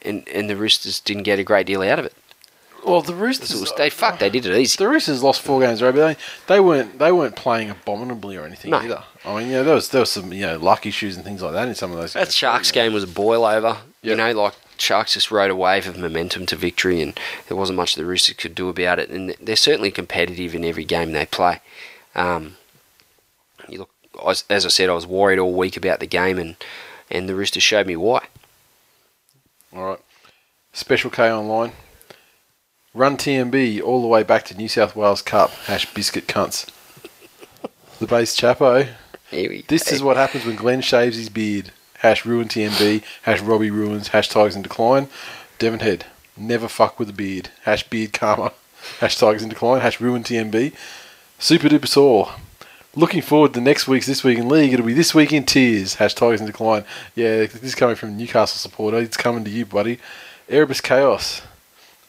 and, 0.04 0.28
and 0.28 0.48
the 0.50 0.56
Roosters 0.56 1.00
didn't 1.00 1.22
get 1.24 1.38
a 1.38 1.44
great 1.44 1.66
deal 1.66 1.82
out 1.82 1.98
of 1.98 2.04
it. 2.04 2.14
Well, 2.86 3.00
the 3.00 3.14
Roosters 3.14 3.58
was, 3.58 3.72
they 3.78 3.88
fuck, 3.88 4.18
they 4.18 4.28
did 4.28 4.44
it 4.44 4.54
easy. 4.54 4.76
The 4.76 4.88
Roosters 4.88 5.22
lost 5.22 5.40
four 5.40 5.58
games, 5.60 5.80
right? 5.80 5.94
But 5.94 6.18
they, 6.48 6.54
they 6.56 6.60
weren't 6.60 6.98
they 6.98 7.10
weren't 7.12 7.34
playing 7.34 7.70
abominably 7.70 8.36
or 8.36 8.44
anything 8.44 8.72
No. 8.72 8.78
either. 8.78 9.02
I 9.24 9.38
mean, 9.38 9.46
you 9.48 9.54
know, 9.54 9.64
there 9.64 9.74
was 9.74 9.88
there 9.88 10.00
was 10.00 10.10
some 10.10 10.32
you 10.34 10.44
know 10.44 10.58
luck 10.58 10.84
issues 10.84 11.16
and 11.16 11.24
things 11.24 11.40
like 11.40 11.52
that 11.54 11.66
in 11.66 11.74
some 11.74 11.92
of 11.92 11.96
those. 11.96 12.12
That 12.12 12.24
games. 12.26 12.34
Sharks 12.34 12.70
game 12.72 12.92
was 12.92 13.04
a 13.04 13.06
boil 13.06 13.46
over. 13.46 13.78
You 14.02 14.14
know, 14.14 14.30
like 14.32 14.52
Sharks 14.76 15.14
just 15.14 15.30
rode 15.30 15.50
a 15.50 15.56
wave 15.56 15.86
of 15.88 15.96
momentum 15.96 16.44
to 16.44 16.56
victory, 16.56 17.00
and 17.00 17.18
there 17.48 17.56
wasn't 17.56 17.78
much 17.78 17.94
the 17.94 18.04
Roosters 18.04 18.36
could 18.36 18.54
do 18.54 18.68
about 18.68 18.98
it. 18.98 19.08
And 19.08 19.34
they're 19.40 19.56
certainly 19.56 19.90
competitive 19.90 20.54
in 20.54 20.62
every 20.62 20.84
game 20.84 21.12
they 21.12 21.24
play. 21.24 21.62
Um, 22.14 22.56
you 23.66 23.78
look, 23.78 23.90
as 24.26 24.44
I 24.66 24.68
said, 24.68 24.90
I 24.90 24.94
was 24.94 25.06
worried 25.06 25.38
all 25.38 25.54
week 25.54 25.78
about 25.78 26.00
the 26.00 26.06
game, 26.06 26.38
and 26.38 26.56
and 27.10 27.30
the 27.30 27.34
Roosters 27.34 27.62
showed 27.62 27.86
me 27.86 27.96
why. 27.96 28.26
All 29.74 29.84
right. 29.84 30.00
Special 30.72 31.10
K 31.10 31.30
online. 31.30 31.72
Run 32.92 33.16
TMB 33.16 33.82
all 33.82 34.02
the 34.02 34.08
way 34.08 34.22
back 34.22 34.44
to 34.46 34.56
New 34.56 34.68
South 34.68 34.94
Wales 34.94 35.22
Cup. 35.22 35.50
Hash 35.66 35.92
biscuit 35.94 36.26
cunts. 36.28 36.70
The 37.98 38.06
base 38.06 38.36
chapo. 38.36 38.88
Here 39.30 39.48
we 39.50 39.64
This 39.68 39.88
go. 39.90 39.96
is 39.96 40.02
what 40.02 40.16
happens 40.16 40.44
when 40.44 40.56
Glenn 40.56 40.80
shaves 40.80 41.16
his 41.16 41.28
beard. 41.28 41.72
Hash 41.98 42.24
ruin 42.24 42.48
TMB. 42.48 43.02
Hash 43.22 43.40
Robbie 43.40 43.70
ruins. 43.70 44.08
Hash 44.08 44.28
Tigers 44.28 44.54
in 44.56 44.62
decline. 44.62 45.08
Devon 45.58 45.80
Head. 45.80 46.06
Never 46.36 46.68
fuck 46.68 46.98
with 46.98 47.10
a 47.10 47.12
beard. 47.12 47.50
Hash 47.62 47.88
beard 47.88 48.12
karma. 48.12 48.52
Hash 49.00 49.16
Tigers 49.16 49.42
in 49.42 49.48
decline. 49.48 49.80
Hash 49.80 50.00
ruin 50.00 50.22
TMB. 50.22 50.72
Super 51.38 51.68
duper 51.68 51.88
sore. 51.88 52.32
Looking 52.96 53.22
forward 53.22 53.54
to 53.54 53.60
next 53.60 53.88
week's 53.88 54.06
This 54.06 54.22
Week 54.22 54.38
in 54.38 54.48
League. 54.48 54.72
It'll 54.72 54.86
be 54.86 54.92
This 54.94 55.14
Week 55.14 55.32
in 55.32 55.44
Tears. 55.44 55.94
Hash 55.94 56.14
Tigers 56.14 56.40
in 56.40 56.46
decline. 56.46 56.84
Yeah, 57.16 57.38
this 57.46 57.62
is 57.62 57.74
coming 57.74 57.96
from 57.96 58.16
Newcastle 58.16 58.56
supporter. 58.58 58.98
It's 58.98 59.16
coming 59.16 59.42
to 59.44 59.50
you, 59.50 59.66
buddy. 59.66 59.98
Erebus 60.48 60.80
Chaos. 60.80 61.42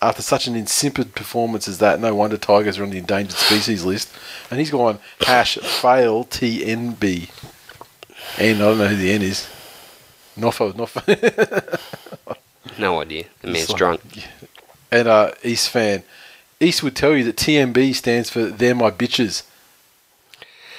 After 0.02 0.22
such 0.22 0.46
an 0.46 0.56
insipid 0.56 1.16
performance 1.16 1.68
as 1.68 1.80
that, 1.80 2.00
no 2.00 2.14
wonder 2.14 2.38
Tigers 2.38 2.78
are 2.78 2.84
on 2.84 2.92
the 2.92 3.00
endangered 3.00 3.32
species 3.38 3.84
list. 3.84 4.12
And 4.52 4.60
he's 4.60 4.70
gone 4.70 5.00
hash 5.22 5.56
fail 5.58 6.24
TNB. 6.26 7.30
N, 8.38 8.56
I 8.58 8.60
don't 8.60 8.78
know 8.78 8.88
who 8.88 8.96
the 8.96 9.12
N 9.12 9.22
is. 9.24 9.50
Noffo, 10.38 10.72
Noffo. 10.74 11.80
no 12.80 13.02
idea. 13.02 13.26
The 13.42 13.48
man's 13.48 13.70
like- 13.70 13.78
drunk. 13.78 14.02
and 14.92 15.08
uh, 15.08 15.32
East 15.44 15.70
fan. 15.70 16.04
East 16.60 16.84
would 16.84 16.96
tell 16.96 17.16
you 17.16 17.24
that 17.24 17.38
TMB 17.38 17.96
stands 17.96 18.30
for 18.30 18.44
They're 18.46 18.76
My 18.76 18.92
Bitches. 18.92 19.44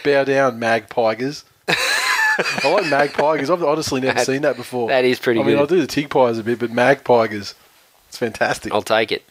Bow 0.06 0.24
down, 0.24 0.60
magpigers. 0.60 1.44
I 1.68 2.70
like 2.70 2.84
magpigers. 2.84 3.50
I've 3.50 3.62
honestly 3.62 4.00
never 4.00 4.14
That- 4.18 4.26
seen 4.26 4.42
that 4.42 4.56
before. 4.56 4.88
that 4.88 5.04
is 5.04 5.18
pretty 5.18 5.40
I 5.40 5.42
mean, 5.42 5.56
good. 5.56 5.62
I 5.64 5.66
do 5.66 5.80
the 5.84 5.86
tigpies 5.86 6.38
a 6.38 6.42
bit, 6.42 6.58
but 6.58 6.70
magpigers. 6.70 7.54
It's 8.08 8.16
fantastic. 8.18 8.72
I'll 8.72 8.82
take 8.82 9.10
it. 9.12 9.24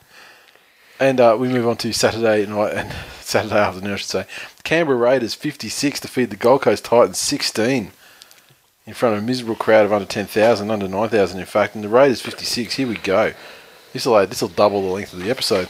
And 0.99 1.19
uh, 1.19 1.35
we 1.39 1.47
move 1.49 1.67
on 1.67 1.77
to 1.77 1.91
Saturday 1.93 2.45
night 2.45 2.73
and 2.73 2.93
Saturday 3.21 3.57
afternoon, 3.57 3.93
I 3.93 3.95
should 3.97 4.07
say. 4.09 4.25
Canberra 4.63 4.97
Raiders 4.97 5.33
56 5.33 5.99
to 6.01 6.07
feed 6.07 6.29
the 6.29 6.35
Gold 6.35 6.61
Coast 6.61 6.85
Titans 6.85 7.17
16 7.19 7.91
in 8.87 8.93
front 8.93 9.15
of 9.17 9.21
a 9.23 9.25
miserable 9.25 9.55
crowd 9.55 9.85
of 9.85 9.91
under 9.93 10.05
10,000, 10.05 10.69
under 10.71 10.87
9,000 10.87 11.39
in 11.39 11.45
fact. 11.45 11.75
And 11.75 11.83
the 11.83 11.89
Raiders 11.89 12.21
56. 12.21 12.75
Here 12.75 12.87
we 12.87 12.95
go. 12.95 13.33
This 13.93 14.05
will 14.05 14.25
this 14.27 14.41
will 14.41 14.49
double 14.49 14.81
the 14.81 14.89
length 14.93 15.13
of 15.13 15.19
the 15.19 15.29
episode. 15.29 15.69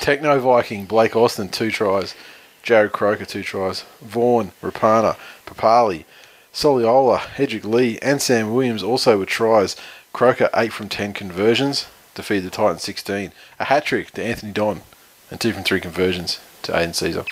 Techno 0.00 0.38
Viking 0.40 0.84
Blake 0.84 1.14
Austin 1.16 1.48
two 1.48 1.70
tries, 1.70 2.14
Jarrod 2.62 2.92
Croker 2.92 3.24
two 3.24 3.42
tries, 3.42 3.84
Vaughan, 4.00 4.52
Rapana, 4.62 5.16
Papalii, 5.46 6.04
Soliola, 6.52 7.18
Edrick 7.36 7.64
Lee, 7.64 7.98
and 8.00 8.20
Sam 8.20 8.52
Williams 8.54 8.82
also 8.82 9.18
with 9.18 9.28
tries. 9.28 9.76
Croker 10.12 10.50
eight 10.54 10.72
from 10.72 10.88
ten 10.88 11.12
conversions 11.12 11.86
to 12.14 12.22
feed 12.22 12.40
the 12.40 12.50
Titans 12.50 12.82
sixteen. 12.82 13.32
A 13.60 13.64
hat 13.64 13.84
trick 13.86 14.10
to 14.12 14.24
Anthony 14.24 14.52
Don, 14.52 14.82
and 15.30 15.40
two 15.40 15.52
from 15.52 15.64
three 15.64 15.80
conversions 15.80 16.40
to 16.62 16.76
Aidan 16.76 16.92
Sezer. 16.92 17.26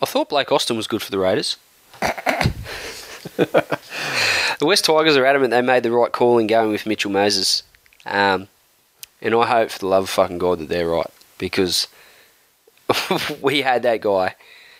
I 0.00 0.06
thought 0.06 0.28
Blake 0.28 0.52
Austin 0.52 0.76
was 0.76 0.86
good 0.86 1.02
for 1.02 1.10
the 1.10 1.18
Raiders. 1.18 1.56
the 3.36 3.66
West 4.60 4.84
Tigers 4.84 5.16
are 5.16 5.24
adamant 5.24 5.50
they 5.50 5.62
made 5.62 5.82
the 5.82 5.90
right 5.90 6.12
call 6.12 6.38
in 6.38 6.46
going 6.46 6.70
with 6.70 6.86
Mitchell 6.86 7.10
Moses. 7.10 7.62
Um, 8.04 8.48
and 9.22 9.34
I 9.34 9.46
hope 9.46 9.70
for 9.70 9.78
the 9.78 9.86
love 9.86 10.04
of 10.04 10.10
fucking 10.10 10.38
God 10.38 10.58
that 10.58 10.68
they're 10.68 10.88
right. 10.88 11.10
Because 11.38 11.88
we 13.40 13.62
had 13.62 13.82
that 13.82 14.00
guy. 14.00 14.34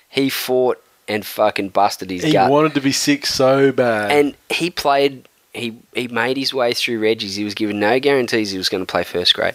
He 0.09 0.29
fought 0.31 0.83
and 1.09 1.25
fucking 1.25 1.71
busted 1.71 2.11
his 2.11 2.23
He 2.23 2.33
gut. 2.33 2.51
wanted 2.51 2.75
to 2.75 2.81
be 2.81 2.93
sick 2.93 3.27
so 3.27 3.73
bad. 3.73 4.11
and 4.13 4.35
he 4.51 4.71
played. 4.71 5.29
He, 5.53 5.77
he 5.95 6.09
made 6.09 6.37
his 6.37 6.53
way 6.53 6.73
through 6.75 6.99
Reggie's. 6.99 7.37
He 7.37 7.45
was 7.45 7.55
given 7.55 7.79
no 7.79 8.01
guarantees 8.01 8.51
he 8.51 8.59
was 8.59 8.69
going 8.69 8.85
to 8.85 8.91
play 8.91 9.05
first 9.05 9.35
grade. 9.35 9.55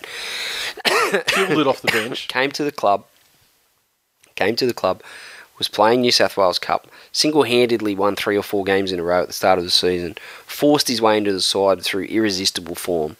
killed 0.86 1.60
it 1.60 1.68
off 1.68 1.82
the 1.82 1.92
bench. 1.92 2.28
came 2.30 2.52
to 2.52 2.64
the 2.64 2.72
club, 2.72 3.04
came 4.36 4.56
to 4.56 4.66
the 4.66 4.74
club, 4.74 5.02
was 5.58 5.68
playing 5.68 6.00
New 6.00 6.12
South 6.12 6.38
Wales 6.38 6.58
Cup, 6.60 6.88
single 7.12 7.44
handedly 7.44 7.96
won 7.96 8.16
three 8.16 8.38
or 8.38 8.44
four 8.44 8.64
games 8.64 8.94
in 8.94 9.00
a 9.00 9.04
row 9.04 9.22
at 9.24 9.28
the 9.28 9.34
start 9.34 9.58
of 9.60 9.66
the 9.66 9.72
season, 9.72 10.16
forced 10.46 10.88
his 10.88 11.02
way 11.02 11.18
into 11.18 11.34
the 11.34 11.42
side 11.42 11.82
through 11.82 12.06
irresistible 12.06 12.76
form, 12.76 13.18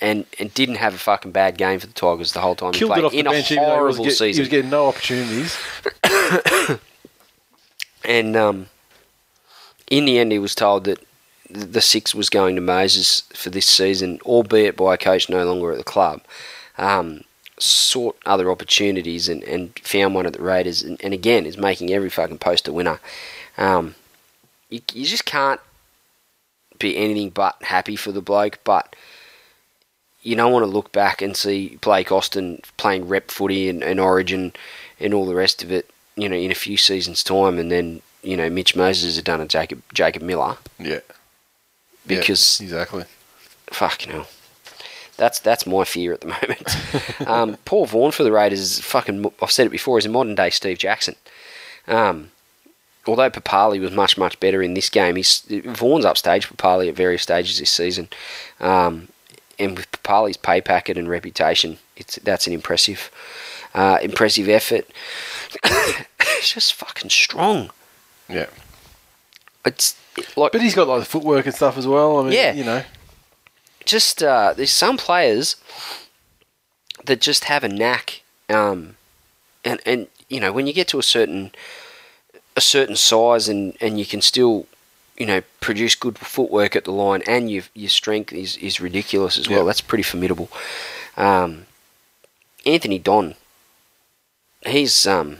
and, 0.00 0.26
and 0.38 0.52
didn't 0.54 0.76
have 0.76 0.94
a 0.94 0.98
fucking 0.98 1.32
bad 1.32 1.56
game 1.58 1.78
for 1.78 1.86
the 1.86 1.92
Tigers 1.92 2.32
the 2.32 2.40
whole 2.40 2.54
time 2.54 2.72
Killed 2.72 2.94
he 2.94 3.00
it 3.00 3.10
played 3.10 3.18
in 3.18 3.24
bench. 3.24 3.50
a 3.50 3.54
even 3.54 3.64
though 3.64 3.76
he 3.76 3.82
was 3.82 3.96
horrible 3.96 4.04
get- 4.18 4.34
He 4.34 4.40
was 4.40 4.48
getting 4.48 4.70
no 4.70 4.88
opportunities. 4.88 5.58
And 8.04 8.36
um, 8.36 8.66
in 9.90 10.04
the 10.04 10.18
end, 10.18 10.32
he 10.32 10.38
was 10.38 10.54
told 10.54 10.84
that 10.84 11.04
the 11.50 11.80
six 11.80 12.14
was 12.14 12.30
going 12.30 12.54
to 12.54 12.60
Moses 12.62 13.22
for 13.34 13.50
this 13.50 13.66
season, 13.66 14.20
albeit 14.24 14.76
by 14.76 14.94
a 14.94 14.98
coach 14.98 15.28
no 15.28 15.44
longer 15.44 15.72
at 15.72 15.78
the 15.78 15.84
club. 15.84 16.22
Um, 16.78 17.22
sought 17.58 18.16
other 18.26 18.50
opportunities 18.50 19.28
and, 19.28 19.42
and 19.44 19.76
found 19.80 20.14
one 20.14 20.26
at 20.26 20.34
the 20.34 20.42
Raiders, 20.42 20.82
and, 20.82 21.02
and 21.02 21.12
again 21.14 21.46
is 21.46 21.56
making 21.56 21.92
every 21.92 22.10
fucking 22.10 22.38
post 22.38 22.68
a 22.68 22.72
winner. 22.72 23.00
Um, 23.58 23.94
you, 24.68 24.80
you 24.92 25.06
just 25.06 25.24
can't 25.24 25.60
be 26.78 26.96
anything 26.96 27.30
but 27.30 27.56
happy 27.62 27.96
for 27.96 28.12
the 28.12 28.20
bloke, 28.20 28.58
but 28.62 28.94
you 30.26 30.36
don't 30.36 30.52
want 30.52 30.64
to 30.64 30.70
look 30.70 30.92
back 30.92 31.22
and 31.22 31.36
see 31.36 31.78
Blake 31.80 32.10
Austin 32.12 32.60
playing 32.76 33.08
rep 33.08 33.30
footy 33.30 33.68
and, 33.68 33.82
and 33.82 34.00
Origin 34.00 34.52
and 35.00 35.14
all 35.14 35.26
the 35.26 35.34
rest 35.34 35.62
of 35.62 35.70
it, 35.70 35.88
you 36.16 36.28
know, 36.28 36.36
in 36.36 36.50
a 36.50 36.54
few 36.54 36.76
seasons' 36.76 37.22
time, 37.22 37.58
and 37.58 37.70
then 37.70 38.02
you 38.22 38.36
know 38.36 38.50
Mitch 38.50 38.74
Moses 38.74 39.14
has 39.16 39.22
done 39.22 39.40
a 39.40 39.46
Jacob 39.46 39.82
Jacob 39.94 40.22
Miller 40.22 40.56
Yeah. 40.78 41.00
because 42.06 42.60
yeah, 42.60 42.64
exactly. 42.66 43.04
fuck 43.70 44.06
you 44.06 44.12
know. 44.12 44.26
That's 45.16 45.38
that's 45.40 45.66
my 45.66 45.84
fear 45.84 46.12
at 46.12 46.20
the 46.20 46.26
moment. 46.42 47.26
um, 47.28 47.56
Paul 47.64 47.86
Vaughan 47.86 48.12
for 48.12 48.22
the 48.24 48.32
Raiders 48.32 48.60
is 48.60 48.80
fucking. 48.80 49.30
I've 49.40 49.50
said 49.50 49.66
it 49.66 49.70
before. 49.70 49.96
He's 49.96 50.06
a 50.06 50.10
modern 50.10 50.34
day 50.34 50.50
Steve 50.50 50.78
Jackson. 50.78 51.16
Um, 51.88 52.30
although 53.06 53.30
Papalii 53.30 53.80
was 53.80 53.92
much 53.92 54.18
much 54.18 54.38
better 54.40 54.62
in 54.62 54.74
this 54.74 54.90
game, 54.90 55.16
he's 55.16 55.40
Vaughan's 55.48 56.04
upstaged 56.04 56.54
Papalii 56.54 56.88
at 56.90 56.94
various 56.96 57.22
stages 57.22 57.58
this 57.58 57.70
season. 57.70 58.08
Um, 58.60 59.08
and 59.58 59.76
with 59.76 59.90
Papalii's 59.92 60.36
pay 60.36 60.60
packet 60.60 60.96
and 60.98 61.08
reputation, 61.08 61.78
it's 61.96 62.16
that's 62.16 62.46
an 62.46 62.52
impressive, 62.52 63.10
uh, 63.74 63.98
impressive 64.02 64.48
effort. 64.48 64.86
it's 65.64 66.52
just 66.52 66.74
fucking 66.74 67.10
strong. 67.10 67.70
Yeah. 68.28 68.46
It's 69.64 69.96
like 70.36 70.52
But 70.52 70.60
he's 70.62 70.74
got 70.74 70.88
like 70.88 71.00
the 71.00 71.06
footwork 71.06 71.46
and 71.46 71.54
stuff 71.54 71.76
as 71.78 71.86
well. 71.86 72.18
I 72.18 72.22
mean, 72.24 72.32
Yeah. 72.32 72.52
you 72.52 72.64
know. 72.64 72.82
just 73.84 74.22
uh, 74.22 74.52
there's 74.56 74.70
some 74.70 74.96
players 74.96 75.56
that 77.04 77.20
just 77.20 77.44
have 77.44 77.62
a 77.64 77.68
knack, 77.68 78.22
um, 78.48 78.96
and 79.64 79.80
and 79.86 80.08
you 80.28 80.40
know 80.40 80.52
when 80.52 80.66
you 80.66 80.72
get 80.72 80.88
to 80.88 80.98
a 80.98 81.02
certain 81.02 81.52
a 82.56 82.60
certain 82.60 82.96
size 82.96 83.48
and 83.48 83.76
and 83.80 83.98
you 83.98 84.06
can 84.06 84.20
still 84.20 84.66
you 85.18 85.26
know 85.26 85.42
produce 85.60 85.94
good 85.94 86.18
footwork 86.18 86.76
at 86.76 86.84
the 86.84 86.92
line 86.92 87.22
and 87.26 87.50
your 87.50 87.64
your 87.74 87.88
strength 87.90 88.32
is 88.32 88.56
is 88.58 88.80
ridiculous 88.80 89.38
as 89.38 89.48
well. 89.48 89.60
Yeah. 89.60 89.64
That's 89.64 89.80
pretty 89.80 90.02
formidable. 90.04 90.48
Um, 91.16 91.66
Anthony 92.64 92.98
Don, 92.98 93.34
he's 94.66 95.06
um 95.06 95.38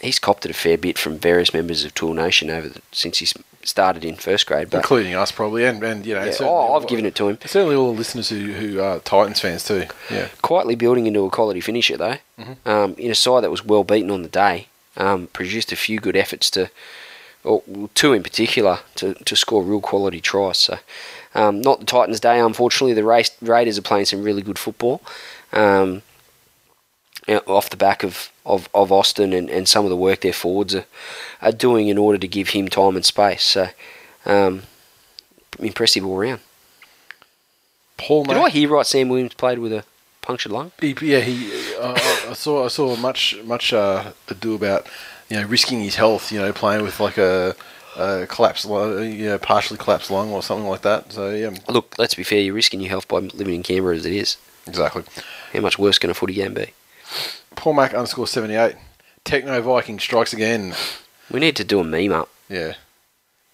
he's 0.00 0.18
copped 0.18 0.44
it 0.44 0.50
a 0.50 0.54
fair 0.54 0.76
bit 0.78 0.98
from 0.98 1.18
various 1.18 1.54
members 1.54 1.84
of 1.84 1.94
Tool 1.94 2.14
Nation 2.14 2.50
over 2.50 2.68
the, 2.68 2.82
since 2.92 3.18
he 3.18 3.24
s- 3.26 3.34
started 3.62 4.04
in 4.04 4.16
first 4.16 4.46
grade. 4.46 4.68
But 4.70 4.78
including 4.78 5.14
us 5.14 5.32
probably, 5.32 5.64
and 5.64 5.82
and 5.82 6.04
you 6.04 6.14
know, 6.14 6.24
yeah, 6.24 6.34
oh, 6.40 6.74
I've 6.74 6.86
given 6.88 7.06
it 7.06 7.14
to 7.16 7.28
him. 7.28 7.38
Certainly, 7.44 7.76
all 7.76 7.92
the 7.92 7.98
listeners 7.98 8.28
who 8.28 8.52
who 8.52 8.80
are 8.80 8.98
Titans 9.00 9.40
fans 9.40 9.64
too. 9.64 9.84
Yeah, 10.10 10.28
quietly 10.42 10.74
building 10.74 11.06
into 11.06 11.24
a 11.24 11.30
quality 11.30 11.60
finisher 11.60 11.96
though. 11.96 12.16
Um, 12.66 12.94
in 12.98 13.10
a 13.10 13.14
side 13.14 13.42
that 13.44 13.50
was 13.50 13.64
well 13.64 13.84
beaten 13.84 14.10
on 14.10 14.22
the 14.22 14.28
day, 14.28 14.66
um, 14.96 15.28
produced 15.28 15.72
a 15.72 15.76
few 15.76 16.00
good 16.00 16.16
efforts 16.16 16.50
to, 16.50 16.68
or 17.44 17.62
well, 17.66 17.90
two 17.94 18.12
in 18.12 18.22
particular, 18.22 18.80
to, 18.96 19.14
to 19.14 19.36
score 19.36 19.62
real 19.62 19.80
quality 19.80 20.20
tries. 20.20 20.58
So, 20.58 20.78
um, 21.34 21.60
not 21.60 21.80
the 21.80 21.86
Titans' 21.86 22.20
day, 22.20 22.40
unfortunately. 22.40 22.94
The 22.94 23.04
race, 23.04 23.30
Raiders 23.40 23.78
are 23.78 23.82
playing 23.82 24.06
some 24.06 24.22
really 24.22 24.42
good 24.42 24.58
football. 24.58 25.02
Um, 25.52 26.02
you 27.28 27.34
know, 27.34 27.42
off 27.46 27.70
the 27.70 27.76
back 27.76 28.02
of, 28.02 28.30
of, 28.44 28.68
of 28.74 28.92
Austin 28.92 29.32
and, 29.32 29.48
and 29.48 29.68
some 29.68 29.84
of 29.84 29.90
the 29.90 29.96
work 29.96 30.20
their 30.20 30.32
forwards 30.32 30.74
are, 30.74 30.84
are 31.40 31.52
doing 31.52 31.88
in 31.88 31.96
order 31.98 32.18
to 32.18 32.28
give 32.28 32.50
him 32.50 32.68
time 32.68 32.96
and 32.96 33.04
space. 33.04 33.42
So, 33.44 33.68
um, 34.26 34.62
impressive 35.58 36.04
all 36.04 36.18
round. 36.18 36.40
Paul. 37.96 38.24
Did 38.24 38.34
Mack- 38.34 38.46
I 38.46 38.50
hear 38.50 38.68
right? 38.70 38.86
Sam 38.86 39.08
Williams 39.08 39.34
played 39.34 39.58
with 39.58 39.72
a 39.72 39.84
punctured 40.20 40.52
lung. 40.52 40.72
He, 40.80 40.96
yeah, 41.00 41.20
he. 41.20 41.74
Uh, 41.76 41.94
I 42.30 42.32
saw. 42.32 42.64
I 42.64 42.68
saw 42.68 42.96
much 42.96 43.36
much 43.44 43.72
uh, 43.72 44.12
ado 44.28 44.54
about 44.54 44.86
you 45.30 45.36
know 45.40 45.46
risking 45.46 45.80
his 45.80 45.96
health. 45.96 46.30
You 46.32 46.40
know, 46.40 46.52
playing 46.52 46.82
with 46.82 47.00
like 47.00 47.18
a, 47.18 47.54
a 47.96 48.26
collapsed, 48.26 48.64
you 48.66 49.26
know, 49.26 49.38
partially 49.38 49.78
collapsed 49.78 50.10
lung 50.10 50.30
or 50.32 50.42
something 50.42 50.66
like 50.68 50.82
that. 50.82 51.12
So 51.12 51.30
yeah, 51.30 51.50
Look, 51.68 51.94
let's 51.98 52.14
be 52.14 52.22
fair, 52.24 52.40
you're 52.40 52.54
risking 52.54 52.80
your 52.80 52.90
health 52.90 53.08
by 53.08 53.18
living 53.18 53.54
in 53.54 53.62
Canberra 53.62 53.96
as 53.96 54.06
it 54.06 54.12
is. 54.12 54.36
exactly. 54.66 55.04
How 55.52 55.60
much 55.60 55.78
worse 55.78 55.98
can 55.98 56.10
a 56.10 56.14
footy 56.14 56.34
game 56.34 56.54
be? 56.54 56.72
Paul 57.56 57.74
Mac 57.74 57.94
underscore 57.94 58.26
seventy 58.26 58.54
eight. 58.54 58.76
Techno 59.24 59.60
Viking 59.62 59.98
strikes 59.98 60.32
again. 60.32 60.74
We 61.30 61.40
need 61.40 61.56
to 61.56 61.64
do 61.64 61.80
a 61.80 61.84
meme 61.84 62.12
up. 62.12 62.28
Yeah, 62.48 62.74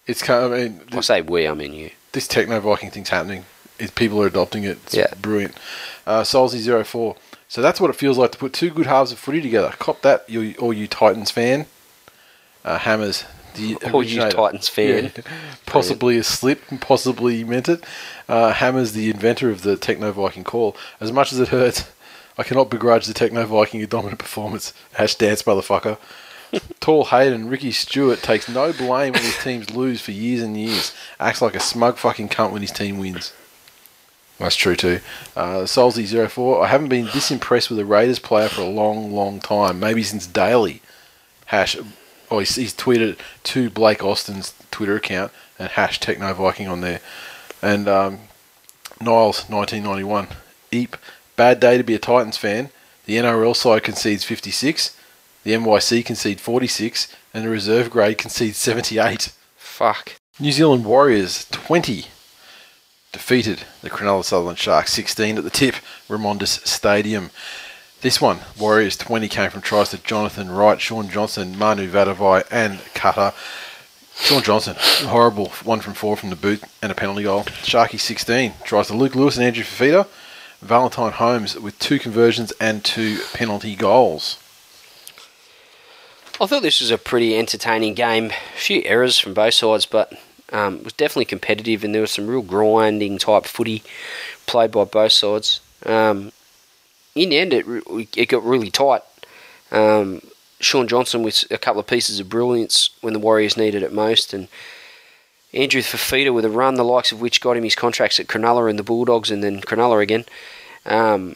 it's 0.07 0.21
kind 0.21 0.43
of. 0.45 0.51
I 0.51 0.57
mean, 0.63 0.81
I 0.91 1.01
say 1.01 1.21
we, 1.21 1.47
I 1.47 1.53
mean 1.53 1.73
you. 1.73 1.91
this 2.11 2.27
techno 2.27 2.59
Viking 2.59 2.91
thing's 2.91 3.09
happening. 3.09 3.45
It, 3.79 3.95
people 3.95 4.21
are 4.21 4.27
adopting 4.27 4.63
it. 4.63 4.77
It's 4.83 4.93
Yeah. 4.95 5.13
brilliant. 5.21 5.55
Uh, 6.05 6.21
Solzy 6.23 6.85
04. 6.85 7.15
So 7.51 7.61
that's 7.61 7.81
what 7.81 7.89
it 7.89 7.97
feels 7.97 8.17
like 8.17 8.31
to 8.31 8.37
put 8.37 8.53
two 8.53 8.69
good 8.69 8.85
halves 8.85 9.11
of 9.11 9.19
footy 9.19 9.41
together. 9.41 9.73
Cop 9.77 10.03
that, 10.03 10.23
you 10.29 10.55
or 10.57 10.73
you 10.73 10.87
Titans 10.87 11.31
fan. 11.31 11.65
Uh, 12.63 12.77
Hammers, 12.77 13.25
the 13.55 13.75
Or 13.91 14.05
you. 14.05 14.21
Titans 14.21 14.69
fan. 14.69 15.11
Yeah. 15.13 15.23
Possibly 15.65 16.17
a 16.17 16.23
slip, 16.23 16.61
possibly 16.79 17.35
he 17.35 17.43
meant 17.43 17.67
it. 17.67 17.83
Uh, 18.29 18.53
Hammers, 18.53 18.93
the 18.93 19.09
inventor 19.09 19.49
of 19.49 19.63
the 19.63 19.75
Techno 19.75 20.13
Viking 20.13 20.45
call. 20.45 20.77
As 21.01 21.11
much 21.11 21.33
as 21.33 21.41
it 21.41 21.49
hurts, 21.49 21.91
I 22.37 22.43
cannot 22.43 22.69
begrudge 22.69 23.05
the 23.05 23.13
Techno 23.13 23.45
Viking 23.45 23.83
a 23.83 23.87
dominant 23.87 24.19
performance. 24.19 24.73
Hash 24.93 25.15
dance, 25.15 25.43
motherfucker. 25.43 25.97
Tall 26.79 27.03
Hayden, 27.03 27.49
Ricky 27.49 27.73
Stuart 27.73 28.21
takes 28.23 28.47
no 28.47 28.71
blame 28.71 29.11
when 29.11 29.23
his 29.23 29.43
teams 29.43 29.75
lose 29.75 29.99
for 29.99 30.11
years 30.11 30.41
and 30.41 30.55
years. 30.55 30.93
Acts 31.19 31.41
like 31.41 31.55
a 31.55 31.59
smug 31.59 31.97
fucking 31.97 32.29
cunt 32.29 32.53
when 32.53 32.61
his 32.61 32.71
team 32.71 32.97
wins. 32.97 33.33
That's 34.41 34.55
true 34.55 34.75
too. 34.75 34.99
Uh, 35.35 35.61
Solzy04, 35.61 36.63
I 36.63 36.67
haven't 36.67 36.89
been 36.89 37.05
this 37.13 37.29
impressed 37.29 37.69
with 37.69 37.77
a 37.77 37.85
Raiders 37.85 38.17
player 38.17 38.49
for 38.49 38.61
a 38.61 38.69
long, 38.69 39.13
long 39.13 39.39
time. 39.39 39.79
Maybe 39.79 40.01
since 40.01 40.25
Daley. 40.25 40.81
Hash, 41.45 41.77
oh, 42.31 42.39
he's, 42.39 42.55
he's 42.55 42.73
tweeted 42.73 43.19
to 43.43 43.69
Blake 43.69 44.03
Austin's 44.03 44.55
Twitter 44.71 44.95
account 44.95 45.31
and 45.59 45.69
hash 45.69 45.99
Techno 45.99 46.33
Viking 46.33 46.67
on 46.67 46.81
there. 46.81 47.01
And 47.61 47.87
um, 47.87 48.19
Niles, 48.99 49.47
1991. 49.47 50.27
Eep, 50.71 50.97
bad 51.35 51.59
day 51.59 51.77
to 51.77 51.83
be 51.83 51.93
a 51.93 51.99
Titans 51.99 52.37
fan. 52.37 52.69
The 53.05 53.17
NRL 53.17 53.55
side 53.55 53.83
concedes 53.83 54.23
56, 54.23 54.97
the 55.43 55.51
NYC 55.53 56.03
concede 56.05 56.39
46, 56.39 57.15
and 57.33 57.45
the 57.45 57.49
reserve 57.49 57.91
grade 57.91 58.17
concedes 58.17 58.57
78. 58.57 59.33
Fuck. 59.55 60.13
New 60.39 60.51
Zealand 60.51 60.85
Warriors 60.85 61.45
20 61.51 62.05
defeated 63.11 63.63
the 63.81 63.89
Cronulla 63.89 64.23
Sutherland 64.23 64.57
Sharks 64.57 64.93
16 64.93 65.37
at 65.37 65.43
the 65.43 65.49
tip 65.49 65.75
Remondis 66.07 66.65
Stadium. 66.65 67.31
This 68.01 68.19
one, 68.19 68.39
Warriors 68.57 68.97
20 68.97 69.27
came 69.27 69.49
from 69.49 69.61
tries 69.61 69.89
to 69.89 69.97
Jonathan 69.97 70.49
Wright, 70.49 70.81
Shaun 70.81 71.09
Johnson, 71.09 71.57
Manu 71.57 71.89
Vatuvei, 71.89 72.43
and 72.49 72.79
Cutter. 72.93 73.33
Shaun 74.15 74.43
Johnson, 74.43 74.75
horrible 75.07 75.49
one 75.63 75.81
from 75.81 75.93
four 75.93 76.15
from 76.17 76.29
the 76.29 76.35
boot 76.35 76.63
and 76.81 76.91
a 76.91 76.95
penalty 76.95 77.23
goal. 77.23 77.43
Sharky 77.43 77.99
16 77.99 78.53
tries 78.63 78.87
to 78.87 78.95
Luke 78.95 79.15
Lewis 79.15 79.37
and 79.37 79.45
Andrew 79.45 79.63
Fifita. 79.63 80.07
Valentine 80.61 81.11
Holmes 81.13 81.57
with 81.57 81.77
two 81.79 81.97
conversions 81.97 82.51
and 82.61 82.83
two 82.85 83.19
penalty 83.33 83.75
goals. 83.75 84.37
I 86.39 86.45
thought 86.45 86.61
this 86.61 86.81
was 86.81 86.91
a 86.91 86.97
pretty 86.97 87.37
entertaining 87.37 87.93
game. 87.93 88.31
A 88.31 88.59
few 88.59 88.83
errors 88.85 89.17
from 89.19 89.33
both 89.33 89.55
sides, 89.55 89.85
but 89.85 90.13
um, 90.51 90.77
it 90.77 90.83
was 90.83 90.93
definitely 90.93 91.25
competitive, 91.25 91.83
and 91.83 91.93
there 91.93 92.01
was 92.01 92.11
some 92.11 92.27
real 92.27 92.41
grinding 92.41 93.17
type 93.17 93.45
footy 93.45 93.83
played 94.47 94.71
by 94.71 94.83
both 94.83 95.11
sides. 95.11 95.61
Um, 95.85 96.31
in 97.15 97.29
the 97.29 97.37
end, 97.37 97.53
it 97.53 97.65
it 98.17 98.27
got 98.29 98.43
really 98.43 98.69
tight. 98.71 99.01
Um, 99.71 100.21
Shaun 100.59 100.87
Johnson 100.87 101.23
with 101.23 101.45
a 101.51 101.57
couple 101.57 101.79
of 101.79 101.87
pieces 101.87 102.19
of 102.19 102.29
brilliance 102.29 102.89
when 103.01 103.13
the 103.13 103.19
Warriors 103.19 103.57
needed 103.57 103.81
it 103.83 103.91
most, 103.93 104.33
and 104.33 104.47
Andrew 105.53 105.81
Fifita 105.81 106.33
with 106.33 106.45
a 106.45 106.49
run, 106.49 106.75
the 106.75 106.83
likes 106.85 107.11
of 107.11 107.19
which 107.19 107.41
got 107.41 107.57
him 107.57 107.63
his 107.63 107.75
contracts 107.75 108.19
at 108.19 108.27
Cronulla 108.27 108.69
and 108.69 108.77
the 108.79 108.83
Bulldogs, 108.83 109.31
and 109.31 109.43
then 109.43 109.61
Cronulla 109.61 110.01
again. 110.01 110.25
Um, 110.85 111.35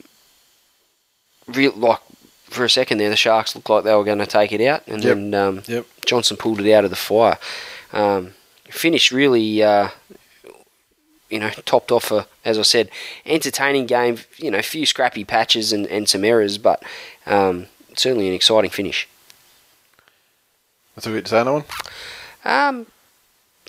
real 1.48 1.74
like 1.76 2.00
for 2.46 2.64
a 2.66 2.70
second 2.70 2.98
there, 3.00 3.10
the 3.10 3.16
Sharks 3.16 3.56
looked 3.56 3.70
like 3.70 3.84
they 3.84 3.94
were 3.96 4.04
going 4.04 4.20
to 4.20 4.26
take 4.28 4.52
it 4.52 4.62
out, 4.66 4.84
and 4.88 5.04
Yep. 5.04 5.16
then 5.16 5.34
um, 5.34 5.64
Yep. 5.68 5.86
Johnson 6.06 6.38
pulled 6.38 6.60
it 6.62 6.72
out 6.72 6.84
of 6.84 6.90
the 6.90 6.96
fire. 6.96 7.38
Um, 7.92 8.34
finished 8.76 9.12
really, 9.12 9.64
uh, 9.64 9.90
you 11.30 11.40
know, 11.40 11.50
topped 11.66 11.92
off 11.92 12.12
a, 12.12 12.28
as 12.44 12.60
I 12.60 12.64
said, 12.64 12.90
entertaining 13.26 13.86
game. 13.86 14.20
You 14.38 14.52
know, 14.52 14.60
a 14.60 14.64
few 14.64 14.86
scrappy 14.86 15.24
patches 15.24 15.74
and, 15.74 15.88
and 15.88 16.08
some 16.08 16.24
errors, 16.24 16.58
but 16.58 16.84
um, 17.26 17.68
certainly 17.96 18.28
an 18.28 18.34
exciting 18.34 18.70
finish. 18.70 19.08
That's 20.96 21.08
a 21.08 21.10
bit 21.10 21.26
to 21.26 21.30
say 21.30 21.40
on. 21.42 21.64
Um, 22.46 22.86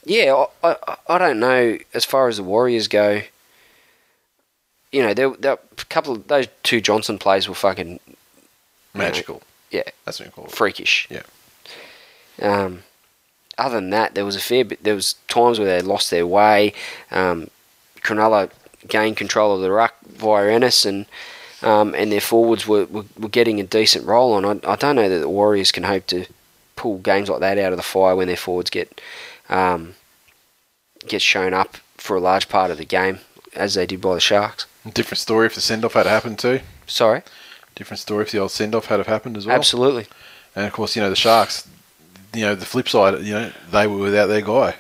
yeah, 0.05 0.47
I, 0.63 0.77
I, 0.87 0.97
I 1.09 1.19
don't 1.19 1.41
know 1.41 1.79
as 1.95 2.05
far 2.05 2.29
as 2.29 2.37
the 2.37 2.45
Warriors 2.45 2.89
go. 2.89 3.23
You 4.93 5.03
know, 5.03 5.15
there, 5.15 5.31
there 5.31 5.53
a 5.53 5.85
couple 5.87 6.13
of 6.15 6.29
those 6.29 6.47
two 6.63 6.81
Johnson 6.81 7.19
plays 7.19 7.49
were 7.49 7.55
fucking 7.55 7.99
Magical. 8.95 9.43
yeah 9.71 9.83
That's 10.05 10.21
what 10.21 10.27
you 10.27 10.33
call 10.33 10.45
it. 10.47 10.53
freakish. 10.53 11.09
Yeah. 11.11 11.23
Um, 12.41 12.83
other 13.59 13.77
than 13.77 13.91
that, 13.91 14.15
there 14.15 14.25
was 14.25 14.37
a 14.37 14.41
fair 14.41 14.65
bit. 14.65 14.83
There 14.85 14.95
was 14.95 15.15
times 15.29 15.59
where 15.59 15.67
they 15.69 15.87
lost 15.87 16.11
their 16.11 16.27
way. 16.27 16.73
Um, 17.11 17.49
Cronulla 18.03 18.51
gained 18.87 19.17
control 19.17 19.55
of 19.55 19.63
the 19.63 19.71
ruck 19.71 19.95
via 20.07 20.51
Ennis, 20.53 20.85
and 20.85 21.07
um, 21.63 21.95
and 21.95 22.13
their 22.13 22.21
forwards 22.21 22.67
were, 22.67 22.85
were, 22.87 23.05
were 23.19 23.29
getting 23.29 23.59
a 23.59 23.65
decent 23.65 24.07
roll 24.07 24.33
on. 24.35 24.45
I, 24.45 24.73
I 24.73 24.77
don't 24.77 24.97
know 24.97 25.09
that 25.09 25.19
the 25.21 25.29
Warriors 25.29 25.73
can 25.73 25.85
hope 25.85 26.07
to 26.09 26.27
pull 26.77 26.99
games 26.99 27.29
like 27.31 27.41
that 27.41 27.57
out 27.59 27.73
of 27.73 27.79
the 27.79 27.83
fire 27.83 28.15
when 28.15 28.29
their 28.29 28.37
forwards 28.37 28.69
get 28.71 29.01
um, 29.49 29.95
get 31.07 31.23
shown 31.23 31.55
up 31.55 31.79
for 31.97 32.17
a 32.17 32.21
large 32.21 32.49
part 32.49 32.71
of 32.71 32.77
the 32.79 32.85
game, 32.85 33.21
as 33.55 33.75
they 33.75 33.87
did 33.87 34.01
by 34.01 34.15
the 34.15 34.21
Sharks. 34.21 34.67
Different 34.93 35.19
story 35.19 35.47
if 35.47 35.55
the 35.55 35.61
send 35.61 35.85
off 35.85 35.95
had 35.95 36.07
happened 36.07 36.39
too. 36.39 36.61
Sorry, 36.87 37.23
Different 37.75 38.01
story 38.01 38.23
if 38.23 38.31
the 38.31 38.39
old 38.39 38.53
send 38.53 38.75
off 38.75 38.87
had 38.87 38.99
have 39.01 39.07
happened 39.09 39.37
as 39.37 39.47
well. 39.47 39.57
absolutely. 39.57 40.07
And 40.55 40.67
of 40.67 40.73
course, 40.73 40.95
you 40.95 41.03
know 41.03 41.11
the 41.11 41.17
Sharks. 41.17 41.67
You 42.37 42.45
know 42.47 42.55
the 42.55 42.67
flip 42.67 42.89
side. 42.89 43.21
You 43.23 43.35
know 43.35 43.53
they 43.71 43.87
were 43.87 43.99
without 43.99 44.27
their 44.27 44.43
guy. 44.43 44.75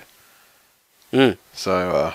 Mm. 1.12 1.38
So 1.54 1.90
uh, 1.90 2.14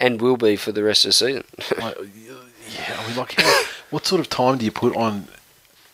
And 0.00 0.20
will 0.20 0.36
be 0.36 0.56
for 0.56 0.72
the 0.72 0.82
rest 0.82 1.04
of 1.04 1.10
the 1.10 1.12
season. 1.12 1.44
like, 1.78 1.96
yeah, 2.74 2.96
I 2.98 3.06
mean, 3.06 3.16
like, 3.16 3.40
how, 3.40 3.62
what 3.90 4.06
sort 4.06 4.20
of 4.20 4.30
time 4.30 4.58
do 4.58 4.64
you 4.64 4.70
put 4.70 4.96
on 4.96 5.28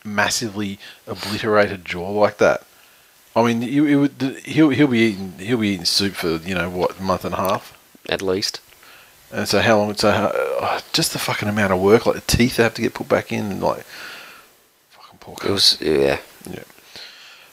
massively 0.04 0.78
obliterated 1.06 1.84
jaw 1.84 2.10
like 2.10 2.38
that? 2.38 2.62
I 3.34 3.42
mean, 3.44 3.62
you, 3.62 3.86
it 3.86 3.96
would, 3.96 4.42
he'll 4.44 4.70
he'll 4.70 4.86
be 4.88 4.98
eating 5.00 5.34
he'll 5.38 5.58
be 5.58 5.68
eating 5.70 5.84
soup 5.84 6.14
for 6.14 6.36
you 6.36 6.54
know 6.54 6.70
what 6.70 6.98
a 6.98 7.02
month 7.02 7.24
and 7.24 7.34
a 7.34 7.38
half. 7.38 7.76
at 8.08 8.22
least. 8.22 8.60
And 9.30 9.46
so 9.46 9.60
how 9.60 9.76
long? 9.78 9.94
So 9.94 10.08
uh, 10.08 10.80
just 10.92 11.12
the 11.12 11.18
fucking 11.18 11.48
amount 11.48 11.72
of 11.72 11.80
work, 11.80 12.06
like 12.06 12.14
the 12.14 12.36
teeth 12.36 12.56
have 12.56 12.74
to 12.74 12.82
get 12.82 12.94
put 12.94 13.08
back 13.08 13.30
in, 13.32 13.52
and 13.52 13.62
like 13.62 13.84
fucking 14.90 15.18
poor. 15.20 15.36
It 15.44 15.50
was 15.50 15.78
yeah. 15.80 16.18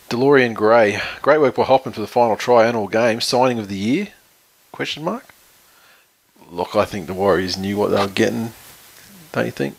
DeLorean 0.09 0.53
Gray, 0.53 0.99
great 1.21 1.39
work 1.39 1.55
by 1.55 1.63
Hoffman 1.63 1.93
for 1.93 2.01
the 2.01 2.07
final 2.07 2.35
try 2.37 2.65
and 2.65 2.77
all 2.77 2.87
game. 2.87 3.21
Signing 3.21 3.57
of 3.59 3.67
the 3.67 3.75
year? 3.77 4.09
Question 4.71 5.03
mark. 5.03 5.33
Look, 6.51 6.75
I 6.75 6.85
think 6.85 7.07
the 7.07 7.13
Warriors 7.13 7.57
knew 7.57 7.77
what 7.77 7.89
they 7.89 7.97
were 7.99 8.07
getting. 8.07 8.53
Don't 9.31 9.45
you 9.45 9.51
think? 9.51 9.75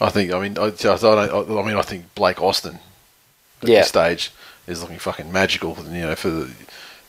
I 0.00 0.08
think. 0.08 0.32
I 0.32 0.40
mean, 0.40 0.58
I, 0.58 0.64
I, 0.66 0.70
don't, 0.72 1.58
I 1.58 1.62
mean, 1.66 1.76
I 1.76 1.82
think 1.82 2.14
Blake 2.14 2.40
Austin 2.40 2.78
at 3.62 3.68
Yeah. 3.68 3.80
this 3.80 3.88
stage 3.88 4.32
is 4.66 4.80
looking 4.82 4.98
fucking 4.98 5.30
magical. 5.30 5.76
You 5.84 6.00
know, 6.02 6.14
for 6.14 6.30
the 6.30 6.50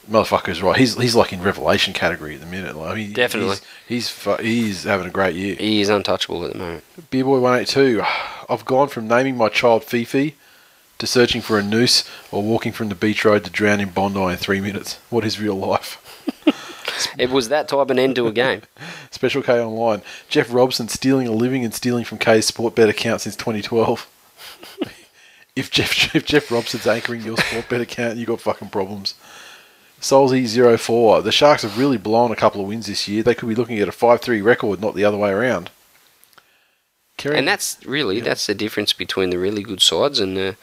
motherfucker's 0.10 0.62
right. 0.62 0.78
He's 0.78 0.96
he's 0.96 1.16
like 1.16 1.32
in 1.32 1.42
revelation 1.42 1.94
category 1.94 2.36
at 2.36 2.42
the 2.42 2.46
minute. 2.48 2.76
Like, 2.76 2.92
I 2.92 2.96
mean, 2.96 3.14
Definitely. 3.14 3.58
he's 3.88 4.10
he's, 4.10 4.40
he's 4.40 4.84
having 4.84 5.08
a 5.08 5.12
great 5.12 5.36
year. 5.36 5.56
He 5.56 5.80
is 5.82 5.90
untouchable 5.90 6.46
at 6.46 6.54
the 6.54 6.60
moment. 6.60 6.84
Beerboy 7.12 7.42
one 7.42 7.60
eight 7.60 7.68
two. 7.70 8.02
I've 8.50 8.66
gone 8.66 8.90
from 8.90 9.08
naming 9.08 9.38
my 9.38 9.48
child 9.50 9.84
Fifi 9.86 10.36
to 10.98 11.08
searching 11.08 11.42
for 11.42 11.60
a 11.60 11.64
noose 11.64 12.10
or 12.32 12.44
walking 12.44 12.72
from 12.72 12.90
the 12.90 12.96
beach 12.96 13.24
road 13.24 13.44
to 13.44 13.50
drown 13.50 13.80
in 13.80 13.90
Bondi 13.90 14.20
in 14.20 14.38
three 14.38 14.62
minutes. 14.62 15.00
What 15.10 15.26
is 15.26 15.40
real 15.40 15.56
life? 15.56 16.04
It 17.18 17.30
was 17.30 17.50
that 17.50 17.68
type 17.68 17.80
of 17.80 17.92
an 17.92 18.00
end 18.00 18.16
to 18.16 18.28
a 18.28 18.32
game. 18.32 18.64
Special 19.12 19.44
K 19.44 19.60
Online. 19.60 20.02
Jeff 20.30 20.52
Robson 20.52 20.88
stealing 20.88 21.28
a 21.28 21.32
living 21.32 21.64
and 21.64 21.74
stealing 21.74 22.04
from 22.04 22.18
K's 22.18 22.48
Sport 22.48 22.76
Bet 22.76 22.90
account 22.90 23.22
since 23.22 23.36
2012. 23.36 24.10
if 25.56 25.70
Jeff 25.70 26.16
if 26.16 26.26
Jeff 26.26 26.52
Robson's 26.52 26.88
anchoring 26.88 27.22
your 27.22 27.38
Sport 27.38 27.70
Bet 27.70 27.82
account, 27.82 28.18
you 28.18 28.26
got 28.26 28.42
fucking 28.42 28.70
problems. 28.70 29.16
Solzy 30.00 30.78
04. 30.78 31.24
The 31.24 31.32
Sharks 31.32 31.64
have 31.64 31.78
really 31.78 31.98
blown 31.98 32.32
a 32.32 32.36
couple 32.36 32.62
of 32.62 32.68
wins 32.68 32.86
this 32.86 33.08
year. 33.08 33.24
They 33.24 33.34
could 33.34 33.50
be 33.50 33.56
looking 33.56 33.80
at 33.80 33.88
a 33.88 33.92
5-3 33.92 34.44
record, 34.44 34.80
not 34.80 34.94
the 34.94 35.04
other 35.04 35.18
way 35.18 35.32
around. 35.32 35.72
And 37.26 37.48
that's 37.48 37.78
really 37.86 38.20
that's 38.20 38.46
the 38.48 38.56
difference 38.56 38.94
between 38.94 39.30
the 39.32 39.40
really 39.40 39.64
good 39.64 39.82
sides 39.82 40.20
and 40.20 40.38
the 40.38 40.56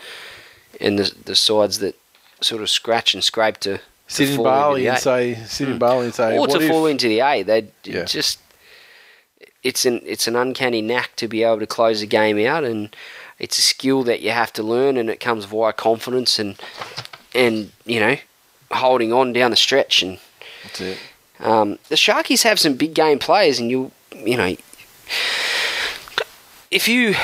and 0.81 0.98
the 0.98 1.14
the 1.24 1.35
sides 1.35 1.78
that 1.81 1.97
sort 2.40 2.62
of 2.62 2.70
scratch 2.70 3.14
and 3.14 3.22
scrape 3.24 3.59
to, 3.59 3.78
to 3.78 3.82
sit 4.09 4.28
in 4.31 4.36
fall 4.36 4.47
into 4.47 4.51
Bali 4.60 4.82
the 4.82 4.89
and 4.90 4.98
say 4.98 5.35
sit 5.47 5.68
in 5.68 5.78
Bali 5.78 6.06
and 6.06 6.14
say 6.14 6.36
or 6.36 6.40
what 6.40 6.51
to 6.51 6.60
if 6.60 6.68
fall 6.68 6.86
into 6.86 7.09
the 7.09 7.20
eight. 7.20 7.44
They 7.44 7.68
Yeah. 7.85 8.05
just 8.05 8.39
it's 9.62 9.85
an 9.86 10.01
it's 10.05 10.26
an 10.28 10.36
uncanny 10.36 10.82
knack 10.82 11.16
to 11.16 11.26
be 11.28 11.43
able 11.43 11.60
to 11.60 11.66
close 11.66 12.02
a 12.02 12.06
game 12.06 12.39
out, 12.47 12.64
and 12.64 12.94
it's 13.39 13.59
a 13.59 13.62
skill 13.62 14.02
that 14.05 14.20
you 14.20 14.31
have 14.31 14.52
to 14.55 14.62
learn, 14.62 14.97
and 14.97 15.09
it 15.10 15.20
comes 15.20 15.44
via 15.47 15.72
confidence 15.72 16.39
and 16.39 16.60
and 17.35 17.72
you 17.85 17.98
know 17.98 18.16
holding 18.70 19.12
on 19.12 19.32
down 19.32 19.51
the 19.51 19.56
stretch. 19.56 20.02
And 20.02 20.18
That's 20.64 20.81
it. 20.81 20.98
um, 21.40 21.78
the 21.89 21.97
Sharkies 21.97 22.43
have 22.43 22.60
some 22.60 22.74
big 22.74 22.94
game 22.94 23.18
players, 23.18 23.59
and 23.59 23.70
you 23.70 23.90
you 24.14 24.36
know 24.36 24.55
if 26.75 26.89
you 26.89 27.15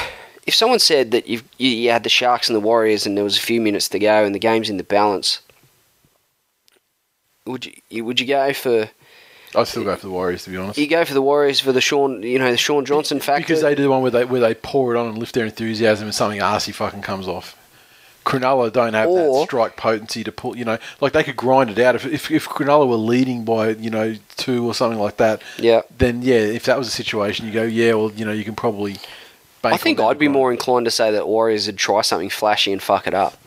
if 0.46 0.54
someone 0.54 0.78
said 0.78 1.10
that 1.10 1.26
you've, 1.28 1.44
you 1.58 1.68
you 1.70 1.90
had 1.90 2.02
the 2.04 2.08
Sharks 2.08 2.48
and 2.48 2.56
the 2.56 2.60
Warriors, 2.60 3.04
and 3.06 3.16
there 3.16 3.24
was 3.24 3.36
a 3.36 3.40
few 3.40 3.60
minutes 3.60 3.88
to 3.90 3.98
go, 3.98 4.24
and 4.24 4.34
the 4.34 4.38
game's 4.38 4.70
in 4.70 4.76
the 4.78 4.82
balance. 4.84 5.40
Would 7.46 7.66
you- 7.88 8.04
would 8.04 8.20
you 8.20 8.26
go 8.26 8.52
for 8.52 8.90
I'd 9.54 9.66
still 9.66 9.82
go 9.82 9.96
for 9.96 10.06
the 10.06 10.12
Warriors 10.12 10.44
to 10.44 10.50
be 10.50 10.56
honest. 10.56 10.78
you 10.78 10.86
go 10.86 11.04
for 11.04 11.14
the 11.14 11.22
Warriors 11.22 11.58
for 11.58 11.72
the 11.72 11.80
Shaun, 11.80 12.22
you 12.22 12.38
know, 12.38 12.50
the 12.52 12.56
Shaun 12.56 12.84
Johnson 12.84 13.18
factor. 13.18 13.42
Because 13.42 13.62
they 13.62 13.74
do 13.74 13.82
the 13.82 13.90
one 13.90 14.02
where 14.02 14.10
they 14.12 14.24
where 14.24 14.40
they 14.40 14.54
pour 14.54 14.94
it 14.94 14.98
on 14.98 15.08
and 15.08 15.18
lift 15.18 15.34
their 15.34 15.46
enthusiasm 15.46 16.06
and 16.06 16.14
something 16.14 16.40
arsey 16.40 16.72
fucking 16.72 17.02
comes 17.02 17.26
off. 17.26 17.56
Cronulla 18.24 18.70
don't 18.70 18.92
have 18.94 19.08
that 19.12 19.42
strike 19.46 19.76
potency 19.76 20.22
to 20.22 20.30
pull. 20.30 20.56
You 20.56 20.64
know, 20.66 20.78
like 21.00 21.12
they 21.14 21.24
could 21.24 21.36
grind 21.36 21.70
it 21.70 21.78
out 21.78 21.96
if 21.96 22.06
if, 22.06 22.30
if 22.30 22.48
Cronulla 22.48 22.86
were 22.86 22.94
leading 22.96 23.44
by 23.44 23.70
you 23.70 23.90
know 23.90 24.14
two 24.36 24.64
or 24.66 24.74
something 24.74 25.00
like 25.00 25.16
that. 25.16 25.42
Yeah. 25.58 25.82
Then 25.96 26.22
yeah, 26.22 26.36
if 26.36 26.64
that 26.66 26.78
was 26.78 26.86
a 26.86 26.92
situation, 26.92 27.46
you 27.46 27.52
go 27.52 27.64
yeah, 27.64 27.94
well 27.94 28.12
you 28.12 28.24
know 28.24 28.32
you 28.32 28.44
can 28.44 28.54
probably. 28.54 28.96
I 29.62 29.76
think 29.76 30.00
I'd 30.00 30.18
be 30.18 30.28
more 30.28 30.50
inclined 30.50 30.86
to 30.86 30.90
say 30.90 31.10
that 31.10 31.28
Warriors 31.28 31.66
would 31.66 31.76
try 31.76 32.00
something 32.02 32.30
flashy 32.30 32.72
and 32.72 32.82
fuck 32.82 33.06
it 33.06 33.14
up. 33.14 33.38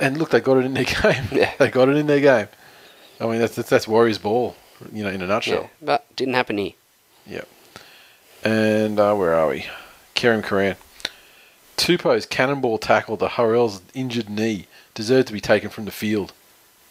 And 0.00 0.16
look, 0.16 0.30
they 0.30 0.40
got 0.40 0.58
it 0.58 0.64
in 0.64 0.74
their 0.74 0.84
game. 1.02 1.24
Yeah. 1.32 1.52
they 1.58 1.70
got 1.70 1.88
it 1.88 1.96
in 1.96 2.06
their 2.06 2.20
game. 2.20 2.48
I 3.20 3.26
mean 3.26 3.40
that's 3.40 3.54
that's, 3.56 3.68
that's 3.68 3.88
Warriors 3.88 4.18
ball. 4.18 4.56
You 4.92 5.02
know, 5.02 5.10
in 5.10 5.22
a 5.22 5.26
nutshell. 5.26 5.62
Yeah, 5.62 5.68
but 5.82 6.16
didn't 6.16 6.34
happen 6.34 6.58
here. 6.58 6.72
Yep. 7.26 7.48
And 8.44 9.00
uh, 9.00 9.14
where 9.14 9.34
are 9.34 9.48
we? 9.48 9.66
Kerem 10.14 10.42
Karan. 10.42 10.76
Tupou's 11.76 12.26
cannonball 12.26 12.78
tackle 12.78 13.16
to 13.16 13.28
Hurrell's 13.28 13.82
injured 13.94 14.28
knee 14.28 14.66
deserved 14.94 15.28
to 15.28 15.32
be 15.32 15.40
taken 15.40 15.70
from 15.70 15.84
the 15.84 15.90
field. 15.90 16.32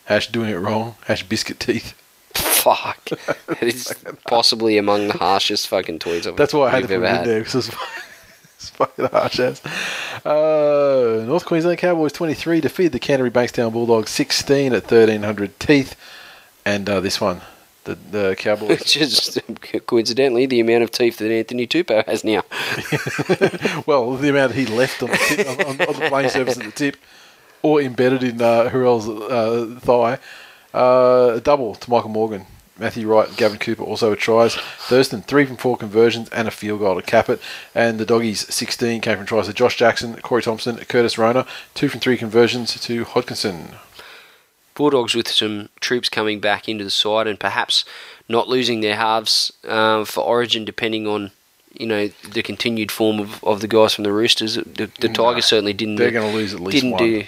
Hash 0.05 0.27
doing 0.27 0.49
it 0.49 0.55
wrong. 0.55 0.95
Hash 1.05 1.23
biscuit 1.23 1.59
teeth. 1.59 1.93
Fuck. 2.75 3.11
it 3.61 3.63
is 3.63 3.93
possibly 4.27 4.77
among 4.77 5.07
the 5.07 5.17
harshest 5.17 5.67
fucking 5.67 5.99
tweets 5.99 6.27
I've 6.27 6.35
That's 6.35 6.53
why 6.53 6.67
I 6.67 6.69
had 6.71 6.81
to 6.83 6.87
put 6.87 7.03
it 7.03 7.19
in 7.19 7.23
there 7.23 7.39
because 7.39 7.67
it's, 7.67 7.77
it's 8.55 8.69
fucking 8.71 9.05
harsh 9.05 9.39
ass. 9.39 9.65
Uh, 10.25 11.23
North 11.25 11.45
Queensland 11.45 11.77
Cowboys 11.77 12.11
23 12.13 12.61
defeated 12.61 12.91
the 12.91 12.99
Canterbury 12.99 13.31
Bankstown 13.31 13.71
Bulldogs 13.71 14.11
16 14.11 14.73
at 14.73 14.83
1300 14.83 15.59
teeth. 15.59 15.95
And 16.65 16.89
uh, 16.89 16.99
this 16.99 17.21
one, 17.21 17.41
the, 17.85 17.95
the 17.95 18.35
Cowboys. 18.37 18.69
Which 18.79 18.97
is 18.97 19.39
coincidentally 19.85 20.45
the 20.45 20.59
amount 20.59 20.83
of 20.83 20.91
teeth 20.91 21.17
that 21.17 21.31
Anthony 21.31 21.65
Tupou 21.65 22.05
has 22.05 22.23
now. 22.23 22.43
well, 23.85 24.15
the 24.15 24.29
amount 24.29 24.53
he 24.53 24.65
left 24.65 25.01
on 25.01 25.11
the, 25.11 25.17
tip, 25.17 25.47
on, 25.47 25.69
on, 25.69 25.99
the 25.99 26.09
playing 26.09 26.29
surface 26.29 26.57
at 26.57 26.65
the 26.65 26.71
tip, 26.71 26.97
or 27.61 27.81
embedded 27.81 28.23
in 28.23 28.41
uh, 28.41 28.69
Hurrell's 28.69 29.07
uh, 29.07 29.79
thigh. 29.79 30.19
Uh, 30.73 31.35
a 31.35 31.41
double 31.41 31.75
to 31.75 31.89
Michael 31.89 32.09
Morgan. 32.09 32.45
Matthew 32.79 33.07
Wright 33.07 33.27
and 33.27 33.37
Gavin 33.37 33.57
Cooper 33.57 33.83
also 33.83 34.11
with 34.11 34.19
tries. 34.19 34.55
Thurston, 34.55 35.21
three 35.21 35.45
from 35.45 35.57
four 35.57 35.77
conversions 35.77 36.29
and 36.29 36.47
a 36.47 36.51
field 36.51 36.79
goal 36.79 36.95
to 36.95 37.01
cap 37.01 37.29
it. 37.29 37.41
And 37.73 37.99
the 37.99 38.05
Doggies, 38.05 38.53
16 38.53 39.01
came 39.01 39.17
from 39.17 39.25
tries 39.25 39.47
to 39.47 39.53
Josh 39.53 39.77
Jackson, 39.77 40.15
Corey 40.21 40.41
Thompson, 40.41 40.77
Curtis 40.77 41.17
Rona, 41.17 41.45
two 41.73 41.89
from 41.89 41.99
three 41.99 42.17
conversions 42.17 42.79
to 42.79 43.05
Hodkinson. 43.05 43.75
Bulldogs 44.75 45.15
with 45.15 45.27
some 45.27 45.69
troops 45.79 46.07
coming 46.07 46.39
back 46.39 46.69
into 46.69 46.83
the 46.83 46.91
side 46.91 47.25
and 47.25 47.39
perhaps 47.39 47.83
not 48.29 48.47
losing 48.47 48.81
their 48.81 48.95
halves 48.95 49.51
um, 49.67 50.05
for 50.05 50.23
Origin, 50.23 50.65
depending 50.65 51.07
on 51.07 51.31
you 51.73 51.87
know 51.87 52.07
the 52.31 52.43
continued 52.43 52.91
form 52.91 53.19
of, 53.19 53.43
of 53.43 53.61
the 53.61 53.67
guys 53.67 53.95
from 53.95 54.03
the 54.03 54.11
Roosters. 54.11 54.55
The, 54.55 54.91
the 54.99 55.09
Tigers 55.09 55.45
certainly 55.45 55.73
didn't. 55.73 55.95
They're 55.95 56.11
going 56.11 56.31
to 56.31 56.37
lose 56.37 56.53
at 56.53 56.59
least 56.59 56.75
didn't 56.75 56.91
one. 56.91 57.03
do. 57.03 57.23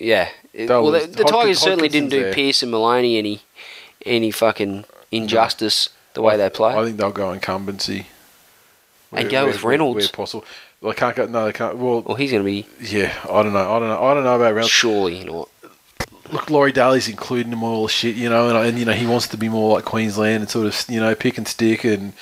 Yeah, 0.00 0.28
They'll 0.66 0.82
well, 0.82 0.92
the, 0.92 1.06
the 1.06 1.24
Tigers 1.24 1.60
certainly 1.60 1.88
didn't 1.88 2.10
do 2.10 2.22
there. 2.22 2.32
Pearce 2.32 2.62
and 2.62 2.70
Maloney 2.70 3.16
any 3.16 3.42
any 4.08 4.30
fucking 4.30 4.84
injustice 5.10 5.90
the 6.14 6.22
way 6.22 6.36
they 6.36 6.50
play. 6.50 6.74
I 6.74 6.84
think 6.84 6.96
they'll 6.96 7.12
go 7.12 7.32
incumbency. 7.32 8.06
And 9.12 9.30
go 9.30 9.46
with 9.46 9.62
Reynolds. 9.62 10.06
Where 10.06 10.08
possible. 10.08 10.44
Well, 10.80 10.92
they 10.92 10.98
can't 10.98 11.16
go. 11.16 11.26
No, 11.26 11.46
they 11.46 11.52
can't. 11.52 11.76
Well, 11.76 12.02
well, 12.02 12.16
he's 12.16 12.30
going 12.30 12.42
to 12.42 12.50
be 12.50 12.66
yeah, 12.80 13.14
I 13.24 13.42
don't 13.42 13.52
know. 13.52 13.76
I 13.76 13.78
don't 13.78 13.88
know. 13.88 14.02
I 14.02 14.14
don't 14.14 14.24
know 14.24 14.36
about 14.36 14.54
Reynolds. 14.54 14.70
surely 14.70 15.24
not. 15.24 15.48
look, 16.30 16.50
Laurie 16.50 16.72
Daley's 16.72 17.08
including 17.08 17.52
him 17.52 17.62
all 17.62 17.84
the 17.84 17.88
shit, 17.88 18.16
you 18.16 18.28
know, 18.28 18.48
and, 18.48 18.68
and 18.68 18.78
you 18.78 18.84
know 18.84 18.92
he 18.92 19.06
wants 19.06 19.28
to 19.28 19.36
be 19.36 19.48
more 19.48 19.74
like 19.74 19.84
Queensland 19.84 20.42
and 20.42 20.50
sort 20.50 20.66
of 20.66 20.84
you 20.88 21.00
know 21.00 21.14
pick 21.14 21.38
and 21.38 21.48
stick 21.48 21.84
and 21.84 22.12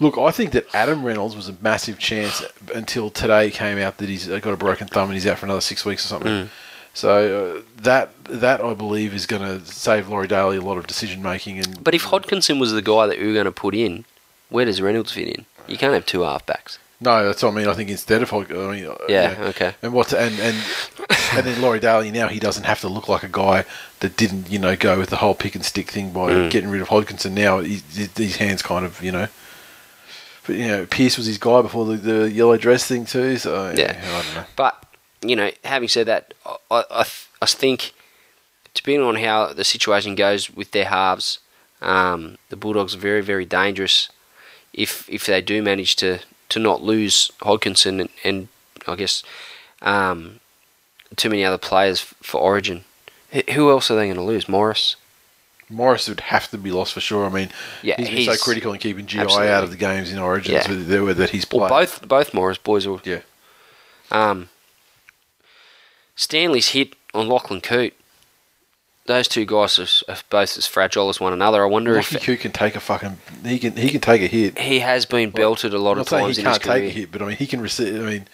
look. 0.00 0.16
I 0.16 0.30
think 0.30 0.52
that 0.52 0.72
Adam 0.74 1.04
Reynolds 1.04 1.36
was 1.36 1.48
a 1.48 1.56
massive 1.60 1.98
chance 1.98 2.42
until 2.74 3.10
today 3.10 3.50
came 3.50 3.78
out 3.78 3.98
that 3.98 4.08
he's 4.08 4.26
got 4.28 4.46
a 4.46 4.56
broken 4.56 4.86
thumb 4.86 5.10
and 5.10 5.14
he's 5.14 5.26
out 5.26 5.38
for 5.38 5.46
another 5.46 5.60
six 5.60 5.84
weeks 5.84 6.04
or 6.04 6.08
something. 6.08 6.42
Hmm. 6.44 6.48
So 6.94 7.56
uh, 7.58 7.62
that 7.82 8.10
that 8.26 8.60
I 8.62 8.72
believe 8.74 9.14
is 9.14 9.26
going 9.26 9.42
to 9.42 9.66
save 9.66 10.08
Laurie 10.08 10.28
Daley 10.28 10.56
a 10.58 10.62
lot 10.62 10.78
of 10.78 10.86
decision 10.86 11.22
making 11.22 11.58
and. 11.58 11.82
But 11.82 11.94
if 11.94 12.04
Hodkinson 12.04 12.58
was 12.60 12.72
the 12.72 12.82
guy 12.82 13.06
that 13.08 13.18
we 13.18 13.26
were 13.26 13.32
going 13.34 13.44
to 13.46 13.52
put 13.52 13.74
in, 13.74 14.04
where 14.48 14.64
does 14.64 14.80
Reynolds 14.80 15.12
fit 15.12 15.28
in? 15.28 15.44
You 15.66 15.76
can't 15.76 15.92
have 15.94 16.06
two 16.06 16.20
halfbacks. 16.20 16.78
no, 17.00 17.26
that's 17.26 17.42
what 17.42 17.52
I 17.52 17.56
mean. 17.56 17.68
I 17.68 17.74
think 17.74 17.90
instead 17.90 18.22
of 18.22 18.32
I 18.32 18.38
mean, 18.44 18.86
uh, 18.86 18.94
Yeah, 19.08 19.34
okay. 19.48 19.74
And 19.82 19.92
what 19.92 20.12
and 20.12 20.38
and 20.38 20.56
and 21.32 21.44
then 21.46 21.60
Laurie 21.60 21.80
Daley 21.80 22.10
now 22.12 22.28
he 22.28 22.38
doesn't 22.38 22.64
have 22.64 22.80
to 22.82 22.88
look 22.88 23.08
like 23.08 23.24
a 23.24 23.28
guy 23.28 23.64
that 24.00 24.16
didn't 24.16 24.48
you 24.48 24.58
know 24.60 24.76
go 24.76 24.96
with 24.98 25.10
the 25.10 25.16
whole 25.16 25.34
pick 25.34 25.54
and 25.56 25.64
stick 25.64 25.90
thing 25.90 26.10
by 26.12 26.30
Mm. 26.30 26.50
getting 26.50 26.70
rid 26.70 26.80
of 26.80 26.88
Hodkinson. 26.88 27.32
Now 27.32 27.58
he, 27.58 27.80
his 28.16 28.36
hands 28.36 28.62
kind 28.62 28.84
of 28.86 29.02
you 29.02 29.10
know. 29.10 29.26
But 30.46 30.56
you 30.56 30.68
know, 30.68 30.86
Pearce 30.86 31.16
was 31.16 31.26
his 31.26 31.38
guy 31.38 31.60
before 31.62 31.86
the, 31.86 31.96
the 31.96 32.30
yellow 32.30 32.56
dress 32.56 32.86
thing 32.86 33.04
too. 33.06 33.36
So 33.38 33.74
Yeah. 33.76 33.98
I 34.00 34.22
don't 34.22 34.34
know. 34.36 34.44
But 34.54 34.80
you 35.28 35.36
know, 35.36 35.50
having 35.64 35.88
said 35.88 36.06
that, 36.06 36.34
I, 36.70 36.84
I, 36.90 37.04
I 37.42 37.46
think 37.46 37.92
depending 38.74 39.02
on 39.06 39.16
how 39.16 39.52
the 39.52 39.64
situation 39.64 40.14
goes 40.14 40.50
with 40.50 40.70
their 40.72 40.86
halves, 40.86 41.38
um, 41.82 42.38
the 42.48 42.56
Bulldogs 42.56 42.94
are 42.94 42.98
very 42.98 43.20
very 43.22 43.44
dangerous. 43.44 44.08
If 44.72 45.08
if 45.08 45.26
they 45.26 45.40
do 45.40 45.62
manage 45.62 45.96
to, 45.96 46.18
to 46.48 46.58
not 46.58 46.82
lose 46.82 47.30
Hodkinson 47.40 48.00
and, 48.00 48.08
and 48.24 48.48
I 48.88 48.96
guess 48.96 49.22
um, 49.82 50.40
too 51.16 51.28
many 51.30 51.44
other 51.44 51.58
players 51.58 52.00
for 52.00 52.40
Origin, 52.40 52.84
who 53.54 53.70
else 53.70 53.90
are 53.90 53.96
they 53.96 54.06
going 54.06 54.16
to 54.16 54.22
lose? 54.22 54.48
Morris. 54.48 54.96
Morris 55.70 56.08
would 56.08 56.20
have 56.20 56.50
to 56.50 56.58
be 56.58 56.70
lost 56.70 56.92
for 56.92 57.00
sure. 57.00 57.24
I 57.24 57.30
mean, 57.30 57.48
Yeah, 57.82 57.94
he's 57.96 58.08
been 58.08 58.16
he's- 58.18 58.38
so 58.38 58.44
critical 58.44 58.72
in 58.74 58.78
keeping 58.78 59.06
GI 59.06 59.20
absolutely. 59.20 59.50
out 59.50 59.64
of 59.64 59.70
the 59.70 59.76
games 59.78 60.12
in 60.12 60.18
Origins 60.18 60.66
Yeah. 60.68 60.74
that, 60.74 61.14
that 61.16 61.30
he's 61.30 61.44
played. 61.46 61.60
Well, 61.62 61.70
both 61.70 62.06
both 62.06 62.34
Morris 62.34 62.58
boys 62.58 62.86
are. 62.86 63.00
Yeah. 63.04 63.20
Um, 64.10 64.48
Stanley's 66.16 66.68
hit 66.70 66.94
on 67.12 67.28
Lachlan 67.28 67.60
Coote. 67.60 67.94
Those 69.06 69.28
two 69.28 69.44
guys 69.44 69.78
are, 69.78 70.12
are 70.12 70.18
both 70.30 70.56
as 70.56 70.66
fragile 70.66 71.10
as 71.10 71.20
one 71.20 71.34
another. 71.34 71.62
I 71.62 71.66
wonder 71.66 71.96
if 71.98 72.08
Coote 72.22 72.40
can 72.40 72.52
take 72.52 72.74
a 72.74 72.80
fucking 72.80 73.18
he 73.44 73.58
can 73.58 73.76
he 73.76 73.90
can 73.90 74.00
take 74.00 74.22
a 74.22 74.26
hit. 74.26 74.58
he 74.58 74.78
has 74.80 75.04
been 75.04 75.30
belted 75.30 75.74
a 75.74 75.78
lot 75.78 75.98
of 75.98 76.06
times 76.08 76.36
he 76.36 76.42
in 76.42 76.46
can't 76.46 76.62
take 76.62 76.72
career. 76.80 76.84
a 76.88 76.90
hit, 76.90 77.12
but 77.12 77.20
I 77.20 77.26
mean 77.26 77.36
he 77.36 77.46
can 77.46 77.60
receive. 77.60 77.94
I 78.00 78.04
mean 78.06 78.28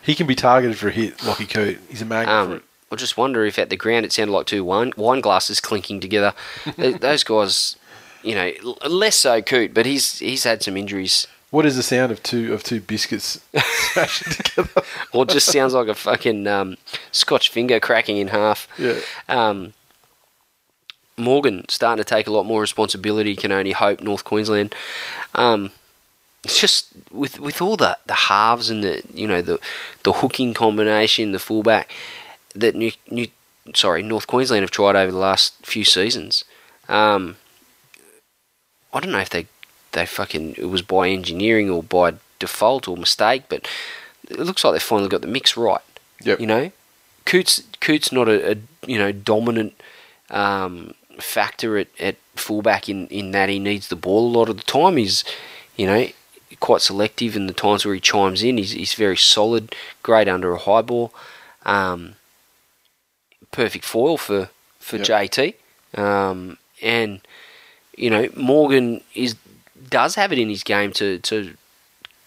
he 0.00 0.14
can 0.14 0.26
be 0.26 0.34
targeted 0.34 0.78
for 0.78 0.88
a 0.88 0.92
hit. 0.92 1.22
Lockie 1.24 1.44
Coote, 1.46 1.78
he's 1.90 2.00
a 2.00 2.06
magnet 2.06 2.28
for 2.46 2.52
Um, 2.52 2.52
it. 2.58 2.62
I 2.92 2.96
just 2.96 3.16
wonder 3.18 3.44
if 3.44 3.58
at 3.58 3.68
the 3.70 3.76
ground 3.76 4.06
it 4.06 4.12
sounded 4.12 4.32
like 4.32 4.46
two 4.46 4.64
wine, 4.64 4.92
wine 4.96 5.20
glasses 5.20 5.60
clinking 5.60 6.00
together. 6.00 6.32
Those 6.76 7.24
guys, 7.24 7.76
you 8.22 8.34
know, 8.34 8.50
less 8.86 9.16
so 9.16 9.42
Coote, 9.42 9.74
but 9.74 9.84
he's 9.84 10.20
he's 10.20 10.44
had 10.44 10.62
some 10.62 10.76
injuries. 10.76 11.26
What 11.54 11.66
is 11.66 11.76
the 11.76 11.84
sound 11.84 12.10
of 12.10 12.20
two 12.20 12.52
of 12.52 12.64
two 12.64 12.80
biscuits 12.80 13.40
smashing 13.92 14.32
together? 14.32 14.82
Or 15.12 15.24
just 15.24 15.52
sounds 15.52 15.72
like 15.72 15.86
a 15.86 15.94
fucking 15.94 16.48
um, 16.48 16.78
Scotch 17.12 17.48
finger 17.48 17.78
cracking 17.78 18.16
in 18.16 18.26
half. 18.26 18.66
Yeah. 18.76 18.98
Um, 19.28 19.72
Morgan 21.16 21.64
starting 21.68 22.02
to 22.02 22.08
take 22.08 22.26
a 22.26 22.32
lot 22.32 22.42
more 22.42 22.60
responsibility. 22.60 23.36
Can 23.36 23.52
only 23.52 23.70
hope 23.70 24.00
North 24.00 24.24
Queensland. 24.24 24.74
Um, 25.36 25.70
it's 26.42 26.60
just 26.60 26.88
with 27.12 27.38
with 27.38 27.62
all 27.62 27.76
the, 27.76 27.98
the 28.06 28.14
halves 28.14 28.68
and 28.68 28.82
the 28.82 29.04
you 29.14 29.28
know 29.28 29.40
the 29.40 29.60
the 30.02 30.14
hooking 30.14 30.54
combination, 30.54 31.30
the 31.30 31.38
fullback 31.38 31.88
that 32.56 32.74
New, 32.74 32.90
New 33.08 33.28
sorry 33.76 34.02
North 34.02 34.26
Queensland 34.26 34.64
have 34.64 34.72
tried 34.72 34.96
over 34.96 35.12
the 35.12 35.18
last 35.18 35.54
few 35.64 35.84
seasons. 35.84 36.42
Um, 36.88 37.36
I 38.92 38.98
don't 38.98 39.12
know 39.12 39.20
if 39.20 39.30
they 39.30 39.46
they 39.94 40.06
fucking 40.06 40.54
it 40.56 40.66
was 40.66 40.82
by 40.82 41.08
engineering 41.08 41.70
or 41.70 41.82
by 41.82 42.14
default 42.38 42.86
or 42.86 42.96
mistake, 42.96 43.44
but 43.48 43.66
it 44.28 44.38
looks 44.38 44.62
like 44.62 44.74
they 44.74 44.78
finally 44.80 45.08
got 45.08 45.22
the 45.22 45.26
mix 45.26 45.56
right. 45.56 45.80
Yep. 46.22 46.40
You 46.40 46.46
know, 46.46 46.72
Coots 47.24 47.62
Coots 47.80 48.12
not 48.12 48.28
a, 48.28 48.52
a 48.52 48.56
you 48.86 48.98
know 48.98 49.12
dominant 49.12 49.74
um, 50.30 50.94
factor 51.18 51.78
at, 51.78 51.88
at 51.98 52.16
fullback 52.36 52.88
in, 52.88 53.06
in 53.08 53.30
that 53.30 53.48
he 53.48 53.58
needs 53.58 53.88
the 53.88 53.96
ball 53.96 54.26
a 54.28 54.36
lot 54.36 54.48
of 54.48 54.56
the 54.56 54.62
time. 54.62 54.96
He's 54.96 55.24
you 55.76 55.86
know 55.86 56.06
quite 56.60 56.80
selective 56.82 57.36
in 57.36 57.46
the 57.46 57.52
times 57.52 57.84
where 57.84 57.94
he 57.94 58.00
chimes 58.00 58.42
in. 58.42 58.58
He's, 58.58 58.70
he's 58.70 58.94
very 58.94 59.16
solid, 59.16 59.74
great 60.02 60.28
under 60.28 60.52
a 60.52 60.58
high 60.58 60.82
ball. 60.82 61.12
Um, 61.66 62.14
perfect 63.50 63.84
foil 63.84 64.16
for 64.16 64.50
for 64.78 64.96
Yep. 64.96 65.06
JT. 65.06 65.54
Um, 65.98 66.58
and 66.82 67.20
you 67.96 68.10
know 68.10 68.28
Morgan 68.36 69.02
is 69.14 69.36
does 69.94 70.16
have 70.16 70.32
it 70.32 70.40
in 70.40 70.48
his 70.48 70.64
game 70.64 70.90
to 70.90 71.20
to 71.20 71.56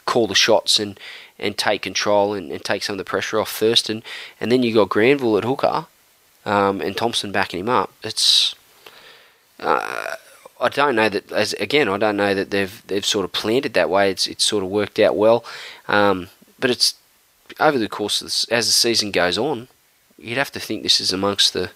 call 0.06 0.26
the 0.26 0.42
shots 0.46 0.80
and 0.80 0.98
and 1.38 1.58
take 1.58 1.82
control 1.82 2.34
and, 2.34 2.50
and 2.50 2.64
take 2.64 2.82
some 2.82 2.94
of 2.94 2.98
the 2.98 3.04
pressure 3.04 3.40
off 3.42 3.52
Thurston. 3.52 4.04
And 4.40 4.50
then 4.50 4.64
you 4.64 4.74
got 4.74 4.88
Granville 4.88 5.38
at 5.38 5.44
hooker 5.44 5.86
um, 6.46 6.80
and 6.80 6.96
Thompson 6.96 7.34
backing 7.34 7.60
him 7.60 7.68
up. 7.68 7.92
It's 8.04 8.56
uh, 9.60 10.16
I 10.62 10.70
don't 10.70 10.96
know 10.96 11.10
that 11.10 11.30
as 11.32 11.52
again 11.54 11.90
I 11.90 11.98
don't 11.98 12.16
know 12.16 12.34
that 12.34 12.52
they've 12.52 12.82
they've 12.88 13.06
sort 13.06 13.26
of 13.26 13.34
planned 13.34 13.66
it 13.66 13.74
that 13.74 13.90
way. 13.90 14.10
It's 14.12 14.28
it's 14.28 14.46
sort 14.46 14.64
of 14.64 14.70
worked 14.70 14.98
out 14.98 15.18
well, 15.18 15.44
um, 15.90 16.30
but 16.58 16.72
it's 16.72 16.96
over 17.60 17.78
the 17.78 17.90
course 17.90 18.22
of 18.22 18.28
as 18.50 18.68
the 18.68 18.74
season 18.74 19.12
goes 19.12 19.38
on, 19.38 19.68
you'd 20.18 20.38
have 20.38 20.54
to 20.54 20.60
think 20.62 20.84
this 20.84 21.02
is 21.02 21.12
amongst 21.12 21.52
the 21.52 21.72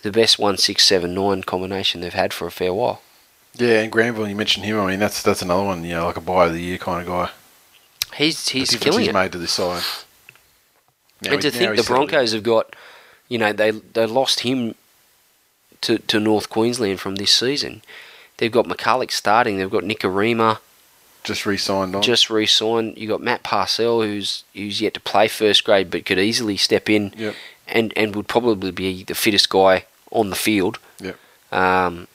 the 0.00 0.10
best 0.10 0.38
one 0.38 0.56
six 0.56 0.86
seven 0.86 1.12
nine 1.14 1.42
combination 1.42 2.00
they've 2.00 2.22
had 2.24 2.32
for 2.32 2.46
a 2.46 2.50
fair 2.50 2.72
while. 2.72 3.02
Yeah, 3.56 3.80
and 3.82 3.92
Granville, 3.92 4.28
you 4.28 4.34
mentioned 4.34 4.64
him. 4.66 4.80
I 4.80 4.86
mean, 4.86 4.98
that's 4.98 5.22
that's 5.22 5.42
another 5.42 5.62
one. 5.64 5.84
You 5.84 5.94
know, 5.94 6.06
like 6.06 6.16
a 6.16 6.20
buy 6.20 6.46
of 6.46 6.52
the 6.52 6.60
year 6.60 6.78
kind 6.78 7.00
of 7.02 7.06
guy. 7.06 7.30
He's 8.16 8.48
he's 8.48 8.74
killing 8.76 9.00
he's 9.00 9.08
it. 9.08 9.12
made 9.14 9.32
to 9.32 9.38
this 9.38 9.52
side. 9.52 9.82
Now 11.22 11.32
and 11.32 11.42
to 11.42 11.50
he- 11.50 11.58
now 11.60 11.72
think 11.72 11.76
the. 11.76 11.84
Broncos 11.84 12.32
have 12.32 12.42
got, 12.42 12.74
you 13.28 13.38
know, 13.38 13.52
they 13.52 13.70
they 13.70 14.06
lost 14.06 14.40
him 14.40 14.74
to 15.82 15.98
to 15.98 16.20
North 16.20 16.48
Queensland 16.50 17.00
from 17.00 17.16
this 17.16 17.32
season. 17.34 17.82
They've 18.38 18.50
got 18.52 18.66
McCullough 18.66 19.10
starting. 19.12 19.58
They've 19.58 19.70
got 19.70 19.84
Nikorima 19.84 20.58
just 21.22 21.46
re-signed 21.46 21.94
on. 21.94 22.02
just 22.02 22.28
re-signed. 22.28 22.98
You 22.98 23.06
got 23.08 23.20
Matt 23.22 23.44
Parcell, 23.44 24.02
who's 24.02 24.42
who's 24.54 24.80
yet 24.80 24.94
to 24.94 25.00
play 25.00 25.28
first 25.28 25.62
grade, 25.64 25.90
but 25.90 26.04
could 26.04 26.18
easily 26.18 26.56
step 26.56 26.90
in 26.90 27.14
Yep. 27.16 27.34
and 27.68 27.92
and 27.96 28.16
would 28.16 28.26
probably 28.28 28.72
be 28.72 29.04
the 29.04 29.14
fittest 29.14 29.48
guy 29.48 29.84
on 30.10 30.30
the 30.30 30.36
field. 30.36 30.78
Yep. 31.00 31.16
Um, 31.52 32.08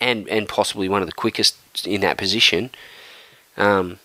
and 0.00 0.28
and 0.28 0.48
possibly 0.48 0.88
one 0.88 1.02
of 1.02 1.08
the 1.08 1.14
quickest 1.14 1.56
in 1.86 2.00
that 2.02 2.18
position. 2.18 2.70
Um, 3.56 3.98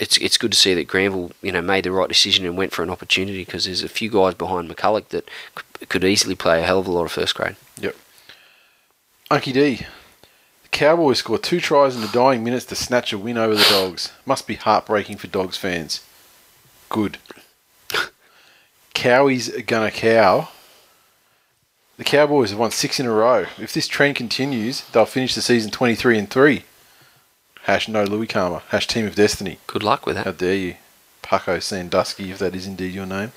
it's 0.00 0.16
it's 0.18 0.38
good 0.38 0.52
to 0.52 0.58
see 0.58 0.74
that 0.74 0.88
Granville, 0.88 1.32
you 1.42 1.52
know, 1.52 1.62
made 1.62 1.84
the 1.84 1.92
right 1.92 2.08
decision 2.08 2.44
and 2.44 2.56
went 2.56 2.72
for 2.72 2.82
an 2.82 2.90
opportunity 2.90 3.44
because 3.44 3.64
there's 3.66 3.82
a 3.82 3.88
few 3.88 4.10
guys 4.10 4.34
behind 4.34 4.68
McCullough 4.68 5.08
that 5.08 5.28
c- 5.56 5.86
could 5.86 6.04
easily 6.04 6.34
play 6.34 6.60
a 6.60 6.64
hell 6.66 6.80
of 6.80 6.86
a 6.86 6.90
lot 6.90 7.04
of 7.04 7.12
first 7.12 7.34
grade. 7.34 7.56
Yep. 7.80 7.96
Unky 9.30 9.52
D. 9.52 9.86
The 10.62 10.68
Cowboys 10.70 11.18
scored 11.18 11.42
two 11.42 11.60
tries 11.60 11.94
in 11.94 12.00
the 12.00 12.08
dying 12.08 12.42
minutes 12.42 12.64
to 12.66 12.74
snatch 12.74 13.12
a 13.12 13.18
win 13.18 13.38
over 13.38 13.54
the 13.54 13.66
Dogs. 13.70 14.12
Must 14.26 14.46
be 14.46 14.56
heartbreaking 14.56 15.18
for 15.18 15.28
Dogs 15.28 15.56
fans. 15.56 16.04
Good. 16.88 17.18
Cowies 18.94 19.64
gonna 19.66 19.90
cow. 19.90 20.48
The 21.96 22.04
Cowboys 22.04 22.50
have 22.50 22.58
won 22.58 22.72
six 22.72 22.98
in 22.98 23.06
a 23.06 23.12
row. 23.12 23.46
If 23.56 23.72
this 23.72 23.86
trend 23.86 24.16
continues, 24.16 24.82
they'll 24.90 25.06
finish 25.06 25.34
the 25.34 25.42
season 25.42 25.70
23 25.70 26.18
and 26.18 26.28
3. 26.28 26.64
Hash 27.62 27.88
no 27.88 28.02
Louis 28.02 28.26
Karma. 28.26 28.62
Hash 28.68 28.88
Team 28.88 29.06
of 29.06 29.14
Destiny. 29.14 29.58
Good 29.68 29.84
luck 29.84 30.04
with 30.04 30.16
that. 30.16 30.24
How 30.24 30.32
dare 30.32 30.54
you? 30.56 30.74
Paco 31.22 31.60
Sandusky, 31.60 32.32
if 32.32 32.38
that 32.38 32.56
is 32.56 32.66
indeed 32.66 32.94
your 32.94 33.06
name. 33.06 33.30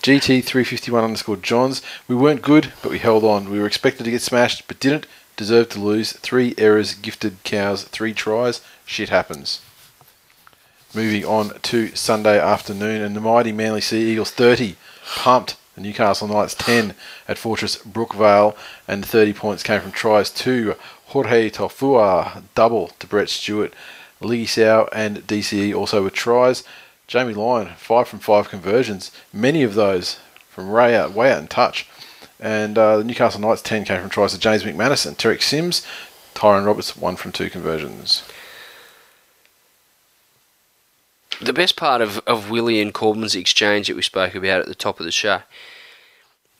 GT351 0.00 1.04
underscore 1.04 1.36
Johns. 1.36 1.82
We 2.08 2.16
weren't 2.16 2.40
good, 2.40 2.72
but 2.82 2.90
we 2.90 2.98
held 2.98 3.24
on. 3.24 3.50
We 3.50 3.58
were 3.58 3.66
expected 3.66 4.04
to 4.04 4.10
get 4.10 4.22
smashed, 4.22 4.66
but 4.66 4.80
didn't. 4.80 5.06
Deserved 5.36 5.72
to 5.72 5.78
lose. 5.80 6.12
Three 6.12 6.54
errors, 6.56 6.94
gifted 6.94 7.42
cows, 7.44 7.84
three 7.84 8.14
tries. 8.14 8.62
Shit 8.86 9.10
happens. 9.10 9.60
Moving 10.94 11.26
on 11.26 11.60
to 11.60 11.94
Sunday 11.94 12.40
afternoon, 12.40 13.02
and 13.02 13.14
the 13.14 13.20
mighty 13.20 13.52
Manly 13.52 13.82
Sea 13.82 14.12
Eagles 14.12 14.30
30 14.30 14.76
pumped 15.04 15.56
the 15.76 15.82
Newcastle 15.82 16.26
Knights 16.26 16.54
10 16.54 16.94
at 17.28 17.38
Fortress 17.38 17.76
Brookvale, 17.78 18.56
and 18.88 19.04
30 19.04 19.34
points 19.34 19.62
came 19.62 19.80
from 19.80 19.92
tries 19.92 20.30
to 20.30 20.74
Jorge 21.06 21.50
Taufua, 21.50 22.42
double 22.54 22.88
to 22.98 23.06
Brett 23.06 23.28
Stewart, 23.28 23.72
Lee 24.20 24.46
Sau 24.46 24.88
and 24.92 25.18
DCE 25.18 25.74
also 25.74 26.02
with 26.02 26.14
tries. 26.14 26.64
Jamie 27.06 27.34
Lyon, 27.34 27.74
5 27.76 28.08
from 28.08 28.18
5 28.18 28.48
conversions, 28.48 29.12
many 29.32 29.62
of 29.62 29.74
those 29.74 30.18
from 30.50 30.70
way 30.72 30.96
out, 30.96 31.12
way 31.12 31.30
out 31.30 31.38
in 31.38 31.46
touch. 31.46 31.88
And 32.40 32.76
uh, 32.76 32.96
the 32.98 33.04
Newcastle 33.04 33.40
Knights 33.40 33.62
10 33.62 33.84
came 33.84 34.00
from 34.00 34.10
tries 34.10 34.32
to 34.32 34.40
James 34.40 34.64
McManus 34.64 35.06
and 35.06 35.16
Tariq 35.16 35.42
Sims. 35.42 35.86
Tyrone 36.34 36.64
Roberts, 36.64 36.96
1 36.96 37.16
from 37.16 37.32
2 37.32 37.48
conversions. 37.48 38.22
The 41.40 41.52
best 41.52 41.76
part 41.76 42.00
of, 42.00 42.18
of 42.26 42.50
Willie 42.50 42.80
and 42.80 42.94
Korbin's 42.94 43.34
exchange 43.34 43.88
that 43.88 43.96
we 43.96 44.02
spoke 44.02 44.34
about 44.34 44.60
at 44.60 44.66
the 44.66 44.74
top 44.74 45.00
of 45.00 45.04
the 45.06 45.12
show, 45.12 45.42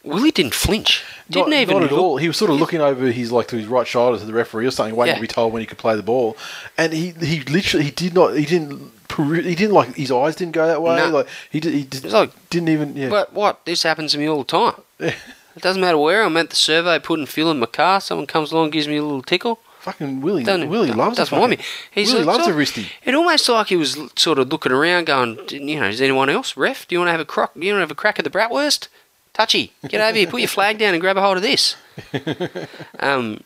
Willie 0.04 0.30
didn't 0.30 0.54
flinch. 0.54 1.02
Didn't 1.30 1.50
not, 1.50 1.58
even 1.60 1.74
not 1.78 1.82
at 1.84 1.90
look- 1.92 2.00
all. 2.00 2.16
He 2.18 2.28
was 2.28 2.36
sort 2.36 2.50
of 2.50 2.60
looking 2.60 2.80
over 2.80 3.10
his 3.10 3.32
like 3.32 3.48
to 3.48 3.56
his 3.56 3.66
right 3.66 3.86
shoulder 3.86 4.18
to 4.18 4.24
the 4.24 4.32
referee 4.32 4.66
or 4.66 4.70
something, 4.70 4.94
waiting 4.94 5.12
Yeah. 5.12 5.16
to 5.16 5.20
be 5.22 5.26
told 5.26 5.52
when 5.52 5.60
he 5.60 5.66
could 5.66 5.78
play 5.78 5.96
the 5.96 6.02
ball. 6.02 6.36
And 6.78 6.92
he 6.92 7.10
he 7.10 7.40
literally 7.40 7.86
he 7.86 7.90
did 7.90 8.14
not 8.14 8.36
he 8.36 8.44
didn't 8.44 8.92
he 9.16 9.54
didn't 9.54 9.72
like 9.72 9.94
his 9.96 10.12
eyes 10.12 10.36
didn't 10.36 10.52
go 10.52 10.66
that 10.66 10.82
way. 10.82 10.96
No. 10.96 11.08
Like 11.08 11.28
he 11.50 11.58
did, 11.58 11.72
he 11.74 11.82
did, 11.84 12.04
like- 12.04 12.30
didn't 12.50 12.68
even 12.68 12.96
yeah. 12.96 13.08
But 13.08 13.32
what? 13.32 13.64
This 13.64 13.82
happens 13.82 14.12
to 14.12 14.18
me 14.18 14.28
all 14.28 14.38
the 14.38 14.44
time. 14.44 14.74
It 15.00 15.62
doesn't 15.62 15.80
matter 15.80 15.96
where 15.98 16.22
I'm 16.22 16.36
at 16.36 16.50
the 16.50 16.56
survey, 16.56 16.98
putting 16.98 17.24
fuel 17.24 17.50
in 17.50 17.58
my 17.58 17.66
car. 17.66 18.00
Someone 18.02 18.26
comes 18.26 18.52
along, 18.52 18.70
gives 18.70 18.86
me 18.86 18.98
a 18.98 19.02
little 19.02 19.22
tickle. 19.22 19.58
Fucking 19.86 20.20
Willie 20.20 20.44
Willie 20.44 20.90
loves 20.90 21.16
doesn't 21.16 21.38
mind 21.38 21.50
me. 21.50 21.58
He's 21.92 22.12
Willie 22.12 22.24
loves 22.24 22.46
a 22.48 22.50
wristy. 22.50 22.90
It 23.04 23.14
almost 23.14 23.48
like 23.48 23.68
he 23.68 23.76
was 23.76 23.96
sort 24.16 24.40
of 24.40 24.48
looking 24.48 24.72
around, 24.72 25.06
going, 25.06 25.38
you 25.48 25.78
know, 25.78 25.86
is 25.86 26.00
anyone 26.00 26.28
else? 26.28 26.56
Ref, 26.56 26.88
do 26.88 26.96
you 26.96 26.98
want 26.98 27.06
to 27.06 27.12
have 27.12 27.20
a 27.20 27.24
crock? 27.24 27.54
Do 27.54 27.64
you 27.64 27.72
want 27.72 27.78
to 27.78 27.84
have 27.84 27.90
a 27.92 27.94
crack 27.94 28.18
at 28.18 28.24
the 28.24 28.30
bratwurst? 28.30 28.88
Touchy, 29.32 29.72
get 29.86 30.00
over 30.00 30.16
here, 30.16 30.26
put 30.26 30.40
your 30.40 30.48
flag 30.48 30.78
down, 30.78 30.94
and 30.94 31.00
grab 31.00 31.16
a 31.16 31.20
hold 31.20 31.36
of 31.36 31.42
this. 31.42 31.76
um, 32.98 33.40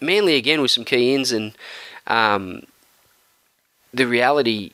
Manly 0.00 0.34
again 0.34 0.60
with 0.60 0.70
some 0.70 0.84
key 0.84 1.14
ins 1.14 1.32
and 1.32 1.56
um, 2.06 2.64
the 3.94 4.06
reality 4.06 4.72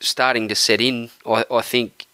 starting 0.00 0.48
to 0.48 0.54
set 0.54 0.80
in. 0.82 1.10
I, 1.26 1.44
I 1.50 1.62
think 1.62 2.06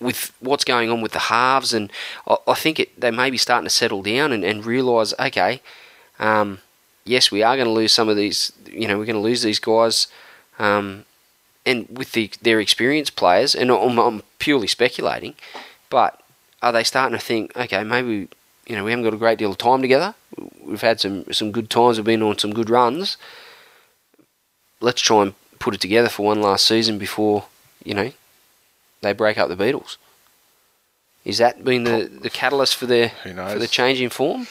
with 0.00 0.32
what's 0.40 0.64
going 0.64 0.90
on 0.90 1.02
with 1.02 1.12
the 1.12 1.18
halves, 1.18 1.72
and 1.72 1.92
I, 2.26 2.36
I 2.48 2.54
think 2.54 2.80
it, 2.80 3.00
they 3.00 3.10
may 3.10 3.30
be 3.30 3.38
starting 3.38 3.66
to 3.66 3.70
settle 3.70 4.02
down 4.02 4.32
and, 4.32 4.44
and 4.44 4.66
realise, 4.66 5.14
okay, 5.20 5.60
um, 6.18 6.58
yes, 7.04 7.30
we 7.30 7.42
are 7.42 7.56
going 7.56 7.66
to 7.66 7.72
lose 7.72 7.92
some 7.92 8.08
of 8.08 8.16
these. 8.16 8.52
You 8.70 8.88
know, 8.88 8.98
we're 8.98 9.06
going 9.06 9.16
to 9.16 9.20
lose 9.22 9.42
these 9.42 9.58
guys, 9.58 10.08
um, 10.58 11.04
and 11.64 11.86
with 11.88 12.12
the, 12.12 12.30
their 12.42 12.60
experienced 12.60 13.16
players. 13.16 13.54
And 13.54 13.70
I'm, 13.70 13.98
I'm 13.98 14.22
purely 14.38 14.66
speculating, 14.66 15.34
but 15.90 16.20
are 16.62 16.72
they 16.72 16.84
starting 16.84 17.18
to 17.18 17.24
think, 17.24 17.56
okay, 17.56 17.84
maybe 17.84 18.28
you 18.66 18.76
know 18.76 18.84
we 18.84 18.90
haven't 18.90 19.04
got 19.04 19.14
a 19.14 19.18
great 19.18 19.38
deal 19.38 19.50
of 19.50 19.58
time 19.58 19.82
together. 19.82 20.14
We've 20.62 20.80
had 20.80 21.00
some 21.00 21.32
some 21.32 21.52
good 21.52 21.70
times. 21.70 21.98
We've 21.98 22.04
been 22.04 22.22
on 22.22 22.38
some 22.38 22.52
good 22.52 22.70
runs. 22.70 23.16
Let's 24.80 25.00
try 25.00 25.22
and 25.22 25.34
put 25.58 25.74
it 25.74 25.80
together 25.80 26.08
for 26.08 26.26
one 26.26 26.42
last 26.42 26.66
season 26.66 26.98
before 26.98 27.44
you 27.84 27.94
know 27.94 28.12
they 29.02 29.12
break 29.12 29.38
up 29.38 29.48
the 29.48 29.56
Beatles. 29.56 29.96
Is 31.24 31.38
that 31.38 31.64
been 31.64 31.84
the, 31.84 32.04
the 32.06 32.28
catalyst 32.28 32.76
for 32.76 32.86
their 32.86 33.08
Who 33.08 33.34
for 33.34 33.58
the 33.58 33.68
change 33.68 34.00
in 34.00 34.10
form? 34.10 34.46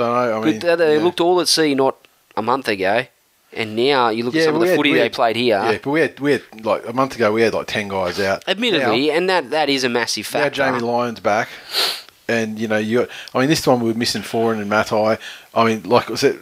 Don't 0.00 0.14
know. 0.14 0.40
I 0.40 0.44
mean, 0.44 0.58
But 0.60 0.76
they 0.76 0.96
yeah. 0.96 1.02
looked 1.02 1.20
all 1.20 1.40
at 1.40 1.48
sea 1.48 1.74
not 1.74 1.96
a 2.36 2.42
month 2.42 2.68
ago, 2.68 3.06
and 3.52 3.76
now 3.76 4.08
you 4.08 4.24
look 4.24 4.34
Yeah, 4.34 4.42
at 4.42 4.44
some 4.46 4.54
of 4.56 4.60
the 4.62 4.68
had- 4.68 4.76
footy 4.76 4.92
we 4.92 4.98
they 4.98 5.08
played 5.08 5.36
here. 5.36 5.60
Yeah, 5.62 5.78
but 5.82 5.90
we 5.90 6.00
had 6.00 6.20
we 6.20 6.32
had 6.32 6.42
like 6.64 6.86
a 6.88 6.92
month 6.92 7.14
ago 7.16 7.32
we 7.32 7.42
had 7.42 7.54
like 7.54 7.66
ten 7.66 7.88
guys 7.88 8.18
out. 8.20 8.42
Admittedly, 8.48 9.10
and 9.10 9.28
that 9.28 9.50
that 9.50 9.68
is 9.68 9.84
a 9.84 9.88
massive 9.88 10.32
Now, 10.32 10.40
now. 10.44 10.48
Jamie 10.50 10.80
Lyon's 10.80 11.20
back, 11.20 11.48
and 12.28 12.58
you 12.58 12.68
know 12.68 12.78
you. 12.78 13.00
Got, 13.00 13.08
I 13.34 13.40
mean, 13.40 13.48
this 13.48 13.60
time 13.62 13.80
we 13.80 13.90
were 13.92 13.98
missing 13.98 14.22
Foran 14.22 14.60
and 14.60 14.68
Matai. 14.70 15.18
I 15.54 15.64
mean, 15.64 15.82
like 15.84 16.10
I 16.10 16.14
said, 16.14 16.38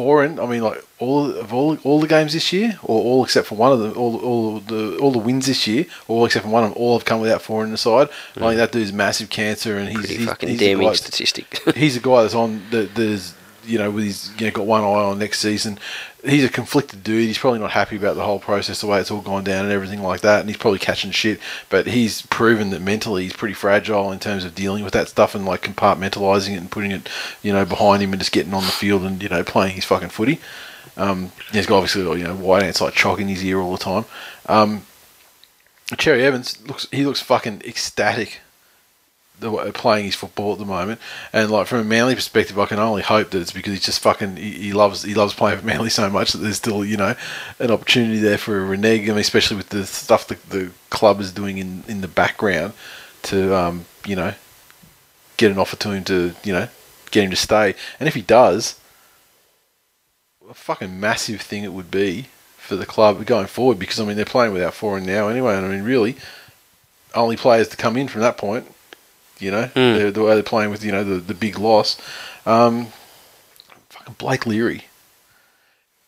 Foran. 0.00 0.42
I 0.42 0.46
mean, 0.46 0.62
like 0.62 0.84
all 0.98 1.30
of 1.30 1.52
all 1.52 1.76
all 1.84 2.00
the 2.00 2.06
games 2.06 2.32
this 2.32 2.52
year, 2.52 2.78
or 2.82 3.02
all 3.02 3.24
except 3.24 3.46
for 3.48 3.54
one 3.54 3.72
of 3.72 3.80
them, 3.80 3.92
all 3.96 4.16
all 4.20 4.60
the 4.60 4.96
all 4.98 5.12
the 5.12 5.18
wins 5.18 5.46
this 5.46 5.66
year, 5.66 5.86
all 6.08 6.24
except 6.24 6.44
for 6.44 6.50
one 6.50 6.64
of 6.64 6.70
them, 6.70 6.78
all 6.82 6.98
have 6.98 7.04
come 7.04 7.20
without 7.20 7.42
Foran 7.42 7.64
in 7.64 7.70
the 7.72 7.78
side. 7.78 8.08
I 8.36 8.40
think 8.40 8.56
that 8.56 8.72
dude's 8.72 8.92
massive 8.92 9.28
cancer, 9.30 9.76
and 9.76 9.88
he's 9.88 9.98
Pretty 9.98 10.16
he's, 10.16 10.26
fucking 10.26 10.48
he's 10.48 10.58
the 10.58 10.66
damning 10.66 10.88
guy- 10.88 10.94
statistic. 10.94 11.60
he's 11.76 11.96
a 11.96 12.00
guy 12.00 12.22
that's 12.22 12.34
on 12.34 12.62
that 12.70 12.94
there's 12.94 13.34
you 13.64 13.78
know, 13.78 13.90
with 13.90 14.04
his 14.04 14.30
you 14.38 14.46
know, 14.46 14.52
got 14.52 14.66
one 14.66 14.82
eye 14.82 14.86
on 14.86 15.18
next 15.18 15.40
season. 15.40 15.78
He's 16.24 16.44
a 16.44 16.48
conflicted 16.48 17.02
dude. 17.02 17.26
He's 17.26 17.38
probably 17.38 17.60
not 17.60 17.70
happy 17.70 17.96
about 17.96 18.16
the 18.16 18.24
whole 18.24 18.38
process, 18.38 18.80
the 18.80 18.86
way 18.86 19.00
it's 19.00 19.10
all 19.10 19.22
gone 19.22 19.44
down, 19.44 19.64
and 19.64 19.72
everything 19.72 20.02
like 20.02 20.20
that. 20.20 20.40
And 20.40 20.48
he's 20.48 20.58
probably 20.58 20.78
catching 20.78 21.10
shit. 21.10 21.40
But 21.68 21.86
he's 21.86 22.22
proven 22.22 22.70
that 22.70 22.82
mentally 22.82 23.24
he's 23.24 23.32
pretty 23.32 23.54
fragile 23.54 24.12
in 24.12 24.18
terms 24.18 24.44
of 24.44 24.54
dealing 24.54 24.84
with 24.84 24.92
that 24.92 25.08
stuff 25.08 25.34
and 25.34 25.46
like 25.46 25.62
compartmentalizing 25.62 26.54
it 26.54 26.58
and 26.58 26.70
putting 26.70 26.90
it, 26.90 27.08
you 27.42 27.52
know, 27.52 27.64
behind 27.64 28.02
him 28.02 28.12
and 28.12 28.20
just 28.20 28.32
getting 28.32 28.52
on 28.52 28.64
the 28.64 28.70
field 28.70 29.02
and 29.02 29.22
you 29.22 29.28
know 29.28 29.42
playing 29.42 29.74
his 29.74 29.84
fucking 29.84 30.10
footy. 30.10 30.40
Um, 30.96 31.32
he's 31.52 31.66
got 31.66 31.76
obviously 31.76 32.02
you 32.18 32.24
know 32.24 32.34
white 32.34 32.62
ants 32.62 32.80
like 32.80 32.94
chalk 32.94 33.20
in 33.20 33.28
his 33.28 33.44
ear 33.44 33.58
all 33.58 33.72
the 33.72 33.78
time. 33.78 34.04
Um, 34.46 34.82
Cherry 35.96 36.24
Evans 36.24 36.60
looks 36.66 36.86
he 36.92 37.04
looks 37.04 37.20
fucking 37.20 37.62
ecstatic 37.64 38.40
playing 39.40 40.06
his 40.06 40.14
football 40.14 40.52
at 40.52 40.58
the 40.58 40.64
moment. 40.64 41.00
And 41.32 41.50
like 41.50 41.66
from 41.66 41.80
a 41.80 41.84
Manly 41.84 42.14
perspective, 42.14 42.58
I 42.58 42.66
can 42.66 42.78
only 42.78 43.02
hope 43.02 43.30
that 43.30 43.40
it's 43.40 43.52
because 43.52 43.72
he's 43.72 43.84
just 43.84 44.00
fucking 44.00 44.36
he, 44.36 44.72
loves 44.72 45.02
he 45.02 45.14
loves 45.14 45.34
playing 45.34 45.58
for 45.58 45.66
Manly 45.66 45.90
so 45.90 46.08
much 46.10 46.32
that 46.32 46.38
there's 46.38 46.56
still 46.56 46.84
you 46.84 46.96
know 46.96 47.14
an 47.58 47.70
opportunity 47.70 48.18
there 48.18 48.38
for 48.38 48.58
a 48.58 48.64
renege. 48.64 49.08
I 49.08 49.12
mean, 49.12 49.18
especially 49.18 49.56
with 49.56 49.70
the 49.70 49.86
stuff 49.86 50.28
that 50.28 50.50
the 50.50 50.70
club 50.90 51.20
is 51.20 51.32
doing 51.32 51.58
in 51.58 51.84
in 51.88 52.00
the 52.00 52.08
background 52.08 52.72
to 53.22 53.54
um, 53.56 53.86
you 54.06 54.16
know 54.16 54.34
get 55.36 55.50
an 55.50 55.58
offer 55.58 55.76
to 55.76 55.90
him 55.90 56.04
to 56.04 56.34
you 56.44 56.52
know 56.52 56.68
get 57.10 57.24
him 57.24 57.30
to 57.30 57.36
stay. 57.36 57.74
And 57.98 58.08
if 58.08 58.14
he 58.14 58.22
does, 58.22 58.78
a 60.48 60.54
fucking 60.54 60.98
massive 60.98 61.40
thing 61.40 61.64
it 61.64 61.72
would 61.72 61.90
be 61.90 62.26
for 62.56 62.76
the 62.76 62.86
club 62.86 63.24
going 63.26 63.46
forward 63.46 63.78
because 63.78 63.98
I 63.98 64.04
mean 64.04 64.16
they're 64.16 64.24
playing 64.24 64.52
without 64.52 64.74
Foran 64.74 65.04
now 65.04 65.28
anyway, 65.28 65.56
and 65.56 65.66
I 65.66 65.68
mean 65.68 65.82
really 65.82 66.16
only 67.14 67.36
players 67.36 67.68
to 67.68 67.76
come 67.76 67.96
in 67.96 68.08
from 68.08 68.20
that 68.20 68.38
point. 68.38 68.66
You 69.40 69.50
know, 69.50 69.70
the, 69.74 70.10
the 70.10 70.22
way 70.22 70.34
they're 70.34 70.42
playing 70.42 70.70
with 70.70 70.84
you 70.84 70.92
know 70.92 71.04
the, 71.04 71.16
the 71.16 71.34
big 71.34 71.58
loss. 71.58 71.96
Um, 72.46 72.88
fucking 73.88 74.16
Blake 74.18 74.46
Leary 74.46 74.84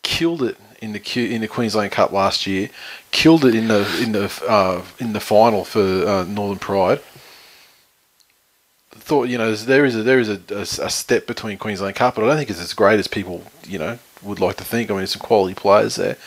killed 0.03 0.43
it 0.43 0.57
in 0.81 0.93
the 0.93 0.99
Q, 0.99 1.25
in 1.25 1.41
the 1.41 1.47
Queensland 1.47 1.91
Cup 1.91 2.11
last 2.11 2.45
year. 2.45 2.69
Killed 3.11 3.45
it 3.45 3.55
in 3.55 3.67
the 3.69 3.87
in 4.01 4.11
the 4.11 4.43
uh, 4.47 4.83
in 4.99 5.13
the 5.13 5.19
final 5.19 5.63
for 5.65 5.79
uh, 5.79 6.23
Northern 6.25 6.59
Pride. 6.59 7.01
Thought 8.91 9.29
you 9.29 9.37
know 9.37 9.55
there 9.55 9.85
is 9.85 9.95
a 9.95 10.03
there 10.03 10.19
is 10.19 10.29
a, 10.29 10.39
a, 10.49 10.61
a 10.61 10.89
step 10.89 11.25
between 11.25 11.57
Queensland 11.57 11.95
Cup, 11.95 12.15
but 12.15 12.23
I 12.23 12.27
don't 12.27 12.37
think 12.37 12.49
it's 12.49 12.61
as 12.61 12.73
great 12.73 12.99
as 12.99 13.07
people 13.07 13.43
you 13.67 13.79
know 13.79 13.97
would 14.21 14.39
like 14.39 14.57
to 14.57 14.63
think. 14.63 14.89
I 14.89 14.93
mean, 14.93 14.99
there's 14.99 15.11
some 15.11 15.21
quality 15.21 15.55
players 15.55 15.95
there. 15.95 16.17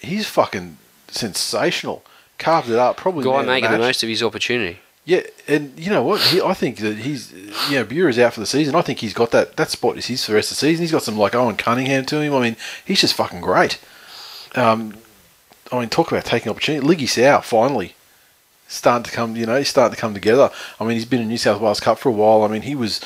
He's 0.00 0.26
fucking 0.28 0.78
sensational. 1.08 2.04
Carved 2.38 2.70
it 2.70 2.78
up. 2.78 2.96
Probably 2.96 3.24
Guy 3.24 3.40
of 3.40 3.46
the 3.46 3.52
making 3.52 3.70
the 3.70 3.78
most 3.78 4.02
of 4.02 4.08
his 4.08 4.22
opportunity. 4.22 4.78
Yeah, 5.08 5.22
and 5.46 5.72
you 5.78 5.88
know 5.88 6.02
what? 6.02 6.20
He, 6.20 6.42
I 6.42 6.52
think 6.52 6.76
that 6.80 6.98
he's, 6.98 7.32
you 7.70 7.76
know, 7.76 7.84
Bureau's 7.84 8.18
out 8.18 8.34
for 8.34 8.40
the 8.40 8.46
season. 8.46 8.74
I 8.74 8.82
think 8.82 8.98
he's 8.98 9.14
got 9.14 9.30
that 9.30 9.56
that 9.56 9.70
spot 9.70 9.96
is 9.96 10.04
his 10.04 10.22
for 10.22 10.32
the 10.32 10.34
rest 10.34 10.50
of 10.52 10.58
the 10.58 10.66
season. 10.66 10.82
He's 10.82 10.92
got 10.92 11.02
some 11.02 11.16
like 11.16 11.34
Owen 11.34 11.56
Cunningham 11.56 12.04
to 12.04 12.20
him. 12.20 12.34
I 12.34 12.42
mean, 12.42 12.56
he's 12.84 13.00
just 13.00 13.14
fucking 13.14 13.40
great. 13.40 13.80
Um, 14.54 14.98
I 15.72 15.80
mean, 15.80 15.88
talk 15.88 16.12
about 16.12 16.26
taking 16.26 16.50
opportunity. 16.50 16.86
Liggy 16.86 17.08
Sow 17.08 17.40
finally 17.40 17.94
starting 18.66 19.04
to 19.04 19.10
come. 19.10 19.34
You 19.34 19.46
know, 19.46 19.56
he's 19.56 19.70
starting 19.70 19.94
to 19.94 20.00
come 20.00 20.12
together. 20.12 20.50
I 20.78 20.84
mean, 20.84 20.92
he's 20.92 21.06
been 21.06 21.22
in 21.22 21.28
New 21.28 21.38
South 21.38 21.58
Wales 21.58 21.80
Cup 21.80 21.98
for 21.98 22.10
a 22.10 22.12
while. 22.12 22.42
I 22.42 22.48
mean, 22.48 22.60
he 22.60 22.74
was 22.74 23.00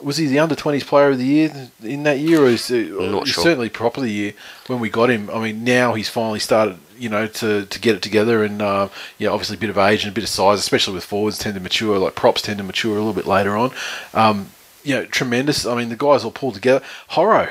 was 0.00 0.18
he 0.18 0.28
the 0.28 0.38
under 0.38 0.54
twenties 0.54 0.84
player 0.84 1.10
of 1.10 1.18
the 1.18 1.26
year 1.26 1.70
in 1.82 2.04
that 2.04 2.20
year, 2.20 2.44
or 2.44 2.46
is 2.46 2.70
I'm 2.70 3.10
not 3.10 3.24
he's 3.24 3.34
sure. 3.34 3.42
certainly 3.42 3.68
proper 3.68 3.98
of 3.98 4.04
the 4.04 4.12
year 4.12 4.32
when 4.68 4.78
we 4.78 4.90
got 4.90 5.10
him. 5.10 5.28
I 5.30 5.40
mean, 5.40 5.64
now 5.64 5.94
he's 5.94 6.08
finally 6.08 6.38
started, 6.38 6.78
you 6.98 7.08
know, 7.08 7.26
to, 7.26 7.66
to 7.66 7.80
get 7.80 7.94
it 7.96 8.02
together, 8.02 8.44
and 8.44 8.60
uh, 8.60 8.88
yeah, 9.18 9.28
obviously 9.30 9.56
a 9.56 9.60
bit 9.60 9.70
of 9.70 9.78
age 9.78 10.04
and 10.04 10.12
a 10.12 10.14
bit 10.14 10.24
of 10.24 10.30
size, 10.30 10.58
especially 10.58 10.94
with 10.94 11.04
forwards 11.04 11.38
tend 11.38 11.54
to 11.54 11.60
mature, 11.60 11.98
like 11.98 12.14
props 12.14 12.42
tend 12.42 12.58
to 12.58 12.64
mature 12.64 12.92
a 12.92 12.98
little 12.98 13.12
bit 13.12 13.26
later 13.26 13.56
on. 13.56 13.70
Um, 14.14 14.50
you 14.84 14.94
know, 14.94 15.04
tremendous. 15.06 15.66
I 15.66 15.74
mean, 15.76 15.88
the 15.88 15.96
guys 15.96 16.24
all 16.24 16.30
pulled 16.30 16.54
together. 16.54 16.84
Horro, 17.10 17.50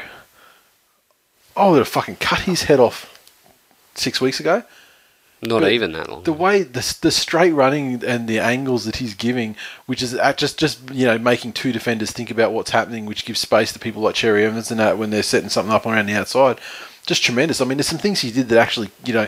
I 1.55 1.69
would 1.69 1.79
have 1.79 1.87
fucking 1.87 2.17
cut 2.17 2.39
his 2.41 2.63
head 2.63 2.79
off 2.79 3.13
six 3.95 4.21
weeks 4.21 4.39
ago 4.39 4.63
Not 5.41 5.61
But 5.61 5.71
even 5.71 5.91
that 5.93 6.09
long. 6.09 6.23
the 6.23 6.33
way 6.33 6.63
the 6.63 6.97
the 7.01 7.11
straight 7.11 7.51
running 7.51 8.03
and 8.03 8.27
the 8.27 8.39
angles 8.39 8.85
that 8.85 8.97
he's 8.97 9.13
giving, 9.15 9.55
which 9.87 10.01
is 10.01 10.13
at 10.13 10.37
just 10.37 10.57
just 10.57 10.91
you 10.91 11.05
know 11.05 11.17
making 11.17 11.53
two 11.53 11.71
defenders 11.71 12.11
think 12.11 12.31
about 12.31 12.53
what's 12.53 12.71
happening, 12.71 13.05
which 13.05 13.25
gives 13.25 13.39
space 13.39 13.71
to 13.73 13.79
people 13.79 14.01
like 14.01 14.15
Cherry 14.15 14.45
Evans 14.45 14.71
and 14.71 14.79
that 14.79 14.97
when 14.97 15.09
they're 15.11 15.23
setting 15.23 15.49
something 15.49 15.73
up 15.73 15.85
around 15.85 16.07
the 16.07 16.13
outside, 16.13 16.59
just 17.07 17.23
tremendous. 17.23 17.59
I 17.59 17.65
mean, 17.65 17.77
there's 17.79 17.87
some 17.87 17.97
things 17.97 18.21
he 18.21 18.31
did 18.31 18.49
that 18.49 18.59
actually 18.59 18.91
you 19.03 19.13
know 19.13 19.27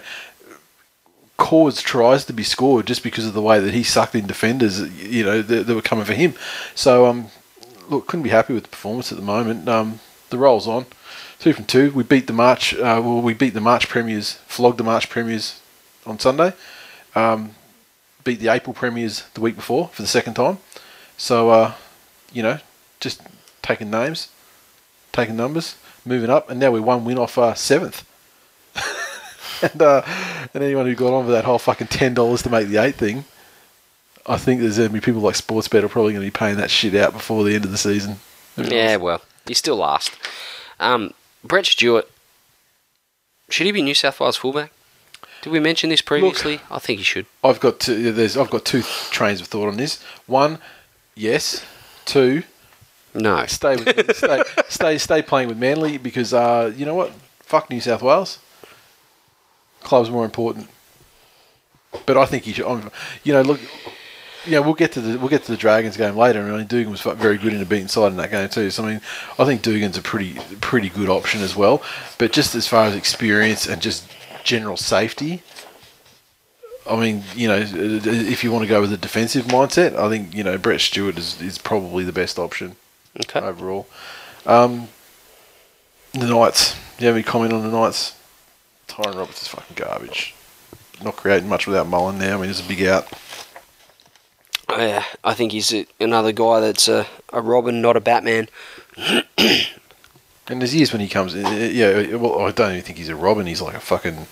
caused 1.39 1.85
tries 1.85 2.26
to 2.26 2.34
be 2.34 2.43
scored 2.43 2.85
just 2.85 3.01
because 3.01 3.26
of 3.26 3.34
the 3.34 3.41
way 3.41 3.60
that 3.60 3.73
he 3.73 3.81
sucked 3.81 4.14
in 4.14 4.27
defenders, 4.27 4.81
you 5.01 5.23
know, 5.23 5.41
that, 5.41 5.65
that 5.65 5.73
were 5.73 5.81
coming 5.81 6.06
for 6.06 6.14
him. 6.14 6.35
So 6.76 7.06
um, 7.07 7.27
look, 7.89 8.07
couldn't 8.07 8.23
be 8.23 8.30
happy 8.30 8.53
with 8.53 8.64
the 8.64 8.69
performance 8.69 9.11
at 9.11 9.18
the 9.18 9.23
moment. 9.23 9.68
Um, 9.68 10.01
the 10.30 10.38
roll's 10.38 10.68
on. 10.68 10.85
Two 11.39 11.53
from 11.53 11.65
two. 11.65 11.91
We 11.91 12.03
beat 12.03 12.27
the 12.27 12.34
March. 12.34 12.73
Uh, 12.73 13.01
well, 13.03 13.22
we 13.22 13.34
beat 13.34 13.53
the 13.53 13.61
March 13.61 13.88
premiers. 13.88 14.34
Flogged 14.45 14.77
the 14.77 14.84
March 14.84 15.10
premiers 15.10 15.61
on 16.06 16.19
Sunday. 16.19 16.53
Um, 17.15 17.56
beat 18.26 18.41
the 18.41 18.49
April 18.49 18.73
premiers 18.73 19.23
the 19.34 19.41
week 19.41 19.56
before 19.56 19.88
for 19.88 20.01
the 20.01 20.07
second 20.07 20.34
time. 20.34 20.57
So 21.18 21.49
uh, 21.49 21.73
you 22.34 22.43
know, 22.43 22.60
just 22.99 23.22
taking 23.61 23.89
names, 23.89 24.27
taking 25.14 25.38
numbers, 25.38 25.77
moving 26.06 26.30
up, 26.30 26.50
and 26.50 26.60
now 26.60 26.72
we're 26.72 26.82
one 26.82 27.06
win 27.06 27.18
off 27.18 27.38
uh, 27.38 27.54
seventh. 27.54 28.06
and 29.62 29.82
uh, 29.82 30.02
and 30.54 30.64
anyone 30.64 30.86
who 30.86 30.96
got 30.96 31.14
on 31.14 31.26
for 31.26 31.32
that 31.32 31.46
whole 31.46 31.60
fucking 31.60 31.88
ten 31.88 32.14
dollars 32.14 32.44
to 32.44 32.50
make 32.50 32.68
the 32.68 32.78
eight 32.78 32.96
thing, 32.96 33.26
I 34.26 34.38
think 34.38 34.62
there's 34.62 34.78
going 34.78 34.90
to 34.90 34.94
be 34.94 35.02
people 35.02 35.22
like 35.22 35.36
Sportsbet 35.36 35.84
are 35.84 35.90
probably 35.90 36.14
going 36.14 36.26
to 36.26 36.32
be 36.32 36.38
paying 36.38 36.58
that 36.58 36.70
shit 36.70 36.96
out 36.96 37.14
before 37.14 37.44
the 37.44 37.56
end 37.56 37.66
of 37.66 37.72
the 37.72 37.78
season. 37.78 38.18
Yeah, 38.58 38.98
well, 38.98 39.22
he's 39.48 39.58
still 39.58 39.78
last. 39.78 40.12
Um, 40.80 41.14
Brett 41.44 41.66
Stewart, 41.66 42.10
should 43.50 43.66
he 43.66 43.72
be 43.72 43.82
New 43.82 43.94
South 43.94 44.20
Wales 44.20 44.38
fullback? 44.38 44.72
Did 45.42 45.54
we 45.54 45.60
mention 45.60 45.90
this 45.90 46.02
previously? 46.02 46.60
I 46.70 46.80
think 46.80 47.00
he 47.00 47.04
should. 47.04 47.26
I've 47.44 47.60
got 47.60 47.80
two, 47.80 48.12
there's 48.12 48.36
I've 48.36 48.50
got 48.50 48.66
two 48.66 48.82
trains 49.10 49.40
of 49.40 49.48
thought 49.48 49.70
on 49.70 49.78
this. 49.78 50.02
One, 50.28 50.60
yes. 51.16 51.66
Two, 52.06 52.44
No. 53.14 53.45
stay 53.48 53.76
with 53.76 54.15
stay, 54.15 54.44
stay 54.69 54.98
stay 54.98 55.22
playing 55.22 55.48
with 55.48 55.57
Manly 55.57 55.98
because 55.98 56.34
uh, 56.34 56.73
you 56.76 56.86
know 56.86 56.95
what? 56.95 57.11
Fuck 57.40 57.69
New 57.69 57.81
South 57.81 58.02
Wales. 58.02 58.40
Club's 59.81 60.10
more 60.10 60.26
important. 60.26 60.69
But 62.06 62.18
I 62.18 62.26
think 62.26 62.44
he 62.44 62.53
should. 62.53 62.65
I'm, 62.65 62.91
you 63.23 63.34
know, 63.34 63.41
look. 63.41 63.60
Yeah, 64.45 64.60
we'll 64.60 64.73
get 64.73 64.94
to 64.94 65.02
the 65.02 65.19
we'll 65.19 65.30
get 65.30 65.44
to 65.44 65.52
the 65.52 65.57
Dragons 65.57 65.98
game 65.98 66.15
later. 66.15 66.40
and 66.41 66.53
I 66.53 66.57
mean, 66.57 66.68
Dugan 66.68 66.91
was 66.91 67.02
very 67.02 67.38
good 67.38 67.52
in 67.52 67.60
the 67.60 67.65
beaten 67.65 67.90
side 67.90 68.11
in 68.11 68.18
that 68.18 68.31
game 68.31 68.48
too. 68.48 68.69
So 68.69 68.84
I 68.84 68.91
mean, 68.91 69.02
I 69.38 69.45
think 69.45 69.61
Dugan's 69.61 69.98
a 69.98 70.02
pretty 70.02 70.38
pretty 70.61 70.90
good 70.90 71.10
option 71.10 71.41
as 71.41 71.56
well. 71.56 71.81
But 72.18 72.31
just 72.31 72.56
as 72.56 72.68
far 72.68 72.86
as 72.86 72.95
experience 72.95 73.68
and 73.68 73.81
just 73.81 74.07
general 74.44 74.77
safety, 74.77 75.41
I 76.90 76.95
mean, 76.95 77.23
you 77.36 77.48
know, 77.48 77.57
if 77.60 78.44
you 78.44 78.52
want 78.52 78.64
to 78.64 78.69
go 78.69 78.80
with 78.80 78.94
a 78.94 78.98
defensive 78.98 79.45
mindset, 79.45 79.95
I 79.95 80.10
think 80.10 80.34
you 80.34 80.44
know 80.44 80.57
Brett 80.57 80.81
Stewart 80.81 81.18
is, 81.18 81.41
is 81.41 81.57
probably 81.57 82.03
the 82.06 82.14
best 82.14 82.40
option 82.40 82.77
Okay. 83.22 83.40
overall. 83.40 83.88
Um, 84.46 84.88
the 86.14 86.28
Knights. 86.28 86.74
Do 86.98 87.04
you 87.04 87.08
have 87.08 87.16
any 87.16 87.24
comment 87.24 87.54
on 87.54 87.62
the 87.64 87.70
Knights? 87.78 88.16
Tyrone 88.88 89.18
Roberts 89.18 89.41
is 89.41 89.48
fucking 89.48 89.76
garbage. 89.76 90.34
Not 91.04 91.16
creating 91.16 91.48
much 91.48 91.68
without 91.68 91.88
Mullen 91.88 92.18
now. 92.18 92.36
I 92.36 92.38
mean, 92.38 92.48
he's 92.48 92.60
a 92.64 92.68
big 92.68 92.84
out. 92.84 93.08
Yeah, 94.70 95.04
I 95.24 95.34
think 95.34 95.52
he's 95.52 95.74
a, 95.74 95.86
another 96.00 96.32
guy 96.32 96.60
that's 96.60 96.88
a, 96.88 97.08
a 97.34 97.41
Robin, 97.41 97.82
not 97.82 97.98
a 97.98 98.02
Batman. 98.02 98.48
And 98.98 100.60
there's 100.62 100.74
years 100.76 100.91
when 100.91 101.02
he 101.02 101.08
comes 101.08 101.36
in. 101.36 101.46
uh, 101.46 101.50
Yeah, 101.50 102.16
well, 102.16 102.40
I 102.41 102.52
don't 102.52 102.72
even 102.72 102.84
think 102.84 102.98
he's 102.98 103.10
a 103.10 103.16
Robin. 103.16 103.46
He's 103.46 103.62
like 103.62 103.76
a 103.76 103.80
fucking. 103.80 104.28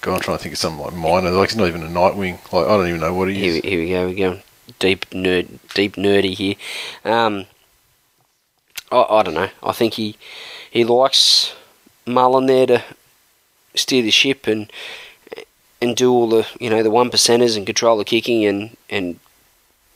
God, 0.00 0.14
I'm 0.14 0.20
trying 0.20 0.36
to 0.38 0.42
think 0.42 0.52
of 0.52 0.58
something 0.58 0.84
like 0.84 0.94
minor. 0.94 1.30
Like 1.30 1.50
he's 1.50 1.56
not 1.58 1.66
even 1.68 1.82
a 1.82 1.88
Nightwing. 1.88 2.34
Like 2.52 2.66
I 2.66 2.76
don't 2.76 2.88
even 2.88 3.00
know 3.00 3.14
what 3.14 3.28
he 3.30 3.46
is. 3.46 3.62
we- 3.62 3.68
here 3.68 3.80
we 3.80 3.88
go. 3.88 4.06
We're 4.06 4.14
going 4.14 4.42
deep 4.78 5.10
nerd, 5.10 5.48
deep 5.74 5.96
nerdy 5.96 6.34
here. 6.34 6.54
Um, 7.04 7.46
I, 8.90 9.06
I 9.08 9.22
don't 9.22 9.34
know. 9.34 9.50
I 9.62 9.72
think 9.72 9.94
he 9.94 10.16
he 10.70 10.84
likes 10.84 11.54
Mullen 12.06 12.46
there 12.46 12.66
to 12.66 12.82
steer 13.74 14.02
the 14.02 14.10
ship 14.10 14.46
and 14.46 14.70
and 15.80 15.96
do 15.96 16.12
all 16.12 16.28
the 16.28 16.46
you 16.60 16.70
know 16.70 16.82
the 16.82 16.90
one 16.90 17.10
percenters 17.10 17.56
and 17.56 17.66
control 17.66 17.98
the 17.98 18.04
kicking 18.04 18.44
and 18.44 18.76
and 18.88 19.18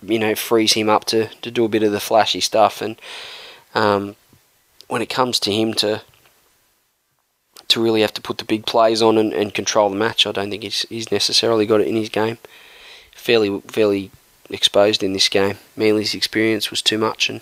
you 0.02 0.18
know 0.18 0.34
frees 0.34 0.74
him 0.74 0.88
up 0.88 1.04
to, 1.06 1.28
to 1.42 1.50
do 1.50 1.64
a 1.64 1.68
bit 1.68 1.82
of 1.82 1.92
the 1.92 2.00
flashy 2.00 2.40
stuff 2.40 2.80
and 2.80 3.00
um, 3.74 4.16
when 4.86 5.02
it 5.02 5.08
comes 5.08 5.38
to 5.40 5.52
him 5.52 5.74
to 5.74 6.02
to 7.68 7.82
really 7.82 8.00
have 8.00 8.14
to 8.14 8.22
put 8.22 8.38
the 8.38 8.44
big 8.44 8.64
plays 8.64 9.02
on 9.02 9.18
and, 9.18 9.32
and 9.34 9.52
control 9.52 9.90
the 9.90 9.96
match, 9.96 10.26
I 10.26 10.32
don't 10.32 10.50
think 10.50 10.62
he's 10.62 10.82
he's 10.88 11.12
necessarily 11.12 11.66
got 11.66 11.80
it 11.80 11.88
in 11.88 11.96
his 11.96 12.08
game 12.08 12.38
fairly 13.18 13.60
fairly 13.66 14.10
exposed 14.48 15.02
in 15.02 15.12
this 15.12 15.28
game. 15.28 15.58
Manly's 15.76 16.14
experience 16.14 16.70
was 16.70 16.80
too 16.80 16.96
much, 16.96 17.28
and 17.28 17.40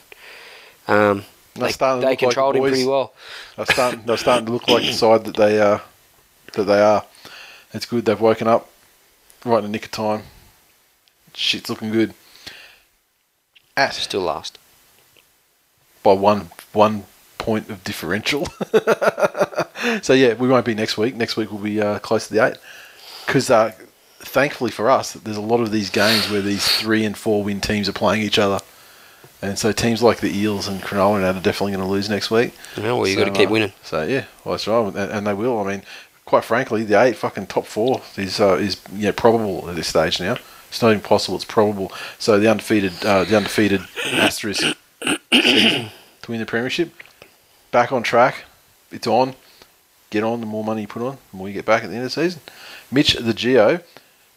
um, 0.88 1.24
they, 1.60 1.72
they 1.72 1.92
look 1.94 2.04
like 2.04 2.18
the 2.18 2.26
controlled 2.26 2.56
him 2.56 2.62
pretty 2.62 2.86
well. 2.86 3.12
They're 3.56 3.66
starting. 3.66 4.02
They're 4.04 4.16
starting 4.16 4.46
to 4.46 4.52
look 4.52 4.68
like 4.68 4.84
the 4.84 4.92
side 5.04 5.24
that 5.24 5.36
they 5.36 5.60
uh, 5.60 5.78
that 6.54 6.64
they 6.64 6.80
are. 6.80 7.04
It's 7.72 7.86
good. 7.86 8.04
They've 8.04 8.20
woken 8.20 8.48
up 8.48 8.70
right 9.44 9.58
in 9.58 9.64
the 9.64 9.70
nick 9.70 9.86
of 9.86 9.90
time. 9.90 10.22
Shit's 11.34 11.68
looking 11.68 11.92
good. 11.92 12.14
At 13.76 13.92
Still 13.92 14.22
last. 14.22 14.58
by 16.02 16.14
one 16.14 16.48
one 16.72 17.04
point 17.38 17.68
of 17.68 17.84
differential. 17.84 18.46
so 20.02 20.14
yeah, 20.14 20.34
we 20.34 20.48
won't 20.48 20.64
be 20.64 20.74
next 20.74 20.96
week. 20.96 21.14
Next 21.14 21.36
week 21.36 21.52
we'll 21.52 21.60
be 21.60 21.80
uh, 21.80 21.98
close 21.98 22.28
to 22.28 22.34
the 22.34 22.46
eight 22.46 22.56
because 23.26 23.50
uh, 23.50 23.72
thankfully 24.20 24.70
for 24.70 24.90
us, 24.90 25.12
there's 25.12 25.36
a 25.36 25.42
lot 25.42 25.60
of 25.60 25.70
these 25.70 25.90
games 25.90 26.30
where 26.30 26.40
these 26.40 26.66
three 26.66 27.04
and 27.04 27.16
four 27.16 27.44
win 27.44 27.60
teams 27.60 27.88
are 27.88 27.92
playing 27.92 28.22
each 28.22 28.38
other. 28.38 28.60
And 29.46 29.58
so 29.58 29.70
teams 29.70 30.02
like 30.02 30.18
the 30.18 30.36
Eels 30.36 30.66
and 30.66 30.80
Cronulla 30.82 31.22
are 31.22 31.40
definitely 31.40 31.72
going 31.72 31.84
to 31.84 31.90
lose 31.90 32.08
next 32.08 32.30
week. 32.30 32.52
No, 32.76 32.96
well, 32.96 33.06
you 33.06 33.14
So, 33.14 33.24
got 33.24 33.32
to 33.32 33.38
keep 33.38 33.48
uh, 33.48 33.52
winning. 33.52 33.72
So 33.82 34.02
yeah, 34.02 34.24
well 34.44 34.54
that's 34.54 34.66
right, 34.66 34.94
and, 34.94 35.26
they 35.26 35.34
will. 35.34 35.60
I 35.60 35.70
mean, 35.70 35.82
quite 36.24 36.44
frankly, 36.44 36.82
the 36.82 37.00
eight 37.00 37.16
fucking 37.16 37.46
top 37.46 37.66
four 37.66 38.02
is 38.16 38.40
uh, 38.40 38.54
is 38.54 38.80
you 38.92 39.06
know, 39.06 39.12
probable 39.12 39.70
at 39.70 39.76
this 39.76 39.86
stage 39.86 40.20
now. 40.20 40.36
It's 40.68 40.82
not 40.82 40.90
even 40.90 41.02
possible; 41.02 41.36
it's 41.36 41.44
probable. 41.44 41.92
So 42.18 42.40
the 42.40 42.50
undefeated, 42.50 43.04
uh, 43.04 43.24
the 43.24 43.36
undefeated 43.36 43.82
asterisk 44.06 44.76
to 45.00 45.90
win 46.28 46.40
the 46.40 46.46
premiership, 46.46 46.92
back 47.70 47.92
on 47.92 48.02
track. 48.02 48.44
It's 48.90 49.06
on. 49.06 49.34
Get 50.10 50.24
on. 50.24 50.40
The 50.40 50.46
more 50.46 50.64
money 50.64 50.82
you 50.82 50.88
put 50.88 51.02
on, 51.02 51.18
the 51.30 51.36
more 51.36 51.48
you 51.48 51.54
get 51.54 51.66
back 51.66 51.84
at 51.84 51.90
the 51.90 51.96
end 51.96 52.04
of 52.04 52.12
the 52.14 52.22
season. 52.22 52.40
Mitch 52.90 53.14
the 53.14 53.34
Geo, 53.34 53.80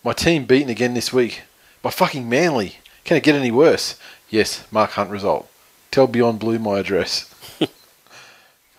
my 0.04 0.14
team 0.14 0.46
beaten 0.46 0.70
again 0.70 0.94
this 0.94 1.12
week 1.12 1.44
by 1.82 1.90
fucking 1.90 2.28
Manly. 2.30 2.78
Can 3.06 3.18
it 3.18 3.24
get 3.24 3.36
any 3.36 3.50
worse? 3.50 3.98
Yes, 4.30 4.66
Mark 4.72 4.92
Hunt 4.92 5.10
result. 5.10 5.50
Tell 5.92 6.08
Beyond 6.08 6.40
Blue 6.40 6.60
my 6.60 6.80
address. 6.80 7.34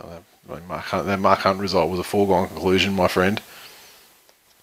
Oh, 0.02 0.08
that, 0.48 0.66
Mark 0.66 0.84
Hunt, 0.84 1.06
that 1.08 1.20
Mark 1.20 1.40
Hunt 1.40 1.60
result 1.60 1.90
was 1.90 2.00
a 2.00 2.02
foregone 2.02 2.48
conclusion, 2.48 2.94
my 2.94 3.06
friend. 3.06 3.42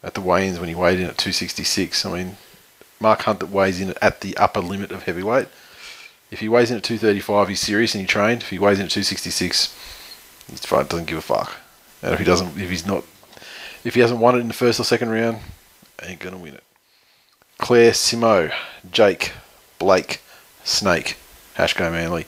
At 0.01 0.15
the 0.15 0.21
weigh-ins 0.21 0.59
when 0.59 0.67
he 0.67 0.73
weighed 0.73 0.99
in 0.99 1.05
at 1.05 1.19
266. 1.19 2.05
I 2.07 2.11
mean, 2.11 2.37
Mark 2.99 3.21
Hunt 3.21 3.39
that 3.39 3.51
weighs 3.51 3.79
in 3.79 3.93
at 4.01 4.21
the 4.21 4.35
upper 4.37 4.59
limit 4.59 4.91
of 4.91 5.03
heavyweight. 5.03 5.47
If 6.31 6.39
he 6.39 6.49
weighs 6.49 6.71
in 6.71 6.77
at 6.77 6.83
235, 6.83 7.49
he's 7.49 7.59
serious 7.59 7.93
and 7.93 8.01
he 8.01 8.07
trained. 8.07 8.41
If 8.41 8.49
he 8.49 8.59
weighs 8.59 8.79
in 8.79 8.85
at 8.85 8.91
266, 8.91 9.75
he's 10.49 10.65
fine, 10.65 10.87
doesn't 10.87 11.05
give 11.05 11.17
a 11.17 11.21
fuck. 11.21 11.55
And 12.01 12.13
if 12.13 12.19
he 12.19 12.25
doesn't, 12.25 12.59
if 12.59 12.69
he's 12.69 12.85
not, 12.85 13.03
if 13.83 13.93
he 13.93 14.01
hasn't 14.01 14.19
won 14.19 14.35
it 14.35 14.39
in 14.39 14.47
the 14.47 14.53
first 14.53 14.79
or 14.79 14.83
second 14.83 15.09
round, 15.09 15.39
ain't 16.03 16.19
gonna 16.19 16.37
win 16.37 16.55
it. 16.55 16.63
Claire 17.59 17.91
Simo, 17.91 18.51
Jake, 18.91 19.31
Blake, 19.79 20.21
Snake, 20.67 21.17
Hashko 21.55 21.91
Manly. 21.91 22.25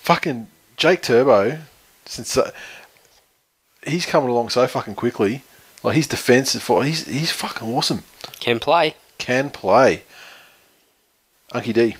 Fucking 0.00 0.46
Jake 0.76 1.02
Turbo, 1.02 1.58
since 2.06 2.36
uh, 2.36 2.52
he's 3.84 4.06
coming 4.06 4.30
along 4.30 4.50
so 4.50 4.66
fucking 4.66 4.94
quickly. 4.94 5.42
Like 5.82 5.96
his 5.96 6.06
defense 6.06 6.54
is 6.54 6.62
for 6.62 6.84
he's 6.84 7.06
he's 7.06 7.32
fucking 7.32 7.68
awesome. 7.68 8.04
Can 8.40 8.58
play. 8.58 8.94
Can 9.18 9.50
play. 9.50 10.04
Unky 11.52 11.72
D. 11.72 11.96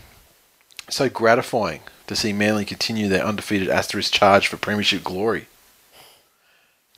So 0.88 1.08
gratifying 1.08 1.80
to 2.06 2.16
see 2.16 2.32
Manly 2.32 2.64
continue 2.64 3.08
their 3.08 3.24
undefeated 3.24 3.68
asterisk 3.68 4.12
charge 4.12 4.46
for 4.46 4.56
premiership 4.56 5.04
glory. 5.04 5.46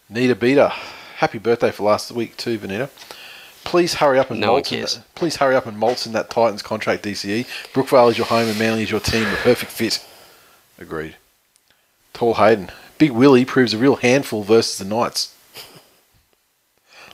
Nita 0.09 0.35
Beater, 0.35 0.73
happy 1.17 1.39
birthday 1.39 1.71
for 1.71 1.85
last 1.85 2.13
week 2.13 2.37
too, 2.37 2.59
Vanita. 2.59 2.91
Please 3.71 3.95
hurry 3.95 4.19
up 4.19 4.33
and 4.33 4.41
No 4.41 4.55
molts 4.57 4.73
in 4.73 4.81
that, 4.81 5.05
please 5.15 5.37
hurry 5.37 5.55
up 5.55 5.65
and 5.65 5.81
molts 5.81 6.05
in 6.05 6.11
that 6.11 6.29
Titans 6.29 6.61
contract 6.61 7.05
DCE. 7.05 7.47
Brookvale 7.73 8.11
is 8.11 8.19
your 8.19 8.27
home 8.27 8.49
and 8.49 8.59
Manly 8.59 8.83
is 8.83 8.91
your 8.91 8.99
team. 8.99 9.29
A 9.29 9.37
perfect 9.37 9.71
fit. 9.71 10.05
Agreed. 10.77 11.15
Tall 12.13 12.35
Hayden. 12.35 12.73
Big 12.99 13.13
Willie 13.13 13.45
proves 13.45 13.73
a 13.73 13.79
real 13.79 13.95
handful 13.95 14.43
versus 14.43 14.77
the 14.77 14.85
Knights. 14.85 15.37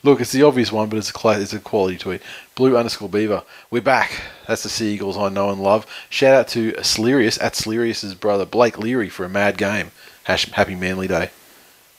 Look, 0.02 0.18
it's 0.18 0.32
the 0.32 0.44
obvious 0.44 0.72
one, 0.72 0.88
but 0.88 0.96
it's 0.96 1.10
a 1.10 1.12
cla- 1.12 1.38
it's 1.38 1.52
a 1.52 1.58
quality 1.58 1.98
tweet. 1.98 2.22
Blue 2.54 2.74
underscore 2.74 3.10
Beaver. 3.10 3.42
We're 3.70 3.82
back. 3.82 4.22
That's 4.48 4.62
the 4.62 4.70
Seagulls 4.70 5.18
I 5.18 5.28
know 5.28 5.50
and 5.50 5.62
love. 5.62 5.86
Shout 6.08 6.32
out 6.32 6.48
to 6.48 6.72
Slerius 6.76 7.38
at 7.42 7.52
Slerius's 7.52 8.14
brother 8.14 8.46
Blake 8.46 8.78
Leary 8.78 9.10
for 9.10 9.26
a 9.26 9.28
mad 9.28 9.58
game. 9.58 9.90
Hash, 10.24 10.50
happy 10.52 10.74
Manly 10.74 11.06
Day. 11.06 11.28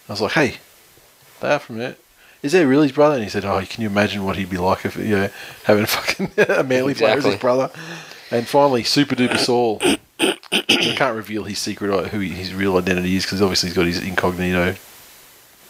I 0.09 0.11
was 0.11 0.19
like, 0.19 0.31
hey, 0.31 0.55
they 1.41 1.49
are 1.51 1.59
from 1.59 1.77
there. 1.77 1.97
Is 2.47 2.53
that 2.53 2.65
really 2.65 2.87
his 2.87 2.95
brother? 2.95 3.15
And 3.15 3.23
he 3.25 3.29
said, 3.29 3.43
oh, 3.43 3.61
can 3.65 3.81
you 3.81 3.89
imagine 3.89 4.23
what 4.23 4.37
he'd 4.37 4.49
be 4.49 4.57
like 4.57 4.85
if 4.85 4.95
you 4.95 5.17
know 5.17 5.29
having 5.65 5.83
a 5.83 5.87
fucking 5.87 6.31
a 6.37 6.63
Manly 6.63 6.93
player 6.93 7.17
as 7.17 7.25
his 7.25 7.35
brother? 7.35 7.69
And 8.31 8.47
finally, 8.47 8.83
Super 8.83 9.15
Duper 9.15 9.37
Saul. 9.37 9.81
I 10.17 10.93
can't 10.95 11.17
reveal 11.17 11.43
his 11.43 11.59
secret 11.59 11.91
or 11.91 12.07
who 12.07 12.21
his 12.21 12.53
real 12.53 12.77
identity 12.77 13.17
is 13.17 13.25
because 13.25 13.41
obviously 13.41 13.67
he's 13.67 13.75
got 13.75 13.85
his 13.85 14.01
incognito 14.01 14.75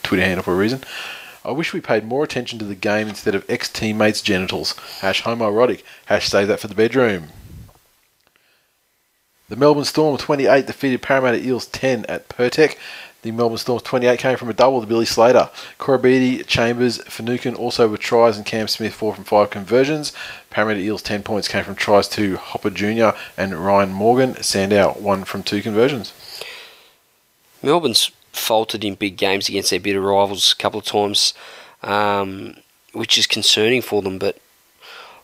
Twitter 0.03 0.23
handle 0.23 0.43
for 0.43 0.53
a 0.53 0.57
reason. 0.57 0.83
I 1.43 1.49
wish 1.49 1.73
we 1.73 1.81
paid 1.81 2.05
more 2.05 2.23
attention 2.23 2.59
to 2.59 2.65
the 2.65 2.75
game 2.75 3.07
instead 3.07 3.33
of 3.33 3.43
ex 3.49 3.69
teammates' 3.69 4.21
genitals. 4.21 4.73
Hash 4.99 5.23
homoerotic. 5.23 5.81
Hash 6.05 6.29
save 6.29 6.47
that 6.47 6.59
for 6.59 6.67
the 6.67 6.75
bedroom. 6.75 7.29
The 9.49 9.55
Melbourne 9.55 9.85
Storm 9.85 10.15
28 10.17 10.67
defeated 10.67 11.01
Parramatta 11.01 11.43
Eels 11.43 11.65
10 11.65 12.05
at 12.05 12.29
Pirtek. 12.29 12.77
The 13.27 13.33
Melbourne 13.33 13.57
Storm 13.57 13.81
28 13.81 14.19
came 14.19 14.37
from 14.37 14.47
a 14.47 14.53
double 14.53 14.79
to 14.79 14.87
Billy 14.87 15.03
Slater. 15.03 15.49
Koroibete, 15.79 16.47
Chambers, 16.47 17.03
Finucane 17.09 17.55
also 17.55 17.89
with 17.89 17.99
tries 17.99 18.37
and 18.37 18.45
Cam 18.45 18.69
Smith 18.69 18.93
4 18.93 19.15
from 19.15 19.25
5 19.25 19.49
conversions. 19.49 20.13
Parramatta 20.49 20.79
Eels 20.79 21.01
10 21.01 21.23
points 21.23 21.49
came 21.49 21.65
from 21.65 21.75
tries 21.75 22.07
to 22.07 22.37
Hopper 22.37 22.69
Jr. 22.69 23.09
and 23.35 23.53
Ryan 23.53 23.91
Morgan. 23.91 24.41
Sandow 24.41 24.93
1 24.93 25.25
from 25.25 25.43
2 25.43 25.61
conversions. 25.61 26.13
Melbourne's 27.61 28.11
faltered 28.31 28.85
in 28.85 28.95
big 28.95 29.17
games 29.17 29.49
against 29.49 29.71
their 29.71 29.81
bitter 29.81 29.99
rivals 29.99 30.53
a 30.53 30.61
couple 30.61 30.79
of 30.79 30.85
times, 30.85 31.33
um, 31.83 32.55
which 32.93 33.17
is 33.17 33.27
concerning 33.27 33.81
for 33.81 34.01
them. 34.01 34.19
But 34.19 34.37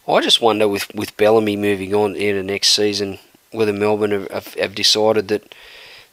I 0.10 0.20
just 0.20 0.42
wonder 0.42 0.68
with, 0.68 0.94
with 0.94 1.16
Bellamy 1.16 1.56
moving 1.56 1.96
on 1.96 2.18
into 2.18 2.44
next 2.44 2.72
season, 2.72 3.20
whether 3.52 3.72
Melbourne 3.72 4.12
have, 4.12 4.28
have, 4.30 4.54
have 4.56 4.76
decided 4.76 5.30
that 5.30 5.56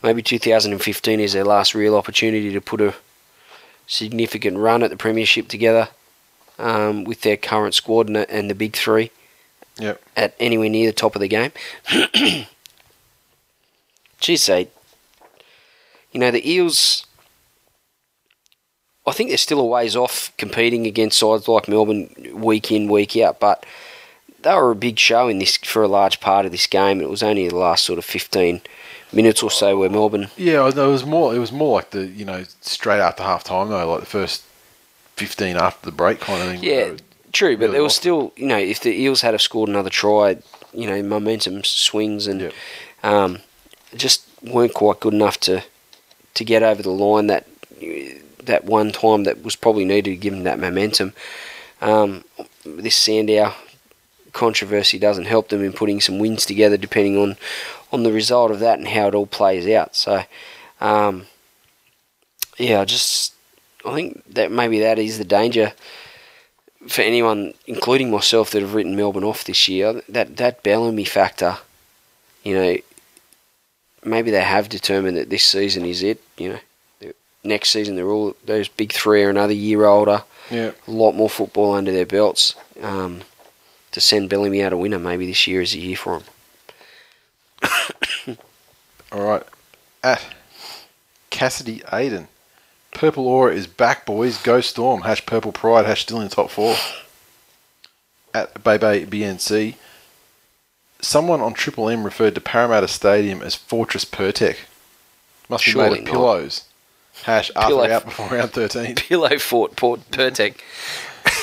maybe 0.02 0.22
2015 0.22 1.20
is 1.20 1.32
their 1.32 1.44
last 1.44 1.74
real 1.74 1.94
opportunity 1.96 2.52
to 2.52 2.60
put 2.60 2.80
a 2.80 2.94
significant 3.86 4.56
run 4.58 4.82
at 4.82 4.90
the 4.90 4.96
Premiership 4.96 5.48
together 5.48 5.88
um, 6.58 7.04
with 7.04 7.22
their 7.22 7.36
current 7.36 7.74
squad 7.74 8.06
and, 8.06 8.16
the- 8.16 8.30
and 8.30 8.48
the 8.50 8.54
big 8.54 8.74
three 8.76 9.10
Yep. 9.78 10.00
at 10.16 10.34
anywhere 10.38 10.68
near 10.68 10.86
the 10.90 10.92
top 10.92 11.14
of 11.16 11.20
the 11.20 11.28
game. 11.28 11.52
Geez, 14.20 14.46
they, 14.46 14.68
you 16.12 16.20
know, 16.20 16.30
the 16.30 16.48
Eels. 16.50 17.06
I 19.06 19.12
think 19.12 19.30
they're 19.30 19.38
still 19.38 19.60
a 19.60 19.64
ways 19.64 19.96
off 19.96 20.32
competing 20.36 20.86
against 20.86 21.18
sides 21.18 21.48
like 21.48 21.68
Melbourne 21.68 22.14
week 22.34 22.70
in 22.70 22.88
week 22.90 23.16
out, 23.16 23.40
but 23.40 23.64
they 24.42 24.54
were 24.54 24.70
a 24.72 24.76
big 24.76 24.98
show 24.98 25.26
in 25.28 25.38
this 25.38 25.56
for 25.56 25.82
a 25.82 25.88
large 25.88 26.20
part 26.20 26.44
of 26.44 26.52
this 26.52 26.66
game. 26.66 27.00
It 27.00 27.08
was 27.08 27.22
only 27.22 27.48
the 27.48 27.56
last 27.56 27.84
sort 27.84 27.98
of 27.98 28.04
fifteen 28.04 28.60
minutes 29.12 29.42
or 29.42 29.50
so 29.50 29.78
where 29.78 29.90
Melbourne. 29.90 30.28
Yeah, 30.36 30.66
it 30.68 30.74
was 30.76 31.04
more. 31.04 31.34
It 31.34 31.38
was 31.38 31.52
more 31.52 31.76
like 31.76 31.90
the 31.90 32.06
you 32.06 32.24
know 32.24 32.44
straight 32.60 33.00
after 33.00 33.22
half 33.22 33.44
time 33.44 33.68
though, 33.68 33.90
like 33.90 34.00
the 34.00 34.06
first 34.06 34.44
fifteen 35.16 35.56
after 35.56 35.86
the 35.86 35.96
break 35.96 36.20
kind 36.20 36.42
of 36.42 36.48
thing. 36.48 36.62
Yeah, 36.62 36.96
true, 37.32 37.56
but 37.56 37.62
really 37.62 37.72
there 37.74 37.82
was 37.82 37.94
still, 37.94 38.32
you 38.36 38.46
know, 38.46 38.58
if 38.58 38.80
the 38.80 38.90
Eels 38.90 39.20
had 39.20 39.34
have 39.34 39.42
scored 39.42 39.68
another 39.68 39.90
try, 39.90 40.38
you 40.72 40.86
know, 40.86 41.02
momentum 41.02 41.62
swings 41.64 42.26
and 42.26 42.40
Yep. 42.40 42.52
um, 43.02 43.38
just 43.94 44.24
weren't 44.42 44.74
quite 44.74 45.00
good 45.00 45.14
enough 45.14 45.38
to 45.40 45.62
to 46.34 46.44
get 46.44 46.62
over 46.62 46.82
the 46.82 46.90
line 46.90 47.26
that 47.26 47.46
that 48.44 48.64
one 48.64 48.92
time 48.92 49.24
that 49.24 49.42
was 49.42 49.56
probably 49.56 49.84
needed 49.84 50.10
to 50.10 50.16
give 50.16 50.32
them 50.32 50.44
that 50.44 50.58
momentum. 50.58 51.12
Um, 51.82 52.24
this 52.64 52.96
Sandow 52.96 53.54
controversy 54.32 54.98
doesn't 54.98 55.24
help 55.24 55.48
them 55.48 55.62
in 55.64 55.72
putting 55.72 56.00
some 56.00 56.18
wins 56.18 56.46
together, 56.46 56.76
depending 56.76 57.16
on 57.16 57.36
on 57.92 58.02
the 58.02 58.12
result 58.12 58.50
of 58.50 58.60
that 58.60 58.78
and 58.78 58.88
how 58.88 59.08
it 59.08 59.14
all 59.14 59.26
plays 59.26 59.66
out. 59.68 59.96
So, 59.96 60.22
um, 60.80 61.26
yeah, 62.58 62.80
I 62.80 62.84
just 62.84 63.34
I 63.84 63.94
think 63.94 64.22
that 64.34 64.50
maybe 64.52 64.80
that 64.80 64.98
is 64.98 65.18
the 65.18 65.24
danger 65.24 65.72
for 66.88 67.02
anyone, 67.02 67.54
including 67.66 68.10
myself, 68.10 68.50
that 68.50 68.62
have 68.62 68.74
written 68.74 68.96
Melbourne 68.96 69.24
off 69.24 69.44
this 69.44 69.68
year. 69.68 70.02
That 70.08 70.36
that 70.36 70.62
Bellamy 70.62 71.04
factor, 71.04 71.58
you 72.44 72.54
know, 72.54 72.76
maybe 74.04 74.30
they 74.30 74.42
have 74.42 74.68
determined 74.68 75.16
that 75.16 75.30
this 75.30 75.44
season 75.44 75.84
is 75.84 76.02
it. 76.02 76.22
You 76.38 76.58
know, 77.02 77.12
next 77.44 77.70
season 77.70 77.96
they're 77.96 78.08
all 78.10 78.34
those 78.44 78.68
big 78.68 78.92
three 78.92 79.22
are 79.24 79.30
another 79.30 79.52
year 79.54 79.84
older, 79.86 80.24
Yeah. 80.50 80.72
a 80.86 80.90
lot 80.90 81.12
more 81.12 81.30
football 81.30 81.72
under 81.74 81.92
their 81.92 82.06
belts. 82.06 82.54
Um, 82.82 83.22
to 83.92 84.00
send 84.00 84.30
Bellamy 84.30 84.62
out 84.62 84.72
a 84.72 84.76
winner, 84.76 84.98
maybe 85.00 85.26
this 85.26 85.46
year 85.48 85.60
is 85.60 85.74
a 85.74 85.78
year 85.78 85.96
for 85.96 86.14
him. 86.18 86.22
All 89.12 89.20
right. 89.22 89.42
At 90.02 90.24
Cassidy 91.30 91.80
Aiden. 91.80 92.26
Purple 92.92 93.26
Aura 93.28 93.54
is 93.54 93.66
back, 93.66 94.04
boys. 94.06 94.40
Go 94.42 94.60
Storm. 94.60 95.02
Hash 95.02 95.24
Purple 95.26 95.52
Pride. 95.52 95.86
Hash 95.86 96.02
still 96.02 96.18
in 96.20 96.28
the 96.28 96.34
top 96.34 96.50
four. 96.50 96.76
At 98.34 98.62
Bebe 98.62 99.06
BNC. 99.06 99.74
Someone 101.00 101.40
on 101.40 101.54
Triple 101.54 101.88
M 101.88 102.04
referred 102.04 102.34
to 102.34 102.40
Parramatta 102.40 102.88
Stadium 102.88 103.40
as 103.42 103.54
Fortress 103.54 104.04
Pirtek. 104.04 104.56
Must 105.48 105.64
be 105.64 105.70
Surely 105.72 105.90
made 105.90 105.98
of 106.00 106.04
not. 106.06 106.12
pillows. 106.12 106.64
Hash 107.24 107.50
Arthur 107.56 107.68
Pillow- 107.68 107.90
out 107.90 108.04
before 108.04 108.28
round 108.28 108.52
13. 108.52 108.94
Pillow 108.96 109.38
Fort 109.38 109.76
Port 109.76 110.00
Pirtek. 110.10 110.56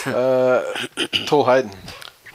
Uh, 0.06 0.64
Tall 1.26 1.46
Hayden. 1.46 1.72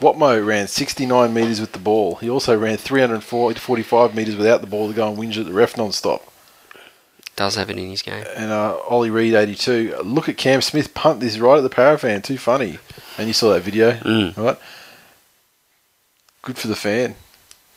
Watmough 0.03 0.45
ran 0.47 0.67
69 0.67 1.33
metres 1.33 1.61
with 1.61 1.73
the 1.73 1.79
ball. 1.79 2.17
He 2.17 2.29
also 2.29 2.57
ran 2.59 2.77
345 2.77 4.15
metres 4.15 4.37
without 4.37 4.61
the 4.61 4.67
ball 4.67 4.89
to 4.89 4.95
go 4.95 5.09
and 5.09 5.17
whinge 5.17 5.39
at 5.39 5.47
the 5.47 5.53
ref 5.53 5.77
non-stop. 5.77 6.31
Does 7.37 7.55
have 7.55 7.71
it 7.71 7.79
in 7.79 7.89
his 7.89 8.03
game. 8.03 8.25
And 8.37 8.51
uh, 8.53 8.77
Ollie 8.81 9.09
Reed, 9.11 9.33
82. 9.35 10.01
Look 10.05 10.29
at 10.29 10.37
Cam 10.37 10.61
Smith 10.61 10.93
punt 10.93 11.21
this 11.21 11.39
right 11.39 11.57
at 11.57 11.63
the 11.63 11.71
Parafan. 11.71 12.23
Too 12.23 12.37
funny. 12.37 12.79
And 13.17 13.27
you 13.27 13.33
saw 13.33 13.55
that 13.55 13.63
video, 13.63 13.93
Mm. 13.93 14.37
right? 14.37 14.59
Good 16.43 16.59
for 16.59 16.67
the 16.69 16.77
fan. 16.77 17.15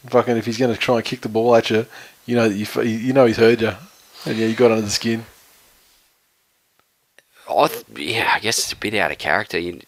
Fucking, 0.08 0.36
if 0.36 0.46
he's 0.46 0.58
going 0.58 0.74
to 0.74 0.80
try 0.80 0.98
and 0.98 1.06
kick 1.06 1.22
the 1.22 1.30
ball 1.30 1.56
at 1.56 1.70
you, 1.70 1.86
you 2.26 2.36
know 2.36 2.46
you, 2.46 2.66
you 2.82 3.14
know 3.14 3.26
he's 3.26 3.38
heard 3.38 3.62
you. 3.62 3.72
And 4.26 4.38
yeah, 4.38 4.48
you 4.48 4.56
got 4.56 4.72
under 4.72 4.82
the 4.84 4.90
skin. 4.90 5.26
I 7.50 7.68
th- 7.68 7.86
yeah, 7.96 8.32
I 8.34 8.40
guess 8.40 8.58
it's 8.60 8.74
a 8.74 8.76
bit 8.76 8.94
out 8.96 9.12
of 9.12 9.18
character. 9.20 9.58
You, 9.60 9.80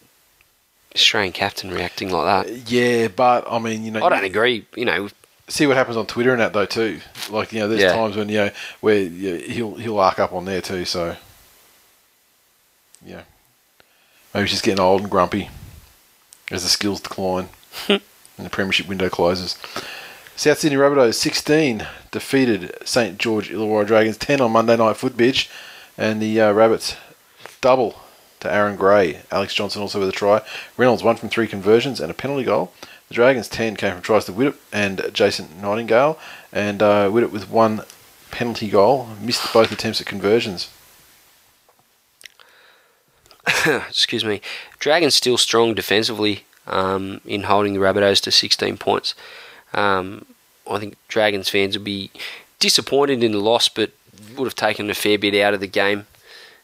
Australian 0.98 1.32
captain 1.32 1.70
reacting 1.70 2.10
like 2.10 2.46
that. 2.46 2.70
Yeah, 2.70 3.08
but 3.08 3.46
I 3.50 3.58
mean, 3.58 3.84
you 3.84 3.90
know, 3.90 4.04
I 4.04 4.08
don't 4.08 4.24
agree. 4.24 4.66
You 4.76 4.84
know, 4.84 5.08
see 5.48 5.66
what 5.66 5.76
happens 5.76 5.96
on 5.96 6.06
Twitter 6.06 6.32
and 6.32 6.40
that 6.40 6.52
though 6.52 6.66
too. 6.66 7.00
Like 7.30 7.52
you 7.52 7.60
know, 7.60 7.68
there's 7.68 7.80
Yeah. 7.80 7.92
times 7.94 8.16
when 8.16 8.28
you 8.28 8.36
know 8.38 8.50
where 8.80 8.98
you 9.00 9.32
know, 9.32 9.38
he'll 9.38 9.74
he'll 9.76 9.98
arc 9.98 10.18
up 10.18 10.32
on 10.32 10.44
there 10.44 10.60
too. 10.60 10.84
So 10.84 11.16
yeah, 13.04 13.22
maybe 14.34 14.44
he's 14.44 14.50
just 14.52 14.64
getting 14.64 14.80
old 14.80 15.02
and 15.02 15.10
grumpy 15.10 15.50
as 16.50 16.62
the 16.62 16.68
skills 16.68 17.00
decline 17.00 17.48
and 17.88 18.00
the 18.38 18.50
premiership 18.50 18.88
window 18.88 19.08
closes. 19.08 19.56
South 20.36 20.58
Sydney 20.58 20.78
Rabbitohs 20.78 21.14
16 21.14 21.86
defeated 22.12 22.72
St 22.86 23.18
George 23.18 23.50
Illawarra 23.50 23.86
Dragons 23.86 24.16
10 24.16 24.40
on 24.40 24.52
Monday 24.52 24.76
night 24.76 24.96
foot 24.96 25.16
bitch, 25.16 25.48
and 25.96 26.22
the 26.22 26.40
uh, 26.40 26.52
Rabbits 26.52 26.96
double 27.60 28.00
to 28.40 28.52
Aaron 28.52 28.76
Gray. 28.76 29.20
Alex 29.30 29.54
Johnson 29.54 29.82
also 29.82 30.00
with 30.00 30.08
a 30.08 30.12
try. 30.12 30.42
Reynolds 30.76 31.02
one 31.02 31.16
from 31.16 31.28
three 31.28 31.46
conversions 31.46 32.00
and 32.00 32.10
a 32.10 32.14
penalty 32.14 32.44
goal. 32.44 32.72
The 33.08 33.14
Dragons 33.14 33.48
10 33.48 33.76
came 33.76 33.94
from 33.94 34.02
tries 34.02 34.26
to 34.26 34.32
Widdop 34.32 34.56
and 34.72 35.10
Jason 35.12 35.48
Nightingale, 35.60 36.18
and 36.52 36.82
uh, 36.82 37.08
Widdop 37.08 37.30
with 37.30 37.48
one 37.48 37.82
penalty 38.30 38.68
goal 38.68 39.08
missed 39.20 39.52
both 39.52 39.72
attempts 39.72 40.00
at 40.00 40.06
conversions. 40.06 40.68
excuse 43.66 44.24
me. 44.24 44.40
Dragons 44.78 45.14
still 45.14 45.38
strong 45.38 45.74
defensively 45.74 46.44
um, 46.66 47.20
in 47.24 47.44
holding 47.44 47.72
the 47.72 47.80
Rabbitohs 47.80 48.20
to 48.22 48.30
16 48.30 48.76
points. 48.76 49.14
Um, 49.72 50.26
I 50.70 50.78
think 50.78 50.96
Dragons 51.08 51.48
fans 51.48 51.76
would 51.76 51.84
be 51.84 52.10
disappointed 52.58 53.22
in 53.22 53.32
the 53.32 53.38
loss, 53.38 53.68
but 53.68 53.90
would 54.36 54.44
have 54.44 54.54
taken 54.54 54.90
a 54.90 54.94
fair 54.94 55.18
bit 55.18 55.34
out 55.40 55.54
of 55.54 55.60
the 55.60 55.66
game. 55.66 56.06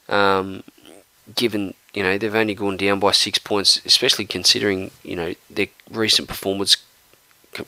Um, 0.08 0.62
given 1.34 1.74
you 1.94 2.02
know 2.02 2.18
they've 2.18 2.34
only 2.34 2.54
gone 2.54 2.76
down 2.76 3.00
by 3.00 3.12
six 3.12 3.38
points, 3.38 3.80
especially 3.84 4.24
considering 4.26 4.90
you 5.02 5.16
know 5.16 5.34
their 5.50 5.68
recent 5.90 6.28
performance, 6.28 6.76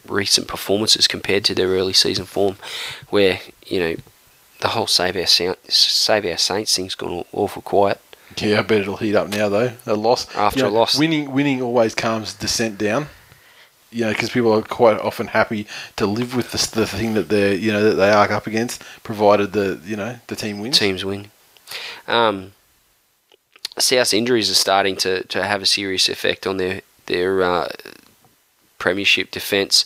recent 0.08 0.48
performances 0.48 1.06
compared 1.06 1.44
to 1.44 1.54
their 1.54 1.68
early 1.68 1.92
season 1.92 2.24
form, 2.24 2.56
where 3.10 3.40
you 3.66 3.80
know 3.80 3.96
the 4.60 4.68
whole 4.68 4.86
save 4.86 5.16
our 5.16 5.26
save 5.26 6.24
our 6.24 6.36
Saints 6.38 6.74
thing's 6.76 6.94
gone 6.94 7.24
awful 7.32 7.62
quiet. 7.62 8.00
Yeah, 8.38 8.58
I 8.58 8.62
bet 8.62 8.80
it'll 8.80 8.96
heat 8.96 9.14
up 9.14 9.28
now 9.28 9.48
though. 9.48 9.72
A 9.86 9.94
loss 9.94 10.34
After 10.34 10.60
You 10.60 10.66
a 10.66 10.68
loss. 10.68 10.98
winning 10.98 11.30
winning 11.32 11.62
always 11.62 11.94
calms 11.94 12.34
descent 12.34 12.76
down. 12.78 13.06
You 13.92 14.04
know, 14.06 14.12
because 14.12 14.30
people 14.30 14.52
are 14.52 14.62
quite 14.62 14.98
often 14.98 15.28
happy 15.28 15.66
to 15.94 16.06
live 16.06 16.34
with 16.34 16.50
the, 16.50 16.80
the 16.80 16.86
thing 16.86 17.14
that 17.14 17.28
they're 17.28 17.54
you 17.54 17.70
know 17.72 17.82
that 17.84 17.94
they 17.94 18.10
arc 18.10 18.32
up 18.32 18.46
against, 18.46 18.82
provided 19.04 19.52
the 19.52 19.80
you 19.84 19.96
know 19.96 20.18
the 20.26 20.34
team 20.36 20.58
wins. 20.58 20.78
teams 20.78 21.04
win. 21.04 21.30
Um, 22.08 22.52
South's 23.78 24.14
injuries 24.14 24.50
are 24.50 24.54
starting 24.54 24.96
to, 24.96 25.24
to 25.24 25.44
have 25.44 25.62
a 25.62 25.66
serious 25.66 26.08
effect 26.08 26.46
on 26.46 26.56
their 26.56 26.82
their 27.06 27.42
uh, 27.42 27.68
premiership 28.78 29.30
defence. 29.30 29.84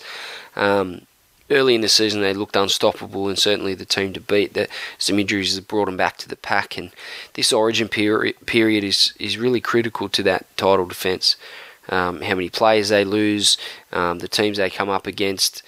Um, 0.56 1.02
early 1.50 1.74
in 1.74 1.80
the 1.80 1.88
season, 1.88 2.22
they 2.22 2.32
looked 2.32 2.56
unstoppable 2.56 3.28
and 3.28 3.38
certainly 3.38 3.74
the 3.74 3.84
team 3.84 4.12
to 4.12 4.20
beat. 4.20 4.54
That 4.54 4.70
some 4.98 5.18
injuries 5.18 5.54
have 5.56 5.68
brought 5.68 5.86
them 5.86 5.96
back 5.96 6.16
to 6.18 6.28
the 6.28 6.36
pack, 6.36 6.78
and 6.78 6.92
this 7.34 7.52
Origin 7.52 7.88
period 7.88 8.36
period 8.46 8.84
is 8.84 9.12
is 9.18 9.38
really 9.38 9.60
critical 9.60 10.08
to 10.10 10.22
that 10.24 10.46
title 10.56 10.86
defence. 10.86 11.36
Um, 11.88 12.20
how 12.20 12.36
many 12.36 12.50
players 12.50 12.90
they 12.90 13.04
lose, 13.04 13.58
um, 13.90 14.20
the 14.20 14.28
teams 14.28 14.58
they 14.58 14.70
come 14.70 14.88
up 14.88 15.08
against, 15.08 15.64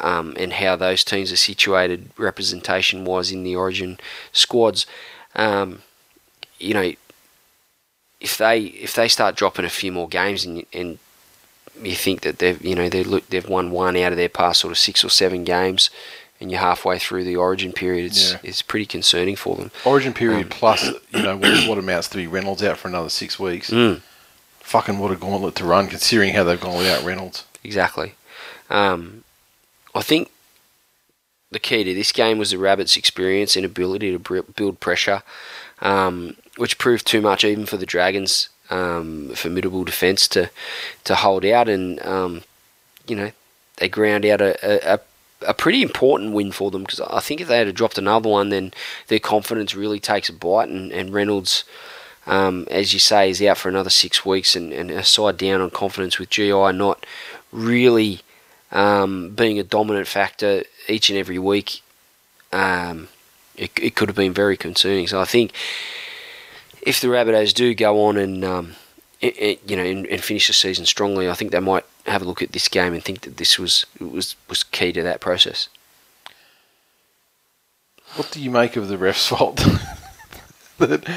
um, 0.00 0.34
and 0.36 0.54
how 0.54 0.74
those 0.74 1.04
teams 1.04 1.30
are 1.30 1.36
situated 1.36 2.10
representation 2.18 3.04
wise 3.04 3.30
in 3.30 3.44
the 3.44 3.54
Origin 3.54 4.00
squads. 4.32 4.84
Um, 5.36 5.82
you 6.58 6.74
know, 6.74 6.92
if 8.22 8.38
they 8.38 8.60
if 8.60 8.94
they 8.94 9.08
start 9.08 9.36
dropping 9.36 9.64
a 9.64 9.70
few 9.70 9.92
more 9.92 10.08
games 10.08 10.44
and 10.44 10.64
and 10.72 10.98
you 11.82 11.94
think 11.94 12.20
that 12.22 12.38
they've 12.38 12.62
you 12.64 12.74
know 12.74 12.88
they 12.88 13.02
look 13.04 13.26
they've 13.28 13.48
won 13.48 13.70
one 13.70 13.96
out 13.96 14.12
of 14.12 14.18
their 14.18 14.28
past 14.28 14.60
sort 14.60 14.70
of 14.72 14.78
six 14.78 15.04
or 15.04 15.08
seven 15.10 15.42
games, 15.44 15.90
and 16.40 16.50
you're 16.50 16.60
halfway 16.60 16.98
through 16.98 17.24
the 17.24 17.36
Origin 17.36 17.72
period, 17.72 18.06
it's 18.06 18.32
Yeah. 18.32 18.38
it's 18.42 18.62
pretty 18.62 18.86
concerning 18.86 19.36
for 19.36 19.56
them. 19.56 19.70
Origin 19.84 20.12
period 20.12 20.44
Um, 20.44 20.48
plus 20.50 20.84
you 21.12 21.22
know 21.22 21.36
what, 21.36 21.68
what 21.68 21.78
amounts 21.78 22.08
to 22.08 22.16
be 22.16 22.26
Reynolds 22.26 22.62
out 22.62 22.78
for 22.78 22.88
another 22.88 23.08
six 23.10 23.38
weeks. 23.38 23.70
Mm. 23.70 24.00
Fucking 24.60 24.98
what 24.98 25.10
a 25.10 25.16
gauntlet 25.16 25.54
to 25.56 25.64
run, 25.64 25.88
considering 25.88 26.34
how 26.34 26.44
they've 26.44 26.60
gone 26.60 26.78
without 26.78 27.04
Reynolds. 27.04 27.44
Exactly. 27.64 28.14
Um, 28.70 29.24
I 29.94 30.02
think 30.02 30.30
the 31.50 31.58
key 31.58 31.84
to 31.84 31.92
this 31.94 32.12
game 32.12 32.38
was 32.38 32.50
the 32.52 32.58
Rabbits' 32.58 32.96
experience 32.96 33.56
and 33.56 33.64
ability 33.66 34.16
to 34.16 34.42
build 34.56 34.80
pressure, 34.80 35.22
um, 35.80 36.36
which 36.62 36.78
proved 36.78 37.04
too 37.04 37.20
much 37.20 37.42
even 37.42 37.66
for 37.66 37.76
the 37.76 37.84
Dragons' 37.84 38.48
um, 38.70 39.32
formidable 39.34 39.82
defence 39.82 40.28
to 40.28 40.48
to 41.02 41.16
hold 41.16 41.44
out. 41.44 41.68
And 41.68 42.00
um, 42.06 42.44
you 43.08 43.16
know 43.16 43.32
they 43.78 43.88
ground 43.88 44.24
out 44.24 44.40
a, 44.40 44.94
a, 44.94 45.00
a 45.44 45.54
pretty 45.54 45.82
important 45.82 46.34
win 46.34 46.52
for 46.52 46.70
them 46.70 46.84
because 46.84 47.00
I 47.00 47.18
think 47.18 47.40
if 47.40 47.48
they 47.48 47.58
had 47.58 47.74
dropped 47.74 47.98
another 47.98 48.28
one, 48.28 48.50
then 48.50 48.72
their 49.08 49.18
confidence 49.18 49.74
really 49.74 49.98
takes 49.98 50.28
a 50.28 50.32
bite. 50.32 50.68
And, 50.68 50.92
and 50.92 51.12
Reynolds, 51.12 51.64
um, 52.28 52.68
as 52.70 52.94
you 52.94 53.00
say, 53.00 53.28
is 53.28 53.42
out 53.42 53.58
for 53.58 53.68
another 53.68 53.90
six 53.90 54.24
weeks, 54.24 54.54
and, 54.54 54.72
and 54.72 54.88
a 54.88 55.02
side 55.02 55.38
down 55.38 55.60
on 55.62 55.70
confidence 55.70 56.20
with 56.20 56.30
GI 56.30 56.52
not 56.52 57.04
really 57.50 58.20
um, 58.70 59.30
being 59.30 59.58
a 59.58 59.64
dominant 59.64 60.06
factor 60.06 60.62
each 60.86 61.10
and 61.10 61.18
every 61.18 61.40
week. 61.40 61.82
Um, 62.52 63.08
it, 63.56 63.72
it 63.82 63.96
could 63.96 64.08
have 64.08 64.16
been 64.16 64.32
very 64.32 64.56
concerning. 64.56 65.08
So 65.08 65.20
I 65.20 65.24
think 65.24 65.52
if 66.82 67.00
the 67.00 67.08
Rabbitohs 67.08 67.54
do 67.54 67.74
go 67.74 68.04
on 68.04 68.16
and 68.16 68.44
um, 68.44 68.74
i- 69.22 69.34
i- 69.40 69.58
you 69.66 69.76
know 69.76 69.84
and, 69.84 70.06
and 70.06 70.22
finish 70.22 70.46
the 70.48 70.52
season 70.52 70.84
strongly, 70.86 71.28
I 71.30 71.34
think 71.34 71.50
they 71.52 71.60
might 71.60 71.84
have 72.06 72.22
a 72.22 72.24
look 72.24 72.42
at 72.42 72.52
this 72.52 72.68
game 72.68 72.92
and 72.92 73.02
think 73.02 73.20
that 73.22 73.36
this 73.36 73.58
was 73.58 73.86
was 74.00 74.36
was 74.48 74.62
key 74.64 74.92
to 74.92 75.02
that 75.02 75.20
process. 75.20 75.68
What 78.16 78.30
do 78.30 78.40
you 78.42 78.50
make 78.50 78.76
of 78.76 78.88
the 78.88 78.98
ref's 78.98 79.26
fault? 79.28 79.56
that 80.78 81.08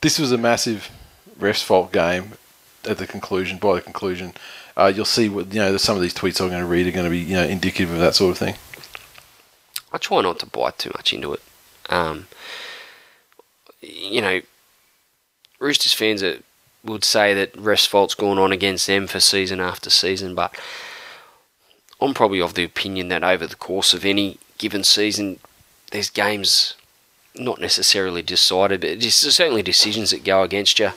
this 0.00 0.18
was 0.18 0.32
a 0.32 0.38
massive 0.38 0.90
ref's 1.38 1.62
fault 1.62 1.92
game 1.92 2.32
at 2.88 2.96
the 2.98 3.06
conclusion. 3.06 3.58
By 3.58 3.74
the 3.74 3.80
conclusion, 3.82 4.32
uh, 4.76 4.90
you'll 4.94 5.04
see 5.04 5.28
what 5.28 5.52
you 5.52 5.60
know. 5.60 5.76
Some 5.76 5.96
of 5.96 6.02
these 6.02 6.14
tweets 6.14 6.40
I'm 6.40 6.48
going 6.48 6.60
to 6.62 6.66
read 6.66 6.86
are 6.86 6.92
going 6.92 7.04
to 7.04 7.10
be 7.10 7.18
you 7.18 7.34
know 7.34 7.44
indicative 7.44 7.92
of 7.92 7.98
that 7.98 8.14
sort 8.14 8.30
of 8.30 8.38
thing. 8.38 8.54
I 9.92 9.98
try 9.98 10.22
not 10.22 10.38
to 10.38 10.46
bite 10.46 10.78
too 10.78 10.92
much 10.94 11.12
into 11.12 11.32
it. 11.34 11.42
Um, 11.88 12.28
you 13.82 14.20
know, 14.20 14.40
Roosters 15.60 15.92
fans 15.92 16.22
are, 16.22 16.38
would 16.82 17.04
say 17.04 17.34
that 17.34 17.56
ref's 17.56 17.86
fault's 17.86 18.14
gone 18.14 18.38
on 18.38 18.50
against 18.50 18.86
them 18.86 19.06
for 19.06 19.20
season 19.20 19.60
after 19.60 19.90
season, 19.90 20.34
but 20.34 20.54
I'm 22.00 22.14
probably 22.14 22.40
of 22.40 22.54
the 22.54 22.64
opinion 22.64 23.08
that 23.08 23.22
over 23.22 23.46
the 23.46 23.56
course 23.56 23.92
of 23.92 24.04
any 24.04 24.38
given 24.58 24.82
season, 24.82 25.38
there's 25.92 26.10
games 26.10 26.74
not 27.34 27.60
necessarily 27.60 28.22
decided, 28.22 28.80
but 28.80 28.98
just 28.98 29.20
certainly 29.20 29.62
decisions 29.62 30.10
that 30.10 30.24
go 30.24 30.42
against 30.42 30.78
you 30.78 30.90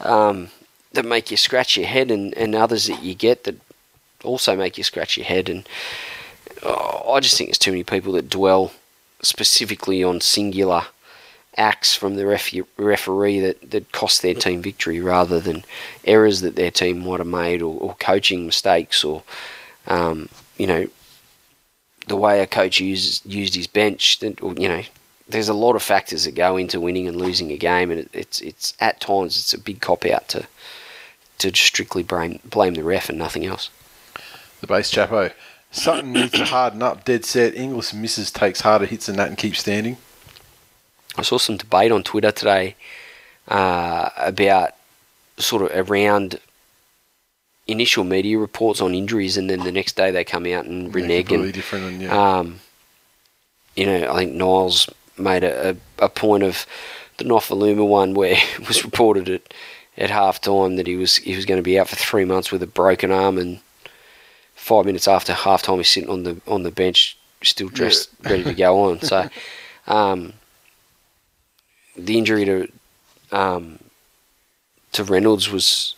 um, 0.00 0.50
that 0.92 1.04
make 1.04 1.30
you 1.30 1.36
scratch 1.36 1.76
your 1.76 1.86
head, 1.86 2.10
and, 2.10 2.34
and 2.34 2.54
others 2.54 2.86
that 2.86 3.02
you 3.02 3.14
get 3.14 3.44
that 3.44 3.56
also 4.22 4.54
make 4.56 4.78
you 4.78 4.84
scratch 4.84 5.16
your 5.16 5.26
head. 5.26 5.48
And 5.48 5.68
oh, 6.62 7.12
I 7.14 7.20
just 7.20 7.36
think 7.36 7.48
there's 7.48 7.58
too 7.58 7.72
many 7.72 7.84
people 7.84 8.12
that 8.12 8.28
dwell 8.28 8.72
specifically 9.22 10.04
on 10.04 10.20
singular 10.20 10.86
acts 11.56 11.94
from 11.94 12.16
the 12.16 12.26
ref- 12.26 12.54
referee 12.76 13.40
that, 13.40 13.70
that 13.70 13.92
cost 13.92 14.22
their 14.22 14.34
team 14.34 14.62
victory 14.62 15.00
rather 15.00 15.40
than 15.40 15.64
errors 16.04 16.40
that 16.40 16.56
their 16.56 16.70
team 16.70 17.04
might 17.04 17.20
have 17.20 17.26
made 17.26 17.62
or, 17.62 17.80
or 17.80 17.94
coaching 17.94 18.46
mistakes 18.46 19.04
or, 19.04 19.22
um, 19.86 20.28
you 20.58 20.66
know, 20.66 20.86
the 22.06 22.16
way 22.16 22.40
a 22.40 22.46
coach 22.46 22.80
used, 22.80 23.24
used 23.24 23.54
his 23.54 23.66
bench. 23.66 24.18
That, 24.18 24.42
or, 24.42 24.54
you 24.54 24.68
know, 24.68 24.82
there's 25.28 25.48
a 25.48 25.54
lot 25.54 25.76
of 25.76 25.82
factors 25.82 26.24
that 26.24 26.34
go 26.34 26.56
into 26.56 26.80
winning 26.80 27.08
and 27.08 27.16
losing 27.16 27.50
a 27.50 27.56
game, 27.56 27.90
and 27.90 28.00
it, 28.00 28.10
it's 28.12 28.40
it's 28.40 28.74
at 28.80 29.00
times 29.00 29.38
it's 29.38 29.54
a 29.54 29.58
big 29.58 29.80
cop 29.80 30.04
out 30.04 30.28
to 30.28 30.46
to 31.38 31.54
strictly 31.54 32.02
blame 32.02 32.40
blame 32.44 32.74
the 32.74 32.84
ref 32.84 33.08
and 33.08 33.18
nothing 33.18 33.46
else. 33.46 33.70
The 34.60 34.66
base 34.66 34.90
chapo. 34.90 35.32
Sutton 35.70 36.12
needs 36.12 36.32
to 36.32 36.44
harden 36.44 36.82
up. 36.82 37.04
Dead 37.04 37.24
set. 37.24 37.56
Inglis 37.56 37.92
misses, 37.92 38.30
takes 38.30 38.60
harder 38.60 38.86
hits 38.86 39.06
than 39.06 39.16
that, 39.16 39.28
and 39.28 39.36
keeps 39.36 39.58
standing. 39.60 39.96
I 41.16 41.22
saw 41.22 41.38
some 41.38 41.56
debate 41.56 41.92
on 41.92 42.02
Twitter 42.02 42.32
today 42.32 42.76
uh, 43.48 44.10
about 44.16 44.72
sort 45.36 45.62
of 45.70 45.90
around 45.90 46.40
initial 47.66 48.04
media 48.04 48.38
reports 48.38 48.80
on 48.80 48.94
injuries, 48.94 49.36
and 49.36 49.48
then 49.48 49.60
the 49.60 49.72
next 49.72 49.96
day 49.96 50.10
they 50.10 50.24
come 50.24 50.46
out 50.46 50.64
and 50.64 50.94
renege. 50.94 51.32
And, 51.32 51.52
different. 51.52 52.00
Yeah, 52.00 52.38
um, 52.38 52.60
you 53.76 53.86
know, 53.86 54.12
I 54.12 54.16
think 54.16 54.34
Niles 54.34 54.88
made 55.16 55.44
a, 55.44 55.70
a, 55.70 55.76
a 56.06 56.08
point 56.08 56.42
of 56.42 56.66
the 57.18 57.24
Nofoaluma 57.24 57.86
one 57.86 58.14
where 58.14 58.34
it 58.58 58.68
was 58.68 58.84
reported 58.84 59.28
at, 59.28 59.54
at 59.96 60.10
half 60.10 60.40
time 60.40 60.76
that 60.76 60.86
he 60.86 60.96
was 60.96 61.16
he 61.16 61.36
was 61.36 61.44
going 61.44 61.58
to 61.58 61.62
be 61.62 61.78
out 61.78 61.88
for 61.88 61.96
three 61.96 62.24
months 62.24 62.50
with 62.50 62.62
a 62.62 62.66
broken 62.66 63.10
arm, 63.10 63.38
and 63.38 63.60
five 64.54 64.86
minutes 64.86 65.08
after 65.08 65.32
half 65.32 65.62
time 65.62 65.78
he's 65.78 65.88
sitting 65.88 66.10
on 66.10 66.24
the 66.24 66.40
on 66.46 66.62
the 66.62 66.70
bench, 66.70 67.16
still 67.42 67.68
dressed, 67.68 68.10
ready 68.22 68.44
to 68.44 68.54
go 68.54 68.90
on. 68.90 69.00
So, 69.00 69.28
um, 69.86 70.34
the 71.96 72.18
injury 72.18 72.44
to 72.44 72.68
um, 73.32 73.78
to 74.92 75.04
Reynolds 75.04 75.50
was 75.50 75.94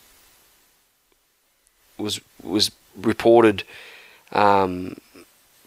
was 1.97 2.19
was 2.43 2.71
reported 2.95 3.63
um, 4.31 4.97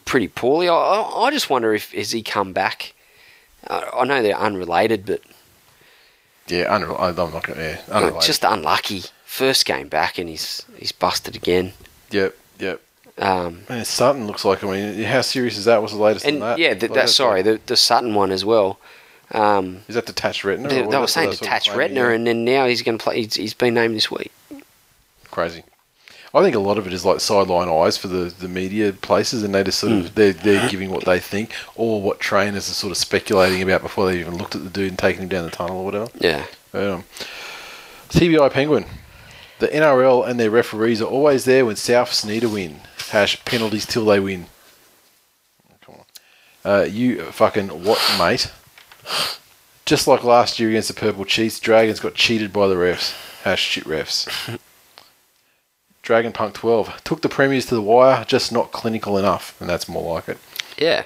pretty 0.04 0.28
poorly. 0.28 0.68
I, 0.68 0.74
I 0.74 1.30
just 1.30 1.50
wonder 1.50 1.74
if 1.74 1.92
has 1.92 2.10
he 2.12 2.22
come 2.22 2.52
back. 2.52 2.94
I 3.68 3.88
I 4.00 4.04
know 4.04 4.22
they're 4.22 4.36
unrelated, 4.36 5.06
but 5.06 5.20
Yeah, 6.46 6.66
unrel- 6.76 6.98
I'm 7.00 7.14
not 7.32 7.42
going. 7.46 7.58
Yeah, 7.60 7.80
unrelated. 7.90 8.22
just 8.26 8.44
unlucky. 8.44 9.04
First 9.24 9.64
game 9.64 9.88
back 9.88 10.18
and 10.18 10.28
he's 10.28 10.64
he's 10.76 10.92
busted 10.92 11.36
again. 11.36 11.72
Yep, 12.10 12.36
yep. 12.58 12.80
Um, 13.18 13.62
And 13.68 13.86
Sutton 13.86 14.26
looks 14.26 14.44
like. 14.44 14.64
I 14.64 14.66
mean, 14.70 15.02
how 15.04 15.20
serious 15.20 15.56
is 15.58 15.66
that? 15.66 15.80
What's 15.80 15.92
the 15.92 16.00
latest 16.00 16.24
and 16.26 16.38
yeah, 16.38 16.74
th- 16.74 16.82
Like, 16.82 16.94
that, 16.94 17.08
sorry, 17.10 17.42
the, 17.42 17.60
the 17.66 17.76
Sutton 17.76 18.14
one 18.14 18.32
as 18.32 18.44
well. 18.44 18.80
Um, 19.32 19.82
is 19.88 19.94
that 19.94 20.06
detached 20.06 20.44
retina? 20.44 20.68
they, 20.68 20.82
they 20.82 20.98
were 20.98 21.06
saying 21.06 21.30
detached 21.30 21.74
retina, 21.74 22.08
and 22.10 22.26
then 22.26 22.44
now 22.44 22.66
he's 22.66 22.82
going 22.82 22.98
to 22.98 23.02
play. 23.04 23.22
He's, 23.22 23.34
he's 23.34 23.54
been 23.54 23.74
named 23.74 23.94
this 23.96 24.10
week. 24.10 24.32
crazy. 25.30 25.62
I 26.32 26.42
think 26.42 26.54
a 26.54 26.60
lot 26.60 26.78
of 26.78 26.86
it 26.86 26.92
is 26.92 27.04
like 27.04 27.18
sideline 27.20 27.68
eyes 27.68 27.96
for 27.96 28.06
the, 28.06 28.24
the 28.38 28.46
media 28.48 28.92
places, 28.92 29.42
and 29.42 29.52
they 29.52 29.64
just 29.64 29.80
sort 29.80 29.92
Hmm. 29.92 29.98
of 30.00 30.14
they're, 30.14 30.32
they're 30.32 30.68
giving 30.68 30.90
what 30.90 31.04
they 31.04 31.18
think 31.18 31.52
or 31.74 32.00
what 32.00 32.20
trainers 32.20 32.70
are 32.70 32.74
sort 32.74 32.92
of 32.92 32.96
speculating 32.96 33.60
about 33.62 33.82
before 33.82 34.06
they 34.06 34.20
even 34.20 34.36
looked 34.36 34.54
at 34.54 34.62
the 34.62 34.70
dude 34.70 34.90
and 34.90 34.98
taken 34.98 35.24
him 35.24 35.28
down 35.28 35.44
the 35.44 35.50
tunnel 35.50 35.78
or 35.78 35.84
whatever. 35.84 36.08
Yeah, 36.20 36.46
Um, 36.72 37.04
TBI 38.10 38.50
Penguin. 38.52 38.84
The 39.58 39.68
NRL 39.68 40.26
and 40.26 40.38
their 40.40 40.50
referees 40.50 41.02
are 41.02 41.06
always 41.06 41.44
there 41.44 41.66
when 41.66 41.74
Souths 41.76 42.24
need 42.24 42.44
a 42.44 42.48
win. 42.48 42.80
Hash 43.10 43.44
penalties 43.44 43.84
till 43.84 44.04
they 44.06 44.18
win. 44.20 44.46
Come 45.84 45.96
on. 45.96 46.70
Uh, 46.72 46.84
you 46.84 47.22
fucking 47.32 47.68
what, 47.84 48.00
mate? 48.18 48.50
Just 49.84 50.06
like 50.06 50.22
last 50.22 50.60
year 50.60 50.68
against 50.68 50.88
the 50.88 50.94
Purple 50.94 51.24
Chiefs, 51.24 51.58
Dragons 51.58 52.00
got 52.00 52.14
cheated 52.14 52.52
by 52.52 52.68
the 52.68 52.76
refs. 52.76 53.12
Hash 53.42 53.60
shit 53.62 53.84
refs. 53.84 54.58
Dragon 56.02 56.32
Punk 56.32 56.54
12. 56.54 57.02
Took 57.04 57.22
the 57.22 57.28
premiers 57.28 57.66
to 57.66 57.74
the 57.74 57.82
wire, 57.82 58.24
just 58.24 58.52
not 58.52 58.72
clinical 58.72 59.18
enough. 59.18 59.60
And 59.60 59.68
that's 59.68 59.88
more 59.88 60.14
like 60.14 60.28
it. 60.28 60.38
yeah. 60.78 61.04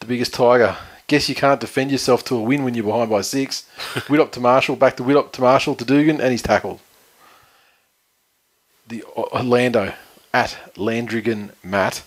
The 0.00 0.06
biggest 0.06 0.32
tiger. 0.32 0.76
Guess 1.08 1.28
you 1.28 1.34
can't 1.34 1.60
defend 1.60 1.90
yourself 1.90 2.24
to 2.24 2.36
a 2.36 2.40
win 2.40 2.62
when 2.64 2.72
you're 2.74 2.84
behind 2.84 3.10
by 3.10 3.20
six. 3.20 3.68
Widdop 4.08 4.32
to 4.32 4.40
Marshall, 4.40 4.76
back 4.76 4.96
to 4.96 5.02
Widdop 5.02 5.32
to 5.32 5.40
Marshall 5.42 5.74
to 5.74 5.84
Dugan, 5.84 6.20
and 6.20 6.30
he's 6.30 6.40
tackled. 6.42 6.80
The 8.88 9.02
uh, 9.16 9.22
Orlando 9.32 9.92
at 10.32 10.56
Landrigan 10.76 11.50
Matt. 11.62 12.02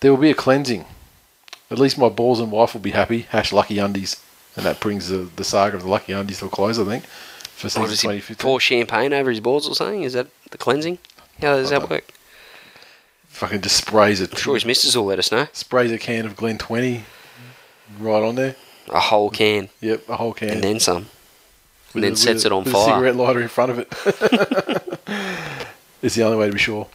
There 0.00 0.10
will 0.10 0.20
be 0.20 0.30
a 0.30 0.34
cleansing. 0.34 0.84
At 1.74 1.80
least 1.80 1.98
my 1.98 2.08
balls 2.08 2.38
and 2.38 2.52
wife 2.52 2.72
will 2.72 2.80
be 2.80 2.92
happy. 2.92 3.22
Hash 3.30 3.52
lucky 3.52 3.78
undies. 3.80 4.22
And 4.54 4.64
that 4.64 4.78
brings 4.78 5.08
the, 5.08 5.28
the 5.34 5.42
saga 5.42 5.74
of 5.76 5.82
the 5.82 5.88
lucky 5.88 6.12
undies 6.12 6.38
to 6.38 6.46
a 6.46 6.48
close, 6.48 6.78
I 6.78 6.84
think. 6.84 7.04
For 7.04 7.68
season 7.68 7.82
does 7.82 8.00
2015. 8.00 8.36
pour 8.40 8.60
champagne 8.60 9.12
over 9.12 9.28
his 9.28 9.40
balls 9.40 9.68
or 9.68 9.74
something? 9.74 10.04
Is 10.04 10.12
that 10.12 10.28
the 10.52 10.56
cleansing? 10.58 10.98
How 11.40 11.56
does 11.56 11.70
that 11.70 11.90
work? 11.90 12.12
Fucking 13.26 13.60
just 13.62 13.76
sprays 13.76 14.20
it. 14.20 14.30
I'm 14.30 14.38
sure 14.38 14.54
his 14.54 14.64
missus 14.64 14.96
will 14.96 15.06
let 15.06 15.18
us 15.18 15.32
know. 15.32 15.48
Sprays 15.52 15.90
a 15.90 15.98
can 15.98 16.26
of 16.26 16.36
Glen 16.36 16.58
20 16.58 17.02
right 17.98 18.22
on 18.22 18.36
there. 18.36 18.54
A 18.90 19.00
whole 19.00 19.30
can 19.30 19.68
Yep, 19.80 20.08
a 20.08 20.16
whole 20.16 20.32
can. 20.32 20.50
and 20.50 20.62
then 20.62 20.78
some, 20.78 21.06
With 21.92 21.96
and 21.96 22.04
then 22.04 22.12
a- 22.12 22.16
sets 22.16 22.44
with 22.44 22.46
it 22.46 22.52
on 22.52 22.62
with 22.62 22.72
A 22.72 22.76
fire. 22.76 22.94
cigarette 22.94 23.16
lighter 23.16 23.40
in 23.40 23.48
front 23.48 23.72
of 23.72 23.78
it. 23.80 23.88
it's 26.02 26.14
the 26.14 26.22
only 26.22 26.36
way 26.38 26.46
to 26.46 26.52
be 26.52 26.58
sure. 26.60 26.86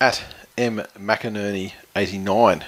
At 0.00 0.24
M 0.58 0.82
McInerney 0.98 1.74
eighty 1.94 2.18
nine. 2.18 2.64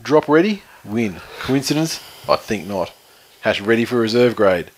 Drop 0.00 0.28
ready, 0.28 0.62
win. 0.88 1.20
Coincidence? 1.40 2.00
I 2.28 2.36
think 2.36 2.66
not. 2.66 2.92
Hash 3.42 3.60
ready 3.60 3.84
for 3.84 3.96
reserve 3.96 4.36
grade. 4.36 4.70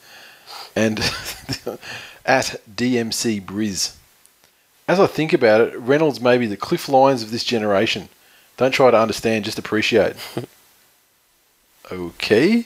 And 0.74 0.98
at 2.24 2.60
DMC 2.70 3.42
Briz. 3.42 3.96
As 4.86 5.00
I 5.00 5.06
think 5.06 5.32
about 5.32 5.60
it, 5.60 5.78
Reynolds 5.78 6.20
may 6.20 6.38
be 6.38 6.46
the 6.46 6.56
Cliff 6.56 6.88
Lyons 6.88 7.22
of 7.22 7.30
this 7.30 7.44
generation. 7.44 8.08
Don't 8.56 8.72
try 8.72 8.90
to 8.90 9.00
understand, 9.00 9.44
just 9.44 9.58
appreciate. 9.58 10.16
okay. 11.92 12.64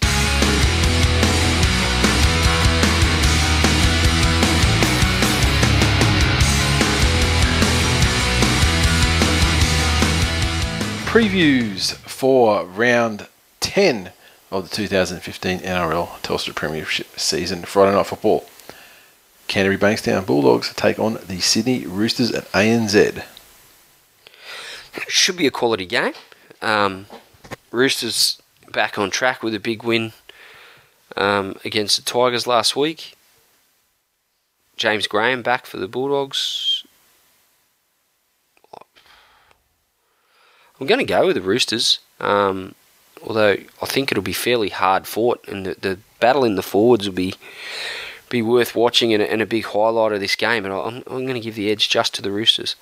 previews 11.13 11.93
for 11.97 12.65
round 12.65 13.29
10 13.63 14.13
of 14.51 14.69
the 14.69 14.77
2015 14.77 15.61
NRL 15.61 16.09
Telstra 16.21 16.55
Premiership 16.55 17.19
season. 17.19 17.63
Friday 17.63 17.97
night 17.97 18.07
football. 18.07 18.45
Canterbury 19.49 19.79
Bankstown 19.79 20.27
Bulldogs 20.27 20.73
take 20.75 20.99
on 20.99 21.19
the 21.27 21.41
Sydney 21.41 21.87
Roosters 21.87 22.33
at 22.33 22.51
ANZ. 22.53 23.25
Should 25.09 25.37
be 25.37 25.47
a 25.47 25.51
quality 25.51 25.87
game. 25.87 26.13
Um, 26.61 27.07
Roosters 27.71 28.41
back 28.71 28.99
on 28.99 29.11
track 29.11 29.43
with 29.43 29.55
a 29.55 29.61
big 29.61 29.83
win 29.83 30.13
um, 31.17 31.57
against 31.65 31.97
the 31.97 32.03
Tigers 32.03 32.47
last 32.47 32.77
week. 32.77 33.15
James 34.77 35.07
Graham 35.07 35.43
back 35.43 35.67
for 35.67 35.77
the 35.77 35.89
Bulldogs. 35.89 36.85
I'm 40.81 40.87
going 40.87 40.99
to 40.99 41.05
go 41.05 41.27
with 41.27 41.37
the 41.37 41.43
Roosters, 41.43 42.01
um, 42.19 42.75
although 43.27 43.57
I 43.81 43.87
think 43.87 44.11
it'll 44.11 44.23
be 44.23 44.33
fairly 44.33 44.69
hard 44.69 45.07
fought, 45.07 45.47
and 45.49 45.67
the, 45.67 45.75
the 45.75 45.99
battle 46.21 46.45
in 46.45 46.57
the 46.57 46.63
forwards 46.63 47.07
will 47.07 47.15
be 47.15 47.35
be 48.29 48.43
worth 48.43 48.75
watching 48.75 49.13
and 49.13 49.23
a, 49.23 49.31
and 49.31 49.43
a 49.43 49.47
big 49.47 49.65
highlight 49.67 50.13
of 50.13 50.21
this 50.21 50.37
game. 50.37 50.65
And 50.65 50.73
I'm, 50.73 51.03
I'm 51.07 51.27
going 51.27 51.35
to 51.35 51.41
give 51.41 51.55
the 51.55 51.71
edge 51.71 51.91
just 51.91 52.15
to 52.15 52.23
the 52.23 52.31
Roosters. 52.31 52.77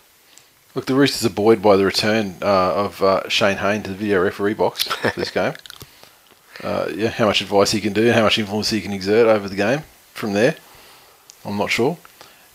Look, 0.77 0.87
the 0.87 0.95
Roosters 0.95 1.29
are 1.29 1.35
buoyed 1.35 1.61
by 1.61 1.77
the 1.77 1.85
return 1.85 2.37
uh, 2.41 2.75
of 2.75 3.03
uh, 3.03 3.29
Shayne 3.29 3.57
Hayne 3.57 3.83
to 3.83 3.91
the 3.91 3.97
video 3.97 4.23
referee 4.23 4.55
box 4.55 4.85
for 4.85 5.11
this 5.19 5.31
game. 5.33 5.55
Uh, 6.63 6.89
yeah, 6.95 7.09
how 7.09 7.27
much 7.27 7.41
advice 7.41 7.73
he 7.73 7.81
can 7.81 7.93
do 7.93 8.13
how 8.13 8.23
much 8.23 8.39
influence 8.39 8.71
he 8.71 8.81
can 8.81 8.93
exert 8.93 9.27
over 9.27 9.49
the 9.49 9.57
game 9.57 9.81
from 10.13 10.35
there, 10.35 10.57
I'm 11.45 11.57
not 11.57 11.71
sure. 11.71 11.97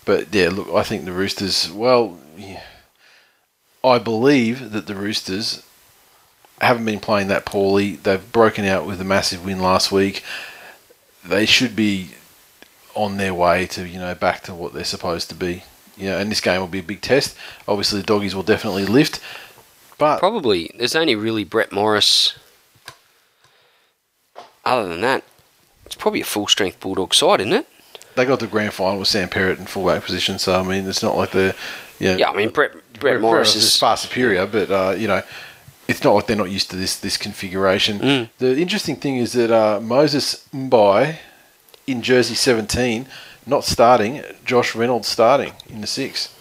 But 0.06 0.34
yeah, 0.34 0.49
look, 0.49 0.70
I 0.74 0.84
think 0.84 1.06
the 1.06 1.12
Roosters, 1.12 1.72
well, 1.72 2.20
yeah, 2.38 2.62
I 3.84 3.98
believe 3.98 4.72
that 4.72 4.86
the 4.86 4.95
Roosters 4.95 5.64
haven't 6.66 6.86
been 6.86 7.00
playing 7.00 7.28
that 7.30 7.46
poorly. 7.46 7.96
They've 7.96 8.32
broken 8.32 8.66
out 8.66 8.86
with 8.86 9.00
a 9.02 9.04
massive 9.04 9.46
win 9.46 9.60
last 9.60 9.92
week. 9.92 10.24
They 11.24 11.46
should 11.46 11.76
be 11.76 12.12
on 12.94 13.18
their 13.18 13.34
way 13.34 13.66
to, 13.68 13.88
you 13.88 14.00
know, 14.00 14.14
back 14.16 14.44
to 14.44 14.54
what 14.54 14.74
they're 14.74 14.84
supposed 14.84 15.30
to 15.30 15.36
be. 15.36 15.64
You 15.98 16.10
know, 16.10 16.18
and 16.18 16.30
this 16.30 16.42
game 16.42 16.60
will 16.60 16.68
be 16.68 16.80
a 16.80 16.84
big 16.84 17.02
test. 17.02 17.38
Obviously, 17.68 18.02
the 18.02 18.06
doggies 18.06 18.36
will 18.36 18.44
definitely 18.44 18.86
lift. 18.86 19.22
But 19.98 20.20
Probably. 20.20 20.72
There's 20.78 20.96
only 20.96 21.16
really 21.16 21.44
Brett 21.44 21.72
Morris. 21.72 22.38
Other 24.66 24.90
than 24.90 25.02
that, 25.02 25.24
it's 25.86 25.96
probably 25.96 26.22
a 26.22 26.26
full 26.26 26.48
strength 26.48 26.80
Bulldog 26.80 27.14
side, 27.14 27.40
isn't 27.40 27.54
it? 27.54 27.68
they 28.16 28.26
got 28.26 28.40
the 28.40 28.48
grand 28.48 28.74
final 28.74 29.00
with 29.00 29.08
Sam 29.08 29.30
Perrett 29.30 29.60
in 29.60 29.66
fullback 29.66 30.04
position, 30.04 30.40
so 30.40 30.58
I 30.60 30.64
mean, 30.64 30.88
it's 30.88 31.04
not 31.04 31.18
like 31.18 31.32
they're, 31.32 31.54
you 32.00 32.08
know, 32.08 32.16
Yeah, 32.18 32.30
I 32.30 32.36
mean 32.36 32.50
Brett 32.50 32.72
Brett, 33.00 33.22
Morris 33.22 33.56
is 33.56 33.78
far 33.78 33.98
superior, 33.98 34.46
but 34.46 34.72
uh, 34.72 34.96
you 34.98 35.08
know, 35.08 35.22
it's 35.88 36.03
not 36.03 36.14
like 36.14 36.28
they're 36.28 36.36
not 36.36 36.49
used 36.52 36.70
to 36.72 36.76
this 36.76 36.95
this 36.98 37.18
configuration. 37.18 37.99
Mm. 37.99 38.30
The 38.40 38.57
interesting 38.57 38.95
thing 38.95 39.18
is 39.18 39.34
that 39.34 39.52
uh, 39.52 39.80
Moses 39.80 40.48
Mbye 40.53 41.18
in 41.88 42.02
jersey 42.02 42.34
17 42.36 43.06
not 43.48 43.64
starting, 43.64 44.24
Josh 44.44 44.74
Reynolds 44.74 45.07
starting 45.07 45.53
in 45.70 45.82
the 45.82 45.88
six. 45.88 46.34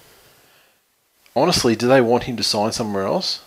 Honestly, 1.36 1.76
do 1.76 1.86
they 1.86 2.00
want 2.00 2.24
him 2.24 2.36
to 2.36 2.42
sign 2.42 2.72
somewhere 2.72 3.04
else? 3.04 3.42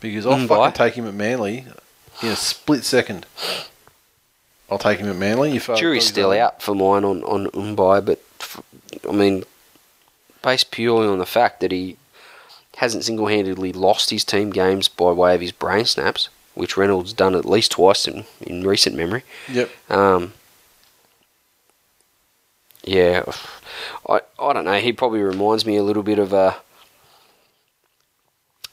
Because 0.00 0.26
I'll 0.26 0.36
Mbye? 0.36 0.48
fucking 0.48 0.72
take 0.74 0.94
him 0.94 1.06
at 1.08 1.14
Manly 1.14 1.64
in 2.22 2.28
a 2.28 2.36
split 2.36 2.84
second. 2.84 3.26
I'll 4.70 4.78
take 4.78 4.98
him 4.98 5.08
at 5.08 5.16
Manly 5.16 5.56
if 5.56 5.68
uh, 5.68 5.76
jury's 5.76 6.06
still 6.06 6.30
out 6.32 6.62
for 6.62 6.74
mine 6.74 7.04
on 7.04 7.22
on 7.24 7.46
Mbye, 7.48 8.04
but 8.04 8.22
f- 8.40 8.62
I 9.08 9.12
mean, 9.12 9.44
based 10.42 10.70
purely 10.70 11.08
on 11.08 11.18
the 11.18 11.26
fact 11.26 11.60
that 11.60 11.72
he 11.72 11.96
hasn't 12.76 13.04
single-handedly 13.04 13.72
lost 13.72 14.10
his 14.10 14.24
team 14.24 14.50
games 14.50 14.88
by 14.88 15.12
way 15.12 15.34
of 15.34 15.40
his 15.40 15.52
brain 15.52 15.84
snaps, 15.84 16.28
which 16.54 16.76
Reynolds 16.76 17.12
done 17.12 17.34
at 17.34 17.44
least 17.44 17.72
twice 17.72 18.06
in, 18.06 18.24
in 18.40 18.66
recent 18.66 18.96
memory. 18.96 19.22
Yep. 19.50 19.70
Um, 19.90 20.32
yeah, 22.84 23.24
I 24.08 24.20
I 24.38 24.52
don't 24.52 24.64
know. 24.64 24.78
He 24.78 24.92
probably 24.92 25.22
reminds 25.22 25.64
me 25.64 25.76
a 25.76 25.82
little 25.82 26.02
bit 26.02 26.18
of 26.18 26.32
a 26.32 26.56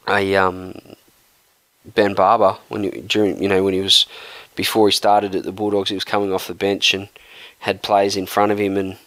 a 0.08 0.36
um, 0.36 0.76
Ben 1.86 2.14
Barba 2.14 2.58
when 2.68 2.84
he, 2.84 2.90
during 3.02 3.42
you 3.42 3.48
know 3.48 3.64
when 3.64 3.74
he 3.74 3.80
was 3.80 4.06
before 4.56 4.88
he 4.88 4.92
started 4.92 5.34
at 5.34 5.44
the 5.44 5.52
Bulldogs, 5.52 5.90
he 5.90 5.96
was 5.96 6.04
coming 6.04 6.34
off 6.34 6.48
the 6.48 6.54
bench 6.54 6.94
and 6.94 7.08
had 7.60 7.82
plays 7.82 8.18
in 8.18 8.26
front 8.26 8.52
of 8.52 8.60
him, 8.60 8.76
and 8.76 8.98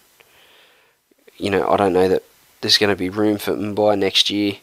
you 1.36 1.50
know, 1.50 1.68
I 1.68 1.76
don't 1.76 1.92
know 1.92 2.08
that 2.08 2.22
there's 2.60 2.78
going 2.78 2.90
to 2.90 2.96
be 2.96 3.10
room 3.10 3.36
for 3.36 3.52
him 3.52 3.74
by 3.74 3.94
next 3.94 4.30
year 4.30 4.56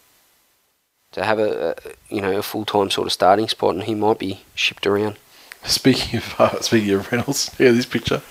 to 1.11 1.23
have 1.23 1.39
a, 1.39 1.71
a 1.71 1.75
you 2.13 2.21
know 2.21 2.37
a 2.37 2.41
full 2.41 2.65
time 2.65 2.89
sort 2.89 3.07
of 3.07 3.13
starting 3.13 3.47
spot, 3.47 3.75
and 3.75 3.83
he 3.83 3.95
might 3.95 4.19
be 4.19 4.41
shipped 4.55 4.87
around. 4.87 5.17
Speaking 5.63 6.17
of 6.17 6.39
uh, 6.39 6.61
speaking 6.61 6.91
of 6.91 7.11
Reynolds, 7.11 7.49
at 7.49 7.57
this 7.57 7.85
picture. 7.85 8.21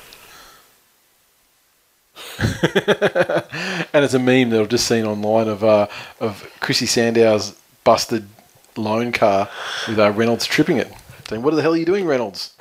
and 2.39 4.05
it's 4.05 4.15
a 4.15 4.19
meme 4.19 4.51
that 4.51 4.61
I've 4.61 4.69
just 4.69 4.86
seen 4.86 5.05
online 5.05 5.48
of 5.48 5.65
uh, 5.65 5.86
of 6.20 6.51
Chrissy 6.61 6.86
Sandow's 6.86 7.57
busted 7.85 8.28
loan 8.77 9.12
car 9.12 9.48
with 9.89 9.98
uh, 9.98 10.11
Reynolds 10.11 10.47
tripping 10.47 10.78
it. 10.78 10.93
Saying, 11.28 11.43
"What 11.43 11.55
the 11.55 11.62
hell 11.62 11.74
are 11.74 11.77
you 11.77 11.86
doing, 11.86 12.07
Reynolds?" 12.07 12.55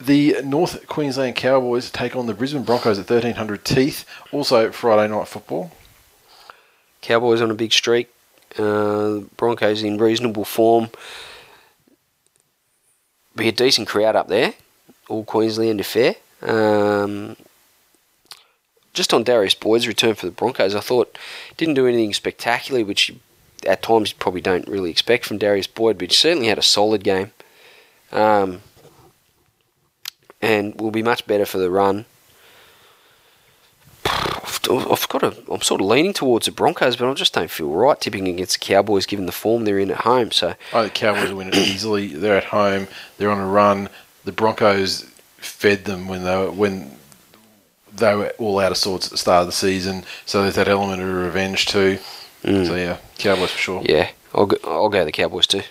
the 0.00 0.36
North 0.44 0.86
Queensland 0.86 1.36
Cowboys 1.36 1.90
take 1.90 2.14
on 2.14 2.26
the 2.26 2.34
Brisbane 2.34 2.64
Broncos 2.64 2.98
at 2.98 3.06
thirteen 3.06 3.34
hundred 3.34 3.64
teeth. 3.64 4.04
Also 4.32 4.70
Friday 4.72 5.12
night 5.12 5.28
football. 5.28 5.72
Cowboys 7.00 7.40
on 7.40 7.50
a 7.50 7.54
big 7.54 7.72
streak. 7.72 8.12
Uh, 8.58 9.20
Broncos 9.36 9.82
in 9.82 9.98
reasonable 9.98 10.44
form. 10.44 10.90
Be 13.34 13.48
a 13.48 13.52
decent 13.52 13.88
crowd 13.88 14.16
up 14.16 14.28
there. 14.28 14.54
All 15.08 15.24
Queensland 15.24 15.80
affair. 15.80 16.16
Um, 16.42 17.36
just 18.92 19.12
on 19.12 19.24
Darius 19.24 19.54
Boyd's 19.54 19.86
return 19.86 20.14
for 20.14 20.26
the 20.26 20.32
Broncos, 20.32 20.74
I 20.74 20.80
thought 20.80 21.18
didn't 21.56 21.74
do 21.74 21.86
anything 21.86 22.14
spectacular, 22.14 22.84
which 22.84 23.14
at 23.66 23.82
times 23.82 24.10
you 24.10 24.16
probably 24.18 24.40
don't 24.40 24.66
really 24.68 24.90
expect 24.90 25.26
from 25.26 25.38
Darius 25.38 25.66
Boyd, 25.66 25.98
but 25.98 26.10
he 26.10 26.14
certainly 26.14 26.48
had 26.48 26.58
a 26.58 26.62
solid 26.62 27.04
game. 27.04 27.32
Um, 28.10 28.62
and 30.40 30.80
will 30.80 30.90
be 30.90 31.02
much 31.02 31.26
better 31.26 31.44
for 31.44 31.58
the 31.58 31.70
run. 31.70 32.06
I've 34.68 35.08
got 35.08 35.22
a, 35.22 35.36
I'm 35.50 35.62
sort 35.62 35.80
of 35.80 35.86
leaning 35.86 36.12
towards 36.12 36.46
the 36.46 36.52
Broncos, 36.52 36.96
but 36.96 37.10
I 37.10 37.14
just 37.14 37.34
don't 37.34 37.50
feel 37.50 37.70
right 37.70 38.00
tipping 38.00 38.28
against 38.28 38.60
the 38.60 38.64
Cowboys 38.64 39.06
given 39.06 39.26
the 39.26 39.32
form 39.32 39.64
they're 39.64 39.78
in 39.78 39.90
at 39.90 39.98
home. 39.98 40.30
So 40.30 40.54
I 40.72 40.82
think 40.82 40.94
the 40.94 40.98
Cowboys 41.00 41.30
will 41.30 41.38
win 41.38 41.48
it 41.48 41.56
easily. 41.56 42.08
They're 42.08 42.38
at 42.38 42.44
home. 42.44 42.88
They're 43.18 43.30
on 43.30 43.38
a 43.38 43.46
run. 43.46 43.88
The 44.24 44.32
Broncos 44.32 45.02
fed 45.38 45.84
them 45.84 46.08
when 46.08 46.24
they 46.24 46.36
were, 46.36 46.50
when 46.50 46.96
they 47.94 48.14
were 48.14 48.32
all 48.38 48.58
out 48.58 48.72
of 48.72 48.78
sorts 48.78 49.06
at 49.06 49.12
the 49.12 49.18
start 49.18 49.42
of 49.42 49.46
the 49.46 49.52
season. 49.52 50.04
So 50.24 50.42
there's 50.42 50.56
that 50.56 50.68
element 50.68 51.02
of 51.02 51.08
revenge 51.08 51.66
too. 51.66 51.98
Mm. 52.42 52.66
So 52.66 52.74
yeah, 52.74 52.98
Cowboys 53.18 53.50
for 53.50 53.58
sure. 53.58 53.82
yeah, 53.84 54.10
I'll 54.34 54.46
go, 54.46 54.56
I'll 54.64 54.88
go 54.88 55.04
the 55.04 55.12
Cowboys 55.12 55.46
too. 55.46 55.62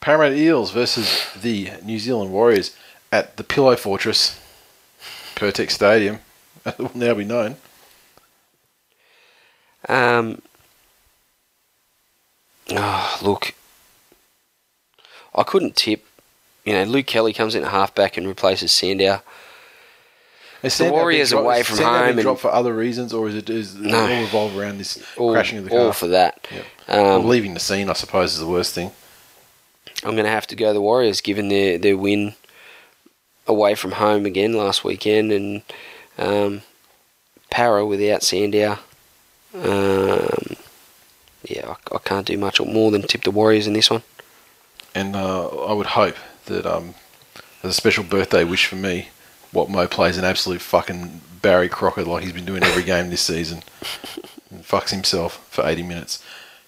Parramatta 0.00 0.36
Eels 0.36 0.70
versus 0.70 1.26
the 1.40 1.70
New 1.82 1.98
Zealand 1.98 2.32
Warriors 2.32 2.76
at 3.10 3.36
the 3.36 3.44
Pillow 3.44 3.74
Fortress, 3.76 4.40
Pirtek 5.38 5.70
Stadium. 5.70 6.18
It 6.66 6.76
will 6.78 6.90
now 6.94 7.14
be 7.14 7.24
known. 7.24 7.56
Um, 9.88 10.42
oh, 12.72 13.18
look, 13.22 13.54
I 15.34 15.44
couldn't 15.44 15.76
tip. 15.76 16.04
You 16.64 16.74
know, 16.74 16.84
Luke 16.84 17.06
Kelly 17.06 17.32
comes 17.32 17.54
in 17.54 17.64
at 17.64 17.70
halfback 17.70 18.16
and 18.18 18.26
replaces 18.26 18.72
Sandow. 18.72 19.22
Is 20.62 20.76
The 20.76 20.84
Sandow 20.84 20.92
Warriors 20.96 21.30
been 21.30 21.38
dro- 21.38 21.46
away 21.46 21.62
from 21.62 21.76
Sandow 21.76 21.98
home 22.00 22.08
and- 22.10 22.20
dropped 22.22 22.40
for 22.40 22.52
other 22.52 22.74
reasons, 22.74 23.14
or 23.14 23.28
is 23.28 23.36
it 23.36 23.48
is 23.48 23.76
it 23.76 23.80
No. 23.82 24.00
all 24.00 24.20
revolve 24.20 24.58
around 24.58 24.78
this 24.78 24.98
All, 25.16 25.32
crashing 25.32 25.58
of 25.58 25.64
the 25.64 25.70
car? 25.70 25.78
all 25.78 25.92
for 25.92 26.08
that. 26.08 26.46
Yep. 26.50 26.64
Um, 26.88 26.98
Well, 27.04 27.22
leaving 27.24 27.54
the 27.54 27.60
scene, 27.60 27.88
I 27.88 27.92
suppose, 27.94 28.32
is 28.34 28.40
the 28.40 28.46
worst 28.46 28.74
thing. 28.74 28.90
I'm 30.04 30.12
going 30.16 30.24
to 30.24 30.30
have 30.30 30.46
to 30.48 30.56
go 30.56 30.72
the 30.74 30.80
Warriors, 30.80 31.20
given 31.20 31.48
their 31.48 31.78
their 31.78 31.96
win 31.96 32.34
away 33.48 33.74
from 33.74 33.92
home 33.92 34.26
again 34.26 34.52
last 34.52 34.84
weekend, 34.84 35.32
and 35.32 35.62
um, 36.16 36.62
Para 37.50 37.84
without 37.84 38.22
Sandow. 38.22 38.78
Um, 39.54 40.56
yeah, 41.42 41.74
I, 41.74 41.94
I 41.94 41.98
can't 42.04 42.26
do 42.26 42.36
much 42.38 42.60
more 42.60 42.90
than 42.90 43.02
tip 43.02 43.22
the 43.22 43.30
Warriors 43.30 43.66
in 43.66 43.72
this 43.72 43.90
one. 43.90 44.02
And 44.94 45.16
uh, 45.16 45.48
I 45.48 45.72
would 45.72 45.86
hope 45.86 46.16
that 46.46 46.66
um, 46.66 46.94
as 47.62 47.70
a 47.70 47.74
special 47.74 48.04
birthday 48.04 48.44
wish 48.44 48.66
for 48.66 48.76
me, 48.76 49.08
what 49.52 49.70
Mo 49.70 49.86
plays 49.86 50.18
an 50.18 50.24
absolute 50.24 50.60
fucking 50.60 51.22
Barry 51.40 51.68
Crocker 51.68 52.04
like 52.04 52.24
he's 52.24 52.32
been 52.32 52.44
doing 52.44 52.62
every 52.62 52.82
game 52.82 53.10
this 53.10 53.22
season. 53.22 53.62
and 54.50 54.64
fucks 54.64 54.90
himself 54.90 55.46
for 55.50 55.66
80 55.66 55.82
minutes. 55.82 56.22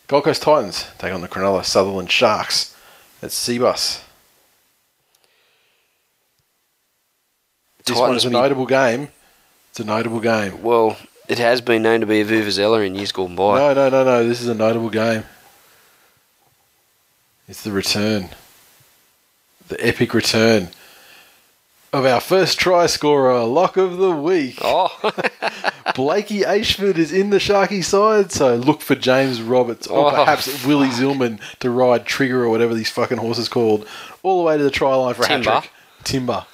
Gold 0.07 0.25
Coast 0.25 0.43
Titans 0.43 0.87
take 0.99 1.13
on 1.13 1.21
the 1.21 1.29
Cronulla 1.29 1.65
Sutherland 1.65 2.11
Sharks 2.11 2.75
at 3.23 3.31
Cbus. 3.31 4.03
Titans 7.85 7.99
one's 8.01 8.25
a 8.25 8.31
notable 8.31 8.67
game. 8.67 9.09
It's 9.71 9.81
a 9.81 9.85
notable 9.85 10.21
game. 10.21 10.63
Well, 10.63 10.97
it 11.29 11.39
has 11.39 11.61
been 11.61 11.83
known 11.83 12.01
to 12.01 12.07
be 12.07 12.21
a 12.21 12.25
Vuvuzela 12.25 12.85
in 12.85 12.95
years 12.95 13.13
gone 13.13 13.37
by. 13.37 13.59
No, 13.59 13.75
no, 13.75 13.89
no, 13.89 14.05
no. 14.05 14.27
This 14.27 14.41
is 14.41 14.49
a 14.49 14.55
notable 14.55 14.91
game. 14.91 15.25
It's 17.49 17.63
the 17.63 17.73
return. 17.73 18.31
The 19.69 19.85
epic 19.87 20.15
return 20.15 20.69
of 21.93 22.05
our 22.07 22.21
first 22.21 22.59
try 22.59 22.87
scorer, 22.87 23.43
lock 23.45 23.77
of 23.77 23.97
the 23.99 24.11
week. 24.13 24.59
Oh, 24.63 24.89
Blakey 25.95 26.45
Ashford 26.45 26.99
is 26.99 27.13
in 27.13 27.31
the 27.31 27.39
Sharky 27.39 27.83
side, 27.83 28.31
so 28.33 28.57
look 28.57 28.81
for 28.81 28.95
James 28.95 29.43
Roberts 29.43 29.87
or 29.87 30.09
Oh, 30.13 30.15
perhaps 30.15 30.65
Willie 30.65 30.89
Zillman 30.89 31.41
to 31.61 31.71
ride 31.71 32.07
Trigger 32.07 32.45
or 32.45 32.49
whatever 32.49 32.75
these 32.75 32.91
fucking 32.91 33.19
horses 33.19 33.49
called 33.49 33.87
all 34.23 34.39
the 34.39 34.45
way 34.45 34.57
to 34.57 34.63
the 34.63 34.71
try 34.71 34.95
line 34.95 35.15
for 35.15 35.23
a 35.23 35.29
hat 35.29 35.43
trick. 35.43 35.71
Timber. 36.05 36.47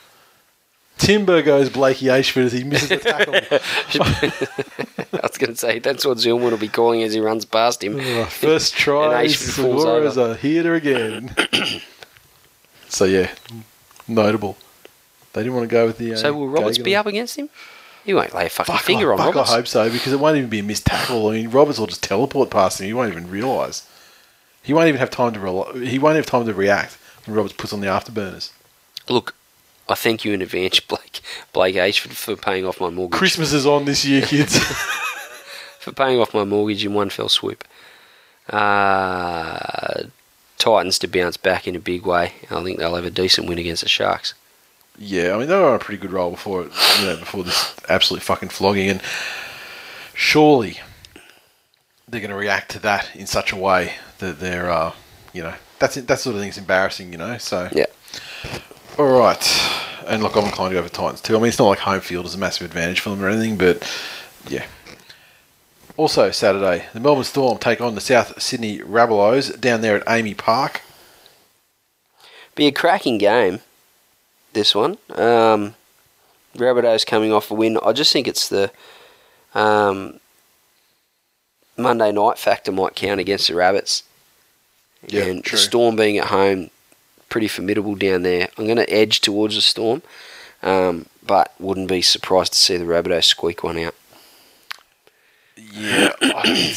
Timber 0.99 1.43
goes 1.43 1.69
Blakey 1.69 2.09
Ashford 2.11 2.47
as 2.47 2.53
he 2.53 2.65
misses 2.65 2.89
the 2.89 2.97
tackle. 2.97 3.35
I 5.13 5.21
was 5.23 5.37
going 5.39 5.51
to 5.53 5.57
say 5.57 5.79
that's 5.79 6.05
what 6.07 6.17
Zillman 6.19 6.51
will 6.51 6.57
be 6.57 6.69
calling 6.69 7.03
as 7.03 7.13
he 7.13 7.21
runs 7.21 7.45
past 7.45 7.85
him. 7.85 7.99
Oh, 8.01 8.25
First 8.25 8.75
try, 8.79 9.25
Ashford 9.25 9.55
falls 9.65 9.85
Sugores 9.85 10.17
over. 10.17 10.33
are 10.33 10.35
here 10.37 10.75
again. 10.75 11.35
so 12.89 13.05
yeah, 13.05 13.31
notable. 14.09 14.57
They 15.33 15.43
didn't 15.43 15.55
want 15.55 15.69
to 15.69 15.73
go 15.73 15.87
with 15.87 15.99
the. 15.99 16.15
Uh, 16.15 16.17
So 16.17 16.33
will 16.33 16.49
Roberts 16.49 16.79
be 16.79 16.97
up 16.97 17.07
against 17.07 17.37
him? 17.37 17.51
He 18.05 18.15
won't 18.15 18.35
lay 18.35 18.47
a 18.47 18.49
fucking 18.49 18.73
Fuck, 18.75 18.85
finger 18.85 19.11
I, 19.11 19.13
on 19.13 19.19
fuck 19.19 19.35
Roberts. 19.35 19.51
I 19.51 19.55
hope 19.57 19.67
so 19.67 19.91
because 19.91 20.13
it 20.13 20.21
won't 20.21 20.37
even 20.39 20.49
be 20.49 20.61
a 20.61 20.63
missed 20.63 20.87
tackle. 20.87 21.29
I 21.29 21.33
mean, 21.33 21.51
Roberts 21.51 21.79
will 21.79 21.89
just 21.89 22.03
teleport 22.03 22.51
past 22.51 22.81
him. 22.81 22.87
He 22.87 22.93
won't 22.95 23.11
even 23.13 23.29
realise. 23.29 23.87
He 24.63 24.73
won't 24.73 24.89
even 24.89 24.99
have 24.99 25.11
time 25.11 25.33
to. 25.35 25.41
Re- 25.41 25.87
he 25.87 25.99
won't 25.99 26.17
have 26.17 26.27
time 26.27 26.47
to 26.47 26.55
react 26.55 26.97
when 27.27 27.37
Roberts 27.37 27.55
puts 27.55 27.73
on 27.73 27.81
the 27.81 27.87
afterburners. 27.89 28.51
Look, 29.09 29.35
I 29.89 29.95
thank 29.95 30.25
you 30.25 30.33
in 30.33 30.43
advance, 30.43 30.81
Blake 30.81 31.21
Blake 31.53 31.77
Ashford, 31.77 32.13
for 32.13 32.37
paying 32.37 32.67
off 32.67 32.81
my 32.81 32.91
mortgage. 32.91 33.19
Christmas 33.19 33.53
is 33.53 33.67
on 33.67 33.85
this 33.85 34.05
year, 34.05 34.23
kids. 34.23 34.59
for 35.79 35.93
paying 35.93 36.21
off 36.21 36.35
my 36.35 36.45
mortgage 36.45 36.85
in 36.85 36.95
one 36.95 37.11
fell 37.11 37.29
swoop. 37.29 37.65
Uh, 38.51 40.05
Titans 40.59 40.99
to 41.01 41.09
bounce 41.09 41.37
back 41.37 41.69
in 41.69 41.77
a 41.77 41.81
big 41.81 42.05
way. 42.07 42.33
I 42.51 42.63
think 42.63 42.79
they'll 42.79 42.95
have 42.97 43.05
a 43.05 43.11
decent 43.11 43.47
win 43.49 43.59
against 43.59 43.83
the 43.83 43.89
Sharks. 43.89 44.35
Yeah, 44.99 45.35
I 45.35 45.39
mean 45.39 45.49
they 45.49 45.55
were 45.55 45.69
on 45.69 45.77
a 45.77 45.79
pretty 45.79 46.01
good 46.01 46.13
roll 46.13 46.31
before 46.31 46.63
it, 46.63 46.73
you 47.01 47.07
know, 47.07 47.17
before 47.17 47.45
this 47.45 47.77
absolute 47.89 48.23
fucking 48.23 48.49
flogging, 48.49 48.89
and 48.89 49.03
surely 50.15 50.81
they're 52.09 52.21
going 52.21 52.31
to 52.31 52.37
react 52.37 52.71
to 52.73 52.79
that 52.81 53.15
in 53.15 53.27
such 53.27 53.53
a 53.53 53.57
way 53.57 53.95
that 54.19 54.41
they're, 54.41 54.71
uh, 54.71 54.93
you 55.33 55.43
know, 55.43 55.55
that's 55.79 55.97
that 55.97 56.19
sort 56.19 56.35
of 56.35 56.41
thing 56.41 56.49
is 56.49 56.59
embarrassing, 56.59 57.13
you 57.13 57.19
know. 57.19 57.37
So 57.39 57.69
Yeah. 57.73 57.87
All 58.99 59.19
right, 59.19 59.71
and 60.07 60.23
look, 60.23 60.37
I'm 60.37 60.45
inclined 60.45 60.71
to 60.71 60.81
go 60.81 60.83
for 60.83 60.93
Titans 60.93 61.21
too. 61.21 61.37
I 61.37 61.39
mean, 61.39 61.49
it's 61.49 61.59
not 61.59 61.69
like 61.69 61.81
home 61.81 62.01
field 62.01 62.25
is 62.25 62.35
a 62.35 62.39
massive 62.39 62.65
advantage 62.65 63.01
for 63.01 63.11
them 63.11 63.23
or 63.23 63.29
anything, 63.29 63.59
but 63.59 63.87
yeah. 64.49 64.65
Also 65.99 66.31
Saturday, 66.31 66.87
the 66.95 67.01
Melbourne 67.01 67.25
Storm 67.25 67.59
take 67.59 67.83
on 67.83 67.95
the 67.95 68.01
South 68.01 68.41
Sydney 68.41 68.79
Rabbitohs 68.79 69.61
down 69.61 69.83
there 69.83 69.97
at 69.97 70.07
AAMI 70.07 70.37
Park. 70.39 70.81
Be 72.55 72.67
a 72.67 72.73
cracking 72.73 73.19
game, 73.19 73.61
this 74.55 74.75
one. 74.75 74.97
Um, 75.11 75.75
Rabbitohs 76.55 77.05
coming 77.07 77.33
off 77.33 77.51
a 77.51 77.55
win. 77.55 77.79
I 77.85 77.93
just 77.93 78.13
think 78.13 78.27
it's 78.27 78.49
the 78.49 78.71
um, 79.55 80.21
Monday 81.77 82.13
night 82.13 82.39
factor 82.39 82.73
might 82.73 82.95
count 82.95 83.21
against 83.21 83.49
the 83.49 83.55
Rabbits. 83.55 84.05
Yeah, 85.07 85.25
and 85.25 85.45
true. 85.45 85.59
Storm 85.59 85.97
being 85.97 86.17
at 86.17 86.29
home, 86.29 86.71
pretty 87.29 87.49
formidable 87.49 87.95
down 87.95 88.23
there. 88.23 88.49
I'm 88.57 88.65
going 88.65 88.77
to 88.77 88.91
edge 88.91 89.21
towards 89.21 89.55
the 89.55 89.63
Storm, 89.63 90.03
um, 90.63 91.07
but 91.25 91.55
wouldn't 91.59 91.89
be 91.89 92.03
surprised 92.03 92.53
to 92.53 92.59
see 92.59 92.77
the 92.77 92.85
Rabbitohs 92.85 93.25
squeak 93.25 93.63
one 93.63 93.79
out. 93.79 93.95
Yeah, 95.57 96.13
I, 96.23 96.75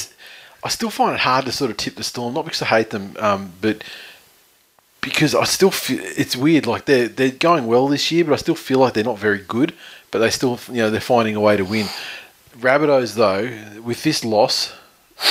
I 0.64 0.70
still 0.70 0.90
find 0.90 1.14
it 1.14 1.22
hard 1.22 1.46
to 1.46 1.52
sort 1.52 1.72
of 1.72 1.78
tip 1.78 1.96
the 1.96 2.04
Storm, 2.04 2.34
not 2.34 2.46
because 2.46 2.62
I 2.62 2.66
hate 2.66 2.90
them, 2.90 3.16
um, 3.20 3.54
but 3.62 3.84
because 5.02 5.34
I 5.34 5.44
still 5.46 5.72
feel 5.72 6.00
it's 6.02 6.36
weird. 6.36 6.66
Like 6.66 6.86
they're 6.86 7.08
they're 7.08 7.32
going 7.32 7.68
well 7.68 7.88
this 7.88 8.12
year, 8.12 8.26
but 8.26 8.34
I 8.34 8.38
still 8.38 8.56
feel 8.56 8.80
like 8.80 8.94
they're 8.94 9.04
not 9.04 9.18
very 9.18 9.40
good. 9.40 9.74
But 10.12 10.20
they 10.20 10.30
still, 10.30 10.60
you 10.70 10.78
know, 10.78 10.90
they're 10.90 11.00
finding 11.00 11.36
a 11.36 11.40
way 11.40 11.56
to 11.56 11.64
win. 11.64 11.88
Rabbitohs 12.58 13.16
though, 13.16 13.82
with 13.82 14.04
this 14.04 14.26
loss 14.26 14.74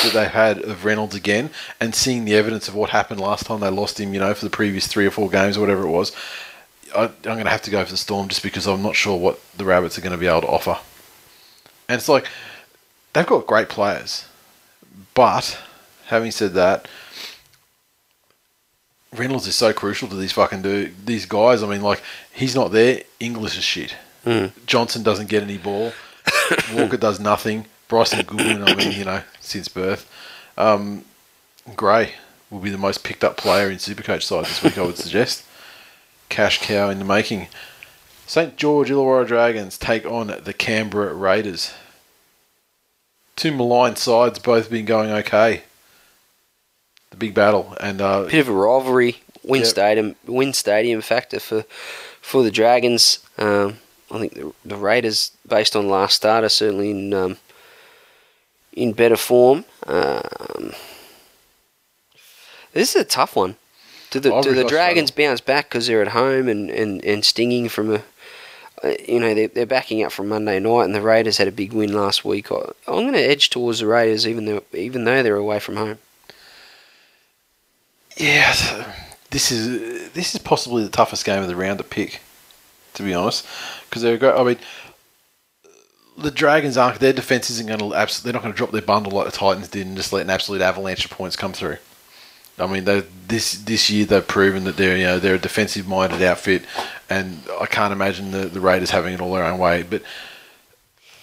that 0.02 0.12
they've 0.12 0.31
had 0.31 0.59
of 0.59 0.85
Reynolds 0.85 1.15
again, 1.15 1.51
and 1.81 1.94
seeing 1.94 2.24
the 2.24 2.35
evidence 2.35 2.69
of 2.69 2.74
what 2.74 2.90
happened 2.90 3.20
last 3.20 3.47
time 3.47 3.60
they 3.60 3.70
lost 3.70 3.98
him, 3.98 4.15
you 4.15 4.20
know, 4.20 4.35
for 4.35 4.44
the 4.44 4.51
previous 4.51 4.86
three 4.86 5.06
or 5.06 5.10
four 5.10 5.31
games 5.31 5.56
or 5.56 5.60
whatever 5.60 5.82
it 5.82 5.90
was, 5.90 6.15
I, 6.94 7.05
I'm 7.05 7.12
going 7.23 7.44
to 7.44 7.51
have 7.51 7.62
to 7.62 7.70
go 7.70 7.85
for 7.85 7.90
the 7.90 7.97
Storm 7.97 8.28
just 8.28 8.43
because 8.43 8.66
I'm 8.66 8.82
not 8.82 8.97
sure 8.97 9.19
what 9.19 9.40
the 9.56 9.65
Rabbits 9.65 9.98
are 9.98 10.02
going 10.02 10.12
to 10.12 10.19
be 10.19 10.27
able 10.27 10.43
to 10.43 10.48
offer. 10.48 10.78
And 11.89 11.98
it's 11.98 12.09
like 12.09 12.27
they've 13.12 13.27
got 13.27 13.47
great 13.47 13.69
players, 13.69 14.27
but 15.15 15.59
having 16.06 16.31
said 16.31 16.55
that, 16.55 16.89
Reynolds 19.16 19.47
is 19.47 19.56
so 19.56 19.73
crucial 19.73 20.09
to 20.09 20.16
these 20.16 20.32
fucking 20.32 20.62
do 20.62 20.93
these 21.05 21.24
guys. 21.24 21.62
I 21.62 21.66
mean, 21.66 21.81
like 21.82 22.02
he's 22.32 22.55
not 22.55 22.73
there. 22.73 23.02
Inglis 23.20 23.56
is 23.56 23.65
shit. 23.65 23.97
Mm. 24.27 24.52
Johnson 24.66 25.02
doesn't 25.02 25.31
get 25.31 25.43
any 25.43 25.56
ball. 25.56 25.93
Walker 26.74 26.98
does 26.98 27.19
nothing. 27.19 27.65
Bryson 27.89 28.24
Goodwin, 28.24 28.62
I 28.62 28.74
mean, 28.74 28.93
you 28.93 29.05
know, 29.05 29.23
since 29.40 29.69
birth. 29.69 30.10
Um, 30.56 31.05
Gray 31.74 32.12
will 32.51 32.60
be 32.60 32.70
the 32.70 32.78
most 32.78 33.02
picked 33.05 33.24
up 33.24 33.36
player 33.36 33.70
in 33.70 33.78
Supercoach 33.78 34.23
side 34.23 34.44
this 34.47 34.62
week, 34.62 34.78
I 34.78 34.82
would 34.82 34.97
suggest. 34.98 35.44
Cash 36.28 36.60
cow 36.62 36.90
in 36.90 36.98
the 36.98 37.05
making. 37.05 37.48
St 38.27 38.56
George 38.56 38.90
Illawarra 38.90 39.27
Dragons 39.27 39.78
take 39.78 40.05
on 40.05 40.27
the 40.44 40.52
Canberra 40.52 41.15
Raiders. 41.15 41.73
Two 43.36 43.52
maligned 43.52 43.98
sides, 43.98 44.39
both 44.39 44.69
been 44.70 44.85
going 44.85 45.10
okay. 45.10 45.62
The 47.10 47.16
big 47.16 47.32
battle, 47.35 47.74
and 47.81 48.01
uh, 48.02 48.24
Bit 48.24 48.40
of 48.40 48.48
a 48.48 48.52
rivalry. 48.52 49.23
Win 49.43 49.60
Yep. 49.62 49.70
stadium, 49.70 50.16
win 50.27 50.52
stadium 50.52 51.01
factor 51.01 51.40
for 51.40 51.65
for 52.20 52.43
the 52.43 52.51
Dragons. 52.51 53.20
Um, 53.39 53.78
I 54.10 54.19
think 54.19 54.35
the, 54.35 54.52
the 54.65 54.77
Raiders, 54.77 55.31
based 55.47 55.74
on 55.74 55.89
last 55.89 56.16
start, 56.16 56.44
are 56.44 56.48
certainly 56.51 56.90
in 56.90 57.15
um, 57.15 57.36
in 58.78 58.92
better 58.92 59.16
form. 59.16 59.64
Um, 59.86 60.72
this 62.72 62.94
is 62.94 63.02
a 63.02 63.05
tough 63.05 63.36
one. 63.36 63.56
Do 64.10 64.20
the 64.20 64.40
do 64.40 64.55
the 64.55 64.64
Dragons 64.64 65.10
bounce 65.10 65.40
back 65.40 65.68
because 65.68 65.86
they're 65.86 66.00
at 66.00 66.09
home 66.09 66.48
and, 66.48 66.70
and, 66.70 67.05
and 67.05 67.24
stinging 67.24 67.68
from 67.68 67.94
a 67.94 68.02
uh, 68.82 68.94
you 69.06 69.20
know 69.20 69.34
they're, 69.34 69.48
they're 69.48 69.66
backing 69.66 70.02
up 70.02 70.12
from 70.12 70.28
Monday 70.28 70.59
night 70.59 70.84
and 70.84 70.94
the 70.94 71.02
Raiders 71.02 71.38
had 71.38 71.48
a 71.48 71.52
big 71.52 71.72
win 71.72 71.92
last 71.92 72.24
week. 72.24 72.50
I, 72.50 72.56
I'm 72.86 73.02
going 73.02 73.12
to 73.12 73.18
edge 73.18 73.50
towards 73.50 73.80
the 73.80 73.86
Raiders 73.86 74.26
even 74.26 74.46
though 74.46 74.62
even 74.72 75.05
though 75.05 75.22
they're 75.22 75.36
away 75.36 75.59
from 75.59 75.76
home. 75.76 75.98
Yeah, 78.16 78.52
so 78.52 78.84
this 79.30 79.52
is 79.52 80.10
this 80.12 80.34
is 80.34 80.40
possibly 80.40 80.82
the 80.84 80.90
toughest 80.90 81.24
game 81.24 81.42
of 81.42 81.48
the 81.48 81.56
round 81.56 81.78
to 81.78 81.84
pick, 81.84 82.20
to 82.94 83.02
be 83.02 83.14
honest, 83.14 83.46
because 83.88 84.02
they're 84.02 84.16
great. 84.16 84.34
I 84.34 84.42
mean, 84.42 84.59
the 86.19 86.31
Dragons 86.31 86.77
aren't 86.77 86.99
their 86.99 87.12
defense 87.12 87.49
isn't 87.49 87.66
going 87.66 87.78
to 87.78 87.95
abs- 87.95 88.23
they're 88.23 88.32
not 88.32 88.43
going 88.43 88.53
to 88.53 88.57
drop 88.57 88.73
their 88.73 88.82
bundle 88.82 89.12
like 89.12 89.27
the 89.27 89.32
Titans 89.32 89.69
did 89.69 89.86
and 89.86 89.97
just 89.97 90.12
let 90.12 90.23
an 90.23 90.31
absolute 90.31 90.61
avalanche 90.61 91.05
of 91.05 91.11
points 91.12 91.36
come 91.36 91.53
through. 91.53 91.77
I 92.59 92.66
mean, 92.66 92.85
they, 92.85 93.05
this 93.28 93.53
this 93.53 93.89
year 93.89 94.05
they've 94.05 94.27
proven 94.27 94.65
that 94.65 94.77
they're 94.77 94.97
you 94.97 95.05
know 95.05 95.19
they're 95.20 95.36
a 95.36 95.39
defensive 95.39 95.86
minded 95.86 96.20
outfit, 96.23 96.65
and 97.09 97.43
I 97.61 97.66
can't 97.66 97.93
imagine 97.93 98.32
the, 98.32 98.47
the 98.47 98.61
Raiders 98.61 98.90
having 98.90 99.15
it 99.15 99.20
all 99.20 99.32
their 99.32 99.45
own 99.45 99.59
way. 99.59 99.85
But 99.85 100.03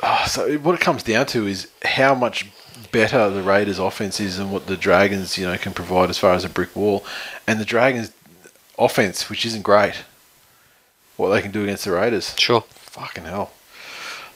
oh, 0.01 0.23
so 0.27 0.57
what 0.59 0.75
it 0.75 0.81
comes 0.81 1.03
down 1.03 1.25
to 1.27 1.45
is 1.45 1.69
how 1.83 2.15
much 2.15 2.47
better 2.91 3.29
the 3.29 3.43
Raiders' 3.43 3.79
offense 3.79 4.21
is 4.21 4.37
than 4.37 4.49
what 4.49 4.67
the 4.67 4.77
Dragons 4.77 5.37
you 5.37 5.45
know 5.45 5.57
can 5.57 5.73
provide 5.73 6.09
as 6.09 6.17
far 6.17 6.33
as 6.33 6.45
a 6.45 6.49
brick 6.49 6.73
wall, 6.73 7.05
and 7.45 7.59
the 7.59 7.65
Dragons' 7.65 8.13
offense, 8.79 9.29
which 9.29 9.45
isn't 9.45 9.63
great, 9.63 9.95
what 11.17 11.29
they 11.29 11.41
can 11.41 11.51
do 11.51 11.63
against 11.63 11.83
the 11.83 11.91
Raiders. 11.91 12.33
Sure. 12.37 12.61
Fucking 12.69 13.25
hell. 13.25 13.51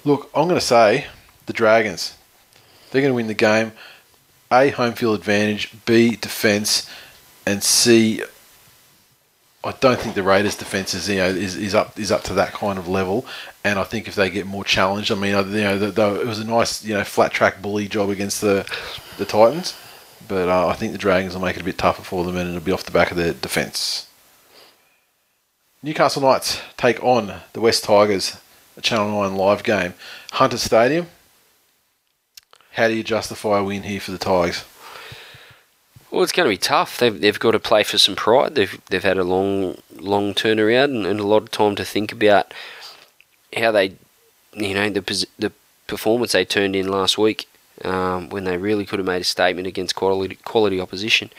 Look, 0.09 0.31
I'm 0.33 0.47
going 0.47 0.59
to 0.59 0.65
say 0.65 1.05
the 1.45 1.53
Dragons. 1.53 2.15
They're 2.89 3.03
going 3.03 3.11
to 3.11 3.15
win 3.15 3.27
the 3.27 3.35
game. 3.35 3.73
A, 4.51 4.69
home 4.69 4.93
field 4.93 5.19
advantage. 5.19 5.71
B, 5.85 6.15
defence. 6.15 6.89
And 7.45 7.61
C, 7.61 8.23
I 9.63 9.71
don't 9.73 9.99
think 9.99 10.15
the 10.15 10.23
Raiders' 10.23 10.55
defence 10.55 10.95
is, 10.95 11.07
you 11.07 11.17
know, 11.17 11.27
is, 11.27 11.55
is 11.55 11.75
up 11.75 11.99
is 11.99 12.11
up 12.11 12.23
to 12.23 12.33
that 12.33 12.53
kind 12.53 12.79
of 12.79 12.87
level. 12.87 13.27
And 13.63 13.77
I 13.77 13.83
think 13.83 14.07
if 14.07 14.15
they 14.15 14.31
get 14.31 14.47
more 14.47 14.63
challenged, 14.63 15.11
I 15.11 15.15
mean, 15.15 15.35
you 15.35 15.61
know, 15.61 15.77
the, 15.77 15.91
the, 15.91 16.21
it 16.21 16.25
was 16.25 16.39
a 16.39 16.43
nice, 16.43 16.83
you 16.83 16.95
know, 16.95 17.03
flat 17.03 17.31
track 17.31 17.61
bully 17.61 17.87
job 17.87 18.09
against 18.09 18.41
the 18.41 18.67
the 19.19 19.25
Titans. 19.25 19.77
But 20.27 20.49
uh, 20.49 20.69
I 20.69 20.73
think 20.73 20.91
the 20.91 20.97
Dragons 20.97 21.35
will 21.35 21.43
make 21.43 21.55
it 21.55 21.61
a 21.61 21.65
bit 21.65 21.77
tougher 21.77 22.01
for 22.01 22.23
them, 22.23 22.35
and 22.35 22.49
it'll 22.49 22.61
be 22.61 22.71
off 22.71 22.83
the 22.83 22.91
back 22.91 23.11
of 23.11 23.17
their 23.17 23.33
defence. 23.33 24.07
Newcastle 25.83 26.23
Knights 26.23 26.59
take 26.77 27.03
on 27.03 27.41
the 27.53 27.61
West 27.61 27.83
Tigers, 27.83 28.37
a 28.79 28.81
Channel 28.81 29.21
9 29.21 29.35
live 29.35 29.63
game. 29.63 29.93
Hunter 30.31 30.57
Stadium. 30.57 31.07
How 32.71 32.87
do 32.87 32.95
you 32.95 33.03
justify 33.03 33.59
a 33.59 33.63
win 33.63 33.83
here 33.83 33.99
for 33.99 34.11
the 34.11 34.17
Tigers? 34.17 34.63
Well, 36.09 36.23
it's 36.23 36.31
going 36.31 36.45
to 36.47 36.53
be 36.53 36.57
tough. 36.57 36.97
They've, 36.97 37.19
they've 37.19 37.39
got 37.39 37.51
to 37.51 37.59
play 37.59 37.83
for 37.83 37.97
some 37.97 38.15
pride. 38.15 38.55
They've 38.55 38.81
they've 38.89 39.03
had 39.03 39.17
a 39.17 39.23
long 39.23 39.77
long 39.95 40.33
turnaround 40.33 40.85
and, 40.85 41.05
and 41.05 41.19
a 41.19 41.27
lot 41.27 41.43
of 41.43 41.51
time 41.51 41.75
to 41.75 41.85
think 41.85 42.11
about 42.11 42.51
how 43.55 43.71
they, 43.71 43.93
you 44.53 44.73
know, 44.73 44.89
the 44.89 45.27
the 45.37 45.51
performance 45.85 46.31
they 46.31 46.45
turned 46.45 46.75
in 46.75 46.87
last 46.87 47.17
week 47.17 47.47
um, 47.83 48.29
when 48.29 48.45
they 48.45 48.57
really 48.57 48.85
could 48.85 48.99
have 48.99 49.05
made 49.05 49.21
a 49.21 49.25
statement 49.25 49.67
against 49.67 49.95
quality 49.95 50.35
quality 50.45 50.79
opposition. 50.79 51.29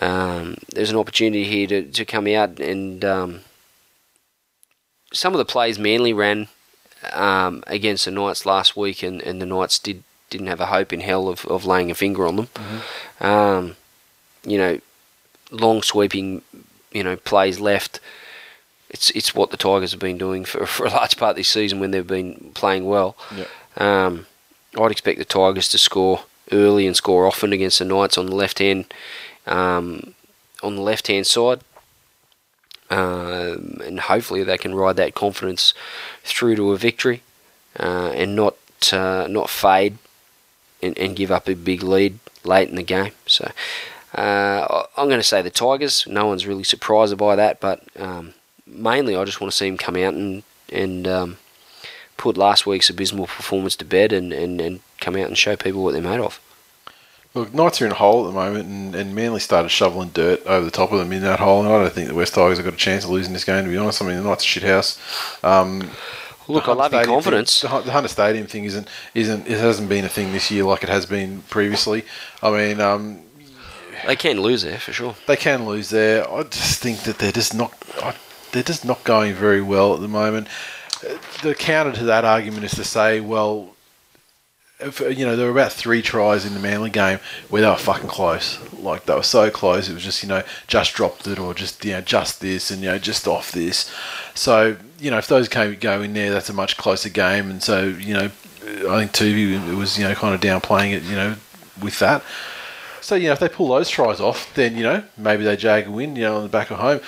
Um, 0.00 0.56
there's 0.74 0.90
an 0.90 0.96
opportunity 0.96 1.44
here 1.44 1.66
to, 1.68 1.82
to 1.82 2.04
come 2.04 2.26
out 2.26 2.58
and 2.58 3.04
um, 3.04 3.40
some 5.12 5.32
of 5.34 5.38
the 5.38 5.44
plays 5.44 5.78
Manly 5.78 6.12
ran 6.12 6.48
um, 7.12 7.62
against 7.66 8.04
the 8.04 8.10
Knights 8.10 8.46
last 8.46 8.76
week, 8.76 9.02
and, 9.02 9.20
and 9.22 9.40
the 9.40 9.46
Knights 9.46 9.78
did 9.78 10.02
didn't 10.30 10.46
have 10.46 10.60
a 10.60 10.66
hope 10.66 10.94
in 10.94 11.00
hell 11.00 11.28
of, 11.28 11.44
of 11.44 11.66
laying 11.66 11.90
a 11.90 11.94
finger 11.94 12.26
on 12.26 12.36
them. 12.36 12.48
Um, 13.20 13.76
you 14.44 14.56
know, 14.56 14.80
long 15.50 15.82
sweeping, 15.82 16.42
you 16.90 17.04
know, 17.04 17.16
plays 17.16 17.60
left. 17.60 18.00
It's 18.88 19.10
it's 19.10 19.34
what 19.34 19.50
the 19.50 19.56
Tigers 19.56 19.92
have 19.92 20.00
been 20.00 20.18
doing 20.18 20.44
for, 20.44 20.66
for 20.74 20.86
a 20.86 20.90
large 20.90 21.16
part 21.16 21.36
this 21.36 21.48
season 21.48 21.80
when 21.80 21.90
they've 21.90 22.06
been 22.06 22.50
playing 22.54 22.86
well. 22.86 23.16
Yep. 23.36 23.48
Um, 23.76 24.26
I'd 24.78 24.90
expect 24.90 25.18
the 25.18 25.24
Tigers 25.24 25.68
to 25.70 25.78
score 25.78 26.24
early 26.50 26.86
and 26.86 26.96
score 26.96 27.26
often 27.26 27.52
against 27.52 27.78
the 27.78 27.84
Knights 27.84 28.18
on 28.18 28.26
the 28.26 28.34
left 28.34 28.58
hand, 28.58 28.92
um, 29.46 30.14
on 30.62 30.76
the 30.76 30.82
left 30.82 31.06
hand 31.08 31.26
side, 31.26 31.60
um, 32.92 33.80
and 33.84 34.00
hopefully 34.00 34.44
they 34.44 34.58
can 34.58 34.74
ride 34.74 34.96
that 34.96 35.14
confidence 35.14 35.72
through 36.22 36.56
to 36.56 36.72
a 36.72 36.76
victory, 36.76 37.22
uh, 37.80 38.12
and 38.14 38.36
not 38.36 38.56
uh, 38.92 39.26
not 39.28 39.48
fade 39.48 39.96
and, 40.82 40.96
and 40.98 41.16
give 41.16 41.30
up 41.30 41.48
a 41.48 41.54
big 41.54 41.82
lead 41.82 42.18
late 42.44 42.68
in 42.68 42.76
the 42.76 42.82
game. 42.82 43.12
So 43.26 43.50
uh, 44.14 44.84
I'm 44.96 45.08
going 45.08 45.20
to 45.20 45.22
say 45.22 45.40
the 45.40 45.50
Tigers. 45.50 46.06
No 46.06 46.26
one's 46.26 46.46
really 46.46 46.64
surprised 46.64 47.16
by 47.16 47.36
that, 47.36 47.60
but 47.60 47.82
um, 47.98 48.34
mainly 48.66 49.16
I 49.16 49.24
just 49.24 49.40
want 49.40 49.50
to 49.50 49.56
see 49.56 49.68
them 49.68 49.78
come 49.78 49.96
out 49.96 50.14
and 50.14 50.42
and 50.68 51.06
um, 51.06 51.36
put 52.16 52.36
last 52.36 52.66
week's 52.66 52.90
abysmal 52.90 53.26
performance 53.26 53.76
to 53.76 53.84
bed 53.84 54.12
and, 54.12 54.32
and, 54.32 54.60
and 54.60 54.80
come 55.00 55.16
out 55.16 55.28
and 55.28 55.36
show 55.36 55.56
people 55.56 55.82
what 55.82 55.92
they're 55.92 56.02
made 56.02 56.20
of. 56.20 56.40
Look, 57.34 57.54
Knights 57.54 57.80
are 57.80 57.86
in 57.86 57.92
a 57.92 57.96
hole 57.96 58.24
at 58.26 58.28
the 58.28 58.34
moment, 58.38 58.68
and, 58.68 58.94
and 58.94 59.14
Manly 59.14 59.40
started 59.40 59.70
shoveling 59.70 60.10
dirt 60.10 60.44
over 60.46 60.64
the 60.64 60.70
top 60.70 60.92
of 60.92 60.98
them 60.98 61.12
in 61.12 61.22
that 61.22 61.40
hole, 61.40 61.60
and 61.64 61.68
I 61.72 61.78
don't 61.82 61.92
think 61.92 62.08
the 62.08 62.14
West 62.14 62.34
Tigers 62.34 62.58
have 62.58 62.64
got 62.66 62.74
a 62.74 62.76
chance 62.76 63.04
of 63.04 63.10
losing 63.10 63.32
this 63.32 63.44
game, 63.44 63.64
to 63.64 63.70
be 63.70 63.76
honest. 63.78 64.02
I 64.02 64.06
mean, 64.06 64.16
the 64.18 64.22
Knights 64.22 64.44
are 64.44 64.48
shit 64.48 64.62
house. 64.64 64.98
Um, 65.42 65.90
Look, 66.48 66.68
I 66.68 66.72
love 66.72 66.92
your 66.92 67.04
confidence. 67.04 67.62
Thing, 67.62 67.70
the, 67.84 67.92
Hunter 67.92 68.08
Stadium 68.08 68.46
thing 68.48 68.64
isn't 68.64 68.88
isn't 69.14 69.46
it 69.46 69.58
hasn't 69.58 69.88
been 69.88 70.04
a 70.04 70.08
thing 70.08 70.32
this 70.32 70.50
year 70.50 70.64
like 70.64 70.82
it 70.82 70.88
has 70.88 71.06
been 71.06 71.40
previously. 71.42 72.04
I 72.42 72.50
mean, 72.50 72.80
um, 72.80 73.20
They 74.06 74.16
can 74.16 74.40
lose 74.40 74.62
there 74.62 74.78
for 74.80 74.92
sure. 74.92 75.14
they 75.28 75.36
can 75.36 75.64
lose 75.64 75.88
there. 75.90 76.28
I 76.30 76.42
just 76.42 76.80
think 76.82 76.98
that 77.04 77.18
they're 77.18 77.30
just 77.32 77.54
not 77.54 77.72
I- 78.02 78.16
they're 78.50 78.64
just 78.64 78.84
not 78.84 79.04
going 79.04 79.34
very 79.34 79.62
well 79.62 79.94
at 79.94 80.00
the 80.00 80.08
moment. 80.08 80.48
Uh, 81.08 81.14
The 81.42 81.54
counter 81.54 81.92
to 81.92 82.04
that 82.06 82.24
argument 82.24 82.64
is 82.64 82.72
to 82.72 82.84
say, 82.84 83.20
well, 83.20 83.71
you 84.84 85.24
know, 85.24 85.36
there 85.36 85.46
were 85.46 85.52
about 85.52 85.72
three 85.72 86.02
tries 86.02 86.44
in 86.44 86.54
the 86.54 86.60
Manly 86.60 86.90
game 86.90 87.18
where 87.48 87.62
they 87.62 87.68
were 87.68 87.76
fucking 87.76 88.08
close. 88.08 88.58
Like 88.78 89.06
they 89.06 89.14
were 89.14 89.22
so 89.22 89.50
close, 89.50 89.88
it 89.88 89.94
was 89.94 90.02
just 90.02 90.22
you 90.22 90.28
know 90.28 90.42
just 90.66 90.94
dropped 90.94 91.26
it 91.26 91.38
or 91.38 91.54
just 91.54 91.84
you 91.84 91.92
know 91.92 92.00
just 92.00 92.40
this 92.40 92.70
and 92.70 92.82
you 92.82 92.88
know 92.88 92.98
just 92.98 93.28
off 93.28 93.52
this. 93.52 93.92
So 94.34 94.76
you 94.98 95.10
know 95.10 95.18
if 95.18 95.26
those 95.26 95.48
came 95.48 95.76
go 95.78 96.02
in 96.02 96.14
there, 96.14 96.32
that's 96.32 96.50
a 96.50 96.54
much 96.54 96.76
closer 96.76 97.08
game. 97.08 97.50
And 97.50 97.62
so 97.62 97.84
you 97.84 98.14
know, 98.14 98.30
I 98.88 99.06
think 99.06 99.12
Tuvi 99.12 99.76
was 99.76 99.98
you 99.98 100.04
know 100.04 100.14
kind 100.14 100.34
of 100.34 100.40
downplaying 100.40 100.92
it. 100.92 101.02
You 101.04 101.16
know 101.16 101.36
with 101.80 101.98
that. 102.00 102.22
So 103.00 103.14
you 103.14 103.26
know 103.26 103.32
if 103.32 103.40
they 103.40 103.48
pull 103.48 103.68
those 103.68 103.88
tries 103.88 104.20
off, 104.20 104.52
then 104.54 104.76
you 104.76 104.82
know 104.82 105.04
maybe 105.16 105.44
they 105.44 105.56
jag 105.56 105.86
a 105.86 105.90
win. 105.90 106.16
You 106.16 106.22
know 106.22 106.36
on 106.36 106.42
the 106.42 106.48
back 106.48 106.70
of 106.70 106.78
home. 106.78 107.00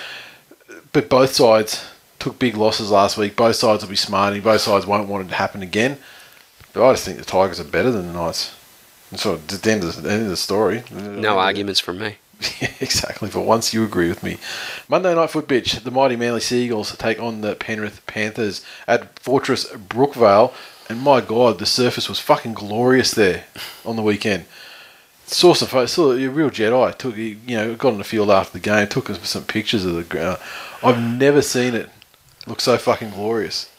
But 0.91 1.09
both 1.09 1.33
sides 1.33 1.85
took 2.19 2.39
big 2.39 2.55
losses 2.55 2.89
last 2.89 3.17
week. 3.17 3.35
Both 3.35 3.57
sides 3.57 3.83
will 3.83 3.89
be 3.89 3.95
smarting. 3.95 4.41
Both 4.41 4.61
sides 4.61 4.85
won't 4.85 5.09
want 5.09 5.25
it 5.25 5.29
to 5.29 5.35
happen 5.35 5.61
again. 5.61 5.97
But 6.75 6.89
I 6.89 6.91
just 6.91 7.05
think 7.05 7.17
the 7.17 7.25
Tigers 7.25 7.61
are 7.61 7.63
better 7.63 7.89
than 7.89 8.07
the 8.07 8.13
Knights. 8.13 8.53
And 9.09 9.17
so 9.17 9.35
it's 9.35 9.57
the 9.57 9.71
end 9.71 9.83
of 9.85 10.03
the, 10.03 10.11
end 10.11 10.23
of 10.23 10.29
the 10.29 10.37
story. 10.37 10.83
No 10.91 11.39
uh, 11.39 11.43
arguments 11.43 11.79
from 11.79 11.97
me. 11.99 12.17
Yeah, 12.59 12.71
exactly. 12.81 13.29
For 13.29 13.39
once, 13.39 13.73
you 13.73 13.85
agree 13.85 14.09
with 14.09 14.21
me. 14.21 14.37
Monday 14.89 15.15
night 15.15 15.29
foot 15.29 15.47
bitch. 15.47 15.81
The 15.81 15.89
mighty 15.89 16.17
Manly 16.17 16.41
Seagulls 16.41 16.95
take 16.97 17.17
on 17.17 17.39
the 17.39 17.55
Penrith 17.55 18.05
Panthers 18.07 18.63
at 18.89 19.17
Fortress 19.19 19.71
Brookvale, 19.71 20.53
and 20.89 20.99
my 20.99 21.21
God, 21.21 21.59
the 21.59 21.65
surface 21.65 22.09
was 22.09 22.19
fucking 22.19 22.53
glorious 22.53 23.11
there 23.11 23.45
on 23.85 23.95
the 23.95 24.01
weekend. 24.01 24.45
Saw 25.25 25.53
some 25.53 25.69
photos. 25.69 25.93
Saw 25.93 26.11
a 26.11 26.27
real 26.27 26.49
Jedi. 26.49 26.97
Took 26.97 27.15
you 27.15 27.37
know 27.47 27.73
got 27.75 27.93
on 27.93 27.99
the 27.99 28.03
field 28.03 28.29
after 28.29 28.53
the 28.53 28.59
game. 28.59 28.87
Took 28.89 29.09
us 29.09 29.27
some 29.27 29.45
pictures 29.45 29.85
of 29.85 29.95
the 29.95 30.03
ground. 30.03 30.37
I've 30.83 31.01
never 31.01 31.41
seen 31.41 31.73
it 31.73 31.89
look 32.45 32.59
so 32.59 32.77
fucking 32.77 33.11
glorious. 33.11 33.69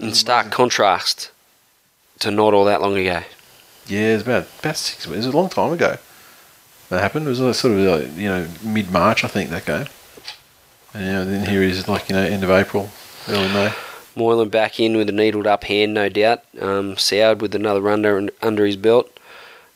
In 0.00 0.14
stark 0.14 0.50
contrast 0.50 1.30
to 2.22 2.30
not 2.30 2.54
all 2.54 2.64
that 2.64 2.80
long 2.80 2.96
ago. 2.96 3.22
Yeah, 3.86 4.14
it's 4.14 4.22
about 4.22 4.46
about 4.60 4.76
six. 4.76 5.06
It 5.06 5.10
was 5.10 5.26
a 5.26 5.32
long 5.32 5.48
time 5.48 5.72
ago. 5.72 5.98
That 6.88 7.00
happened. 7.00 7.26
It 7.26 7.30
was 7.30 7.40
like 7.40 7.54
sort 7.54 7.74
of 7.74 7.80
like, 7.80 8.16
you 8.16 8.28
know 8.28 8.48
mid 8.62 8.90
March, 8.90 9.24
I 9.24 9.28
think 9.28 9.50
that 9.50 9.66
game. 9.66 9.86
And 10.94 11.04
you 11.06 11.12
know, 11.12 11.24
then 11.24 11.48
here 11.48 11.62
is 11.62 11.88
like 11.88 12.08
you 12.08 12.14
know 12.14 12.22
end 12.22 12.44
of 12.44 12.50
April, 12.50 12.90
early 13.28 13.48
May. 13.48 13.72
Moylan 14.14 14.50
back 14.50 14.78
in 14.78 14.96
with 14.96 15.08
a 15.08 15.12
needled 15.12 15.46
up 15.46 15.64
hand, 15.64 15.94
no 15.94 16.08
doubt. 16.08 16.44
Um, 16.60 16.96
Soward 16.96 17.40
with 17.40 17.54
another 17.54 17.88
under 17.88 18.28
under 18.40 18.66
his 18.66 18.76
belt, 18.76 19.18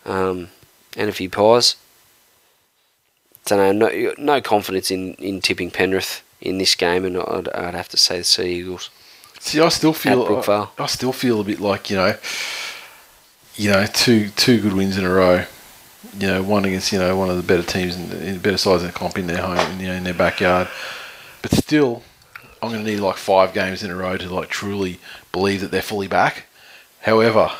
um, 0.04 0.48
and 0.96 1.08
a 1.08 1.12
few 1.12 1.30
pies. 1.30 1.76
Don't 3.46 3.78
know, 3.78 3.88
no, 3.88 4.14
no 4.18 4.40
confidence 4.40 4.90
in, 4.90 5.14
in 5.14 5.40
tipping 5.40 5.70
Penrith 5.70 6.22
in 6.40 6.58
this 6.58 6.74
game, 6.74 7.04
and 7.04 7.16
I'd, 7.16 7.48
I'd 7.50 7.74
have 7.74 7.88
to 7.90 7.96
say 7.96 8.18
the 8.18 8.24
Sea 8.24 8.58
Eagles. 8.58 8.90
See, 9.46 9.60
I 9.60 9.68
still 9.68 9.92
feel 9.92 10.42
I, 10.48 10.68
I 10.76 10.86
still 10.86 11.12
feel 11.12 11.40
a 11.40 11.44
bit 11.44 11.60
like 11.60 11.88
you 11.88 11.94
know, 11.94 12.16
you 13.54 13.70
know, 13.70 13.86
two 13.86 14.30
two 14.30 14.60
good 14.60 14.72
wins 14.72 14.98
in 14.98 15.04
a 15.04 15.08
row. 15.08 15.44
You 16.18 16.26
know, 16.26 16.42
one 16.42 16.64
against 16.64 16.90
you 16.90 16.98
know 16.98 17.16
one 17.16 17.30
of 17.30 17.36
the 17.36 17.44
better 17.44 17.62
teams 17.62 17.94
in, 17.94 18.10
in 18.22 18.38
better 18.40 18.56
sides 18.56 18.82
in 18.82 18.88
the 18.88 18.92
comp 18.92 19.16
in 19.16 19.28
their 19.28 19.40
home, 19.40 19.58
in, 19.74 19.78
you 19.78 19.86
know, 19.86 19.92
in 19.92 20.02
their 20.02 20.14
backyard. 20.14 20.66
But 21.42 21.52
still, 21.52 22.02
I'm 22.60 22.72
going 22.72 22.84
to 22.84 22.90
need 22.90 22.98
like 22.98 23.18
five 23.18 23.54
games 23.54 23.84
in 23.84 23.90
a 23.92 23.94
row 23.94 24.16
to 24.16 24.28
like 24.34 24.48
truly 24.48 24.98
believe 25.30 25.60
that 25.60 25.70
they're 25.70 25.80
fully 25.80 26.08
back. 26.08 26.46
However, 27.02 27.52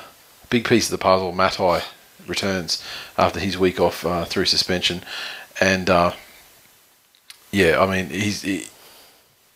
big 0.51 0.65
piece 0.65 0.87
of 0.87 0.91
the 0.91 0.99
puzzle, 0.99 1.31
Matai 1.31 1.83
returns 2.27 2.83
after 3.17 3.39
his 3.39 3.57
week 3.57 3.79
off 3.79 4.05
uh, 4.05 4.25
through 4.25 4.47
suspension, 4.47 5.05
and 5.61 5.89
uh, 5.89 6.15
yeah, 7.53 7.81
I 7.81 7.87
mean 7.87 8.11
he's 8.11 8.43
he, 8.43 8.67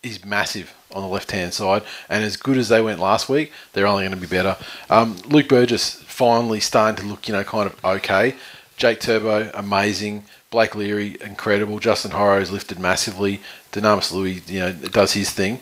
he's 0.01 0.23
massive 0.23 0.73
on 0.93 1.01
the 1.01 1.07
left 1.07 1.31
hand 1.31 1.53
side, 1.53 1.83
and 2.09 2.23
as 2.23 2.37
good 2.37 2.57
as 2.57 2.69
they 2.69 2.81
went 2.81 2.99
last 2.99 3.29
week, 3.29 3.51
they're 3.73 3.87
only 3.87 4.03
going 4.03 4.15
to 4.15 4.17
be 4.17 4.27
better. 4.27 4.57
Um, 4.89 5.17
Luke 5.27 5.47
Burgess 5.47 5.95
finally 6.03 6.59
starting 6.59 7.03
to 7.03 7.09
look, 7.09 7.27
you 7.27 7.33
know, 7.33 7.43
kind 7.43 7.67
of 7.67 7.85
okay. 7.85 8.35
Jake 8.77 8.99
Turbo, 8.99 9.51
amazing. 9.53 10.23
Blake 10.49 10.75
Leary, 10.75 11.17
incredible. 11.21 11.79
Justin 11.79 12.11
Horo's 12.11 12.51
lifted 12.51 12.77
massively. 12.77 13.39
Dunamis 13.71 14.11
Lui, 14.11 14.41
you 14.47 14.59
know, 14.59 14.73
does 14.73 15.13
his 15.13 15.29
thing. 15.29 15.59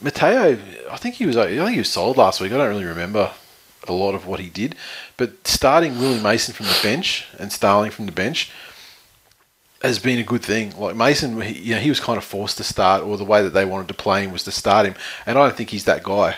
Mateo, 0.00 0.58
I 0.90 0.96
think 0.96 1.16
he 1.16 1.26
was, 1.26 1.36
I 1.36 1.48
think 1.48 1.70
he 1.70 1.78
was 1.78 1.90
solid 1.90 2.16
last 2.16 2.40
week. 2.40 2.52
I 2.52 2.56
don't 2.56 2.68
really 2.68 2.84
remember 2.84 3.32
a 3.88 3.92
lot 3.92 4.14
of 4.14 4.26
what 4.26 4.40
he 4.40 4.48
did, 4.48 4.76
but 5.16 5.46
starting 5.46 5.98
Willie 5.98 6.20
Mason 6.20 6.54
from 6.54 6.66
the 6.66 6.78
bench 6.82 7.26
and 7.38 7.52
Starling 7.52 7.90
from 7.90 8.06
the 8.06 8.12
bench 8.12 8.50
has 9.82 9.98
been 9.98 10.18
a 10.18 10.24
good 10.24 10.42
thing. 10.42 10.78
Like 10.78 10.96
Mason, 10.96 11.40
he, 11.40 11.58
you 11.58 11.74
know, 11.74 11.80
he 11.80 11.88
was 11.88 12.00
kind 12.00 12.16
of 12.16 12.24
forced 12.24 12.56
to 12.58 12.64
start, 12.64 13.02
or 13.02 13.16
the 13.16 13.24
way 13.24 13.42
that 13.42 13.50
they 13.50 13.64
wanted 13.64 13.88
to 13.88 13.94
play 13.94 14.24
him 14.24 14.32
was 14.32 14.44
to 14.44 14.52
start 14.52 14.86
him, 14.86 14.94
and 15.26 15.38
I 15.38 15.46
don't 15.46 15.56
think 15.56 15.70
he's 15.70 15.84
that 15.84 16.02
guy. 16.02 16.36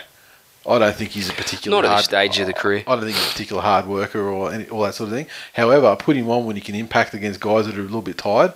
I 0.67 0.79
don't 0.79 0.95
think 0.95 1.11
he's 1.11 1.29
a 1.29 1.33
particular 1.33 1.77
Not 1.77 1.85
at 1.85 1.89
hard, 1.89 1.99
this 1.99 2.05
stage 2.05 2.39
of 2.39 2.47
the 2.47 2.53
career. 2.53 2.83
I 2.87 2.95
don't 2.95 3.03
think 3.03 3.15
he's 3.15 3.27
a 3.27 3.31
particular 3.31 3.61
hard 3.61 3.85
worker 3.85 4.27
or 4.27 4.51
any, 4.51 4.67
all 4.69 4.81
that 4.81 4.95
sort 4.95 5.09
of 5.09 5.15
thing. 5.15 5.27
However, 5.53 5.95
put 5.95 6.15
him 6.15 6.27
on 6.29 6.45
when 6.47 6.55
he 6.55 6.61
can 6.61 6.73
impact 6.73 7.13
against 7.13 7.39
guys 7.39 7.67
that 7.67 7.77
are 7.77 7.81
a 7.81 7.83
little 7.83 8.01
bit 8.01 8.17
tired, 8.17 8.53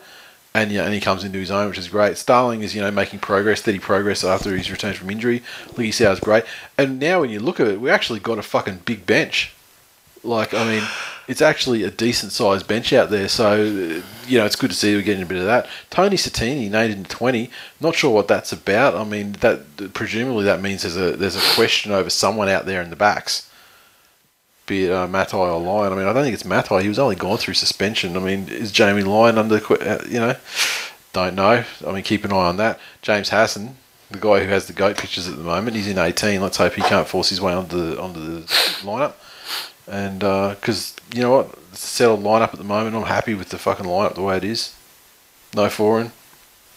and 0.55 0.71
yeah, 0.71 0.85
and 0.85 0.93
he 0.93 0.99
comes 0.99 1.23
into 1.23 1.37
his 1.37 1.51
own, 1.51 1.69
which 1.69 1.77
is 1.77 1.87
great. 1.87 2.17
Starling 2.17 2.63
is 2.63 2.73
you 2.73 2.81
know 2.81 2.89
making 2.89 3.19
progress, 3.19 3.59
steady 3.59 3.79
progress 3.79 4.23
after 4.23 4.57
his 4.57 4.71
return 4.71 4.93
from 4.95 5.11
injury. 5.11 5.43
Lee 5.77 5.91
Sau's 5.91 6.19
great, 6.19 6.45
and 6.77 6.99
now 6.99 7.21
when 7.21 7.29
you 7.29 7.39
look 7.39 7.59
at 7.59 7.67
it, 7.67 7.79
we 7.79 7.91
actually 7.91 8.19
got 8.19 8.39
a 8.39 8.43
fucking 8.43 8.81
big 8.85 9.05
bench. 9.05 9.53
Like 10.23 10.53
I 10.53 10.65
mean, 10.65 10.83
it's 11.27 11.41
actually 11.41 11.83
a 11.83 11.91
decent 11.91 12.31
sized 12.31 12.67
bench 12.67 12.91
out 12.93 13.09
there. 13.09 13.27
So 13.29 13.55
you 14.27 14.37
know, 14.37 14.45
it's 14.45 14.55
good 14.55 14.69
to 14.69 14.75
see 14.75 14.95
we're 14.95 15.01
getting 15.01 15.23
a 15.23 15.27
bit 15.27 15.37
of 15.37 15.45
that. 15.45 15.67
Tony 15.89 16.17
Satini 16.17 16.69
named 16.69 16.93
in 16.93 17.05
twenty. 17.05 17.49
Not 17.79 17.95
sure 17.95 18.11
what 18.11 18.27
that's 18.27 18.51
about. 18.51 18.95
I 18.95 19.03
mean, 19.03 19.33
that 19.39 19.93
presumably 19.93 20.45
that 20.45 20.61
means 20.61 20.81
there's 20.83 20.97
a 20.97 21.15
there's 21.15 21.35
a 21.35 21.55
question 21.55 21.91
over 21.91 22.09
someone 22.09 22.49
out 22.49 22.65
there 22.65 22.81
in 22.81 22.89
the 22.89 22.95
backs. 22.95 23.49
Be 24.65 24.85
it 24.85 24.91
uh, 24.91 25.07
Matai 25.07 25.37
or 25.37 25.59
Lyon. 25.59 25.93
I 25.93 25.95
mean, 25.95 26.05
I 26.05 26.13
don't 26.13 26.23
think 26.23 26.33
it's 26.35 26.45
Matai. 26.45 26.83
He 26.83 26.89
was 26.89 26.99
only 26.99 27.15
gone 27.15 27.37
through 27.37 27.55
suspension. 27.55 28.15
I 28.15 28.19
mean, 28.19 28.47
is 28.49 28.71
Jamie 28.71 29.03
Lyon 29.03 29.37
under? 29.37 29.55
uh, 29.55 30.03
You 30.07 30.19
know, 30.19 30.35
don't 31.13 31.33
know. 31.35 31.63
I 31.87 31.91
mean, 31.91 32.03
keep 32.03 32.23
an 32.23 32.31
eye 32.31 32.47
on 32.49 32.57
that. 32.57 32.79
James 33.01 33.29
Hasson, 33.29 33.77
the 34.11 34.19
guy 34.19 34.43
who 34.43 34.49
has 34.49 34.67
the 34.67 34.73
goat 34.73 34.97
pictures 34.97 35.27
at 35.27 35.37
the 35.37 35.43
moment, 35.43 35.75
he's 35.75 35.87
in 35.87 35.97
18. 35.97 36.39
Let's 36.39 36.57
hope 36.57 36.73
he 36.73 36.83
can't 36.83 37.07
force 37.07 37.29
his 37.29 37.41
way 37.41 37.53
onto 37.53 37.77
the, 37.95 37.99
onto 38.01 38.19
the 38.19 38.41
lineup. 38.83 39.13
And 39.89 40.19
because 40.19 40.95
you 41.13 41.21
know 41.21 41.31
what, 41.31 41.57
it's 41.71 41.83
a 41.83 41.87
settled 41.87 42.23
lineup 42.23 42.53
at 42.53 42.57
the 42.57 42.63
moment. 42.63 42.95
I'm 42.95 43.03
happy 43.03 43.33
with 43.33 43.49
the 43.49 43.57
fucking 43.57 43.85
lineup 43.85 44.15
the 44.15 44.21
way 44.21 44.37
it 44.37 44.43
is. 44.43 44.75
No 45.55 45.65
Foran, 45.65 46.11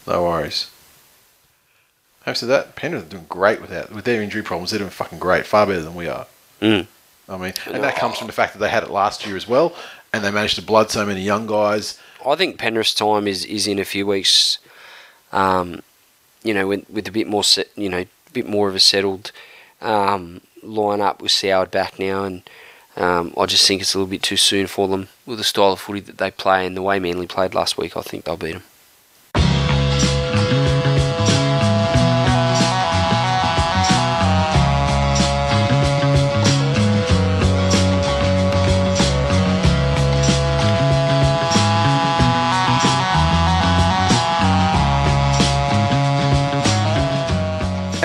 no 0.07 0.23
worries. 0.25 0.71
Having 2.25 2.37
said 2.37 2.49
that, 2.49 2.77
Penrith 2.77 3.05
are 3.05 3.09
doing 3.09 3.27
great 3.29 3.61
without 3.61 3.93
with 3.93 4.05
their 4.05 4.23
injury 4.23 4.43
problems. 4.43 4.71
They're 4.71 4.79
doing 4.79 4.91
fucking 4.91 5.19
great, 5.19 5.45
far 5.45 5.67
better 5.67 5.83
than 5.83 5.95
we 5.95 6.09
are. 6.09 6.27
Mm. 6.61 6.87
I 7.29 7.37
mean, 7.37 7.53
and 7.67 7.83
that 7.83 7.97
comes 7.97 8.17
from 8.17 8.29
the 8.29 8.33
fact 8.33 8.53
that 8.55 8.61
they 8.61 8.69
had 8.69 8.83
it 8.83 8.91
last 8.91 9.27
year 9.27 9.37
as 9.37 9.49
well, 9.49 9.75
and 10.13 10.25
they 10.25 10.31
managed 10.31 10.57
to 10.57 10.63
blood 10.63 10.91
so 10.91 11.05
many 11.05 11.21
young 11.21 11.47
guys. 11.47 11.99
I 12.27 12.37
think 12.37 12.59
Penrith's 12.59 12.95
time 12.95 13.27
is, 13.27 13.45
is 13.45 13.67
in 13.67 13.79
a 13.79 13.85
few 13.85 14.07
weeks. 14.07 14.59
Um, 15.33 15.83
you 16.43 16.55
know, 16.55 16.67
with, 16.67 16.89
with 16.91 17.09
a 17.09 17.13
bit 17.13 17.27
more, 17.27 17.45
set, 17.45 17.69
you 17.77 17.89
know, 17.89 18.01
a 18.01 18.09
bit 18.33 18.49
more 18.49 18.69
of 18.69 18.75
a 18.75 18.81
settled 18.81 19.33
um, 19.81 20.41
lineup 20.65 21.21
with 21.21 21.33
Soward 21.33 21.71
back 21.71 21.99
now, 21.99 22.25
and 22.25 22.43
um, 22.97 23.33
I 23.39 23.47
just 23.47 23.67
think 23.67 23.81
it's 23.81 23.95
a 23.95 23.99
little 23.99 24.11
bit 24.11 24.23
too 24.23 24.37
soon 24.37 24.67
for 24.67 24.89
them 24.89 25.09
with 25.25 25.39
the 25.39 25.45
style 25.45 25.73
of 25.73 25.81
footy 25.81 26.01
that 26.01 26.19
they 26.19 26.31
play 26.31 26.67
and 26.67 26.77
the 26.77 26.83
way 26.83 26.99
Manly 26.99 27.27
played 27.27 27.55
last 27.55 27.79
week. 27.79 27.97
I 27.97 28.03
think 28.03 28.25
they'll 28.25 28.37
beat 28.37 28.53
them. 28.53 28.63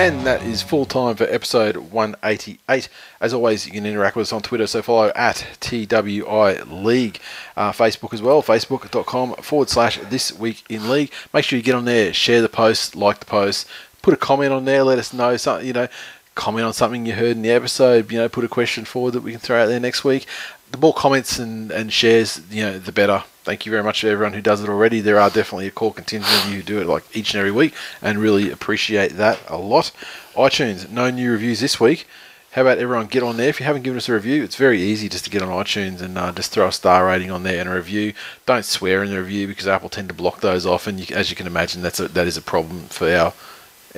And 0.08 0.26
that 0.26 0.42
is 0.42 0.62
full 0.62 0.86
time 0.86 1.16
for 1.16 1.24
episode 1.24 1.76
188. 1.76 2.88
As 3.20 3.34
always, 3.34 3.66
you 3.66 3.72
can 3.72 3.84
interact 3.84 4.16
with 4.16 4.28
us 4.28 4.32
on 4.32 4.40
Twitter, 4.40 4.66
so 4.66 4.80
follow 4.80 5.12
at 5.14 5.46
TWI 5.60 6.62
League. 6.62 7.20
Uh, 7.54 7.72
Facebook 7.72 8.14
as 8.14 8.22
well, 8.22 8.42
facebook.com 8.42 9.34
forward 9.34 9.68
slash 9.68 9.98
This 10.08 10.32
Week 10.32 10.64
in 10.70 10.88
League. 10.88 11.12
Make 11.34 11.44
sure 11.44 11.58
you 11.58 11.62
get 11.62 11.74
on 11.74 11.84
there, 11.84 12.14
share 12.14 12.40
the 12.40 12.48
post, 12.48 12.96
like 12.96 13.20
the 13.20 13.26
post, 13.26 13.68
put 14.00 14.14
a 14.14 14.16
comment 14.16 14.50
on 14.50 14.64
there, 14.64 14.82
let 14.82 14.98
us 14.98 15.12
know 15.12 15.36
something, 15.36 15.66
you 15.66 15.74
know, 15.74 15.88
comment 16.34 16.64
on 16.64 16.72
something 16.72 17.04
you 17.04 17.12
heard 17.12 17.36
in 17.36 17.42
the 17.42 17.50
episode, 17.50 18.10
you 18.10 18.16
know, 18.16 18.30
put 18.30 18.44
a 18.44 18.48
question 18.48 18.86
forward 18.86 19.10
that 19.10 19.22
we 19.22 19.32
can 19.32 19.40
throw 19.40 19.62
out 19.62 19.66
there 19.66 19.78
next 19.78 20.04
week. 20.04 20.24
The 20.70 20.78
more 20.78 20.94
comments 20.94 21.38
and, 21.38 21.70
and 21.70 21.92
shares, 21.92 22.40
you 22.50 22.62
know, 22.62 22.78
the 22.78 22.92
better. 22.92 23.24
Thank 23.48 23.64
you 23.64 23.72
very 23.72 23.82
much 23.82 24.02
to 24.02 24.10
everyone 24.10 24.34
who 24.34 24.42
does 24.42 24.62
it 24.62 24.68
already. 24.68 25.00
There 25.00 25.18
are 25.18 25.30
definitely 25.30 25.68
a 25.68 25.70
core 25.70 25.94
contingent 25.94 26.30
of 26.44 26.50
you 26.50 26.56
who 26.56 26.62
do 26.62 26.80
it 26.82 26.86
like 26.86 27.04
each 27.16 27.32
and 27.32 27.38
every 27.38 27.50
week 27.50 27.72
and 28.02 28.18
really 28.18 28.50
appreciate 28.50 29.12
that 29.12 29.40
a 29.48 29.56
lot. 29.56 29.90
iTunes, 30.34 30.90
no 30.90 31.08
new 31.08 31.32
reviews 31.32 31.60
this 31.60 31.80
week. 31.80 32.06
How 32.52 32.60
about 32.60 32.76
everyone 32.76 33.06
get 33.06 33.22
on 33.22 33.38
there? 33.38 33.48
If 33.48 33.58
you 33.58 33.64
haven't 33.64 33.84
given 33.84 33.96
us 33.96 34.06
a 34.06 34.12
review, 34.12 34.44
it's 34.44 34.56
very 34.56 34.82
easy 34.82 35.08
just 35.08 35.24
to 35.24 35.30
get 35.30 35.40
on 35.40 35.48
iTunes 35.48 36.02
and 36.02 36.18
uh, 36.18 36.30
just 36.32 36.52
throw 36.52 36.66
a 36.66 36.72
star 36.72 37.06
rating 37.06 37.30
on 37.30 37.42
there 37.42 37.58
and 37.58 37.70
a 37.70 37.74
review. 37.74 38.12
Don't 38.44 38.66
swear 38.66 39.02
in 39.02 39.08
the 39.08 39.18
review 39.18 39.46
because 39.48 39.66
Apple 39.66 39.88
tend 39.88 40.08
to 40.08 40.14
block 40.14 40.42
those 40.42 40.66
off, 40.66 40.86
and 40.86 41.00
you, 41.00 41.16
as 41.16 41.30
you 41.30 41.36
can 41.36 41.46
imagine, 41.46 41.80
that's 41.80 42.00
a, 42.00 42.08
that 42.08 42.26
is 42.26 42.36
a 42.36 42.42
problem 42.42 42.82
for 42.88 43.10
our 43.10 43.32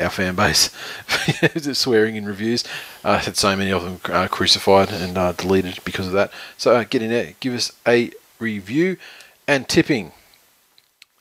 our 0.01 0.11
fan 0.11 0.37
base. 0.37 0.71
swearing 1.77 2.15
in 2.15 2.25
reviews, 2.25 2.63
uh, 3.03 3.19
had 3.19 3.37
so 3.37 3.57
many 3.57 3.73
of 3.73 3.83
them 3.83 4.01
uh, 4.15 4.29
crucified 4.29 4.93
and 4.93 5.19
uh, 5.19 5.33
deleted 5.33 5.81
because 5.85 6.07
of 6.07 6.13
that. 6.13 6.31
So 6.57 6.77
uh, 6.77 6.85
get 6.85 7.03
in 7.03 7.11
there, 7.11 7.35
give 7.41 7.53
us 7.53 7.73
a 7.85 8.13
review, 8.39 8.97
and 9.51 9.69
tipping. 9.69 10.13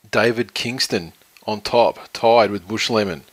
David 0.08 0.54
Kingston 0.54 1.14
on 1.48 1.60
top, 1.60 1.98
tied 2.12 2.52
with 2.52 2.68
Bush 2.68 2.88
Lemon. 2.88 3.24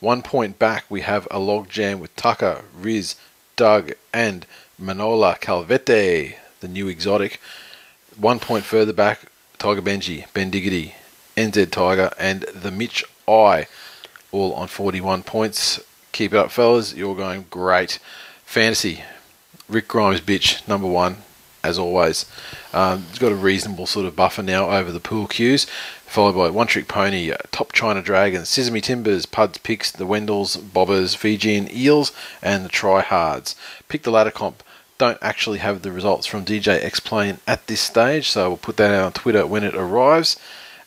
One 0.00 0.22
point 0.22 0.58
back, 0.58 0.86
we 0.88 1.02
have 1.02 1.28
a 1.30 1.38
log 1.38 1.68
jam 1.68 2.00
with 2.00 2.16
Tucker, 2.16 2.64
Riz, 2.76 3.14
Doug, 3.54 3.92
and 4.12 4.44
Manola 4.76 5.38
Calvete, 5.38 6.34
the 6.58 6.66
new 6.66 6.88
exotic. 6.88 7.40
One 8.16 8.40
point 8.40 8.64
further 8.64 8.92
back, 8.92 9.20
Tiger 9.60 9.82
Benji, 9.82 10.26
Ben 10.34 10.50
Diggity, 10.50 10.96
NZ 11.36 11.70
Tiger, 11.70 12.10
and 12.18 12.42
the 12.52 12.72
Mitch 12.72 13.04
I, 13.28 13.68
all 14.32 14.52
on 14.54 14.66
41 14.66 15.22
points. 15.22 15.80
Keep 16.10 16.32
it 16.32 16.38
up, 16.38 16.50
fellas. 16.50 16.92
You're 16.92 17.14
going 17.14 17.46
great. 17.50 18.00
Fantasy, 18.46 19.04
Rick 19.68 19.86
Grimes, 19.86 20.20
bitch, 20.20 20.66
number 20.66 20.88
one. 20.88 21.18
As 21.62 21.78
always. 21.78 22.26
Um, 22.72 23.06
it's 23.10 23.18
got 23.18 23.32
a 23.32 23.36
reasonable 23.36 23.86
sort 23.86 24.06
of 24.06 24.16
buffer 24.16 24.42
now 24.42 24.70
over 24.70 24.90
the 24.92 25.00
pool 25.00 25.26
cues, 25.26 25.64
followed 26.06 26.34
by 26.34 26.50
One 26.50 26.66
Trick 26.66 26.88
Pony, 26.88 27.30
uh, 27.30 27.36
Top 27.50 27.72
China 27.72 28.02
Dragons, 28.02 28.48
Sesame 28.48 28.80
Timbers, 28.80 29.26
Puds 29.26 29.58
Picks, 29.58 29.90
the 29.90 30.06
Wendells, 30.06 30.58
Bobbers, 30.58 31.16
Fijian 31.16 31.68
Eels, 31.74 32.12
and 32.42 32.64
the 32.64 32.68
Tryhards. 32.68 33.54
Pick 33.88 34.02
the 34.02 34.10
ladder 34.10 34.30
comp. 34.30 34.62
Don't 34.98 35.18
actually 35.22 35.58
have 35.58 35.82
the 35.82 35.92
results 35.92 36.26
from 36.26 36.44
DJ 36.44 36.84
X 36.84 37.00
Plane 37.00 37.38
at 37.46 37.66
this 37.66 37.80
stage, 37.80 38.28
so 38.28 38.50
we'll 38.50 38.56
put 38.58 38.76
that 38.76 38.92
out 38.92 39.06
on 39.06 39.12
Twitter 39.12 39.46
when 39.46 39.64
it 39.64 39.74
arrives. 39.74 40.36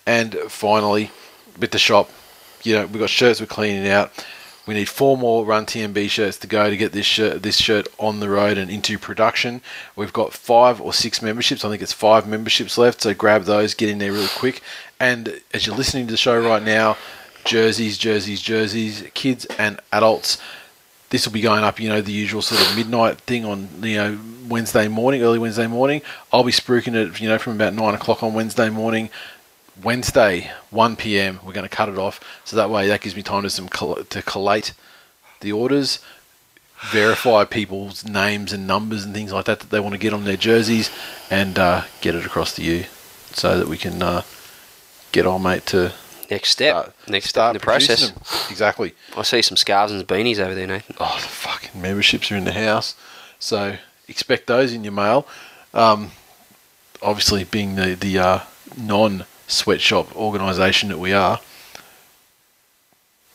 And 0.05 0.35
finally, 0.47 1.09
with 1.59 1.71
the 1.71 1.79
shop, 1.79 2.09
you 2.63 2.75
know, 2.75 2.85
we've 2.85 2.99
got 2.99 3.09
shirts 3.09 3.41
we're 3.41 3.47
cleaning 3.47 3.89
out. 3.89 4.11
We 4.65 4.73
need 4.73 4.87
four 4.87 5.17
more 5.17 5.43
Run 5.43 5.65
TMB 5.65 6.09
shirts 6.09 6.37
to 6.37 6.47
go 6.47 6.69
to 6.69 6.77
get 6.77 6.93
this 6.93 7.05
shirt, 7.05 7.43
this 7.43 7.57
shirt 7.57 7.87
on 7.99 8.21
the 8.21 8.29
road 8.29 8.57
and 8.57 8.71
into 8.71 8.97
production. 8.97 9.61
We've 9.95 10.13
got 10.13 10.33
five 10.33 10.79
or 10.79 10.93
six 10.93 11.21
memberships. 11.21 11.65
I 11.65 11.69
think 11.69 11.81
it's 11.81 11.91
five 11.91 12.27
memberships 12.27 12.77
left, 12.77 13.01
so 13.01 13.13
grab 13.13 13.43
those, 13.43 13.73
get 13.73 13.89
in 13.89 13.97
there 13.97 14.13
really 14.13 14.27
quick. 14.27 14.61
And 14.99 15.41
as 15.53 15.67
you're 15.67 15.75
listening 15.75 16.07
to 16.07 16.11
the 16.11 16.17
show 16.17 16.39
right 16.39 16.63
now, 16.63 16.95
jerseys, 17.43 17.97
jerseys, 17.97 18.41
jerseys, 18.41 19.03
kids 19.13 19.45
and 19.57 19.79
adults. 19.91 20.37
This 21.09 21.25
will 21.27 21.33
be 21.33 21.41
going 21.41 21.63
up, 21.63 21.79
you 21.79 21.89
know, 21.89 22.01
the 22.01 22.11
usual 22.11 22.41
sort 22.41 22.61
of 22.61 22.75
midnight 22.75 23.19
thing 23.19 23.45
on, 23.45 23.69
you 23.83 23.97
know, 23.97 24.19
Wednesday 24.47 24.87
morning, 24.87 25.21
early 25.21 25.37
Wednesday 25.37 25.67
morning. 25.67 26.01
I'll 26.31 26.43
be 26.43 26.51
spruiking 26.51 26.95
it, 26.95 27.21
you 27.21 27.29
know, 27.29 27.37
from 27.37 27.53
about 27.53 27.73
nine 27.73 27.93
o'clock 27.93 28.23
on 28.23 28.33
Wednesday 28.33 28.69
morning. 28.69 29.09
Wednesday, 29.81 30.51
1 30.69 30.95
p.m. 30.97 31.39
We're 31.43 31.53
going 31.53 31.67
to 31.67 31.75
cut 31.75 31.89
it 31.89 31.97
off, 31.97 32.19
so 32.45 32.55
that 32.55 32.69
way 32.69 32.87
that 32.87 33.01
gives 33.01 33.15
me 33.15 33.23
time 33.23 33.43
to 33.43 33.49
some 33.49 33.67
coll- 33.69 34.03
to 34.03 34.21
collate 34.21 34.73
the 35.41 35.51
orders, 35.51 35.99
verify 36.91 37.43
people's 37.45 38.05
names 38.05 38.53
and 38.53 38.67
numbers 38.67 39.03
and 39.03 39.13
things 39.13 39.33
like 39.33 39.45
that 39.45 39.59
that 39.61 39.69
they 39.71 39.79
want 39.79 39.93
to 39.93 39.99
get 39.99 40.13
on 40.13 40.25
their 40.25 40.37
jerseys, 40.37 40.89
and 41.31 41.57
uh, 41.57 41.83
get 42.01 42.13
it 42.15 42.25
across 42.25 42.55
to 42.55 42.63
you, 42.63 42.85
so 43.31 43.57
that 43.57 43.67
we 43.67 43.77
can 43.77 44.01
uh, 44.01 44.21
get 45.11 45.25
our 45.25 45.39
mate 45.39 45.65
to 45.67 45.91
Next 46.29 46.49
step. 46.49 46.71
start, 46.75 47.09
Next 47.09 47.25
step 47.25 47.29
start 47.29 47.55
in 47.55 47.59
the 47.59 47.63
process. 47.63 48.09
them. 48.11 48.21
Exactly. 48.49 48.93
I 49.17 49.21
see 49.23 49.41
some 49.41 49.57
scarves 49.57 49.91
and 49.91 50.07
beanies 50.07 50.39
over 50.39 50.55
there, 50.55 50.65
Nathan. 50.67 50.95
Oh, 50.99 51.15
the 51.21 51.27
fucking 51.27 51.79
memberships 51.81 52.31
are 52.31 52.37
in 52.37 52.45
the 52.45 52.53
house, 52.53 52.95
so 53.39 53.75
expect 54.07 54.47
those 54.47 54.71
in 54.73 54.83
your 54.83 54.93
mail. 54.93 55.27
Um, 55.73 56.11
obviously, 57.01 57.43
being 57.43 57.75
the 57.75 57.95
the 57.95 58.17
uh, 58.19 58.39
non 58.77 59.25
sweatshop 59.47 60.15
organisation 60.15 60.89
that 60.89 60.99
we 60.99 61.13
are, 61.13 61.39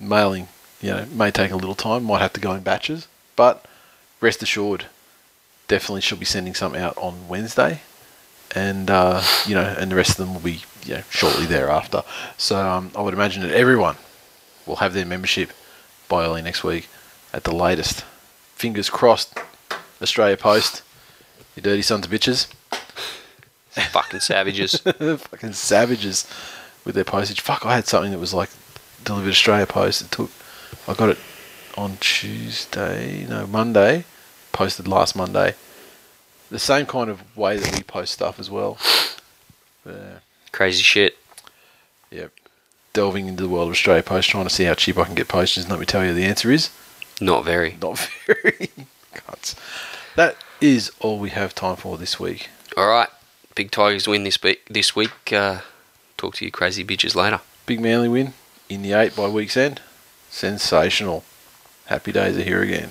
mailing 0.01 0.49
you 0.81 0.91
know 0.91 1.07
may 1.13 1.31
take 1.31 1.51
a 1.51 1.57
little 1.57 1.75
time, 1.75 2.05
might 2.05 2.21
have 2.21 2.33
to 2.33 2.41
go 2.41 2.53
in 2.53 2.63
batches, 2.63 3.09
but 3.37 3.65
rest 4.21 4.43
assured, 4.43 4.87
definitely 5.67 6.01
should 6.01 6.19
be 6.19 6.25
sending 6.25 6.55
some 6.55 6.75
out 6.75 6.97
on 6.97 7.29
Wednesday, 7.29 7.81
and 8.55 8.91
uh, 8.91 9.23
you 9.47 9.55
know, 9.55 9.75
and 9.79 9.91
the 9.91 9.97
rest 9.97 10.11
of 10.11 10.17
them 10.17 10.35
will 10.35 10.41
be 10.41 10.63
you 10.85 10.95
know, 10.95 11.03
shortly 11.11 11.47
thereafter. 11.47 12.03
So 12.37 12.57
um, 12.57 12.91
I 12.97 13.03
would 13.03 13.15
imagine 13.15 13.43
that 13.43 13.53
everyone 13.53 13.97
will 14.67 14.77
have 14.77 14.95
their 14.95 15.07
membership 15.07 15.53
by 16.09 16.25
early 16.25 16.43
next 16.43 16.65
week 16.65 16.89
at 17.33 17.45
the 17.45 17.55
latest. 17.55 18.05
Fingers 18.55 18.91
crossed, 18.91 19.39
Australia 20.03 20.37
Post, 20.37 20.83
you 21.55 21.63
dirty 21.63 21.83
sons 21.83 22.07
of 22.07 22.13
bitches. 22.13 22.49
Fucking 23.83 24.21
savages. 24.21 24.77
Fucking 24.81 25.53
savages 25.53 26.27
with 26.85 26.95
their 26.95 27.05
postage. 27.05 27.41
Fuck, 27.41 27.65
I 27.67 27.75
had 27.75 27.87
something 27.87 28.13
that 28.13 28.19
was 28.19 28.35
like 28.35 28.51
delivered 29.05 29.31
Australia 29.31 29.67
Post. 29.67 30.03
It 30.03 30.11
took, 30.11 30.31
I 30.87 30.95
got 30.95 31.11
it 31.11 31.19
on 31.77 31.97
Tuesday, 32.01 33.27
no, 33.29 33.47
Monday, 33.47 34.05
posted 34.53 34.89
last 34.89 35.15
Monday. 35.15 35.55
The 36.51 36.59
same 36.59 36.87
kind 36.87 37.11
of 37.11 37.37
way 37.37 37.57
that 37.59 37.77
we 37.77 37.83
post 37.83 38.15
stuff 38.15 38.41
as 38.41 38.51
well. 38.51 38.79
Yeah. 39.87 40.19
Crazy 40.51 40.83
shit. 40.83 41.19
Yep. 42.11 42.33
Delving 42.95 43.29
into 43.29 43.43
the 43.43 43.49
world 43.49 43.69
of 43.69 43.73
Australia 43.73 44.03
Post, 44.03 44.31
trying 44.31 44.45
to 44.45 44.51
see 44.51 44.65
how 44.65 44.75
cheap 44.75 44.97
I 44.99 45.05
can 45.05 45.15
get 45.15 45.29
postage. 45.29 45.65
And 45.65 45.71
let 45.71 45.79
me 45.79 45.87
tell 45.87 46.05
you, 46.05 46.15
the 46.15 46.25
answer 46.25 46.51
is 46.51 46.71
Not 47.21 47.45
very. 47.45 47.77
not 47.81 47.99
very. 48.27 48.71
Cunts. 49.15 49.55
That 50.17 50.37
is 50.61 50.91
all 51.01 51.19
we 51.19 51.31
have 51.31 51.55
time 51.55 51.77
for 51.77 51.99
this 51.99 52.19
week. 52.19 52.49
All 52.77 52.89
right. 52.89 53.09
Big 53.59 53.73
Tigers 53.73 54.07
win 54.07 54.23
this 54.23 54.41
week. 54.41 54.65
This 54.71 54.95
week. 54.95 55.33
Uh, 55.33 55.63
talk 56.17 56.37
to 56.37 56.45
you 56.45 56.51
crazy 56.53 56.85
bitches 56.85 57.17
later. 57.17 57.41
Big 57.67 57.81
Manly 57.81 58.09
win 58.09 58.33
in 58.69 58.83
the 58.83 58.93
eight 58.93 59.17
by 59.17 59.27
week's 59.27 59.57
end. 59.57 59.81
Sensational. 60.31 61.25
Happy 61.87 62.13
days 62.13 62.39
are 62.39 62.45
here 62.45 62.63
again. 62.63 62.91